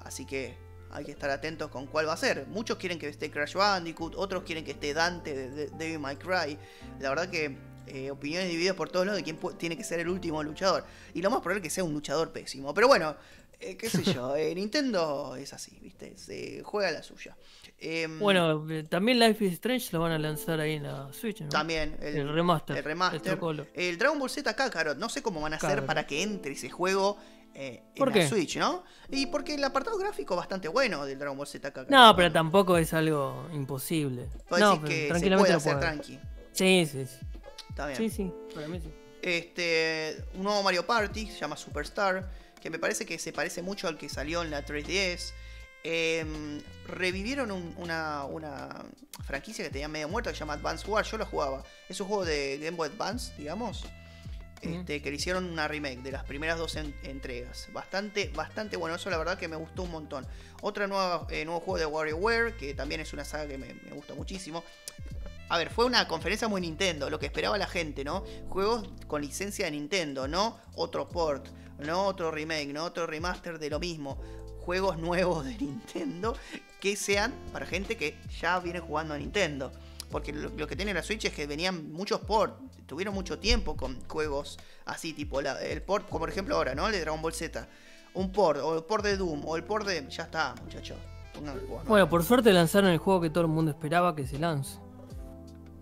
así 0.00 0.26
que 0.26 0.56
hay 0.90 1.04
que 1.04 1.12
estar 1.12 1.30
atentos 1.30 1.70
con 1.70 1.86
cuál 1.86 2.08
va 2.08 2.12
a 2.12 2.16
ser. 2.16 2.46
Muchos 2.48 2.78
quieren 2.78 2.98
que 2.98 3.08
esté 3.08 3.30
Crash 3.30 3.54
Bandicoot, 3.54 4.14
otros 4.16 4.42
quieren 4.42 4.64
que 4.64 4.72
esté 4.72 4.94
Dante 4.94 5.34
de, 5.34 5.50
de 5.50 5.66
Devil 5.68 5.98
May 5.98 6.16
Cry. 6.16 6.58
La 7.00 7.08
verdad 7.08 7.30
que 7.30 7.56
eh, 7.86 8.10
opiniones 8.10 8.48
divididas 8.48 8.76
por 8.76 8.90
todos 8.90 9.06
lados 9.06 9.18
de 9.18 9.24
quién 9.24 9.38
tiene 9.58 9.76
que 9.76 9.84
ser 9.84 10.00
el 10.00 10.08
último 10.08 10.42
luchador. 10.42 10.84
Y 11.14 11.22
lo 11.22 11.30
más 11.30 11.40
probable 11.40 11.58
es 11.60 11.62
que 11.64 11.70
sea 11.70 11.84
un 11.84 11.92
luchador 11.92 12.32
pésimo. 12.32 12.74
Pero 12.74 12.88
bueno, 12.88 13.16
eh, 13.58 13.76
qué 13.76 13.88
sé 13.88 14.02
yo, 14.04 14.34
Nintendo 14.54 15.36
es 15.36 15.52
así, 15.52 15.78
¿viste? 15.80 16.16
Se 16.16 16.62
juega 16.62 16.90
la 16.90 17.02
suya. 17.02 17.36
Em, 17.84 18.18
Bueno, 18.20 18.64
eh, 18.70 18.84
también 18.84 19.18
Life 19.18 19.44
is 19.44 19.54
Strange 19.54 19.88
lo 19.92 20.00
van 20.00 20.12
a 20.12 20.18
lanzar 20.18 20.60
ahí 20.60 20.74
en 20.74 20.84
la 20.84 21.12
Switch, 21.12 21.40
¿no? 21.40 21.48
También 21.48 21.96
el, 22.00 22.16
El 22.18 22.32
remaster. 22.32 22.76
El 22.76 22.84
remaster. 22.84 23.38
el 23.74 23.98
Dragon 23.98 24.18
Ball 24.18 24.30
Z 24.30 24.54
Kakarot. 24.54 24.96
No 24.98 25.08
sé 25.08 25.20
cómo 25.20 25.40
van 25.40 25.52
a 25.52 25.56
hacer 25.56 25.84
para 25.84 26.06
que 26.06 26.22
entre 26.22 26.52
ese 26.52 26.70
juego 26.70 27.18
eh, 27.54 27.82
en 27.88 27.94
¿Por 27.96 28.14
la? 28.14 28.28
Switch, 28.28 28.56
¿no? 28.56 28.84
Y 29.10 29.26
porque 29.26 29.54
el 29.54 29.64
apartado 29.64 29.98
gráfico 29.98 30.34
es 30.34 30.38
bastante 30.38 30.68
bueno 30.68 31.04
del 31.04 31.18
Dragon 31.18 31.36
Ball 31.36 31.46
Z 31.46 31.68
Kakarot. 31.70 31.90
No, 31.90 32.14
pero 32.14 32.30
tampoco 32.30 32.76
es 32.78 32.94
algo 32.94 33.48
imposible. 33.52 34.28
No, 34.50 34.80
pero 34.80 34.82
que 34.84 35.02
se 35.02 35.08
tranquilamente 35.08 35.38
puede 35.40 35.52
lo 35.52 35.56
hacer 35.58 35.72
puede. 35.72 35.84
tranqui. 35.86 36.20
Sí, 36.52 36.88
sí, 36.90 37.06
sí. 37.06 37.26
Está 37.68 37.86
bien. 37.88 37.98
Sí, 37.98 38.10
sí, 38.10 38.32
para 38.54 38.68
mí 38.68 38.80
sí. 38.80 38.90
Este, 39.22 40.24
un 40.34 40.44
nuevo 40.44 40.62
Mario 40.62 40.86
Party, 40.86 41.26
se 41.26 41.38
llama 41.40 41.56
Superstar, 41.56 42.30
que 42.60 42.70
me 42.70 42.78
parece 42.78 43.04
que 43.06 43.18
se 43.18 43.32
parece 43.32 43.60
mucho 43.62 43.88
al 43.88 43.96
que 43.98 44.08
salió 44.08 44.42
en 44.42 44.50
la 44.50 44.64
3DS. 44.64 45.32
Em, 45.84 46.60
revivieron 46.86 47.50
un- 47.50 47.74
una, 47.76 48.24
una 48.24 48.84
franquicia 49.24 49.64
que 49.64 49.70
tenía 49.70 49.88
medio 49.88 50.08
muerta 50.08 50.30
que 50.30 50.36
se 50.36 50.40
llama 50.40 50.54
Advance 50.54 50.88
War. 50.88 51.04
Yo 51.04 51.18
lo 51.18 51.26
jugaba. 51.26 51.64
Es 51.88 52.00
un 52.00 52.06
juego 52.08 52.24
de 52.24 52.58
Game 52.58 52.76
Boy 52.76 52.88
Advance, 52.88 53.32
digamos. 53.36 53.84
Este, 54.60 55.02
que 55.02 55.10
le 55.10 55.16
hicieron 55.16 55.44
una 55.50 55.66
remake 55.66 56.02
de 56.02 56.12
las 56.12 56.22
primeras 56.22 56.56
dos 56.56 56.76
en- 56.76 56.94
entregas. 57.02 57.68
Bastante, 57.72 58.28
bastante 58.32 58.76
bueno. 58.76 58.94
Eso 58.94 59.10
la 59.10 59.18
verdad 59.18 59.36
que 59.36 59.48
me 59.48 59.56
gustó 59.56 59.82
un 59.82 59.90
montón. 59.90 60.24
Otra 60.60 60.86
nueva, 60.86 61.26
eh, 61.30 61.44
nuevo 61.44 61.58
juego 61.60 61.78
de 61.78 61.86
WarioWare, 61.86 62.56
que 62.56 62.72
también 62.72 63.00
es 63.00 63.12
una 63.12 63.24
saga 63.24 63.48
que 63.48 63.58
me, 63.58 63.74
me 63.74 63.90
gusta 63.90 64.14
muchísimo. 64.14 64.62
A 65.48 65.58
ver, 65.58 65.68
fue 65.70 65.84
una 65.84 66.06
conferencia 66.06 66.46
muy 66.46 66.60
Nintendo, 66.60 67.10
lo 67.10 67.18
que 67.18 67.26
esperaba 67.26 67.58
la 67.58 67.66
gente, 67.66 68.04
¿no? 68.04 68.24
Juegos 68.48 68.88
con 69.08 69.20
licencia 69.20 69.64
de 69.64 69.72
Nintendo, 69.72 70.28
no 70.28 70.56
otro 70.76 71.08
port, 71.08 71.48
no 71.78 72.06
otro 72.06 72.30
remake, 72.30 72.68
no 72.72 72.84
otro 72.84 73.06
remaster 73.08 73.58
de 73.58 73.68
lo 73.68 73.80
mismo. 73.80 74.22
Juegos 74.64 74.98
nuevos 74.98 75.44
de 75.44 75.54
Nintendo 75.60 76.36
que 76.80 76.96
sean 76.96 77.32
para 77.52 77.66
gente 77.66 77.96
que 77.96 78.16
ya 78.40 78.58
viene 78.60 78.80
jugando 78.80 79.14
a 79.14 79.18
Nintendo. 79.18 79.72
Porque 80.10 80.32
lo, 80.32 80.50
lo 80.50 80.66
que 80.66 80.76
tiene 80.76 80.92
la 80.92 81.02
Switch 81.02 81.24
es 81.24 81.32
que 81.32 81.46
venían 81.46 81.90
muchos 81.92 82.20
ports, 82.20 82.54
tuvieron 82.86 83.14
mucho 83.14 83.38
tiempo 83.38 83.76
con 83.76 83.98
juegos 84.08 84.58
así, 84.84 85.12
tipo 85.14 85.40
la- 85.40 85.60
el 85.62 85.80
port, 85.82 86.06
como 86.08 86.20
por 86.20 86.28
ejemplo 86.28 86.54
ahora, 86.56 86.74
¿no? 86.74 86.86
El 86.86 86.92
de 86.92 87.00
Dragon 87.00 87.22
Ball 87.22 87.32
Z. 87.32 87.66
Un 88.14 88.30
port, 88.30 88.60
o 88.60 88.76
el 88.76 88.84
port 88.84 89.02
de 89.04 89.16
Doom, 89.16 89.42
o 89.46 89.56
el 89.56 89.64
port 89.64 89.86
de. 89.86 90.06
Ya 90.10 90.24
está, 90.24 90.54
muchachos. 90.62 90.98
Bueno, 91.88 92.08
por 92.10 92.22
suerte 92.24 92.52
lanzaron 92.52 92.90
el 92.90 92.98
juego 92.98 93.22
que 93.22 93.30
todo 93.30 93.44
el 93.44 93.48
mundo 93.50 93.70
esperaba 93.70 94.14
que 94.14 94.26
se 94.26 94.38
lance. 94.38 94.78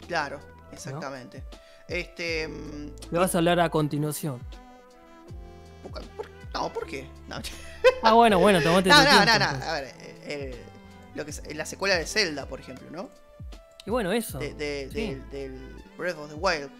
Claro, 0.06 0.38
exactamente. 0.72 1.42
Este. 1.88 2.46
mm, 2.46 2.90
Le 3.10 3.18
vas 3.18 3.34
a 3.34 3.38
hablar 3.38 3.58
a 3.58 3.68
continuación. 3.68 4.38
¿por- 5.82 6.02
por- 6.10 6.30
no, 6.54 6.72
¿por 6.72 6.86
qué? 6.86 7.06
No, 7.28 7.36
Ah, 8.02 8.12
bueno, 8.14 8.38
bueno, 8.38 8.60
tomate 8.62 8.88
no, 8.88 8.96
tu 8.96 9.02
no, 9.04 9.10
tiempo, 9.10 9.38
no, 9.38 9.38
no. 9.58 9.64
A 9.64 9.72
ver, 9.80 9.94
eh, 10.24 10.64
lo 11.14 11.24
que 11.24 11.30
es, 11.30 11.42
la 11.54 11.66
secuela 11.66 11.96
de 11.96 12.06
Zelda, 12.06 12.46
por 12.46 12.60
ejemplo, 12.60 12.88
¿no? 12.90 13.08
Y 13.86 13.90
bueno, 13.90 14.12
eso. 14.12 14.38
De, 14.38 14.54
de- 14.54 14.88
sí. 14.92 15.00
del, 15.14 15.30
del 15.30 15.76
Breath 15.96 16.16
of 16.18 16.28
the 16.28 16.34
Wild. 16.34 16.70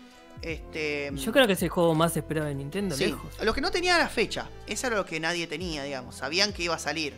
Este. 0.42 1.10
Yo 1.14 1.32
creo 1.32 1.46
que 1.46 1.52
es 1.54 1.62
el 1.62 1.68
juego 1.68 1.94
más 1.94 2.16
esperado 2.16 2.46
de 2.48 2.54
Nintendo, 2.54 2.96
Sí, 2.96 3.06
lejos. 3.06 3.30
lo 3.42 3.52
que 3.52 3.60
no 3.60 3.70
tenía 3.70 3.96
era 3.96 4.08
fecha. 4.08 4.48
Eso 4.66 4.86
era 4.86 4.96
lo 4.96 5.04
que 5.04 5.20
nadie 5.20 5.46
tenía, 5.46 5.82
digamos. 5.82 6.16
Sabían 6.16 6.52
que 6.52 6.62
iba 6.62 6.74
a 6.74 6.78
salir. 6.78 7.12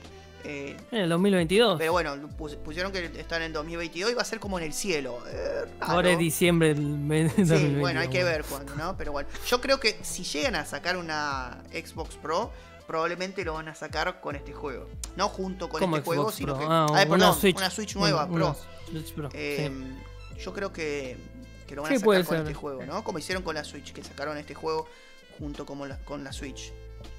Eh, 0.45 0.76
En 0.90 0.99
el 1.03 1.09
2022. 1.09 1.78
pero 1.78 1.93
bueno, 1.93 2.16
pus- 2.36 2.57
pusieron 2.57 2.90
que 2.93 3.05
están 3.18 3.43
en 3.43 3.53
2022 3.53 4.11
y 4.11 4.14
va 4.14 4.22
a 4.22 4.24
ser 4.24 4.40
como 4.40 4.59
en 4.59 4.64
el 4.64 4.72
cielo. 4.72 5.18
Eh. 5.28 5.64
Ahora 5.80 6.11
es 6.11 6.18
diciembre 6.18 6.74
del 6.74 6.82
mes 6.82 7.32
Sí, 7.32 7.43
2022, 7.43 7.80
bueno, 7.80 8.01
hay 8.01 8.09
que 8.09 8.24
ver 8.24 8.45
cuándo, 8.45 8.74
¿no? 8.74 8.97
Pero 8.97 9.12
bueno, 9.12 9.28
yo 9.47 9.61
creo 9.61 9.78
que 9.78 9.99
si 10.03 10.24
llegan 10.24 10.57
a 10.57 10.64
sacar 10.64 10.97
una 10.97 11.62
Xbox 11.72 12.16
Pro, 12.16 12.51
probablemente 12.86 13.45
lo 13.45 13.55
van 13.55 13.68
a 13.68 13.74
sacar 13.74 14.20
con 14.20 14.34
este 14.36 14.53
juego. 14.53 14.88
No 15.16 15.28
junto 15.28 15.68
con 15.68 15.80
¿Cómo 15.80 15.97
este 15.97 16.07
juego, 16.07 16.32
sino 16.32 16.59
que. 16.59 16.64
Ah, 16.68 16.86
una 16.90 17.07
perdón, 17.07 17.34
Switch. 17.40 17.57
una 17.57 17.70
Switch 17.70 17.95
nueva, 17.95 18.24
Una- 18.24 18.34
Pro. 18.34 18.57
una 18.90 19.01
Switch 19.01 19.14
Pro, 19.14 19.28
Eh, 19.32 19.70
sí. 19.70 20.40
Yo 20.43 20.53
creo 20.53 20.72
que, 20.72 21.16
que 21.68 21.76
lo 21.76 21.82
van 21.82 21.90
Sí, 21.90 21.97
a 21.97 22.01
sacar 22.01 22.24
con 22.24 22.36
ser. 22.38 22.47
este 22.47 22.55
juego, 22.55 22.84
¿no? 22.84 23.05
Como 23.05 23.18
hicieron 23.18 23.45
con 23.45 23.55
la 23.55 23.62
Switch, 23.62 23.93
que 23.93 24.03
sacaron 24.03 24.36
este 24.38 24.55
juego 24.55 24.88
junto 25.38 25.64
como 25.64 25.86
la- 25.86 25.99
con 25.99 26.24
la 26.24 26.32
Switch. 26.32 26.72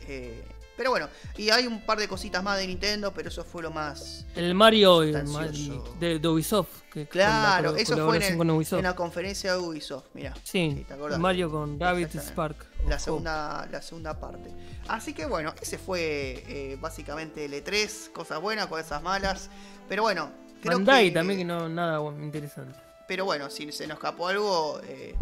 Eh, 0.08 0.44
pero 0.76 0.90
bueno, 0.90 1.08
y 1.38 1.50
hay 1.50 1.68
un 1.68 1.82
par 1.82 2.00
de 2.00 2.08
cositas 2.08 2.44
más 2.44 2.58
de 2.58 2.68
Nintendo, 2.68 3.14
pero 3.14 3.30
eso 3.30 3.44
fue 3.44 3.62
lo 3.62 3.72
más. 3.72 4.26
El 4.36 4.56
Mario 4.56 5.02
de, 5.02 6.20
de 6.20 6.28
Ubisoft. 6.28 6.82
Que 6.92 7.08
con 7.08 7.20
la 7.20 7.26
Claro, 7.26 7.76
eso 7.76 7.96
fue 8.06 8.18
en, 8.18 8.40
el- 8.42 8.68
en 8.72 8.84
la 8.84 8.96
conferencia 8.96 9.54
de 9.54 9.60
Ubisoft, 9.60 10.06
mira. 10.14 10.34
Sí, 10.44 10.86
¿te 10.88 10.94
acordás? 10.94 11.20
Mario 11.20 11.50
con 11.52 11.80
Rabbit. 11.80 12.14
Spark. 12.20 12.56
La 12.88 13.00
segunda, 13.00 13.68
la 13.72 13.82
segunda 13.82 14.20
parte. 14.20 14.50
Así 14.88 15.14
que 15.14 15.26
bueno, 15.26 15.54
ese 15.62 15.78
fue 15.78 16.44
eh, 16.48 16.78
básicamente 16.80 17.46
el 17.46 17.54
E3, 17.54 18.12
cosas 18.12 18.42
buenas, 18.42 18.68
cosas 18.68 19.02
malas. 19.02 19.50
Pero 19.90 20.04
bueno, 20.04 20.32
creo 20.62 20.78
Bandai 20.78 21.06
que, 21.10 21.12
también 21.12 21.40
que 21.40 21.46
no 21.46 21.70
nada 21.70 22.00
interesante. 22.22 22.78
Pero 23.08 23.26
bueno, 23.26 23.50
si 23.50 23.72
se 23.72 23.88
nos 23.88 23.96
escapó 23.96 24.28
algo, 24.28 24.80
eh, 24.88 25.16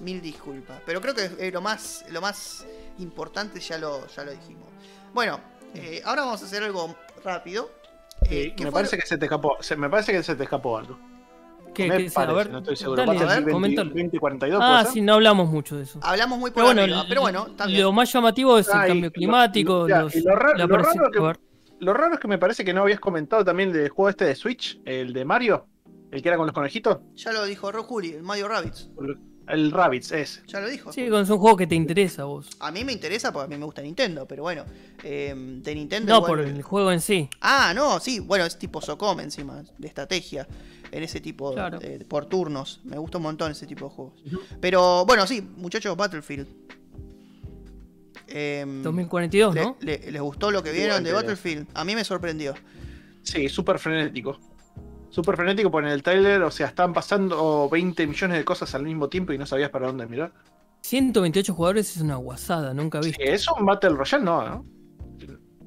mil 0.00 0.20
disculpas. 0.20 0.80
Pero 0.86 1.00
creo 1.00 1.14
que 1.14 1.30
eh, 1.38 1.50
lo 1.52 1.60
más, 1.60 2.04
lo 2.10 2.20
más 2.20 2.66
importante 2.98 3.60
ya 3.60 3.78
lo, 3.78 4.06
ya 4.08 4.24
lo 4.24 4.32
dijimos. 4.32 4.68
Bueno, 5.14 5.40
eh, 5.74 6.02
ahora 6.04 6.22
vamos 6.22 6.42
a 6.42 6.46
hacer 6.46 6.62
algo 6.62 6.94
rápido. 7.24 7.70
Eh, 8.24 8.44
Sí, 8.50 8.52
¿qué 8.56 8.64
me 8.64 8.72
parece 8.72 8.96
lo- 8.96 9.02
que 9.02 9.08
se 9.08 9.18
te 9.18 9.24
escapó. 9.26 9.56
se- 9.60 9.76
me 9.76 9.90
parece 9.90 10.12
que 10.12 10.22
se 10.22 10.34
te 10.36 10.44
escapó 10.44 10.78
algo. 10.78 10.98
¿Qué, 11.74 11.88
me 11.88 11.96
qué- 11.96 12.10
a 12.14 12.32
ver, 12.32 12.50
no 12.50 12.58
estoy 12.58 12.76
seguro. 12.76 13.00
dale, 13.04 13.18
¿Va 13.18 13.24
a 13.24 13.28
ser 13.28 13.36
20, 13.36 13.52
coméntalo. 13.52 13.88
2042, 13.90 14.60
Ah, 14.62 14.84
sí, 14.84 15.00
no 15.00 15.14
hablamos 15.14 15.48
mucho 15.50 15.76
de 15.76 15.84
eso. 15.84 15.98
Hablamos 16.02 16.38
muy 16.38 16.50
por 16.50 16.56
Pero 16.56 16.66
bueno, 16.66 16.82
arriba, 16.82 17.04
pero 17.08 17.20
bueno, 17.22 17.46
lo 17.66 17.92
más 17.92 18.12
llamativo 18.12 18.58
es 18.58 18.68
el 18.68 18.74
Ah, 18.78 18.86
cambio 18.86 19.10
climático. 19.10 19.88
los- 19.88 20.14
lo 20.16 20.34
raro- 20.36 20.52
que- 21.10 21.18
ver, 21.20 21.40
Lo 21.80 21.92
es 22.14 22.20
que 22.20 22.28
me 22.28 22.38
parece 22.38 22.64
que 22.64 22.72
no 22.74 22.82
habías 22.82 23.00
comentado 23.00 23.44
también 23.44 23.72
del 23.72 23.88
juego 23.88 24.10
este 24.10 24.24
de 24.26 24.34
Switch, 24.36 24.80
el 24.84 25.12
de 25.14 25.24
Mario, 25.24 25.66
el 26.12 26.22
que 26.22 26.28
era 26.28 26.36
con 26.36 26.46
los 26.46 26.54
conejitos. 26.54 26.98
Ya 27.14 27.32
lo 27.32 27.44
dijo 27.46 27.72
Rojuli, 27.72 28.10
el 28.12 28.22
Mario 28.22 28.48
Rabbids. 28.48 28.90
El 29.48 29.72
Rabbids, 29.72 30.12
ese. 30.12 30.40
Ya 30.46 30.60
lo 30.60 30.68
dijo. 30.68 30.92
Sí, 30.92 31.02
es 31.02 31.10
un 31.30 31.38
juego 31.38 31.56
que 31.56 31.66
te 31.66 31.74
interesa 31.74 32.22
a 32.22 32.24
vos. 32.26 32.48
A 32.60 32.70
mí 32.70 32.84
me 32.84 32.92
interesa 32.92 33.32
porque 33.32 33.46
a 33.46 33.48
mí 33.48 33.58
me 33.58 33.64
gusta 33.64 33.82
Nintendo, 33.82 34.26
pero 34.26 34.42
bueno, 34.44 34.64
eh, 35.02 35.34
de 35.36 35.74
Nintendo. 35.74 36.10
No, 36.12 36.18
igual- 36.18 36.30
por 36.30 36.40
el 36.40 36.62
juego 36.62 36.92
en 36.92 37.00
sí. 37.00 37.28
Ah, 37.40 37.72
no, 37.74 37.98
sí, 38.00 38.20
bueno, 38.20 38.44
es 38.46 38.56
tipo 38.58 38.80
Socom 38.80 39.18
encima, 39.20 39.62
de 39.78 39.88
estrategia, 39.88 40.46
en 40.92 41.02
ese 41.02 41.20
tipo, 41.20 41.52
Claro. 41.54 41.78
de- 41.80 42.04
por 42.04 42.26
turnos. 42.26 42.80
Me 42.84 42.96
gusta 42.98 43.18
un 43.18 43.24
montón 43.24 43.50
ese 43.52 43.66
tipo 43.66 43.86
de 43.86 43.90
juegos. 43.90 44.22
Pero 44.60 45.04
bueno, 45.06 45.26
sí, 45.26 45.40
muchachos, 45.56 45.96
Battlefield. 45.96 46.46
Em, 48.28 48.82
2042, 48.82 49.54
le- 49.54 49.62
¿no? 49.62 49.76
le- 49.80 50.10
¿Les 50.10 50.22
gustó 50.22 50.50
lo 50.50 50.62
que 50.62 50.72
vieron 50.72 51.02
de 51.04 51.12
Battlefield? 51.12 51.66
A 51.74 51.84
mí 51.84 51.94
me 51.94 52.04
sorprendió. 52.04 52.54
Sí, 53.22 53.48
súper 53.48 53.78
frenético. 53.78 54.38
Súper 55.12 55.36
frenético 55.36 55.70
porque 55.70 55.88
en 55.88 55.92
el 55.92 56.02
trailer, 56.02 56.42
o 56.42 56.50
sea, 56.50 56.68
están 56.68 56.94
pasando 56.94 57.68
20 57.68 58.06
millones 58.06 58.38
de 58.38 58.44
cosas 58.46 58.74
al 58.74 58.82
mismo 58.82 59.08
tiempo 59.10 59.34
y 59.34 59.38
no 59.38 59.44
sabías 59.44 59.68
para 59.68 59.86
dónde 59.86 60.06
mirar. 60.06 60.32
128 60.80 61.52
jugadores 61.52 61.94
es 61.94 62.02
una 62.02 62.16
guasada, 62.16 62.72
nunca 62.72 62.98
vi. 62.98 63.12
Sí, 63.12 63.16
es 63.20 63.46
un 63.48 63.66
Battle 63.66 63.90
Royale, 63.90 64.24
no, 64.24 64.48
¿no? 64.48 64.66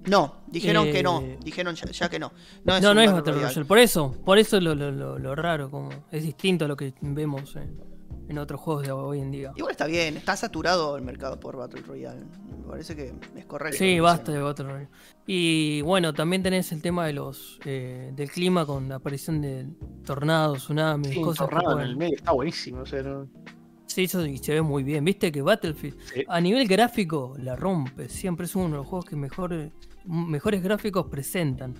No, 0.07 0.43
dijeron 0.47 0.91
que 0.91 1.03
no, 1.03 1.21
Eh, 1.21 1.37
dijeron 1.43 1.75
ya, 1.75 1.85
ya 1.91 2.09
que 2.09 2.17
no. 2.17 2.31
No 2.63 2.75
es, 2.75 2.81
No, 2.81 2.95
no 2.95 3.01
es 3.01 3.07
Battle 3.07 3.19
Battle 3.21 3.33
Royale. 3.33 3.47
Royale. 3.49 3.67
Por 3.67 3.77
eso, 3.77 4.11
por 4.25 4.37
eso 4.39 4.59
lo, 4.59 4.73
lo, 4.73 4.91
lo, 4.91 5.19
lo 5.19 5.35
raro, 5.35 5.69
como 5.69 5.89
es 6.11 6.23
distinto 6.23 6.65
a 6.65 6.67
lo 6.67 6.75
que 6.75 6.95
vemos 7.01 7.55
en, 7.55 7.79
en 8.27 8.37
otros 8.37 8.59
juegos 8.59 8.83
de 8.83 8.91
hoy 8.91 9.19
en 9.19 9.31
día. 9.31 9.51
Igual 9.55 9.71
está 9.71 9.85
bien, 9.87 10.17
está 10.17 10.35
saturado 10.35 10.97
el 10.97 11.03
mercado 11.03 11.39
por 11.39 11.55
Battle 11.57 11.81
Royale. 11.81 12.21
Me 12.57 12.63
parece 12.67 12.95
que 12.95 13.13
es 13.35 13.45
correcto. 13.45 13.77
Sí, 13.77 13.99
basta 13.99 14.31
de 14.31 14.41
Battle 14.41 14.65
Royale. 14.65 14.89
Y 15.27 15.81
bueno, 15.81 16.13
también 16.13 16.41
tenés 16.43 16.71
el 16.71 16.81
tema 16.81 17.05
de 17.05 17.13
los 17.13 17.59
eh, 17.65 18.11
del 18.15 18.29
clima 18.31 18.65
con 18.65 18.89
la 18.89 18.95
aparición 18.95 19.41
de 19.41 19.67
tornados, 20.03 20.59
tsunamis, 20.63 21.09
Sí, 21.13 21.21
cosas 21.21 21.49
tornado 21.49 21.79
en 21.79 21.85
el 21.87 21.97
medio, 21.97 22.15
está 22.15 22.31
buenísimo. 22.31 22.81
O 22.81 22.85
sea, 22.85 23.01
no- 23.03 23.27
Sí, 23.87 24.03
eso 24.05 24.25
y 24.25 24.37
se 24.39 24.53
ve 24.53 24.61
muy 24.61 24.83
bien. 24.83 25.05
Viste 25.05 25.31
que 25.31 25.41
Battlefield 25.41 25.97
Sí. 26.13 26.23
a 26.27 26.41
nivel 26.41 26.67
gráfico 26.67 27.33
la 27.39 27.55
rompe. 27.55 28.09
Siempre 28.09 28.45
es 28.45 28.55
uno 28.55 28.65
de 28.69 28.75
los 28.77 28.87
juegos 28.87 29.05
que 29.05 29.15
mejor, 29.15 29.71
mejores 30.05 30.61
gráficos 30.61 31.05
presentan. 31.07 31.75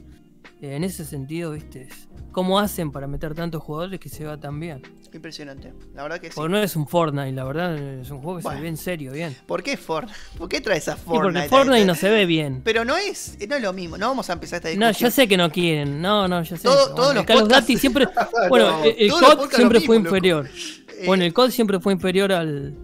En 0.61 0.83
ese 0.85 1.03
sentido, 1.03 1.51
viste, 1.51 1.81
es- 1.83 2.07
cómo 2.35 2.59
hacen 2.59 2.91
para 2.91 3.07
meter 3.07 3.33
tantos 3.33 3.63
jugadores 3.63 3.97
que 3.97 4.09
se 4.09 4.25
va 4.25 4.37
tan 4.37 4.59
bien. 4.59 4.81
Impresionante. 5.13 5.71
La 5.93 6.03
verdad 6.03 6.19
que 6.19 6.27
sí. 6.27 6.33
Porque 6.35 6.51
no 6.51 6.57
es 6.57 6.75
un 6.75 6.85
Fortnite, 6.85 7.31
la 7.31 7.45
verdad 7.45 7.77
es 7.77 8.11
un 8.11 8.19
juego 8.21 8.39
que 8.39 8.43
Bueno. 8.43 8.57
se 8.57 8.61
ve 8.63 8.67
en 8.67 8.75
serio 8.77 9.13
bien. 9.13 9.33
¿Por 9.47 9.63
qué 9.63 9.77
Fortnite? 9.77 10.19
¿Por 10.37 10.49
qué 10.49 10.59
traes 10.59 10.89
a 10.89 10.97
Fortnite? 10.97 11.39
porque 11.47 11.47
Fortnite 11.49 11.77
este- 11.77 11.87
no 11.87 11.95
se 11.95 12.09
ve 12.09 12.25
bien. 12.25 12.61
Pero 12.65 12.83
no 12.83 12.97
es, 12.97 13.37
no 13.47 13.55
es 13.55 13.61
lo 13.63 13.71
mismo. 13.71 13.97
No 13.97 14.09
vamos 14.09 14.29
a 14.29 14.33
empezar 14.33 14.57
esta 14.57 14.67
No, 14.77 14.87
discusión. 14.89 15.09
ya 15.09 15.15
sé 15.15 15.27
que 15.29 15.37
no 15.37 15.49
quieren. 15.49 16.01
No, 16.01 16.27
no, 16.27 16.43
ya 16.43 16.57
sé. 16.57 16.63
Todo- 16.63 16.75
Bueno, 16.89 16.95
todos 16.95 17.15
los 17.15 17.23
Call 17.25 17.37
of 17.37 17.43
podcasts- 17.43 17.61
Duty 17.67 17.77
siempre. 17.77 18.07
Bueno, 18.49 18.71
No, 18.79 18.83
el, 18.83 19.09
COD 19.11 19.49
siempre 19.51 19.79
fue 19.79 19.95
inferior. 19.95 20.47
Eh, 20.47 21.03
Bueno, 21.07 21.23
el 21.23 21.33
COD 21.33 21.49
siempre 21.51 21.79
fue 21.79 21.93
inferior 21.93 22.33
al, 22.33 22.75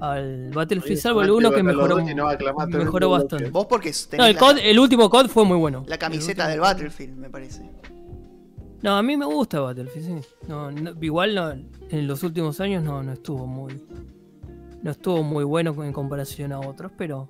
al 0.00 0.50
Battlefield, 0.52 0.98
salvo 0.98 1.22
el 1.22 1.30
1 1.30 1.50
que 1.52 1.62
mejoró, 1.62 2.00
no 2.00 2.66
mejoró 2.66 3.10
bastante. 3.10 3.50
Vos 3.50 3.66
porque 3.66 3.92
tenés 3.92 4.18
No, 4.18 4.26
el, 4.26 4.34
la, 4.34 4.40
COD, 4.40 4.58
el 4.60 4.78
último 4.80 5.08
COD 5.08 5.28
fue 5.28 5.44
muy 5.44 5.56
bueno. 5.56 5.84
la 5.86 5.98
camiseta 5.98 6.46
El 6.46 6.50
del 6.50 6.60
Battlefield, 6.60 7.16
me 7.16 7.30
parece. 7.30 7.62
No, 8.82 8.96
a 8.96 9.02
mí 9.02 9.16
me 9.16 9.26
gusta 9.26 9.60
Battlefield, 9.60 10.22
sí. 10.22 10.28
No, 10.48 10.70
no- 10.70 10.92
igual 11.00 11.34
no, 11.34 11.50
en 11.50 12.06
los 12.06 12.22
últimos 12.22 12.60
años 12.60 12.82
no, 12.84 13.02
no 13.02 13.12
estuvo 13.12 13.46
muy. 13.46 13.82
No 14.82 14.90
estuvo 14.90 15.22
muy 15.22 15.44
bueno 15.44 15.74
en 15.82 15.92
comparación 15.92 16.52
a 16.52 16.60
otros, 16.60 16.92
pero 16.96 17.28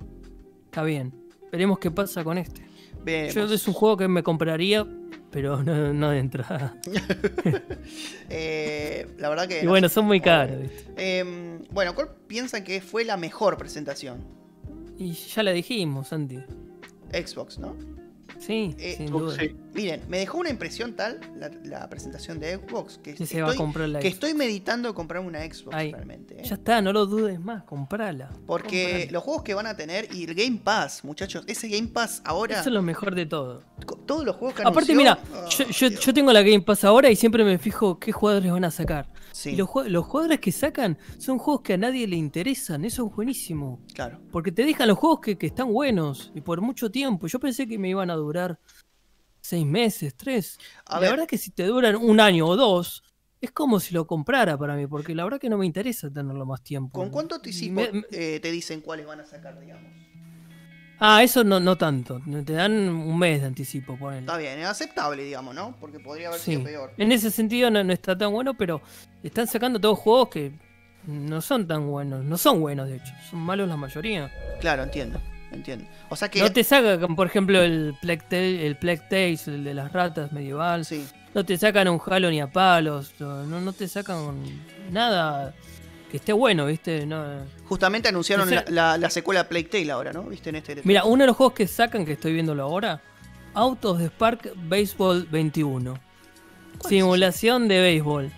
está 0.66 0.82
bien. 0.82 1.14
Veremos 1.50 1.78
qué 1.78 1.90
pasa 1.90 2.22
con 2.24 2.36
este. 2.38 2.66
Veremos. 3.04 3.34
Yo 3.34 3.44
es 3.44 3.66
un 3.68 3.74
juego 3.74 3.96
que 3.96 4.08
me 4.08 4.22
compraría, 4.22 4.86
pero 5.30 5.62
no, 5.62 5.92
no 5.94 6.10
de 6.10 6.18
entrada. 6.18 6.76
Eh, 8.28 9.06
la 9.18 9.28
verdad 9.28 9.46
que. 9.46 9.60
Y 9.60 9.64
no 9.64 9.70
bueno, 9.70 9.88
son 9.88 10.06
muy 10.06 10.20
caros, 10.20 10.60
¿viste? 10.60 10.84
Eh, 10.96 11.60
bueno, 11.70 11.94
¿cuál 11.94 12.10
piensan 12.26 12.64
que 12.64 12.80
fue 12.80 13.04
la 13.04 13.16
mejor 13.16 13.56
presentación? 13.56 14.24
Y 14.98 15.12
ya 15.12 15.42
la 15.42 15.52
dijimos, 15.52 16.08
Santi. 16.08 16.38
Xbox, 17.12 17.58
¿no? 17.58 17.76
Sí, 18.38 18.74
Eh, 18.78 18.94
sin 18.98 19.12
Oh, 19.12 19.20
duda. 19.20 19.36
sí. 19.38 19.54
Miren, 19.74 20.02
me 20.08 20.18
dejó 20.18 20.38
una 20.38 20.48
impresión 20.50 20.94
tal 20.94 21.20
la, 21.38 21.50
la 21.64 21.88
presentación 21.90 22.38
de 22.40 22.56
Xbox 22.56 22.98
que, 22.98 23.16
se 23.16 23.24
estoy, 23.24 23.40
va 23.42 23.52
a 23.52 23.54
comprar 23.56 23.88
la 23.88 23.98
que 24.00 24.08
Xbox. 24.08 24.14
estoy 24.14 24.34
meditando 24.34 24.94
comprarme 24.94 25.28
una 25.28 25.40
Xbox 25.40 25.74
Ay, 25.76 25.92
realmente. 25.92 26.34
¿eh? 26.40 26.44
Ya 26.44 26.54
está, 26.54 26.80
no 26.80 26.92
lo 26.92 27.06
dudes 27.06 27.38
más, 27.40 27.64
comprala. 27.64 28.30
Porque 28.46 28.82
comprala. 28.84 29.12
los 29.12 29.22
juegos 29.22 29.42
que 29.42 29.54
van 29.54 29.66
a 29.66 29.76
tener 29.76 30.08
y 30.14 30.24
el 30.24 30.34
Game 30.34 30.60
Pass, 30.64 31.04
muchachos, 31.04 31.44
ese 31.46 31.68
Game 31.68 31.88
Pass 31.88 32.22
ahora, 32.24 32.60
Eso 32.60 32.70
es 32.70 32.74
lo 32.74 32.82
mejor 32.82 33.14
de 33.14 33.26
todo. 33.26 33.62
todos 34.06 34.24
los 34.24 34.36
juegos 34.36 34.56
que 34.56 34.62
Aparte, 34.62 34.92
anunció- 34.92 34.96
mira, 34.96 35.18
Ah, 35.34 35.48
yo, 35.50 35.66
yo- 35.68 35.88
yo 36.00 36.14
tengo 36.14 36.32
la 36.32 36.42
Game 36.42 36.62
Pass 36.62 36.84
ahora 36.84 37.10
y 37.10 37.16
siempre 37.16 37.44
me 37.44 37.58
fijo 37.58 37.98
qué 37.98 38.12
jugadores 38.12 38.50
van 38.50 38.64
a 38.64 38.70
sacar. 38.70 39.06
Sí, 39.36 39.50
Y 39.50 39.56
los, 39.56 39.68
los 39.88 40.06
jugadores 40.06 40.40
que 40.40 40.50
sacan 40.50 40.96
son 41.18 41.36
juegos 41.38 41.60
que 41.62 41.74
a 41.74 41.76
nadie 41.76 42.06
le 42.08 42.16
interesan. 42.16 42.86
Eso 42.86 43.06
es 43.06 43.14
buenísimo. 43.14 43.80
claro. 43.92 44.18
Porque 44.32 44.50
te 44.50 44.64
dejan 44.64 44.88
los 44.88 44.96
juegos 44.96 45.20
que, 45.20 45.36
que 45.36 45.46
están 45.48 45.70
buenos 45.70 46.32
y 46.34 46.40
por 46.40 46.62
mucho 46.62 46.90
tiempo. 46.90 47.26
Yo 47.26 47.38
pensé 47.38 47.66
que 47.68 47.78
me 47.78 47.90
iban 47.90 48.08
a 48.10 48.14
durar 48.14 48.58
seis 49.42 49.66
meses, 49.66 50.14
tres. 50.16 50.56
A 50.86 50.98
ver. 51.00 51.08
la 51.08 51.10
verdad 51.10 51.24
es 51.24 51.28
que 51.30 51.38
si 51.38 51.50
te 51.50 51.64
duran 51.64 51.96
un 51.96 52.18
año 52.18 52.46
o 52.46 52.56
dos, 52.56 53.02
es 53.38 53.50
como 53.50 53.78
si 53.78 53.92
lo 53.92 54.06
comprara 54.06 54.56
para 54.56 54.74
mí, 54.74 54.86
porque 54.86 55.14
la 55.14 55.24
verdad 55.24 55.38
que 55.38 55.50
no 55.50 55.58
me 55.58 55.66
interesa 55.66 56.10
tenerlo 56.10 56.46
más 56.46 56.62
tiempo. 56.62 56.98
¿Con 56.98 57.10
cuánto 57.10 57.34
anticipo 57.34 57.82
me- 57.92 58.04
eh, 58.12 58.40
te 58.40 58.50
dicen 58.50 58.80
cuáles 58.80 59.04
van 59.06 59.20
a 59.20 59.26
sacar, 59.26 59.60
digamos? 59.60 59.92
Ah, 60.98 61.22
eso 61.22 61.44
no, 61.44 61.60
no 61.60 61.76
tanto. 61.76 62.20
Te 62.44 62.52
dan 62.54 62.72
un 62.88 63.18
mes 63.18 63.40
de 63.42 63.46
anticipo, 63.48 63.96
ponele. 63.98 64.20
Está 64.20 64.36
bien, 64.38 64.58
es 64.58 64.66
aceptable, 64.66 65.22
digamos, 65.24 65.54
¿no? 65.54 65.76
Porque 65.80 65.98
podría 66.00 66.28
haber 66.28 66.40
Sí. 66.40 66.52
sido 66.52 66.64
peor. 66.64 66.92
En 66.96 67.12
ese 67.12 67.30
sentido 67.30 67.70
no, 67.70 67.84
no 67.84 67.92
está 67.92 68.16
tan 68.16 68.32
bueno, 68.32 68.54
pero 68.54 68.80
están 69.22 69.46
sacando 69.46 69.78
todos 69.78 69.98
juegos 69.98 70.28
que 70.30 70.52
no 71.06 71.40
son 71.42 71.66
tan 71.66 71.86
buenos. 71.86 72.24
No 72.24 72.38
son 72.38 72.60
buenos, 72.60 72.88
de 72.88 72.96
hecho. 72.96 73.12
Son 73.30 73.40
malos 73.40 73.68
la 73.68 73.76
mayoría. 73.76 74.32
Claro, 74.60 74.84
entiendo, 74.84 75.20
entiendo. 75.52 75.84
O 76.08 76.16
sea 76.16 76.30
que... 76.30 76.40
No 76.40 76.50
te 76.50 76.64
sacan, 76.64 77.14
por 77.14 77.26
ejemplo, 77.26 77.60
el 77.60 77.94
Plague 78.00 78.22
Tale, 78.28 78.66
el 78.66 78.76
Plague 78.76 79.02
Tales, 79.10 79.46
el 79.48 79.64
de 79.64 79.74
las 79.74 79.92
ratas 79.92 80.32
medieval. 80.32 80.84
Sí, 80.84 81.06
No 81.34 81.44
te 81.44 81.58
sacan 81.58 81.88
un 81.88 82.00
Halo 82.06 82.30
ni 82.30 82.40
a 82.40 82.50
palos. 82.50 83.12
No, 83.18 83.44
no 83.44 83.72
te 83.74 83.86
sacan 83.86 84.42
nada 84.90 85.52
que 86.16 86.20
esté 86.22 86.32
bueno, 86.32 86.64
¿viste? 86.66 87.04
No, 87.06 87.24
justamente 87.66 88.08
anunciaron 88.08 88.48
la, 88.50 88.64
la- 88.68 88.96
la 88.98 89.10
secuela 89.10 89.46
Plague 89.48 89.68
Tale 89.68 89.90
ahora, 89.92 90.12
¿no? 90.12 90.22
¿Viste 90.22 90.48
en 90.50 90.56
este... 90.56 90.80
Mira, 90.84 91.04
uno 91.04 91.22
de 91.24 91.26
los 91.26 91.36
juegos 91.36 91.52
que 91.54 91.66
sacan, 91.66 92.04
que 92.06 92.12
estoy 92.12 92.32
viéndolo 92.32 92.62
ahora, 92.62 93.02
Autos 93.54 93.98
de 93.98 94.06
Spark 94.06 94.52
Baseball 94.56 95.26
21. 95.30 95.98
Simulación 96.88 97.68
de 97.68 97.80
béisbol. 97.80 98.30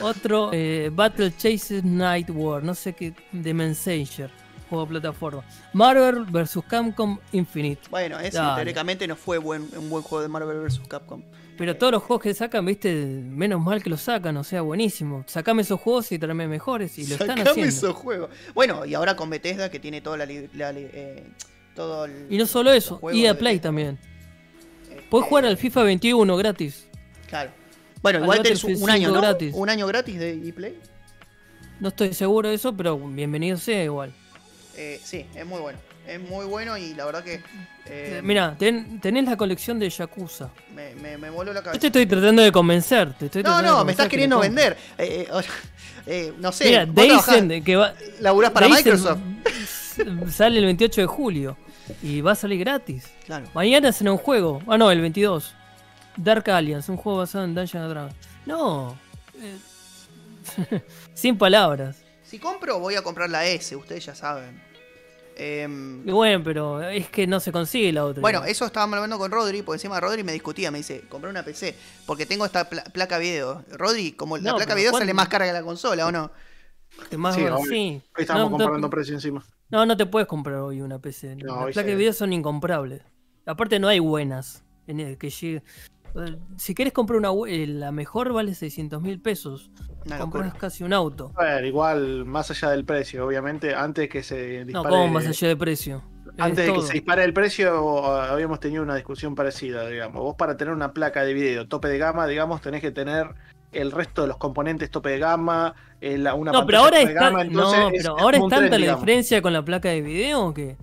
Otro, 0.00 0.50
eh, 0.52 0.90
Battle 0.92 1.32
Chases 1.36 1.84
Night 1.84 2.30
War, 2.30 2.62
no 2.64 2.74
sé 2.74 2.94
qué, 2.94 3.12
de 3.32 3.52
Messenger, 3.54 4.30
juego 4.70 4.84
de 4.86 4.90
plataforma. 4.90 5.44
Marvel 5.74 6.24
vs. 6.24 6.58
Capcom 6.66 7.18
Infinite. 7.32 7.82
Bueno, 7.90 8.18
ese 8.18 8.38
teóricamente 8.38 9.06
no 9.06 9.16
fue 9.16 9.38
buen, 9.38 9.68
un 9.76 9.90
buen 9.90 10.02
juego 10.02 10.22
de 10.22 10.28
Marvel 10.28 10.60
vs. 10.60 10.80
Capcom. 10.88 11.22
Pero 11.58 11.76
todos 11.76 11.92
los 11.92 12.02
juegos 12.02 12.22
que 12.22 12.34
sacan, 12.34 12.64
viste, 12.64 12.92
menos 12.94 13.60
mal 13.60 13.82
que 13.82 13.90
los 13.90 14.00
sacan, 14.00 14.36
o 14.36 14.44
sea, 14.44 14.62
buenísimo. 14.62 15.22
Sacame 15.26 15.62
esos 15.62 15.78
juegos 15.80 16.10
y 16.10 16.18
tráeme 16.18 16.48
mejores 16.48 16.98
y 16.98 17.06
lo 17.06 17.14
están 17.14 17.28
Sacame 17.28 17.50
haciendo. 17.50 17.68
esos 17.68 17.94
juegos. 17.94 18.30
Bueno, 18.54 18.84
y 18.86 18.94
ahora 18.94 19.14
con 19.16 19.28
Bethesda 19.30 19.70
que 19.70 19.78
tiene 19.78 20.00
toda 20.00 20.16
la... 20.16 20.24
eh, 20.28 21.24
todo 21.74 22.06
el- 22.06 22.26
Y 22.30 22.36
no 22.38 22.46
solo 22.46 22.72
eso, 22.72 23.00
EA 23.12 23.32
de 23.32 23.38
Play 23.38 23.58
también. 23.60 23.98
Este, 24.82 25.02
Puedes 25.10 25.28
jugar 25.28 25.44
al 25.44 25.56
FIFA 25.56 25.82
21 25.84 26.36
gratis. 26.36 26.86
Claro. 27.28 27.50
Bueno, 28.02 28.18
al 28.18 28.24
igual 28.24 28.42
tenés 28.42 28.64
un 28.64 28.90
año, 28.90 29.08
5 29.08 29.14
¿no? 29.14 29.20
gratis. 29.20 29.54
Un 29.54 29.68
año 29.68 29.86
gratis 29.86 30.18
de 30.18 30.32
EA 30.48 30.54
Play. 30.54 30.78
No 31.80 31.88
estoy 31.88 32.14
seguro 32.14 32.48
de 32.48 32.54
eso, 32.54 32.74
pero 32.76 32.96
bienvenido 32.98 33.56
sea 33.58 33.84
igual. 33.84 34.12
Eh, 34.76 35.00
sí, 35.04 35.26
es 35.34 35.44
muy 35.46 35.60
bueno. 35.60 35.78
Es 36.06 36.20
muy 36.20 36.44
bueno 36.46 36.76
y 36.76 36.94
la 36.94 37.04
verdad 37.06 37.22
que 37.22 37.40
eh, 37.86 38.20
Mira, 38.24 38.56
tenés 38.58 39.24
la 39.24 39.36
colección 39.36 39.78
de 39.78 39.88
Yakuza. 39.88 40.50
me, 40.74 40.94
me, 40.96 41.16
me 41.16 41.30
voló 41.30 41.52
la 41.52 41.60
Yo 41.60 41.64
cabeza. 41.64 41.80
te 41.80 41.86
estoy 41.86 42.06
tratando 42.06 42.42
de 42.42 42.50
convencer. 42.50 43.12
Te 43.14 43.26
estoy 43.26 43.42
No, 43.42 43.62
no, 43.62 43.84
me 43.84 43.92
estás 43.92 44.06
que 44.06 44.10
queriendo 44.10 44.38
vender. 44.40 44.76
Eh, 44.98 45.28
eh, 45.30 45.42
eh, 46.06 46.32
no 46.38 46.50
sé, 46.50 46.64
Mira, 46.66 46.86
Daisen, 46.86 47.62
que 47.62 47.76
va. 47.76 47.94
laburás 48.20 48.50
para 48.50 48.68
Microsoft. 48.68 49.20
Sale 50.30 50.58
el 50.58 50.64
28 50.64 51.02
de 51.02 51.06
julio 51.06 51.56
y 52.02 52.20
va 52.20 52.32
a 52.32 52.36
salir 52.36 52.58
gratis. 52.60 53.04
Claro. 53.26 53.46
Mañana 53.54 53.90
hacen 53.90 54.08
un 54.08 54.16
juego. 54.18 54.60
Ah, 54.66 54.76
no, 54.78 54.90
el 54.90 55.00
22. 55.00 55.54
Dark 56.16 56.50
Alliance, 56.50 56.90
un 56.90 56.98
juego 56.98 57.18
basado 57.18 57.44
en 57.44 57.54
Dungeons 57.54 57.88
Dragons. 57.88 58.14
No. 58.46 58.96
Sin 61.14 61.38
palabras. 61.38 61.96
Si 62.24 62.38
compro, 62.38 62.78
voy 62.78 62.94
a 62.96 63.02
comprar 63.02 63.30
la 63.30 63.46
S, 63.46 63.76
ustedes 63.76 64.04
ya 64.06 64.14
saben. 64.14 64.60
Em, 65.36 66.06
Y 66.06 66.12
bueno, 66.12 66.42
pero 66.44 66.82
es 66.82 67.08
que 67.08 67.26
no 67.26 67.40
se 67.40 67.52
consigue 67.52 67.92
la 67.92 68.04
otra. 68.04 68.20
bueno, 68.20 68.44
eso 68.44 68.64
estábamos 68.66 68.96
hablando 68.96 69.18
con 69.18 69.30
Rodri, 69.30 69.62
porque 69.62 69.76
encima 69.76 69.98
Rodri 70.00 70.22
me 70.24 70.32
discutía, 70.32 70.70
me 70.70 70.78
dice, 70.78 71.02
compré 71.08 71.30
una 71.30 71.42
PC, 71.44 71.74
porque 72.06 72.26
tengo 72.26 72.44
esta 72.44 72.68
pla- 72.68 72.84
placa 72.84 73.18
video. 73.18 73.64
Rodri, 73.72 74.12
como 74.12 74.36
la 74.36 74.50
No, 74.52 74.56
placa 74.56 74.74
video 74.74 74.92
sale 74.92 75.14
más 75.14 75.28
cara 75.28 75.46
que 75.46 75.52
la 75.52 75.62
consola, 75.62 76.06
¿o 76.06 76.12
no? 76.12 76.30
Que 77.08 77.16
más 77.16 77.34
Sí, 77.34 77.42
sí. 77.68 78.02
Ahí 78.14 78.22
estamos 78.22 78.42
No, 78.42 78.50
no, 78.50 78.56
comparando 78.58 78.90
precio 78.90 79.14
encima. 79.14 79.44
No, 79.70 79.86
no 79.86 79.96
te 79.96 80.04
puedes 80.04 80.28
comprar 80.28 80.58
hoy 80.58 80.82
una 80.82 80.98
PC. 80.98 81.36
No, 81.36 81.56
Las 81.56 81.64
hoy 81.64 81.72
placas 81.72 81.86
de 81.90 81.96
video 81.96 82.12
son 82.12 82.32
incomprables. 82.34 83.00
Aparte 83.46 83.78
no 83.78 83.88
hay 83.88 83.98
buenas. 83.98 84.62
En 84.86 85.00
el 85.00 85.16
que 85.16 85.30
llegue. 85.30 85.62
Si 86.56 86.74
quieres 86.74 86.92
comprar 86.92 87.18
una 87.18 87.30
eh, 87.50 87.66
la 87.66 87.92
mejor 87.92 88.32
vale 88.32 88.54
600 88.54 89.00
mil 89.02 89.20
pesos. 89.20 89.70
Una 90.06 90.18
Compras 90.18 90.46
locura. 90.46 90.60
casi 90.60 90.82
un 90.84 90.92
auto. 90.92 91.32
A 91.36 91.44
ver, 91.44 91.64
igual, 91.64 92.24
más 92.24 92.50
allá 92.50 92.70
del 92.70 92.84
precio, 92.84 93.24
obviamente, 93.26 93.74
antes 93.74 94.08
que 94.08 94.22
se 94.22 94.60
No, 94.60 94.66
dispare. 94.66 94.88
¿cómo 94.88 95.08
más 95.08 95.26
allá 95.26 95.48
de 95.48 95.56
precio? 95.56 96.02
Es 96.36 96.44
Antes 96.44 96.66
de 96.66 96.72
que 96.72 96.82
se 96.82 96.92
dispare 96.94 97.24
el 97.24 97.32
precio, 97.32 98.06
habíamos 98.14 98.58
tenido 98.58 98.82
una 98.82 98.94
discusión 98.96 99.34
parecida, 99.34 99.86
digamos. 99.88 100.22
Vos 100.22 100.34
para 100.36 100.56
tener 100.56 100.72
una 100.74 100.92
placa 100.92 101.24
de 101.24 101.34
video 101.34 101.68
tope 101.68 101.88
de 101.88 101.98
gama, 101.98 102.26
digamos, 102.26 102.60
tenés 102.62 102.80
que 102.80 102.90
tener 102.90 103.26
el 103.72 103.90
resto 103.92 104.22
de 104.22 104.28
los 104.28 104.36
componentes 104.38 104.90
tope 104.90 105.10
de 105.10 105.18
gama, 105.18 105.74
eh, 106.00 106.18
la- 106.18 106.34
una 106.34 106.52
No, 106.52 106.66
pero 106.66 106.78
ahora 106.78 106.90
tope 106.98 107.06
de 107.06 107.12
está, 107.12 107.24
gama, 107.26 107.42
entonces 107.42 107.78
no, 107.80 107.86
es- 107.88 108.02
pero 108.02 108.16
es 108.16 108.22
ahora 108.22 108.36
es 108.38 108.40
tren, 108.42 108.50
tanta 108.50 108.70
la 108.70 108.76
digamos. 108.78 109.00
diferencia 109.00 109.42
con 109.42 109.52
la 109.52 109.64
placa 109.64 109.88
de 109.90 110.00
video 110.02 110.52
que, 110.54 110.76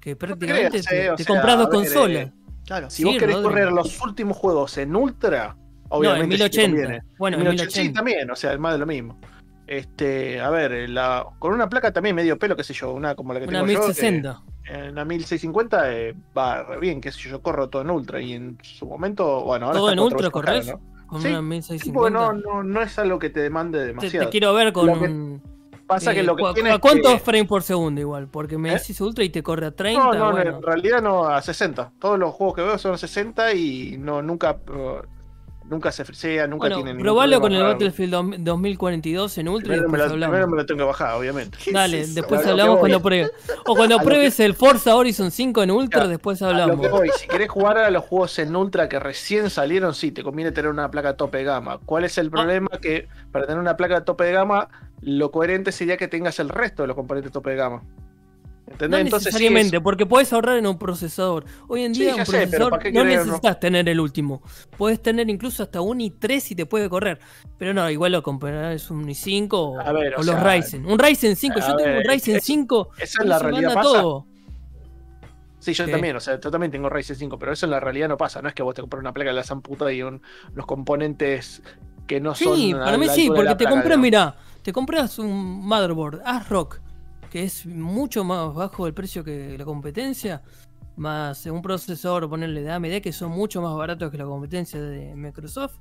que 0.00 0.16
prácticamente 0.16 0.68
creas, 0.70 0.86
te, 0.86 1.04
eh, 1.06 1.10
o 1.10 1.16
te 1.16 1.24
sea, 1.24 1.34
compras 1.34 1.58
dos 1.58 1.68
ver, 1.68 1.76
consolas. 1.76 2.22
eh, 2.28 2.32
Claro. 2.70 2.88
Si 2.88 2.98
Sí, 2.98 3.04
vos 3.04 3.16
querés 3.18 3.34
Rodri. 3.34 3.48
correr 3.48 3.72
los 3.72 4.00
últimos 4.00 4.36
juegos 4.36 4.78
en 4.78 4.94
ultra, 4.94 5.56
no, 5.56 5.96
obviamente 5.96 6.36
en 6.36 6.42
sí 6.42 6.50
te 6.50 6.58
1080. 6.68 6.70
conviene. 6.86 7.02
Bueno, 7.18 7.36
en 7.38 7.42
1080, 7.42 7.70
Sí, 7.72 7.78
1080. 7.80 7.98
también, 7.98 8.30
o 8.30 8.36
sea, 8.36 8.52
es 8.52 8.58
más 8.60 8.72
de 8.74 8.78
lo 8.78 8.86
mismo. 8.86 9.18
Este, 9.66 10.40
a 10.40 10.50
ver, 10.50 10.88
la, 10.88 11.26
con 11.40 11.52
una 11.52 11.68
placa 11.68 11.92
también 11.92 12.14
medio 12.14 12.38
pelo, 12.38 12.54
qué 12.56 12.62
sé 12.62 12.72
yo, 12.72 12.92
una 12.92 13.16
como 13.16 13.34
la 13.34 13.40
que 13.40 13.46
Una 13.48 13.64
tengo 13.64 13.72
yo, 13.72 13.80
que- 13.80 13.86
1060. 14.02 14.42
en 14.66 14.94
la 14.94 15.04
1650 15.04 15.92
eh, 15.92 16.14
va 16.36 16.62
re 16.62 16.78
bien, 16.78 17.00
qué 17.00 17.10
sé 17.10 17.18
yo, 17.22 17.30
yo 17.30 17.42
corro 17.42 17.68
todo 17.68 17.82
en 17.82 17.90
ultra 17.90 18.20
y 18.20 18.34
en 18.34 18.56
su 18.62 18.86
momento, 18.86 19.42
bueno, 19.42 19.66
ahora 19.66 19.78
¿Todo 19.78 19.88
está 19.88 20.00
en 20.00 20.04
ultra 20.04 20.18
caro, 20.18 20.30
corres? 20.30 20.66
¿no? 20.68 20.80
Con 21.08 21.22
Sí, 21.22 21.28
una 21.28 21.38
Sí, 21.38 21.42
1650. 21.44 21.92
porque 21.98 22.12
no, 22.12 22.32
no, 22.32 22.62
no 22.62 22.82
es 22.82 22.96
algo 23.00 23.18
que 23.18 23.30
te 23.30 23.40
demande 23.40 23.80
te, 23.80 23.86
demasiado. 23.86 24.26
te 24.26 24.30
quiero 24.30 24.54
ver 24.54 24.72
con 24.72 24.86
Lo 24.86 25.00
que 25.00 25.40
Pasa 25.90 26.14
que 26.14 26.20
eh, 26.20 26.22
lo 26.22 26.36
que 26.36 26.42
cu- 26.44 26.54
tiene 26.54 26.70
¿A 26.70 26.78
cuántos 26.78 27.12
que- 27.14 27.18
frames 27.20 27.46
por 27.48 27.62
segundo 27.62 28.00
igual? 28.00 28.28
Porque 28.28 28.56
me 28.56 28.70
¿Eh? 28.70 28.74
decís 28.78 29.00
ultra 29.00 29.24
y 29.24 29.28
te 29.30 29.42
corre 29.42 29.66
a 29.66 29.70
30. 29.72 30.02
No, 30.02 30.12
no, 30.14 30.30
bueno. 30.32 30.56
en 30.58 30.62
realidad 30.62 31.02
no 31.02 31.26
a 31.26 31.42
60. 31.42 31.92
Todos 32.00 32.18
los 32.18 32.32
juegos 32.32 32.54
que 32.56 32.62
veo 32.62 32.78
son 32.78 32.92
a 32.94 32.98
60 32.98 33.52
y 33.54 33.96
no 33.98 34.22
nunca 34.22 34.52
uh, 34.68 35.02
nunca 35.70 35.90
se 35.92 36.04
frisea, 36.04 36.46
nunca 36.46 36.64
Bueno, 36.64 36.76
tienen 36.76 36.96
ningún 36.96 37.04
probalo 37.04 37.40
con 37.40 37.52
el. 37.52 37.62
Battlefield 37.62 38.12
2000 38.12 38.44
2042 38.44 39.38
en 39.38 39.48
ultra 39.48 39.76
y 39.76 39.78
Primero 39.78 39.88
me, 39.88 39.96
después 39.98 40.08
lo, 40.08 40.12
hablamos. 40.14 40.32
primero 40.34 40.50
me 40.50 40.56
lo 40.58 40.66
tengo 40.66 40.78
que 40.78 40.84
bajar, 40.84 41.14
obviamente. 41.14 41.58
¿Qué 41.64 41.72
Dale, 41.72 42.00
es 42.00 42.14
después 42.14 42.46
hablamos 42.46 42.78
cuando 42.78 43.00
pruebes. 43.00 43.30
O 43.66 43.74
cuando 43.76 43.98
pruebes 44.00 44.38
el 44.40 44.54
Forza 44.54 44.94
Horizon 44.96 45.30
5 45.30 45.62
en 45.62 45.70
ultra, 45.70 46.08
después 46.08 46.42
A 46.42 46.48
hablamos. 46.50 46.76
lo 46.76 46.82
que 46.82 46.88
voy, 46.88 47.10
si 47.16 47.26
querés 47.28 47.48
jugar 47.48 47.78
a 47.78 47.90
los 47.90 48.04
juegos 48.04 48.38
en 48.40 48.54
ultra 48.54 48.88
que 48.88 48.98
recién 48.98 49.48
salieron, 49.50 49.94
sí, 49.94 50.10
te 50.12 50.22
conviene 50.22 50.52
tener 50.52 50.70
una 50.70 50.90
placa 50.90 51.16
tope 51.16 51.38
de 51.38 51.44
gama. 51.44 51.78
¿Cuál 51.86 52.04
es 52.04 52.18
el 52.18 52.26
Ah. 52.26 52.30
problema? 52.30 52.68
Que 52.82 53.08
para 53.32 53.46
tener 53.46 53.60
una 53.60 53.76
placa 53.76 54.04
tope 54.04 54.24
de 54.24 54.32
gama, 54.32 54.68
lo 55.00 55.30
coherente 55.30 55.72
sería 55.72 55.96
que 55.96 56.08
tengas 56.08 56.38
el 56.40 56.48
resto 56.48 56.82
de 56.82 56.88
los 56.88 56.96
componentes 56.96 57.32
tope 57.32 57.50
de 57.50 57.56
gama. 57.56 57.82
No 58.78 58.96
sí, 58.96 59.04
necesariamente, 59.04 59.76
es- 59.76 59.82
porque 59.82 60.06
puedes 60.06 60.32
ahorrar 60.32 60.56
en 60.56 60.66
un 60.66 60.78
procesador. 60.78 61.44
Hoy 61.68 61.82
en 61.84 61.94
Sí, 61.94 62.02
día 62.02 62.14
un 62.16 62.24
sé, 62.24 62.32
procesador 62.32 62.70
¿para 62.70 62.82
qué 62.84 62.92
no 62.92 63.04
necesitas 63.04 63.60
tener 63.60 63.88
el 63.88 64.00
último. 64.00 64.42
Puedes 64.78 65.02
tener 65.02 65.28
incluso 65.28 65.62
hasta 65.62 65.80
un 65.80 65.98
i3 66.00 66.52
y 66.52 66.54
te 66.54 66.66
puede 66.66 66.88
correr. 66.88 67.18
Pero 67.58 67.74
no, 67.74 67.90
igual 67.90 68.12
lo 68.12 68.22
comprarás 68.22 68.90
un 68.90 69.06
i5 69.08 69.48
o, 69.52 69.80
A 69.80 69.92
ver, 69.92 70.14
o 70.14 70.20
o 70.20 70.22
los 70.22 70.40
Ryzen. 70.42 70.86
Un 70.86 70.98
Ryzen 70.98 71.36
5, 71.36 71.58
a 71.60 71.68
yo 71.68 71.76
tengo 71.76 71.98
un 71.98 72.04
Ryzen 72.04 72.36
es- 72.36 72.44
5 72.44 72.88
esa 72.98 73.22
es 73.22 73.28
la 73.28 73.38
realidad 73.38 73.74
pasa. 73.74 73.90
todo. 73.90 74.26
Sí, 75.58 75.74
yo 75.74 75.84
¿Qué? 75.84 75.90
también, 75.92 76.16
o 76.16 76.20
sea, 76.20 76.40
yo 76.40 76.50
también 76.50 76.70
tengo 76.70 76.88
Ryzen 76.88 77.16
5, 77.16 77.38
pero 77.38 77.52
eso 77.52 77.66
en 77.66 77.72
la 77.72 77.80
realidad 77.80 78.08
no 78.08 78.16
pasa. 78.16 78.40
No 78.40 78.48
es 78.48 78.54
que 78.54 78.62
vos 78.62 78.74
te 78.74 78.80
compras 78.80 79.00
una 79.00 79.12
placa 79.12 79.28
de 79.30 79.36
la 79.36 79.44
zamputa 79.44 79.92
y 79.92 80.02
un, 80.02 80.22
los 80.54 80.64
componentes 80.64 81.62
que 82.06 82.18
no 82.18 82.34
son. 82.34 82.56
Sí, 82.56 82.72
para 82.72 82.96
mí 82.96 83.08
sí, 83.10 83.28
porque 83.34 83.54
te 83.56 83.66
compras, 83.66 83.98
mira, 83.98 84.36
te 84.62 84.72
compras 84.72 85.18
un 85.18 85.66
motherboard 85.66 86.22
ASRock, 86.24 86.80
que 87.30 87.44
es 87.44 87.64
mucho 87.66 88.24
más 88.24 88.52
bajo 88.54 88.86
el 88.86 88.92
precio 88.94 89.22
que 89.24 89.56
la 89.56 89.64
competencia, 89.64 90.42
más 90.96 91.46
un 91.46 91.62
procesador, 91.62 92.28
ponerle 92.28 92.62
de 92.62 92.70
AMD, 92.72 93.00
que 93.00 93.12
son 93.12 93.30
mucho 93.30 93.62
más 93.62 93.74
baratos 93.76 94.10
que 94.10 94.18
la 94.18 94.24
competencia 94.24 94.80
de 94.80 95.14
Microsoft. 95.14 95.76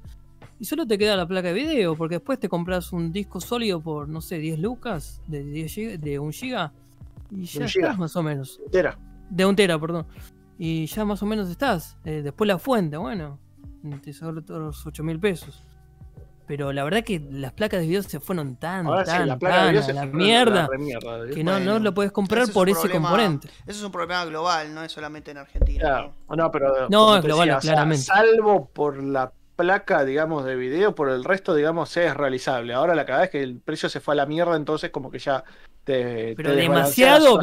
Y 0.60 0.66
solo 0.66 0.86
te 0.86 0.98
queda 0.98 1.16
la 1.16 1.28
placa 1.28 1.50
de 1.50 1.54
video, 1.54 1.96
porque 1.96 2.16
después 2.16 2.40
te 2.40 2.48
compras 2.50 2.92
un 2.94 3.12
disco 3.12 3.40
sólido 3.42 3.82
por, 3.82 4.08
no 4.10 4.22
sé, 4.22 4.38
10 4.40 4.60
lucas, 4.60 5.22
de, 5.28 5.44
10 5.44 5.74
giga- 5.74 5.98
de 5.98 6.20
1 6.20 6.32
giga, 6.32 6.72
y 7.32 7.46
ya 7.46 7.66
estás 7.82 7.98
más 7.98 8.16
o 8.16 8.24
menos. 8.24 8.60
De 9.30 9.46
un 9.46 9.56
tera, 9.56 9.80
perdón. 9.80 10.06
Y 10.58 10.86
ya 10.88 11.06
más 11.06 11.22
o 11.24 11.26
menos 11.26 11.50
estás. 11.50 11.98
Eh, 12.04 12.22
después 12.24 12.48
la 12.48 12.60
fuente, 12.60 12.98
bueno, 12.98 13.40
te 14.04 14.14
todos 14.14 14.62
los 14.62 14.86
8 14.86 15.04
mil 15.04 15.20
pesos. 15.20 15.64
Pero 16.50 16.74
la 16.74 16.84
verdad 16.84 17.04
que 17.04 17.22
las 17.30 17.54
placas 17.54 17.80
de 17.82 17.86
video 17.86 18.02
se 18.02 18.20
fueron 18.20 18.56
tan, 18.56 18.88
Ahora 18.88 19.06
sí, 19.06 19.12
tan, 19.12 19.28
la 19.28 19.38
placa 19.38 19.56
de 19.56 19.62
tan 19.62 19.70
video 19.70 19.82
a 19.82 19.86
se 19.86 19.94
la 19.94 20.02
fue 20.02 20.10
mierda 20.18 20.68
¿eh? 21.28 21.30
que 21.32 21.44
no, 21.44 21.60
no 21.60 21.78
lo 21.78 21.94
puedes 21.94 22.12
comprar 22.12 22.42
es 22.42 22.50
por 22.50 22.68
ese 22.68 22.80
problema- 22.80 23.10
componente. 23.10 23.50
Eso 23.68 23.78
es 23.78 23.84
un 23.84 23.92
problema 23.92 24.26
global, 24.26 24.74
no 24.74 24.82
es 24.84 24.92
solamente 24.92 25.30
en 25.30 25.38
Argentina. 25.38 25.80
Claro. 25.80 26.14
¿no? 26.28 26.36
No, 26.36 26.52
pero. 26.52 26.90
No, 26.90 27.16
es 27.18 27.24
global, 27.24 27.50
o 27.52 27.52
sea, 27.52 27.60
claramente. 27.60 28.02
salvo 28.02 28.68
por 28.74 28.98
la 28.98 29.32
placa, 29.56 30.04
digamos, 30.04 30.44
de 30.44 30.56
video, 30.56 30.96
por 30.96 31.10
el 31.10 31.24
resto, 31.24 31.54
digamos, 31.54 31.96
es 31.98 32.16
realizable. 32.16 32.74
Ahora 32.74 32.96
la 32.96 33.06
cada 33.06 33.20
vez 33.22 33.30
que 33.30 33.44
el 33.44 33.60
precio 33.60 33.88
se 33.88 34.00
fue 34.00 34.16
a 34.16 34.18
la 34.18 34.26
mierda, 34.26 34.56
entonces 34.56 34.90
como 34.90 35.12
que 35.12 35.20
ya 35.20 35.44
te, 35.90 36.36
Pero 36.36 36.52
te 36.52 36.56
demasiado, 36.58 37.40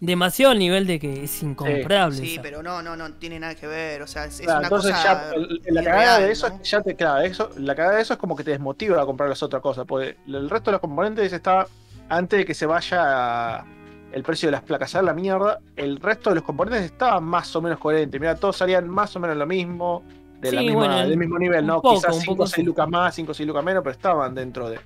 demasiado 0.00 0.50
al 0.50 0.58
nivel 0.58 0.84
de 0.84 0.98
que 0.98 1.22
es 1.22 1.42
incomparable. 1.44 2.16
Sí, 2.16 2.40
pero 2.42 2.60
no, 2.60 2.82
no, 2.82 2.96
no 2.96 3.12
tiene 3.14 3.38
nada 3.38 3.54
que 3.54 3.68
ver. 3.68 4.02
O 4.02 4.06
sea, 4.08 4.24
es, 4.24 4.40
una 4.40 4.62
entonces 4.62 4.90
cosa. 4.90 5.30
ya 5.32 5.70
la 5.72 5.84
cagada 5.84 6.18
de 6.18 6.32
eso 6.32 6.48
¿no? 6.48 6.54
es 6.56 6.60
que 6.62 6.68
ya 6.68 6.80
te 6.82 6.96
claro, 6.96 7.20
eso, 7.20 7.50
la 7.56 7.76
cagada 7.76 7.96
de 7.96 8.02
eso 8.02 8.14
es 8.14 8.18
como 8.18 8.34
que 8.34 8.42
te 8.42 8.50
desmotiva 8.50 9.00
a 9.00 9.06
comprar 9.06 9.28
las 9.28 9.40
otras 9.44 9.62
cosas, 9.62 9.84
porque 9.86 10.16
el 10.26 10.50
resto 10.50 10.70
de 10.70 10.72
los 10.72 10.80
componentes 10.80 11.32
está 11.32 11.68
antes 12.08 12.40
de 12.40 12.44
que 12.44 12.54
se 12.54 12.66
vaya 12.66 13.64
el 14.10 14.22
precio 14.24 14.48
de 14.48 14.52
las 14.52 14.62
placas 14.62 14.96
a 14.96 15.02
la 15.02 15.14
mierda, 15.14 15.60
el 15.76 16.00
resto 16.00 16.30
de 16.30 16.36
los 16.36 16.44
componentes 16.44 16.82
estaban 16.82 17.22
más 17.22 17.54
o 17.54 17.62
menos 17.62 17.78
coherentes. 17.78 18.20
Mira, 18.20 18.34
todos 18.34 18.56
salían 18.56 18.88
más 18.88 19.14
o 19.14 19.20
menos 19.20 19.36
lo 19.36 19.46
mismo, 19.46 20.02
de 20.40 20.50
la 20.50 20.62
misma- 20.62 20.74
bueno, 20.74 20.98
del 20.98 21.16
mismo 21.16 21.38
nivel, 21.38 21.64
¿no? 21.64 21.80
poco, 21.80 21.94
Quizás 21.94 22.16
un 22.16 22.20
5 22.22 22.32
o 22.32 22.36
poco 22.36 22.46
6 22.48 22.54
sí. 22.56 22.62
lucas 22.64 22.88
más, 22.88 23.14
5 23.14 23.30
o 23.30 23.34
6 23.34 23.46
lucas 23.46 23.62
menos, 23.62 23.84
pero 23.84 23.92
estaban 23.92 24.34
dentro 24.34 24.68
de, 24.68 24.80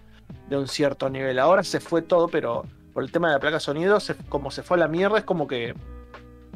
de 0.51 0.59
un 0.59 0.69
cierto 0.69 1.09
nivel. 1.09 1.39
Ahora 1.39 1.63
se 1.63 1.81
fue 1.81 2.03
todo, 2.03 2.29
pero 2.29 2.65
por 2.93 3.03
el 3.03 3.11
tema 3.13 3.29
de 3.29 3.35
la 3.35 3.41
placa 3.41 3.57
de 3.57 3.61
sonido, 3.61 4.01
se- 4.01 4.17
como 4.29 4.51
se 4.51 4.63
fue 4.63 4.77
a 4.77 4.81
la 4.81 4.89
mierda, 4.89 5.19
es 5.19 5.25
como 5.25 5.47
que 5.47 5.75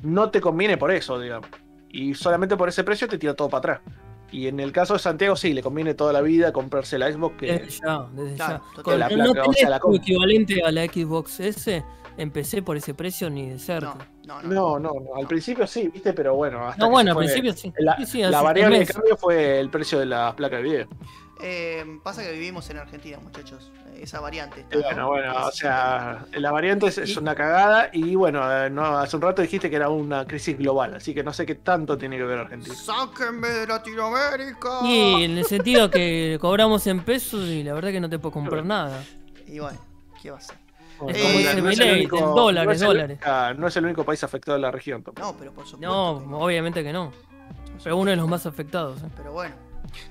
no 0.02 0.30
te 0.30 0.40
conviene 0.40 0.76
por 0.76 0.90
eso, 0.90 1.18
digamos. 1.18 1.48
Y 1.90 2.14
solamente 2.14 2.56
por 2.56 2.68
ese 2.68 2.84
precio 2.84 3.08
te 3.08 3.18
tira 3.18 3.34
todo 3.34 3.48
para 3.48 3.58
atrás. 3.58 3.80
Y 4.32 4.48
en 4.48 4.58
el 4.60 4.72
caso 4.72 4.94
de 4.94 4.98
Santiago, 4.98 5.36
sí, 5.36 5.52
le 5.54 5.62
conviene 5.62 5.94
toda 5.94 6.12
la 6.12 6.20
vida 6.20 6.52
comprarse 6.52 6.98
la 6.98 7.10
Xbox 7.10 7.36
que. 7.38 7.46
Desde 7.52 7.68
ya, 7.86 8.06
desde 8.12 8.36
ya. 8.36 8.60
Con- 8.82 8.98
La 8.98 9.08
no 9.08 9.14
placa, 9.14 9.30
o 9.30 9.44
tenés 9.44 9.58
sea, 9.60 9.70
la 9.70 9.80
equivalente 9.94 10.62
a 10.64 10.72
la 10.72 10.84
Xbox 10.84 11.40
S, 11.40 11.84
empecé 12.18 12.60
por 12.60 12.76
ese 12.76 12.92
precio 12.92 13.30
ni 13.30 13.48
de 13.48 13.58
cerca. 13.58 13.96
No, 14.26 14.42
no, 14.42 14.42
no. 14.42 14.78
No, 14.78 14.78
no, 14.80 15.00
no, 15.00 15.14
al 15.16 15.26
principio 15.28 15.66
sí, 15.66 15.88
viste, 15.88 16.12
pero 16.12 16.34
bueno. 16.34 16.66
Hasta 16.66 16.84
No, 16.84 16.90
bueno, 16.90 17.12
al 17.12 17.18
principio 17.18 17.52
sí. 17.52 17.72
La, 17.78 17.96
Sí, 17.98 18.04
sí, 18.06 18.20
la 18.22 18.28
hace 18.38 18.44
variable 18.44 18.78
de 18.80 18.86
cambio 18.86 19.16
fue 19.16 19.60
el 19.60 19.70
precio 19.70 19.98
de 20.00 20.06
las 20.06 20.34
placas 20.34 20.58
de 20.58 20.62
video. 20.64 20.88
Eh, 21.40 21.84
pasa 22.02 22.22
que 22.22 22.32
vivimos 22.32 22.68
en 22.70 22.78
Argentina, 22.78 23.18
muchachos. 23.22 23.70
Esa 24.00 24.20
variante. 24.20 24.60
está, 24.60 24.76
Y 24.76 24.80
¿no? 24.80 25.08
bueno, 25.08 25.08
bueno, 25.08 25.46
o 25.46 25.50
sea, 25.50 26.24
la 26.32 26.50
variante 26.52 26.86
es, 26.86 26.98
es 26.98 27.16
una 27.16 27.34
cagada 27.34 27.90
y 27.92 28.14
bueno, 28.14 28.68
no, 28.70 28.98
hace 28.98 29.16
un 29.16 29.22
rato 29.22 29.42
dijiste 29.42 29.68
que 29.70 29.76
era 29.76 29.88
una 29.88 30.26
crisis 30.26 30.56
global, 30.58 30.94
así 30.94 31.14
que 31.14 31.22
no 31.24 31.32
sé 31.32 31.44
qué 31.46 31.56
tanto 31.56 31.96
tiene 31.98 32.16
que 32.16 32.24
ver 32.24 32.38
Argentina. 32.38 32.74
¡Sáquenme 32.74 33.48
de 33.48 33.66
Latinoamérica! 33.66 34.80
Y 34.84 35.24
en 35.24 35.38
el 35.38 35.44
sentido 35.44 35.90
que 35.90 36.38
cobramos 36.40 36.86
en 36.86 37.02
pesos 37.04 37.44
y 37.48 37.62
la 37.62 37.74
verdad 37.74 37.90
que 37.90 38.00
no 38.00 38.08
te 38.08 38.18
puedo 38.18 38.32
comprar 38.32 38.64
nada. 38.64 39.02
Y 39.46 39.58
bueno, 39.58 39.78
¿qué 40.22 40.30
va 40.30 40.38
a 40.38 40.40
ser? 40.40 40.56
Es 41.08 41.16
Eh, 41.16 41.22
como 41.22 41.74
no 41.74 41.92
único- 41.92 42.18
en 42.18 42.34
dólares, 42.34 42.66
no 42.66 42.72
es 42.72 42.80
el- 42.80 42.86
dólares. 42.86 43.18
no 43.58 43.66
es 43.66 43.76
el 43.76 43.84
único 43.84 44.04
país 44.04 44.24
afectado 44.24 44.56
de 44.56 44.62
la 44.62 44.70
región 44.70 45.02
tampoco. 45.02 45.26
No, 45.32 45.36
pero 45.38 45.52
por 45.52 45.66
supuesto. 45.66 45.86
No, 45.94 46.20
que 46.20 46.26
no. 46.26 46.38
obviamente 46.38 46.82
que 46.82 46.92
no. 46.92 47.12
Pero 47.84 47.96
uno 47.98 48.10
de 48.10 48.16
los 48.16 48.26
más 48.28 48.46
afectados. 48.46 49.02
¿eh? 49.02 49.06
Pero 49.16 49.32
bueno. 49.32 49.54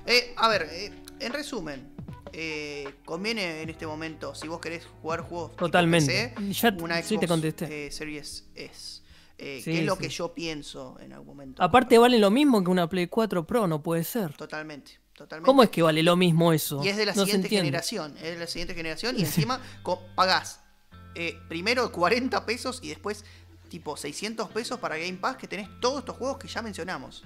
Eh, 0.06 0.32
a 0.36 0.48
ver, 0.48 0.62
eh, 0.70 0.92
en 1.18 1.32
resumen, 1.32 1.88
eh, 2.32 2.94
conviene 3.04 3.62
en 3.62 3.70
este 3.70 3.86
momento, 3.86 4.34
si 4.34 4.48
vos 4.48 4.60
querés 4.60 4.86
jugar 5.00 5.20
juegos 5.22 5.52
tipo 5.52 5.66
Totalmente. 5.66 6.32
PC, 6.36 6.52
Ya 6.52 6.74
una 6.80 6.96
sí 7.02 7.08
Xbox 7.14 7.20
te 7.20 7.28
contesté. 7.28 7.86
eh, 7.86 7.90
Series 7.90 8.46
S. 8.54 9.02
Eh, 9.38 9.60
Sí, 9.62 9.70
que 9.72 9.78
es 9.80 9.84
lo 9.84 9.96
sí. 9.96 10.02
que 10.02 10.08
yo 10.08 10.32
pienso 10.34 10.96
en 11.00 11.12
algún 11.12 11.28
momento. 11.28 11.62
Aparte 11.62 11.98
vale 11.98 12.18
lo 12.18 12.30
mismo 12.30 12.62
que 12.64 12.70
una 12.70 12.88
Play 12.88 13.06
4 13.06 13.46
Pro, 13.46 13.66
no 13.66 13.82
puede 13.82 14.02
ser. 14.02 14.32
Totalmente, 14.34 14.92
totalmente. 15.12 15.46
¿Cómo 15.46 15.62
es 15.62 15.68
que 15.70 15.82
vale 15.82 16.02
lo 16.02 16.16
mismo 16.16 16.52
eso? 16.52 16.82
Y 16.82 16.88
es 16.88 16.96
de 16.96 17.04
la 17.06 17.12
No 17.14 17.24
siguiente 17.24 17.48
generación. 17.50 18.16
Es 18.16 18.22
de 18.34 18.38
la 18.38 18.46
siguiente 18.46 18.74
generación 18.74 19.16
y 19.18 19.20
encima 19.20 19.60
pagás 20.14 20.60
eh, 21.14 21.38
primero 21.48 21.90
40 21.92 22.44
pesos 22.46 22.80
y 22.82 22.88
después 22.88 23.24
tipo 23.68 23.96
600 23.96 24.48
pesos 24.50 24.78
para 24.80 24.96
Game 24.96 25.14
Pass 25.18 25.36
que 25.36 25.48
tenés 25.48 25.68
todos 25.80 25.98
estos 26.00 26.16
juegos 26.16 26.38
que 26.38 26.48
ya 26.48 26.62
mencionamos. 26.62 27.24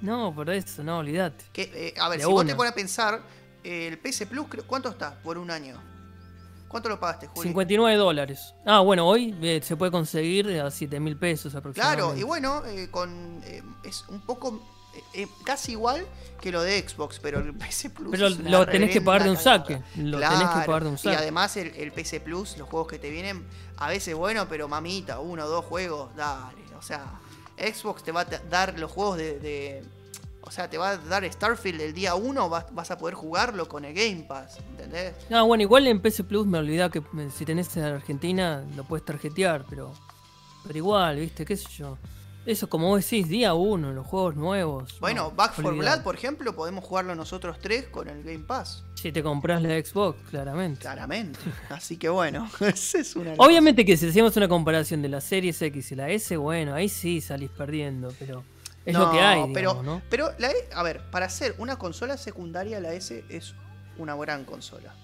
No, 0.00 0.34
por 0.34 0.50
eso, 0.50 0.82
no. 0.82 1.02
Que, 1.52 1.62
eh, 1.74 1.94
a 1.98 2.08
ver, 2.08 2.18
De 2.18 2.24
si 2.24 2.30
vos 2.30 2.44
te 2.44 2.54
pones 2.54 2.72
a 2.72 2.74
pensar, 2.74 3.22
el 3.64 3.98
PS 3.98 4.26
Plus, 4.26 4.46
¿cuánto 4.66 4.88
está 4.90 5.14
por 5.22 5.38
un 5.38 5.50
año? 5.50 5.80
¿Cuánto 6.68 6.88
lo 6.88 6.98
pagaste, 6.98 7.28
Juli? 7.28 7.48
59 7.48 7.96
dólares. 7.96 8.54
Ah, 8.66 8.80
bueno, 8.80 9.06
hoy 9.06 9.34
eh, 9.42 9.60
se 9.62 9.76
puede 9.76 9.92
conseguir 9.92 10.60
a 10.60 10.70
7 10.70 10.98
mil 11.00 11.16
pesos 11.16 11.54
aproximadamente. 11.54 12.02
Claro, 12.04 12.18
y 12.18 12.24
bueno, 12.24 12.64
eh, 12.66 12.88
con 12.90 13.40
eh, 13.44 13.62
es 13.84 14.04
un 14.08 14.20
poco 14.22 14.60
casi 15.44 15.72
igual 15.72 16.04
que 16.40 16.50
lo 16.52 16.62
de 16.62 16.86
Xbox, 16.88 17.20
pero 17.20 17.38
el 17.40 17.54
PS 17.58 17.90
Plus. 17.94 18.10
Pero 18.10 18.28
lo 18.28 18.66
tenés 18.66 18.90
que 18.90 19.00
pagar 19.00 19.22
de 19.24 19.30
un 19.30 19.36
saque. 19.36 19.80
Lo 19.96 20.18
tenés 20.18 20.48
que 20.48 20.66
pagar 20.66 20.82
de 20.84 20.88
un 20.90 20.94
Y 20.96 20.98
saque. 20.98 21.16
además 21.16 21.56
el, 21.56 21.68
el 21.76 21.92
PS 21.92 22.20
Plus, 22.20 22.56
los 22.58 22.68
juegos 22.68 22.88
que 22.88 22.98
te 22.98 23.08
vienen, 23.10 23.46
a 23.76 23.88
veces 23.88 24.14
bueno, 24.16 24.48
pero 24.48 24.66
mamita, 24.68 25.20
uno 25.20 25.44
o 25.44 25.48
dos 25.48 25.64
juegos, 25.64 26.14
dale. 26.16 26.62
O 26.76 26.82
sea, 26.82 27.04
Xbox 27.56 28.02
te 28.02 28.10
va 28.10 28.22
a 28.22 28.24
dar 28.24 28.78
los 28.80 28.90
juegos 28.90 29.16
de, 29.16 29.38
de- 29.38 29.84
O 30.46 30.50
sea, 30.50 30.68
te 30.68 30.76
va 30.76 30.90
a 30.90 30.96
dar 30.98 31.30
Starfield 31.30 31.80
el 31.80 31.94
día 31.94 32.14
uno, 32.14 32.50
vas, 32.50 32.66
vas 32.72 32.90
a 32.90 32.98
poder 32.98 33.14
jugarlo 33.14 33.66
con 33.66 33.84
el 33.86 33.94
Game 33.94 34.26
Pass, 34.28 34.58
¿entendés? 34.70 35.14
Ah, 35.30 35.42
bueno, 35.42 35.62
igual 35.62 35.86
en 35.86 36.00
PC 36.00 36.24
Plus 36.24 36.46
me 36.46 36.58
olvidaba 36.58 36.90
que 36.90 36.98
eh, 36.98 37.30
si 37.34 37.46
tenés 37.46 37.74
en 37.78 37.84
Argentina 37.84 38.62
lo 38.76 38.84
puedes 38.84 39.04
tarjetear, 39.04 39.64
pero. 39.68 39.92
Pero 40.66 40.78
igual, 40.78 41.16
viste, 41.16 41.44
qué 41.44 41.56
sé 41.56 41.66
yo. 41.76 41.96
Eso, 42.44 42.68
como 42.68 42.88
vos 42.88 43.02
decís, 43.02 43.26
día 43.26 43.54
uno, 43.54 43.92
los 43.94 44.06
juegos 44.06 44.36
nuevos. 44.36 45.00
Bueno, 45.00 45.24
no, 45.24 45.30
Back 45.30 45.52
4 45.54 45.66
olvidate. 45.70 45.96
Blood, 45.96 46.04
por 46.04 46.14
ejemplo, 46.14 46.54
podemos 46.54 46.84
jugarlo 46.84 47.14
nosotros 47.14 47.58
tres 47.58 47.86
con 47.88 48.08
el 48.08 48.22
Game 48.22 48.44
Pass. 48.44 48.84
Si 48.96 49.12
te 49.12 49.22
compras 49.22 49.62
la 49.62 49.70
Xbox, 49.82 50.18
claramente. 50.28 50.80
Claramente. 50.80 51.38
Así 51.70 51.96
que 51.96 52.10
bueno, 52.10 52.50
esa 52.60 52.98
es 52.98 53.16
una. 53.16 53.32
Obviamente 53.38 53.86
que 53.86 53.96
si 53.96 54.08
hacemos 54.08 54.36
una 54.36 54.48
comparación 54.48 55.00
de 55.00 55.08
la 55.08 55.22
Series 55.22 55.60
X 55.62 55.92
y 55.92 55.94
la 55.94 56.10
S, 56.10 56.36
bueno, 56.36 56.74
ahí 56.74 56.90
sí 56.90 57.22
salís 57.22 57.48
perdiendo, 57.48 58.12
pero 58.18 58.44
es 58.86 58.92
No, 58.94 59.06
lo 59.06 59.12
que 59.12 59.20
hay, 59.20 59.52
pero, 59.52 59.82
¿no? 59.82 60.02
pero 60.10 60.30
la 60.38 60.50
E- 60.50 60.68
a 60.74 60.82
ver, 60.82 61.00
para 61.10 61.26
hacer 61.26 61.54
una 61.58 61.76
consola 61.76 62.16
secundaria, 62.16 62.80
la 62.80 62.92
S 62.92 63.24
es 63.28 63.54
una 63.98 64.14
gran 64.16 64.44
consola. 64.44 64.94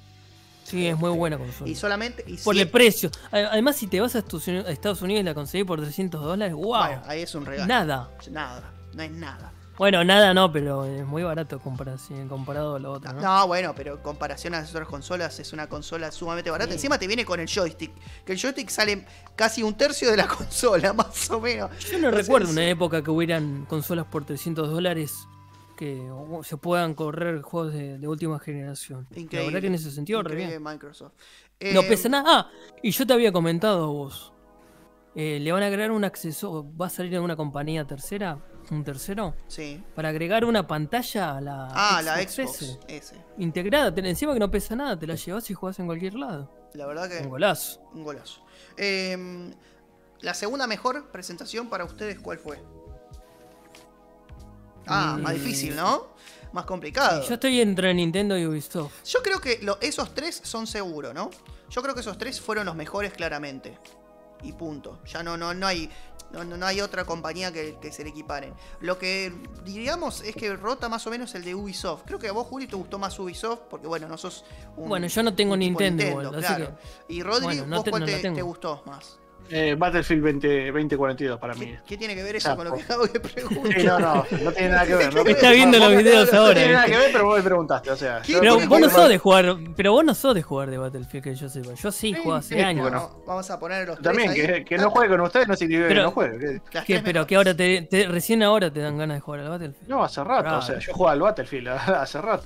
Sí, 0.64 0.86
es 0.86 0.96
muy 0.96 1.10
buena 1.10 1.36
consola. 1.38 1.68
Y 1.70 1.74
solamente. 1.74 2.22
Y 2.26 2.36
Por 2.36 2.54
si- 2.54 2.60
el 2.60 2.68
precio. 2.68 3.10
Además, 3.32 3.76
si 3.76 3.86
te 3.88 4.00
vas 4.00 4.14
a 4.14 4.18
Estados 4.18 4.46
Unidos- 4.46 4.66
a 4.68 4.70
Estados 4.70 5.02
Unidos 5.02 5.20
y 5.22 5.24
la 5.24 5.34
conseguís 5.34 5.66
por 5.66 5.80
300 5.80 6.22
dólares, 6.22 6.54
wow. 6.54 6.64
Bueno, 6.78 7.02
ahí 7.06 7.22
es 7.22 7.34
un 7.34 7.44
regalo. 7.46 7.66
Nada. 7.66 8.10
Nada. 8.30 8.72
No 8.94 9.02
es 9.02 9.10
nada. 9.10 9.52
Bueno, 9.80 10.04
nada 10.04 10.34
no, 10.34 10.52
pero 10.52 10.84
es 10.84 11.06
muy 11.06 11.22
barato 11.22 11.58
comparado 11.58 12.74
a 12.74 12.78
lo 12.78 12.92
otro, 12.92 13.14
¿no? 13.14 13.20
No, 13.22 13.46
bueno, 13.46 13.72
pero 13.74 13.94
en 13.94 14.02
comparación 14.02 14.52
a 14.54 14.60
las 14.60 14.68
otras 14.72 14.86
consolas, 14.86 15.40
es 15.40 15.54
una 15.54 15.70
consola 15.70 16.12
sumamente 16.12 16.50
barata. 16.50 16.68
Sí. 16.72 16.74
Encima 16.76 16.98
te 16.98 17.06
viene 17.06 17.24
con 17.24 17.40
el 17.40 17.48
joystick. 17.48 17.90
Que 18.26 18.32
el 18.34 18.38
joystick 18.38 18.68
sale 18.68 19.06
casi 19.34 19.62
un 19.62 19.72
tercio 19.78 20.10
de 20.10 20.18
la 20.18 20.28
consola, 20.36 20.92
más 20.92 21.30
o 21.30 21.40
menos. 21.40 21.70
Yo 21.90 21.98
no 21.98 22.10
recuerdo 22.10 22.50
una 22.50 22.68
época 22.68 23.02
que 23.02 23.10
hubieran 23.10 23.64
consolas 23.64 24.04
por 24.04 24.26
300 24.26 24.68
dólares 24.70 25.26
que 25.78 25.98
se 26.42 26.58
puedan 26.58 26.92
correr 26.92 27.40
juegos 27.40 27.72
de, 27.72 27.96
de 27.96 28.06
última 28.06 28.38
generación. 28.38 29.06
Increíble. 29.16 29.38
La 29.38 29.44
verdad 29.46 29.60
que 29.62 29.66
en 29.68 29.74
ese 29.76 29.90
sentido, 29.90 30.22
re 30.22 30.36
bien. 30.36 30.62
Microsoft. 30.62 31.12
No 31.72 31.80
Eh, 31.80 31.86
pesa 31.88 32.10
nada. 32.10 32.26
Ah, 32.28 32.50
y 32.82 32.90
yo 32.90 33.06
te 33.06 33.14
había 33.14 33.32
comentado 33.32 33.84
a 33.84 33.86
vos. 33.86 34.34
eh, 35.14 35.38
le 35.40 35.50
van 35.52 35.62
a 35.62 35.66
agregar 35.68 35.90
un 35.90 36.04
acceso. 36.04 36.66
Va 36.78 36.86
a 36.86 36.90
salir 36.90 37.14
en 37.14 37.22
una 37.22 37.34
compañía 37.34 37.86
tercera, 37.86 38.38
un 38.70 38.84
tercero, 38.84 39.34
Sí. 39.48 39.82
para 39.94 40.08
agregar 40.10 40.44
una 40.44 40.66
pantalla 40.66 41.36
a 41.36 41.40
la 41.40 41.68
Ah, 41.72 42.02
la 42.02 42.16
Xbox. 42.22 42.78
S. 42.88 43.14
integrada. 43.38 43.94
Te- 43.94 44.08
encima 44.08 44.32
que 44.32 44.38
no 44.40 44.50
pesa 44.50 44.76
nada, 44.76 44.98
te 44.98 45.06
la 45.06 45.14
llevas 45.16 45.50
y 45.50 45.54
jugás 45.54 45.78
en 45.78 45.86
cualquier 45.86 46.14
lado. 46.14 46.50
La 46.74 46.86
verdad 46.86 47.08
que. 47.08 47.18
Un 47.18 47.30
golazo. 47.30 47.80
Un 47.94 48.04
golazo. 48.04 48.42
Eh, 48.76 49.52
la 50.20 50.34
segunda 50.34 50.66
mejor 50.66 51.10
presentación 51.10 51.68
para 51.68 51.84
ustedes, 51.84 52.18
¿cuál 52.20 52.38
fue? 52.38 52.62
Ah, 54.86 55.18
más 55.20 55.32
Mm. 55.32 55.36
difícil, 55.36 55.76
¿no? 55.76 56.08
Más 56.52 56.64
complicado. 56.64 57.22
Yo 57.26 57.34
estoy 57.34 57.60
entre 57.60 57.94
Nintendo 57.94 58.36
y 58.36 58.44
Ubisoft. 58.46 59.04
Yo 59.04 59.22
creo 59.22 59.40
que 59.40 59.58
lo- 59.62 59.78
esos 59.80 60.14
tres 60.14 60.40
son 60.44 60.66
seguros, 60.66 61.14
¿no? 61.14 61.30
Yo 61.70 61.82
creo 61.82 61.94
que 61.94 62.00
esos 62.00 62.18
tres 62.18 62.40
fueron 62.40 62.66
los 62.66 62.74
mejores 62.74 63.12
claramente. 63.12 63.78
Y 64.42 64.52
punto. 64.52 65.00
Ya 65.04 65.22
no, 65.22 65.36
no, 65.36 65.52
no 65.54 65.66
hay. 65.66 65.90
No, 66.32 66.44
no- 66.44 66.56
no 66.56 66.66
hay 66.66 66.80
otra 66.80 67.04
compañía 67.04 67.52
que, 67.52 67.76
que 67.80 67.92
se 67.92 68.02
le 68.04 68.10
equiparen. 68.10 68.54
Lo 68.80 68.98
que 68.98 69.32
diríamos 69.64 70.22
es 70.22 70.34
que 70.34 70.54
rota 70.56 70.88
más 70.88 71.06
o 71.06 71.10
menos 71.10 71.34
el 71.34 71.44
de 71.44 71.54
Ubisoft. 71.54 72.02
Creo 72.06 72.18
que 72.18 72.28
a 72.28 72.32
vos, 72.32 72.46
Juli, 72.46 72.66
te 72.66 72.76
gustó 72.76 72.98
más 72.98 73.18
Ubisoft 73.18 73.60
porque, 73.70 73.86
bueno, 73.86 74.08
no 74.08 74.18
sos 74.18 74.44
un. 74.76 74.88
Bueno, 74.88 75.06
yo 75.06 75.22
no 75.22 75.34
tengo 75.34 75.52
un 75.54 75.60
Nintendo 75.60 76.02
igual, 76.04 76.26
así 76.34 76.38
claro. 76.38 76.78
Y 77.08 77.22
Rodri, 77.22 77.44
Bueno, 77.44 77.66
no 77.66 77.76
¿vos 77.76 77.84
te- 77.84 77.90
cuál 77.90 78.04
te 78.04 78.42
gustó 78.42 78.82
más? 78.86 79.19
Eh, 79.52 79.74
Battlefield 79.76 80.22
20, 80.22 80.66
2042 80.66 81.40
para 81.40 81.54
mí. 81.54 81.66
¿Qué, 81.66 81.78
qué 81.86 81.96
tiene 81.96 82.14
que 82.14 82.22
ver 82.22 82.36
eso 82.36 82.54
con 82.54 82.66
lo 82.68 82.74
que 82.74 82.82
acabo 82.82 83.04
de 83.06 83.18
preguntar? 83.18 83.80
Sí, 83.80 83.84
no, 83.86 83.98
no, 83.98 84.14
no 84.44 84.52
tiene 84.52 84.68
nada 84.68 84.86
que 84.86 84.94
ver. 84.94 85.14
No, 85.14 85.22
Está 85.22 85.50
viendo 85.50 85.78
los 85.78 85.96
videos 85.96 86.32
no 86.32 86.38
ahora, 86.40 86.54
tiene 86.54 86.72
nada 86.72 86.86
que 86.86 86.96
ver, 86.96 87.12
pero 87.12 87.24
vos 87.26 87.36
me 87.38 87.42
preguntaste, 87.42 87.90
o 87.90 87.96
sea. 87.96 88.22
Pero 88.26 88.60
vos 88.68 88.80
no 88.80 88.88
sos 88.88 89.08
de 89.08 89.18
jugar, 89.18 89.56
pero 89.76 89.92
vos 89.92 90.04
no 90.04 90.14
sos 90.14 90.34
de 90.34 90.42
jugar 90.42 90.70
de 90.70 90.78
Battlefield 90.78 91.24
que 91.24 91.34
yo 91.34 91.48
sepa. 91.48 91.74
Yo 91.74 91.90
sí, 91.90 92.12
juego 92.14 92.34
hace 92.34 92.54
sí, 92.54 92.60
años. 92.60 92.82
bueno. 92.82 93.00
Bueno, 93.08 93.24
vamos 93.26 93.50
a 93.50 93.58
poner 93.58 93.88
los 93.88 93.98
tres 93.98 94.04
También, 94.04 94.34
que, 94.34 94.64
que 94.64 94.78
no 94.78 94.90
juegue 94.90 95.08
con 95.10 95.20
ustedes 95.22 95.48
no 95.48 95.56
significa 95.56 95.88
Pero- 95.88 96.00
que 96.00 96.04
no 96.04 96.10
juegue. 96.12 97.02
Pero 97.02 97.26
que 97.26 97.36
ahora 97.36 97.56
te, 97.56 97.82
te- 97.82 98.06
recién 98.06 98.42
ahora 98.44 98.72
te 98.72 98.78
dan 98.80 98.98
ganas 98.98 99.16
de 99.16 99.20
jugar 99.20 99.40
al 99.40 99.48
Battlefield. 99.48 99.88
No, 99.88 100.04
hace 100.04 100.22
rato, 100.22 100.58
o 100.58 100.62
sea, 100.62 100.78
yo 100.78 100.92
jugaba 100.92 101.12
al 101.14 101.20
Battlefield 101.20 101.68
hace 101.68 102.20
rato. 102.20 102.44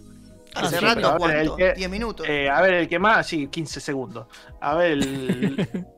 Hace 0.55 0.77
Ah, 0.77 0.79
sí, 0.79 0.85
rato, 0.85 1.17
¿cuánto? 1.19 1.57
que- 1.57 1.73
10 1.75 1.91
minutos. 1.91 2.27
Eh, 2.29 2.49
a 2.49 2.61
ver, 2.63 2.75
el 2.75 2.89
que 2.89 2.99
más, 2.99 3.27
sí, 3.27 3.49
15 3.49 3.81
segundos. 3.81 4.27
A 4.61 4.75
ver, 4.77 4.93
el. 4.93 5.69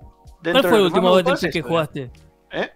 ¿Cuál 0.53 0.65
fue 0.65 0.79
el 0.79 0.85
último 0.85 1.13
Battlefield 1.13 1.53
que 1.53 1.63
jugaste? 1.63 2.11
¿Eh? 2.53 2.71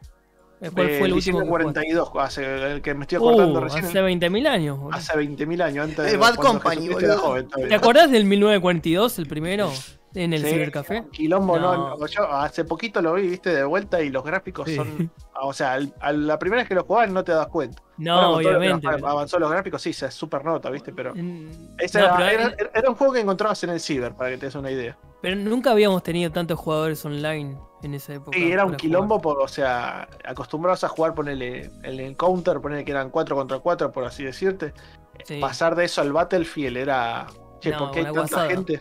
¿Cuál 0.60 0.72
fue 0.72 1.02
el 1.06 1.12
último 1.14 1.38
que 1.40 1.46
jugaste? 1.46 1.64
42, 1.72 2.10
hace, 2.18 2.72
el 2.72 2.82
que 2.82 2.94
me 2.94 3.02
estoy 3.04 3.16
acordando 3.16 3.60
Uh, 3.60 3.62
recién. 3.64 3.84
hace 3.84 4.00
20.000 4.02 4.46
años. 4.48 4.78
boludo. 4.78 4.96
Hace 4.96 5.12
20.000 5.14 5.62
años, 5.62 5.84
antes 5.84 5.98
El 6.06 6.10
de 6.12 6.16
Bad 6.18 6.34
Company, 6.36 6.88
boludo. 6.88 7.18
joven. 7.18 7.48
¿Te 7.68 7.74
acordás 7.74 8.10
del 8.10 8.24
1942, 8.26 9.18
el 9.18 9.26
primero? 9.26 9.70
En 10.14 10.32
el 10.32 10.42
Sí, 10.42 10.50
cibercafé. 10.50 11.04
Quilombo, 11.12 11.58
no. 11.58 12.06
Yo 12.06 12.30
hace 12.32 12.64
poquito 12.64 13.00
lo 13.00 13.14
vi, 13.14 13.28
viste, 13.28 13.50
de 13.54 13.64
vuelta 13.64 14.00
y 14.02 14.10
los 14.10 14.24
gráficos 14.24 14.68
Sí. 14.68 14.76
son. 14.76 15.10
O 15.42 15.52
sea, 15.52 15.72
al- 15.74 15.94
a 16.00 16.12
la 16.12 16.38
primera 16.38 16.62
vez 16.62 16.68
que 16.68 16.74
lo 16.74 16.84
jugabas 16.84 17.10
no 17.10 17.24
te 17.24 17.32
das 17.32 17.46
cuenta. 17.46 17.82
No, 17.96 18.12
Ahora, 18.12 18.50
lo 18.52 18.58
obviamente. 18.58 18.88
pero- 18.90 19.06
Avanzó 19.08 19.38
los 19.38 19.50
gráficos, 19.50 19.80
sí, 19.82 19.92
se 19.92 20.10
super 20.10 20.44
nota, 20.44 20.68
viste, 20.70 20.92
pero. 20.92 21.12
Ese 21.78 21.98
no, 22.00 22.04
era, 22.06 22.16
pero, 22.16 22.42
era- 22.58 22.70
era 22.74 22.90
un 22.90 22.96
juego 22.96 23.12
que 23.14 23.20
encontrabas 23.20 23.62
en 23.64 23.70
el 23.70 23.80
ciber, 23.80 24.14
para 24.14 24.30
que 24.30 24.38
te 24.38 24.46
des 24.46 24.54
una 24.54 24.70
idea. 24.70 24.96
pero 25.22 25.36
nunca 25.36 25.70
habíamos 25.72 26.02
tenido 26.02 26.32
tantos 26.32 26.58
jugadores 26.58 27.04
online 27.04 27.56
en 27.82 27.92
esa 27.94 28.14
época. 28.14 28.36
Sí, 28.38 28.50
era 28.50 28.64
un 28.64 28.74
quilombo, 28.76 29.20
por, 29.20 29.38
o 29.40 29.48
sea, 29.48 30.08
acostumbrados 30.24 30.82
a 30.84 30.88
jugar, 30.88 31.14
ponerle 31.14 31.70
el 31.82 32.00
encounter, 32.00 32.58
ponerle 32.60 32.86
que 32.86 32.92
eran 32.92 33.10
4 33.10 33.36
contra 33.36 33.58
4, 33.58 33.92
por 33.92 34.04
así 34.04 34.24
decirte. 34.24 34.72
Sí. 35.24 35.38
Pasar 35.38 35.74
de 35.74 35.84
eso 35.84 36.00
al 36.00 36.12
Battlefield 36.14 36.78
era. 36.78 37.26
Che, 37.60 37.70
No, 37.70 37.78
¿por 37.78 37.90
qué 37.90 38.00
hay 38.06 38.12
tanta 38.14 38.46
gente? 38.48 38.80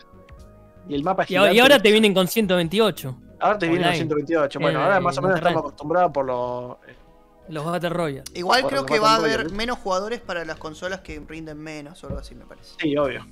Y 0.90 0.94
el 0.96 1.02
mapa 1.04 1.24
Y, 1.28 1.36
ahora- 1.36 1.50
y 1.50 1.54
gigante. 1.54 1.72
ahora 1.72 1.82
te 1.82 1.90
vienen 1.92 2.12
con 2.14 2.26
128, 2.28 3.16
Ahora 3.38 3.58
te 3.58 3.66
viene 3.66 3.80
con 3.82 3.86
online. 3.88 3.96
128. 3.96 4.58
Bueno, 4.60 4.78
En- 4.80 4.84
ahora 4.84 5.00
más 5.00 5.16
o 5.16 5.20
en 5.20 5.24
menos 5.26 5.38
estamos 5.38 5.60
acostumbrados 5.60 6.12
por 6.12 6.26
los. 6.26 6.76
los 7.48 7.64
Battle 7.64 7.88
Royale. 7.90 8.24
Igual 8.34 8.60
Por 8.62 8.70
creo 8.70 8.86
que 8.86 8.98
va 8.98 9.12
a 9.12 9.16
haber 9.16 9.36
Royale. 9.38 9.56
menos 9.56 9.78
jugadores 9.78 10.20
para 10.20 10.44
las 10.44 10.56
consolas 10.58 11.00
que 11.00 11.18
rinden 11.26 11.58
menos 11.58 12.02
o 12.04 12.08
algo 12.08 12.18
así, 12.18 12.34
me 12.34 12.44
parece. 12.44 12.74
Sí, 12.78 12.96
obvio. 12.96 13.24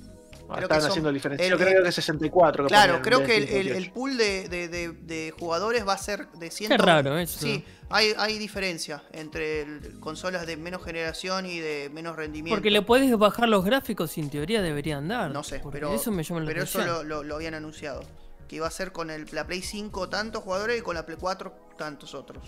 Que 0.57 0.63
Están 0.63 0.81
son- 0.81 0.89
haciendo 0.89 1.11
diferencia. 1.11 1.45
el- 1.45 1.51
Yo 1.51 1.57
creo 1.57 1.83
que 1.83 1.91
64. 1.91 2.63
que 2.65 2.67
Claro, 2.69 3.01
creo 3.01 3.23
que 3.23 3.37
el, 3.37 3.43
el- 3.43 3.49
el 3.49 3.83
58. 3.85 3.93
pool 3.93 4.17
de, 4.17 4.49
de- 4.49 4.67
de- 4.67 4.91
de 4.91 5.33
jugadores 5.37 5.87
va 5.87 5.93
a 5.93 5.97
ser 5.97 6.27
de 6.31 6.49
100. 6.51 6.69
Qué 6.71 6.77
raro 6.77 7.17
eso. 7.17 7.39
Sí, 7.39 7.63
hay, 7.89 8.13
hay 8.17 8.37
diferencia 8.39 9.03
entre 9.11 9.61
el- 9.61 9.99
consolas 9.99 10.45
de 10.47 10.57
menos 10.57 10.83
generación 10.83 11.45
y 11.45 11.59
de 11.59 11.89
menos 11.93 12.15
rendimiento. 12.15 12.55
Porque 12.55 12.71
le 12.71 12.81
puedes 12.81 13.15
bajar 13.17 13.49
los 13.49 13.63
gráficos 13.65 14.17
y 14.17 14.21
en 14.21 14.29
teoría 14.29 14.61
deberían 14.61 15.07
dar. 15.07 15.31
No 15.31 15.43
sé, 15.43 15.61
pero, 15.71 15.93
eso 15.93 16.11
me 16.11 16.23
llama 16.23 16.41
la 16.41 16.47
pero 16.47 16.63
eso 16.63 16.85
lo, 16.85 17.03
lo- 17.03 17.23
lo 17.23 17.35
habían 17.35 17.53
anunciado. 17.53 18.01
Que 18.47 18.55
iba 18.55 18.65
a 18.67 18.71
ser 18.71 18.91
con 18.91 19.11
el, 19.11 19.27
la 19.31 19.45
Play 19.45 19.61
5 19.61 20.09
tantos 20.09 20.43
jugadores 20.43 20.79
y 20.79 20.81
con 20.81 20.95
la 20.95 21.05
Play 21.05 21.17
4 21.19 21.53
tantos 21.77 22.15
otros. 22.15 22.43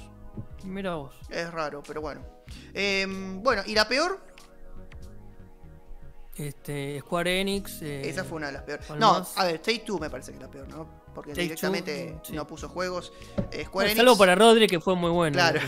Mira 0.64 0.96
vos. 0.96 1.14
Es 1.30 1.52
raro, 1.52 1.84
pero 1.86 2.02
bueno. 2.02 2.22
Eh, 2.74 3.06
bueno, 3.08 3.62
¿y 3.66 3.76
la 3.76 3.88
peor? 3.88 4.20
Este, 6.36 7.00
Square 7.02 7.42
Enix. 7.42 7.82
eh, 7.82 8.10
Esa 8.10 8.24
fue 8.24 8.38
una 8.38 8.48
de 8.48 8.54
las 8.54 8.64
peores. 8.64 8.86
¿cuál 8.88 9.00
No, 9.00 9.20
más? 9.20 9.38
a 9.38 9.46
ver, 9.46 9.60
Take 9.60 9.80
Two 9.80 10.00
me 10.00 10.10
parece 10.10 10.32
que 10.32 10.38
es 10.38 10.42
la 10.44 10.50
peor, 10.50 10.68
¿no? 10.70 11.02
Porque 11.14 11.32
Take 11.32 11.44
directamente 11.44 12.12
Two, 12.24 12.24
sí. 12.24 12.34
no 12.34 12.48
puso 12.48 12.70
juegos. 12.70 13.12
Eh, 13.52 13.66
Square 13.66 13.70
bueno, 13.72 13.90
Enix. 13.92 13.98
salvo 13.98 14.18
para 14.18 14.36
Rodri 14.36 14.68
que 14.68 14.80
fue 14.80 14.96
muy 14.96 15.12
bueno. 15.12 15.34
Claro. 15.36 15.60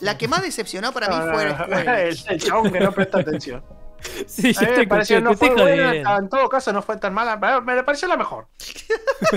La 0.00 0.16
que 0.16 0.28
más 0.28 0.42
decepcionó 0.42 0.92
para 0.92 1.08
mí 1.08 1.16
no, 1.16 1.32
fue 1.32 1.50
Square 1.52 1.52
el, 2.02 2.06
Enix. 2.06 2.26
el 2.28 2.40
chabón 2.40 2.72
que 2.72 2.80
no 2.80 2.92
presta 2.92 3.18
atención. 3.18 3.64
sí, 4.26 4.52
A 4.56 4.60
mí 4.62 4.66
me 4.78 4.86
pareció, 4.86 5.20
no 5.20 5.36
fue 5.36 5.50
buena, 5.54 6.16
en 6.18 6.28
todo 6.28 6.48
caso 6.48 6.72
no 6.72 6.82
fue 6.82 6.96
tan 6.98 7.12
mala, 7.14 7.36
me 7.60 7.82
pareció 7.84 8.08
la 8.08 8.16
mejor. 8.16 8.48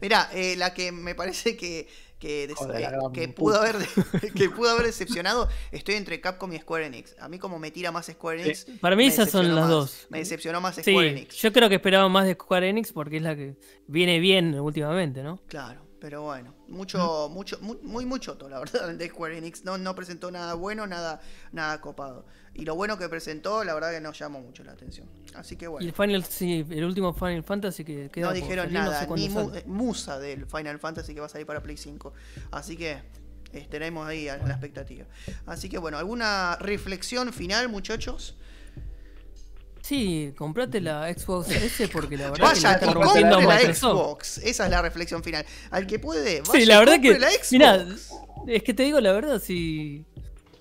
Mirá, 0.00 0.28
eh, 0.32 0.54
la 0.56 0.74
que 0.74 0.92
me 0.92 1.14
parece 1.14 1.56
que, 1.56 1.88
que, 2.24 2.46
des- 2.46 2.56
Joder, 2.56 2.80
la 2.80 2.88
eh, 2.88 3.00
que 3.12 3.28
pudo 3.28 3.60
haber 3.60 3.76
que 4.34 4.48
pudo 4.48 4.70
haber 4.70 4.86
decepcionado, 4.86 5.46
estoy 5.72 5.96
entre 5.96 6.20
Capcom 6.22 6.50
y 6.54 6.58
Square 6.58 6.86
Enix. 6.86 7.14
A 7.18 7.28
mí 7.28 7.38
como 7.38 7.58
me 7.58 7.70
tira 7.70 7.92
más 7.92 8.06
Square 8.06 8.42
Enix. 8.42 8.66
Para 8.80 8.96
mí 8.96 9.04
me 9.04 9.08
esas 9.08 9.30
son 9.30 9.42
decepcionó 9.42 9.54
las 9.54 9.64
más. 9.64 9.70
dos. 9.70 10.06
Me 10.08 10.18
decepcionó 10.20 10.60
más 10.62 10.74
Sí, 10.76 10.82
Square 10.82 11.10
Enix. 11.10 11.34
yo 11.36 11.52
creo 11.52 11.68
que 11.68 11.74
esperaba 11.74 12.08
más 12.08 12.24
de 12.26 12.32
Square 12.32 12.68
Enix 12.70 12.92
porque 12.92 13.18
es 13.18 13.22
la 13.22 13.36
que 13.36 13.56
viene 13.86 14.20
bien 14.20 14.58
últimamente, 14.58 15.22
¿no? 15.22 15.38
Claro, 15.48 15.83
pero 16.04 16.20
bueno, 16.20 16.52
mucho, 16.68 17.30
mucho, 17.32 17.56
mu- 17.62 17.78
muy, 17.82 18.04
muy 18.04 18.20
choto, 18.20 18.46
la 18.46 18.58
verdad, 18.58 18.92
de 18.92 19.08
Square 19.08 19.38
Enix. 19.38 19.64
No, 19.64 19.78
no 19.78 19.94
presentó 19.94 20.30
nada 20.30 20.52
bueno, 20.52 20.86
nada, 20.86 21.22
nada 21.50 21.80
copado. 21.80 22.26
Y 22.52 22.66
lo 22.66 22.74
bueno 22.76 22.98
que 22.98 23.08
presentó, 23.08 23.64
la 23.64 23.72
verdad 23.72 23.90
que 23.90 24.02
no 24.02 24.12
llamó 24.12 24.38
mucho 24.42 24.62
la 24.64 24.72
atención. 24.72 25.08
Así 25.34 25.56
que 25.56 25.64
Y 25.64 25.68
bueno. 25.68 25.86
el 25.86 25.94
Final, 25.94 26.22
sí, 26.24 26.66
el 26.68 26.84
último 26.84 27.14
Final 27.14 27.42
Fantasy 27.42 27.86
que 27.86 28.10
queda 28.10 28.26
No 28.26 28.32
por 28.32 28.36
dijeron 28.42 28.64
salir, 28.66 28.78
no 28.80 28.84
sé 28.84 29.06
nada, 29.06 29.16
ni 29.16 29.28
mu- 29.30 29.48
sale. 29.48 29.58
eh, 29.60 29.64
musa 29.66 30.18
del 30.18 30.44
Final 30.44 30.78
Fantasy 30.78 31.14
que 31.14 31.20
va 31.20 31.26
a 31.26 31.30
salir 31.30 31.46
para 31.46 31.62
Play 31.62 31.78
5. 31.78 32.12
Así 32.50 32.76
que 32.76 32.98
estaremos 33.54 34.06
ahí 34.06 34.28
a 34.28 34.36
la 34.36 34.50
expectativa. 34.50 35.06
Así 35.46 35.70
que 35.70 35.78
bueno, 35.78 35.96
¿alguna 35.96 36.56
reflexión 36.60 37.32
final, 37.32 37.70
muchachos? 37.70 38.36
Sí, 39.84 40.32
comprate 40.38 40.80
la 40.80 41.12
Xbox 41.12 41.50
S 41.50 41.88
porque 41.88 42.16
la 42.16 42.30
verdad 42.30 42.54
que 42.54 42.62
Vaya 42.62 42.78
rompiendo 42.90 43.36
a 43.36 43.40
la 43.42 43.54
Microsoft. 43.56 43.78
Xbox. 43.78 44.38
Esa 44.38 44.64
es 44.64 44.70
la 44.70 44.80
reflexión 44.80 45.22
final. 45.22 45.44
Al 45.70 45.86
que 45.86 45.98
puede, 45.98 46.40
vaya 46.40 46.52
Sí, 46.52 46.64
la 46.64 46.78
verdad 46.78 47.00
que. 47.02 47.18
la 47.18 47.30
Xbox. 47.30 47.52
Mira, 47.52 47.86
es 48.46 48.62
que 48.62 48.72
te 48.72 48.82
digo 48.84 48.98
la 49.00 49.12
verdad, 49.12 49.38
si. 49.42 50.06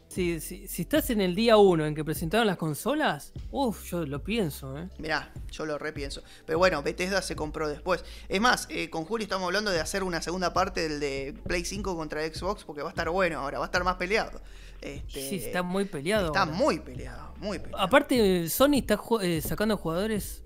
Si, 0.10 0.42
si, 0.42 0.68
si 0.68 0.84
estás 0.84 1.10
en 1.10 1.22
el 1.22 1.34
día 1.34 1.58
1 1.58 1.88
en 1.88 1.96
que 1.96 2.06
presentaron 2.06 2.46
las 2.46 2.58
consolas, 2.58 3.32
uff, 3.50 3.84
yo 3.86 4.06
lo 4.06 4.24
pienso, 4.24 4.78
¿eh? 4.78 4.88
Mirá, 5.00 5.32
yo 5.50 5.66
lo 5.66 5.80
repienso. 5.80 6.22
Pero 6.46 6.60
bueno, 6.60 6.84
Bethesda 6.84 7.24
se 7.24 7.36
compró 7.36 7.68
después. 7.68 8.06
Es 8.30 8.40
más, 8.40 8.68
eh, 8.70 8.92
con 8.92 9.06
Juli 9.06 9.24
estamos 9.24 9.48
hablando 9.48 9.72
de 9.72 9.80
hacer 9.80 10.04
una 10.04 10.22
segunda 10.22 10.54
parte 10.54 10.88
del 10.88 11.00
de 11.00 11.34
Play 11.48 11.66
5 11.66 11.96
contra 11.96 12.22
Xbox 12.28 12.64
porque 12.64 12.84
va 12.84 12.90
a 12.90 12.92
estar 12.92 13.10
bueno 13.10 13.40
ahora, 13.40 13.58
va 13.58 13.66
a 13.66 13.68
estar 13.68 13.84
más 13.84 13.96
peleado. 13.96 14.40
Este, 14.84 15.30
Sí, 15.30 15.36
está 15.38 15.64
muy 15.64 15.86
peleado. 15.86 16.28
Está 16.28 16.42
ahora. 16.44 16.52
muy 16.54 16.80
peleado, 16.80 17.34
muy 17.40 17.60
peleado. 17.60 17.82
Aparte, 17.84 18.50
Sony 18.50 18.76
está 18.76 19.00
eh, 19.22 19.42
sacando 19.42 19.78
jugadores. 19.78 20.44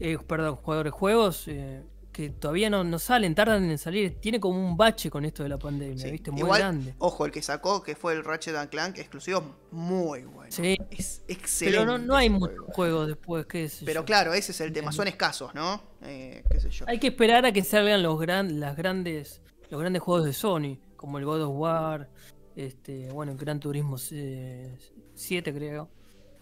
eh, 0.00 0.18
perdón, 0.26 0.56
jugadores, 0.56 0.92
juegos 0.92 1.44
eh, 1.48 1.82
que 2.10 2.30
todavía 2.30 2.70
no, 2.70 2.82
no 2.82 2.98
salen, 2.98 3.34
tardan 3.34 3.70
en 3.70 3.76
salir. 3.78 4.18
Tiene 4.20 4.40
como 4.40 4.58
un 4.58 4.76
bache 4.76 5.10
con 5.10 5.24
esto 5.26 5.42
de 5.42 5.50
la 5.50 5.58
pandemia, 5.58 5.98
Sí. 6.06 6.10
¿viste? 6.10 6.30
Muy 6.30 6.40
Igual, 6.40 6.58
grande. 6.60 6.94
ojo, 6.98 7.26
el 7.26 7.30
que 7.32 7.42
sacó, 7.42 7.82
que 7.82 7.94
fue 7.94 8.14
el 8.14 8.24
Ratchet 8.24 8.56
and 8.56 8.70
Clank 8.70 8.96
exclusivo, 8.98 9.44
muy 9.70 10.24
bueno. 10.24 10.50
Sí. 10.50 10.78
Es 10.90 11.22
excelente. 11.28 11.78
Pero 11.78 11.86
no, 11.90 11.98
no 11.98 12.16
hay 12.16 12.30
muchos 12.30 12.56
juego. 12.58 12.72
juegos 12.72 13.06
después, 13.08 13.46
qué 13.46 13.68
sé 13.68 13.84
Pero 13.84 14.00
yo. 14.00 14.04
claro, 14.06 14.32
ese 14.32 14.52
es 14.52 14.60
el 14.62 14.72
tema. 14.72 14.90
Son 14.92 15.06
escasos, 15.06 15.54
¿no? 15.54 15.82
Qué 16.00 16.42
sé 16.58 16.70
yo. 16.70 16.86
Hay 16.88 16.98
que 16.98 17.08
esperar 17.08 17.44
a 17.44 17.52
que 17.52 17.62
salgan 17.62 18.02
los 18.02 18.18
gran, 18.18 18.58
las 18.60 18.74
grandes, 18.76 19.42
los 19.70 19.78
grandes 19.78 20.00
juegos 20.02 20.24
de 20.24 20.32
Sony, 20.32 20.78
como 20.96 21.18
el 21.18 21.26
God 21.26 21.42
of 21.42 21.52
War, 21.54 22.08
este, 22.56 23.10
bueno, 23.12 23.32
el 23.32 23.38
Gran 23.38 23.60
Turismo 23.60 23.96
eh, 24.10 24.76
7 25.14 25.54
creo, 25.54 25.88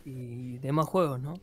y 0.04 0.58
demás 0.58 0.86
juegos, 0.88 1.20
¿no? 1.20 1.34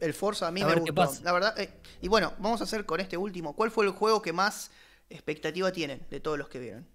El 0.00 0.14
Forza 0.14 0.48
a 0.48 0.50
mí 0.50 0.62
A 0.62 0.64
me 0.66 0.70
ver 0.70 0.76
qué 0.82 0.90
gustó. 0.90 0.94
pasa. 0.94 1.22
La 1.22 1.32
verdad. 1.32 1.58
eh, 1.60 1.70
y 2.00 2.08
bueno, 2.08 2.32
vamos 2.38 2.60
a 2.60 2.64
hacer 2.64 2.86
con 2.86 3.00
este 3.00 3.16
último. 3.18 3.54
¿Cuál 3.54 3.70
fue 3.70 3.84
el 3.84 3.90
juego 3.92 4.22
que 4.22 4.32
más 4.32 4.70
expectativa 5.10 5.70
tienen 5.72 6.00
de 6.10 6.20
todos 6.20 6.38
los 6.38 6.48
que 6.48 6.58
vieron? 6.58 6.86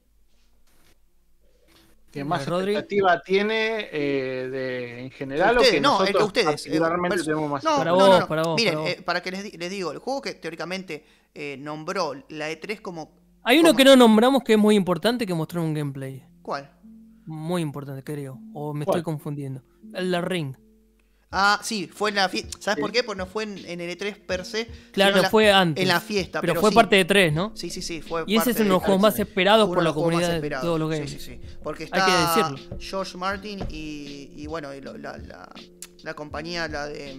Que 2.11 2.23
más 2.23 2.45
Rodri. 2.48 2.72
expectativa 2.72 3.22
tiene 3.22 3.90
eh, 3.91 4.48
de, 4.49 4.99
en 5.02 5.11
general 5.11 5.57
o 5.57 5.60
Ustedes, 5.61 5.76
que 5.76 5.82
no, 5.82 5.98
el 5.98 5.99
nosotros 6.14 6.32
que 6.32 6.40
ustedes, 6.40 6.64
particularmente 6.64 7.15
eh, 7.18 7.19
pers- 7.19 7.26
tenemos 7.26 7.52
más 7.52 7.64
No, 7.64 7.77
Para 7.77 7.91
vos, 7.91 8.10
no, 8.10 8.19
no. 8.22 8.27
para 8.27 8.44
vos, 8.44 8.56
Miren, 8.56 8.73
para 8.76 8.82
vos. 8.86 8.90
eh, 8.98 9.02
para 9.03 9.22
que 9.22 9.32
les, 9.32 9.57
les 9.60 9.69
digo, 9.69 9.91
el 9.91 9.99
juego 9.99 10.22
que 10.22 10.34
teóricamente 10.36 11.06
eh, 11.34 11.57
nombró 11.60 12.14
la 12.30 12.49
E3 12.49 12.82
como. 12.82 13.11
Hay 13.44 13.60
uno 13.60 13.68
como- 13.69 13.77
que 13.77 13.84
no 13.84 13.95
nombramos 13.98 14.44
que 14.44 14.53
es 14.53 14.60
muy 14.60 14.76
importante 14.76 15.27
que 15.27 15.34
mostró 15.34 15.61
un 15.61 15.73
gameplay. 15.73 16.23
¿Cuál? 16.41 16.72
Muy 17.26 17.61
importante, 17.61 18.03
creo. 18.03 18.39
O 18.53 18.73
me 18.73 18.85
¿Cuál? 18.85 18.99
estoy 18.99 19.03
confundiendo. 19.03 19.61
El 19.93 20.22
Ring. 20.22 20.56
Ah, 21.38 21.60
sí, 21.64 21.88
fue 21.93 22.11
en 22.11 22.15
la 22.18 22.30
fiesta. 22.30 22.57
¿Sabes 22.61 22.76
Sí. 22.77 22.81
por 22.81 22.91
qué? 22.93 23.03
Porque 23.03 23.18
no 23.18 23.26
fue 23.26 23.43
en, 23.43 23.57
en 23.65 23.81
el 23.81 23.97
E3 23.97 24.26
per 24.26 24.45
se. 24.45 24.68
Claro, 24.93 25.18
en 25.18 25.23
la- 25.23 25.30
fue 25.30 25.52
antes. 25.52 25.81
En 25.81 25.88
la 25.89 25.99
fiesta. 25.99 26.39
Pero, 26.39 26.53
Pero, 26.53 26.61
fue 26.61 26.69
sí. 26.69 26.76
parte 26.76 26.95
de 26.95 27.03
tres, 27.06 27.34
¿no? 27.34 27.52
Sí, 27.56 27.69
sí, 27.69 27.81
sí. 27.81 28.02
Fue 28.02 28.23
Y 28.27 28.35
ese 28.35 28.38
parte 28.38 28.52
es 28.52 28.56
uno 28.57 28.64
de 28.65 28.69
los 28.76 28.84
juegos 28.84 29.02
más 29.02 29.19
esperados 29.19 29.68
por 29.68 29.84
la 29.84 29.91
comunidad 29.91 30.39
de 30.41 30.49
todos 30.49 30.80
los 30.80 30.89
Sí, 30.93 30.97
games. 30.97 31.11
sí, 31.11 31.19
sí. 31.19 31.39
Porque 31.61 31.84
Hay 31.85 31.89
que 31.89 31.97
está 31.97 32.49
decirlo. 32.52 32.77
George 32.80 33.18
Martin 33.18 33.60
y, 33.69 34.31
y 34.38 34.47
bueno, 34.47 34.73
y 34.73 34.80
lo- 34.81 34.97
la, 34.97 35.18
la, 35.18 35.49
la 36.03 36.14
compañía, 36.14 36.69
la 36.69 36.85
de 36.88 37.11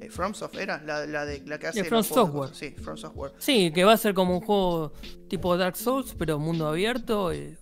eh, 0.00 0.10
FromSoft, 0.10 0.56
¿era? 0.56 0.82
La, 0.84 1.06
la, 1.06 1.24
de, 1.24 1.42
la 1.46 1.58
que 1.58 1.68
hace. 1.68 1.84
From 1.84 2.02
Software. 2.04 2.50
Sí, 2.54 2.70
From 2.82 2.98
Software. 2.98 3.32
Sí, 3.38 3.72
que 3.72 3.84
va 3.84 3.94
a 3.94 3.96
ser 3.96 4.12
como 4.12 4.36
un 4.36 4.44
juego 4.44 4.92
tipo 5.28 5.56
Dark 5.56 5.76
Souls, 5.76 6.14
pero 6.18 6.38
mundo 6.38 6.66
abierto. 6.68 7.32
eh, 7.32 7.56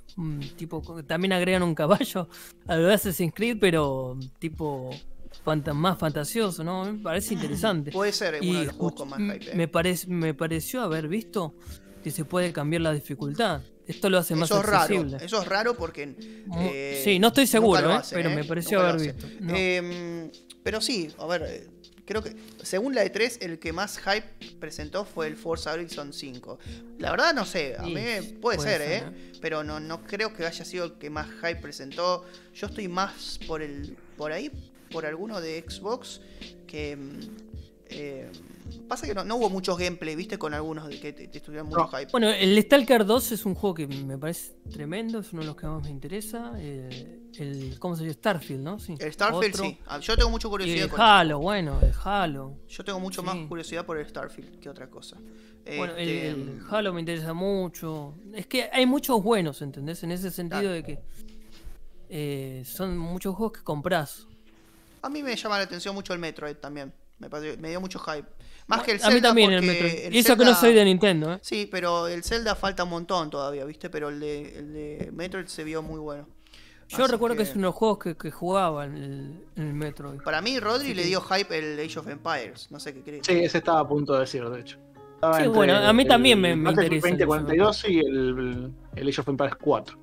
tipo, 0.57 0.83
también 1.07 1.33
agregan 1.33 1.63
un 1.63 1.75
caballo 1.75 2.29
a 2.67 2.77
de 2.77 2.93
Assassin's 2.95 3.33
Creed, 3.35 3.59
pero 3.61 4.19
tipo 4.39 4.91
fanta- 5.45 5.75
más 5.75 5.99
fantasioso, 5.99 6.63
¿no? 6.65 6.85
Me 6.93 6.99
parece 7.03 7.35
interesante. 7.35 7.91
Puede 7.93 8.13
ser 8.13 8.35
eh, 8.37 8.41
uno 8.43 8.61
de 8.61 8.67
los 8.67 8.75
juegos 8.75 8.93
escuch- 8.95 8.97
con 8.99 9.09
más 9.09 9.19
hype. 9.21 9.51
¿eh? 9.53 9.55
me, 9.55 9.71
parec- 9.71 10.07
me 10.07 10.35
pareció 10.35 10.83
haber 10.83 11.09
visto 11.09 11.55
que 12.03 12.11
se 12.11 12.25
puede 12.25 12.53
cambiar 12.53 12.83
la 12.83 12.93
dificultad. 12.93 13.61
Esto 13.87 14.09
lo 14.09 14.19
hace 14.19 14.37
más 14.37 14.49
Eso 14.51 14.61
es 14.61 14.67
raro. 14.67 15.07
Eso 15.21 15.43
es 15.43 15.49
raro 15.49 15.75
porque. 15.75 16.15
Eh, 16.59 17.01
sí, 17.05 17.19
no 17.19 17.29
estoy 17.29 17.47
seguro, 17.49 17.91
¿eh? 17.91 17.95
hacen, 17.95 18.17
pero 18.19 18.31
me 18.31 18.45
pareció 18.45 18.81
haber 18.81 19.01
visto. 19.01 19.27
No. 19.41 19.53
Eh, 19.57 20.31
pero 20.63 20.81
sí, 20.81 21.11
a 21.19 21.27
ver, 21.27 21.43
eh, 21.49 21.67
creo 22.11 22.25
que 22.25 22.35
según 22.65 22.93
la 22.93 23.05
E3, 23.05 23.39
el 23.41 23.61
que 23.61 23.73
más 23.73 23.99
hype 23.99 24.57
presentó 24.59 25.05
fue 25.05 25.29
el 25.29 25.37
Forza 25.37 25.73
Horizon 25.73 26.13
5. 26.13 26.59
La 26.99 27.13
verdad 27.13 27.33
no 27.33 27.45
sé, 27.45 27.77
a 27.79 27.85
Sí, 27.85 27.95
mí 27.95 27.95
puede, 27.95 28.23
puede 28.41 28.59
ser, 28.59 28.81
ser, 28.83 29.03
¿eh? 29.15 29.33
Pero 29.41 29.63
no, 29.63 29.79
no 29.79 30.03
creo 30.03 30.35
que 30.35 30.45
haya 30.45 30.65
sido 30.65 30.87
el 30.87 30.93
que 30.95 31.09
más 31.09 31.29
hype 31.41 31.61
presentó. 31.63 32.25
Yo 32.53 32.67
estoy 32.67 32.89
más 32.89 33.39
por 33.47 33.63
el 33.63 33.97
por 34.17 34.33
ahí, 34.33 34.51
por 34.91 35.07
alguno 35.07 35.41
de 35.41 35.65
Xbox 35.69 36.21
que... 36.67 36.97
mm, 36.97 37.21
eh, 37.93 38.29
Pasa 38.89 39.07
que 39.07 39.15
no, 39.15 39.25
no 39.25 39.37
hubo 39.37 39.51
muchos 39.51 39.79
gameplay, 39.79 40.17
viste, 40.17 40.39
con 40.39 40.53
algunos 40.55 40.89
de 40.89 40.99
que 41.01 41.13
te, 41.13 41.29
te 41.29 41.39
estuvieron 41.39 41.69
mucho 41.69 41.81
No. 41.81 41.89
hype. 41.89 42.11
Bueno, 42.13 42.29
el 42.31 42.61
Stalker 42.63 43.05
2 43.05 43.33
es 43.33 43.47
un 43.47 43.55
juego 43.55 43.75
que 43.75 43.87
me 43.87 44.19
parece 44.19 44.53
tremendo, 44.71 45.19
es 45.21 45.33
uno 45.33 45.43
de 45.43 45.47
los 45.49 45.57
que 45.57 45.67
más 45.67 45.83
me 45.83 45.91
interesa. 45.91 46.53
eh, 46.59 47.21
el, 47.39 47.79
¿Cómo 47.79 47.95
se 47.97 48.03
llama? 48.03 48.13
Starfield, 48.15 48.63
¿no? 48.63 48.79
Sí. 48.79 48.95
El 48.99 49.13
Starfield, 49.13 49.55
Otro. 49.55 49.65
sí. 49.65 49.79
Ah, 49.87 49.99
Yo 50.01 50.17
tengo 50.17 50.31
mucha 50.31 50.49
Y 50.49 50.51
curiosidad 50.51 50.85
el 50.85 50.91
con 50.91 51.01
Halo, 51.01 51.39
bueno, 51.39 51.79
el 51.81 51.93
Halo. 52.05 52.57
Yo 52.69 52.85
tengo 52.85 52.99
mucho 53.01 53.21
Sí. 53.23 53.27
más 53.27 53.37
curiosidad 53.49 53.87
por 53.87 53.99
el 53.99 54.07
Starfield 54.09 54.59
que 54.59 54.69
otra 54.69 54.89
cosa. 54.91 55.17
Bueno, 55.65 55.95
el, 55.97 56.09
Este, 56.09 56.29
el 56.31 56.61
Halo 56.71 56.93
me 56.93 57.01
interesa 57.01 57.33
mucho. 57.33 58.15
Es 58.35 58.47
que 58.47 58.69
hay 58.73 58.87
muchos 58.87 59.23
buenos, 59.23 59.63
¿entendés? 59.63 60.03
En 60.03 60.11
ese 60.11 60.31
sentido 60.31 60.61
Claro. 60.63 60.75
de 60.75 60.83
que 60.83 60.99
eh, 62.09 62.63
son 62.67 62.99
muchos 62.99 63.35
juegos 63.37 63.59
que 63.59 63.65
compras. 63.65 64.27
A 65.03 65.09
mí 65.09 65.23
me 65.23 65.35
llama 65.37 65.59
la 65.59 65.65
atención 65.65 65.95
mucho 65.95 66.13
el 66.13 66.19
Metroid 66.19 66.57
también. 66.57 66.93
Me 67.59 67.69
dio 67.71 67.81
mucho 67.81 67.99
hype. 68.01 68.27
Más 68.71 68.83
que 68.85 68.93
el 68.93 69.03
a 69.03 69.07
mí 69.09 69.13
Zelda 69.15 69.29
también 69.29 69.53
el 69.53 69.63
Metroid. 69.63 69.93
el 70.07 70.15
Y 70.15 70.19
eso 70.19 70.29
que 70.37 70.39
Zelda- 70.45 70.51
no 70.53 70.55
soy 70.61 70.73
de 70.75 70.85
Nintendo, 70.85 71.35
¿eh? 71.35 71.39
Sí, 71.43 71.69
pero 71.71 72.09
el 72.09 72.23
Zelda 72.25 72.55
falta 72.55 72.85
un 72.85 72.91
montón 72.91 73.29
todavía, 73.31 73.65
¿viste? 73.67 73.91
Pero 73.91 74.09
el 74.09 74.19
de, 74.21 74.59
el 74.59 74.73
de 74.73 75.11
Metroid 75.13 75.47
se 75.47 75.65
vio 75.65 75.83
muy 75.83 75.99
bueno. 76.01 76.27
Yo 76.89 77.05
Así 77.05 77.13
recuerdo 77.13 77.37
que... 77.37 77.43
es 77.45 77.51
uno 77.51 77.59
de 77.61 77.65
los 77.67 77.75
juegos 77.75 77.99
que, 77.99 78.17
que 78.17 78.31
jugaba 78.33 78.85
en 78.85 78.97
el, 78.97 79.45
en 79.57 79.67
el 79.69 79.75
Metroid. 79.75 80.23
Para 80.23 80.41
mí, 80.41 80.59
Rodri 80.59 80.89
Sí, 80.89 80.95
le 80.95 81.05
dio 81.05 81.21
hype 81.21 81.57
el 81.57 81.79
Age 81.79 81.99
of 82.01 82.09
Empires. 82.09 82.67
No 82.71 82.81
sé 82.81 82.93
qué 82.95 83.03
crees. 83.03 83.27
Sí, 83.27 83.33
ese 83.45 83.59
estaba 83.59 83.81
a 83.81 83.87
punto 83.89 84.15
de 84.15 84.21
decir, 84.21 84.45
de 84.49 84.61
hecho. 84.61 84.79
Estaba 85.15 85.41
Sí, 85.41 85.47
bueno, 85.49 85.77
a 85.77 85.93
mí 85.93 86.03
el 86.03 86.09
también 86.09 86.41
me- 86.41 86.57
me 86.57 86.71
interesa 86.71 87.09
el 87.09 87.19
2042 87.19 87.85
y 87.89 87.99
el, 88.01 88.73
el 88.97 89.09
Age 89.09 89.21
of 89.21 89.29
Empires 89.29 89.55
4. 89.61 89.99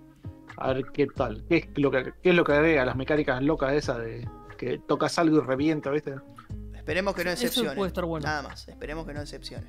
A 0.58 0.74
ver 0.74 0.86
qué 0.94 1.08
tal. 1.08 1.44
¿Qué 1.50 1.58
es 1.58 1.68
lo 1.76 1.92
que, 1.92 2.14
qué 2.24 2.30
es 2.30 2.36
lo 2.36 2.44
que 2.44 2.54
agrega 2.54 2.86
las 2.86 2.96
mecánicas 2.96 3.42
locas 3.44 3.74
esas 3.74 3.98
de 4.00 4.28
que 4.58 4.80
tocas 4.88 5.20
algo 5.20 5.38
y 5.38 5.42
revienta, 5.42 5.92
¿viste? 5.92 6.16
Esperemos 6.88 7.14
que 7.16 7.26
no 7.26 7.32
Eso 7.32 7.42
decepcione. 7.42 7.76
puede 7.76 7.90
estar 7.90 8.06
bueno. 8.06 8.26
Nada 8.26 8.44
más. 8.44 8.66
Esperemos 8.66 9.06
que 9.06 9.14
no 9.14 9.20
decepcione. 9.20 9.68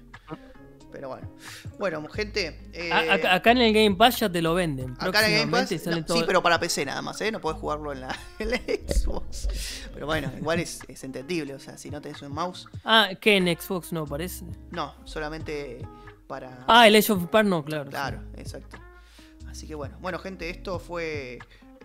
Pero 0.93 1.09
bueno. 1.09 1.35
Bueno, 1.79 2.09
gente. 2.09 2.71
eh, 2.73 2.93
acá, 2.93 3.35
acá 3.35 3.51
en 3.51 3.59
el 3.59 3.75
Game 3.75 3.97
Pass 3.97 4.21
ya 4.21 4.31
te 4.31 4.41
lo 4.41 4.55
venden. 4.55 4.95
Acá 5.01 5.27
en 5.27 5.33
el 5.35 5.41
Game 5.41 5.51
Pass, 5.51 5.85
no, 5.87 6.05
todo- 6.05 6.17
sí, 6.17 6.23
pero 6.27 6.43
para 6.45 6.61
PC 6.61 6.85
nada 6.87 7.03
más, 7.03 7.21
¿eh? 7.21 7.33
No 7.33 7.41
podés 7.41 7.59
jugarlo 7.61 7.93
en 7.93 8.03
la, 8.03 8.17
en 8.39 8.51
la 8.53 8.57
Xbox. 8.59 9.49
Pero 9.93 10.07
bueno, 10.07 10.31
igual 10.39 10.61
es, 10.61 10.81
es 10.87 11.03
entendible, 11.03 11.55
o 11.55 11.59
sea, 11.59 11.77
si 11.77 11.91
no 11.91 12.01
tenés 12.01 12.23
un 12.23 12.33
mouse, 12.33 12.69
Ah, 12.85 13.11
que 13.21 13.37
en 13.37 13.47
Xbox 13.49 13.93
no 13.93 14.03
aparece. 14.03 14.45
no, 14.71 14.95
solamente 15.05 15.85
para... 16.29 16.65
Ah, 16.69 16.87
el 16.87 16.95
Age 16.95 17.13
of 17.13 17.23
Empires 17.23 17.47
no, 17.47 17.65
claro. 17.65 17.85
sí. 17.85 17.91
Claro, 17.91 18.23
exacto. 18.37 18.79
Así 19.51 19.67
que 19.67 19.75
bueno, 19.75 19.99
bueno 20.01 20.19
gente, 20.21 20.49
esto 20.51 20.79
fue 20.79 21.39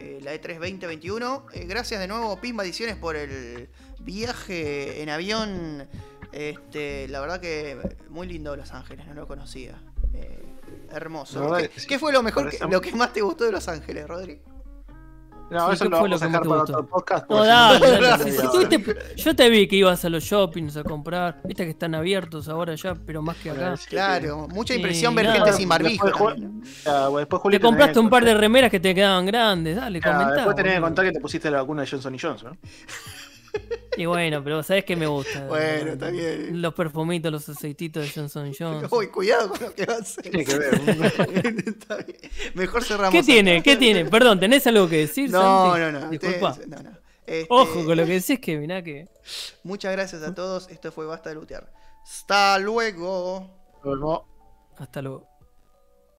eh, 0.03 0.19
la 0.21 0.33
E3 0.35 0.59
2021. 0.59 1.45
Eh, 1.53 1.65
gracias 1.65 1.99
de 2.01 2.07
nuevo 2.07 2.39
Pimba 2.41 2.63
Ediciones 2.63 2.95
por 2.97 3.15
el 3.15 3.69
viaje 3.99 5.01
en 5.01 5.09
avión. 5.09 5.87
Este, 6.31 7.07
la 7.07 7.21
verdad 7.21 7.39
que 7.39 7.77
muy 8.09 8.27
lindo 8.27 8.55
Los 8.55 8.71
Ángeles, 8.73 9.07
no 9.07 9.13
lo 9.13 9.27
conocía. 9.27 9.81
Eh, 10.13 10.43
hermoso. 10.91 11.55
¿Qué, 11.57 11.71
sí. 11.75 11.87
qué 11.87 11.99
fue 11.99 12.11
lo 12.11 12.21
mejor, 12.23 12.49
que- 12.49 12.59
lo 12.69 12.81
que 12.81 12.91
más 12.93 13.13
te 13.13 13.21
gustó 13.21 13.45
de 13.45 13.51
Los 13.51 13.67
Ángeles, 13.67 14.07
Rodri? 14.07 14.41
No, 15.49 15.67
Sí, 15.67 15.73
eso 15.75 15.83
¿qué 15.85 15.89
lo 15.91 15.97
fue 15.99 16.09
lo 16.09 16.17
vamos 16.17 16.21
a 16.21 16.25
dejar 16.25 16.41
para 16.47 16.61
otro 16.63 16.85
podcast. 16.87 17.29
No, 17.29 17.35
porque 17.37 17.47
dale, 17.47 17.77
si 17.77 17.83
no, 17.85 18.01
dale, 18.01 18.01
media 18.01 18.17
si- 18.17 18.31
si 18.31 18.37
hora. 18.57 18.69
tuviste- 18.69 19.15
yo 19.17 19.35
te 19.35 19.49
vi 19.49 19.67
que 19.67 19.75
ibas 19.75 20.03
a 20.05 20.09
los 20.09 20.23
shoppings 20.23 20.77
a 20.77 20.83
comprar. 20.83 21.41
Viste 21.43 21.63
que 21.65 21.69
están 21.71 21.93
abiertos 21.95 22.47
ahora 22.49 22.73
ya, 22.75 22.95
pero 22.95 23.21
más 23.21 23.37
que 23.37 23.51
acá. 23.51 23.75
Claro, 23.87 24.47
mucha 24.47 24.73
impresión 24.73 25.13
ver 25.13 25.27
gente 25.31 25.53
sin 25.53 25.69
barbijo. 25.69 26.07
Te 27.51 27.59
compraste 27.59 27.99
un 27.99 28.09
par 28.09 28.25
de 28.25 28.33
remeras 28.33 28.71
que 28.71 28.79
te 28.79 28.95
quedaban 28.95 29.25
grandes. 29.25 29.75
Dale, 29.75 30.01
comentá. 30.01 30.33
Después 30.33 30.55
tenés 30.55 30.75
que 30.75 30.81
contar 30.81 31.05
que 31.05 31.11
te 31.11 31.19
pusiste 31.19 31.51
la 31.51 31.57
vacuna 31.61 31.81
de 31.83 31.87
Johnson 31.87 32.17
Johnson. 32.19 32.49
¿no? 32.51 32.57
Y 33.97 34.05
bueno, 34.07 34.43
pero 34.43 34.63
sabes 34.63 34.85
que 34.85 34.95
me 34.95 35.05
gusta. 35.05 35.45
Bueno, 35.45 35.91
está 35.91 36.09
bien. 36.09 36.59
Los 36.63 36.73
perfumitos, 36.73 37.31
los 37.31 37.47
aceititos 37.47 38.03
de 38.03 38.09
Johnson 38.09 38.51
Johnson. 38.59 38.87
Uy, 38.91 39.07
cuidado 39.07 39.49
con 39.49 39.61
lo 39.61 39.75
que 39.75 39.85
va 39.85 39.93
a 39.93 39.97
hacer. 39.97 40.23
Tiene 40.23 40.43
que 40.43 40.57
ver. 40.57 40.73
Está 41.67 41.97
bien. 41.97 42.17
Mejor 42.55 42.83
cerramos. 42.83 43.11
¿Qué 43.11 43.19
acá. 43.19 43.25
tiene? 43.27 43.61
¿Qué 43.61 43.75
tiene? 43.75 44.05
Perdón, 44.05 44.39
¿tenés 44.39 44.65
algo 44.65 44.89
que 44.89 44.97
decir? 44.97 45.29
No, 45.29 45.73
Santi? 45.75 45.79
no, 45.79 45.91
no. 45.99 46.09
Disculpa. 46.09 46.49
ustedes- 46.53 46.69
no, 46.69 46.81
no. 46.81 46.89
Este, 47.27 47.45
Ojo 47.49 47.85
con 47.85 47.95
lo 47.95 48.05
que 48.05 48.13
decís 48.13 48.39
que 48.39 48.57
mirá 48.57 48.81
que. 48.83 49.07
Muchas 49.63 49.91
gracias 49.91 50.23
a 50.23 50.33
todos. 50.33 50.67
Esto 50.69 50.91
fue 50.91 51.05
Basta 51.05 51.29
de 51.29 51.35
Lutear. 51.35 51.71
Hasta. 52.03 52.57
Luego, 52.57 53.47
Hasta 54.77 55.01
luego. 55.03 55.27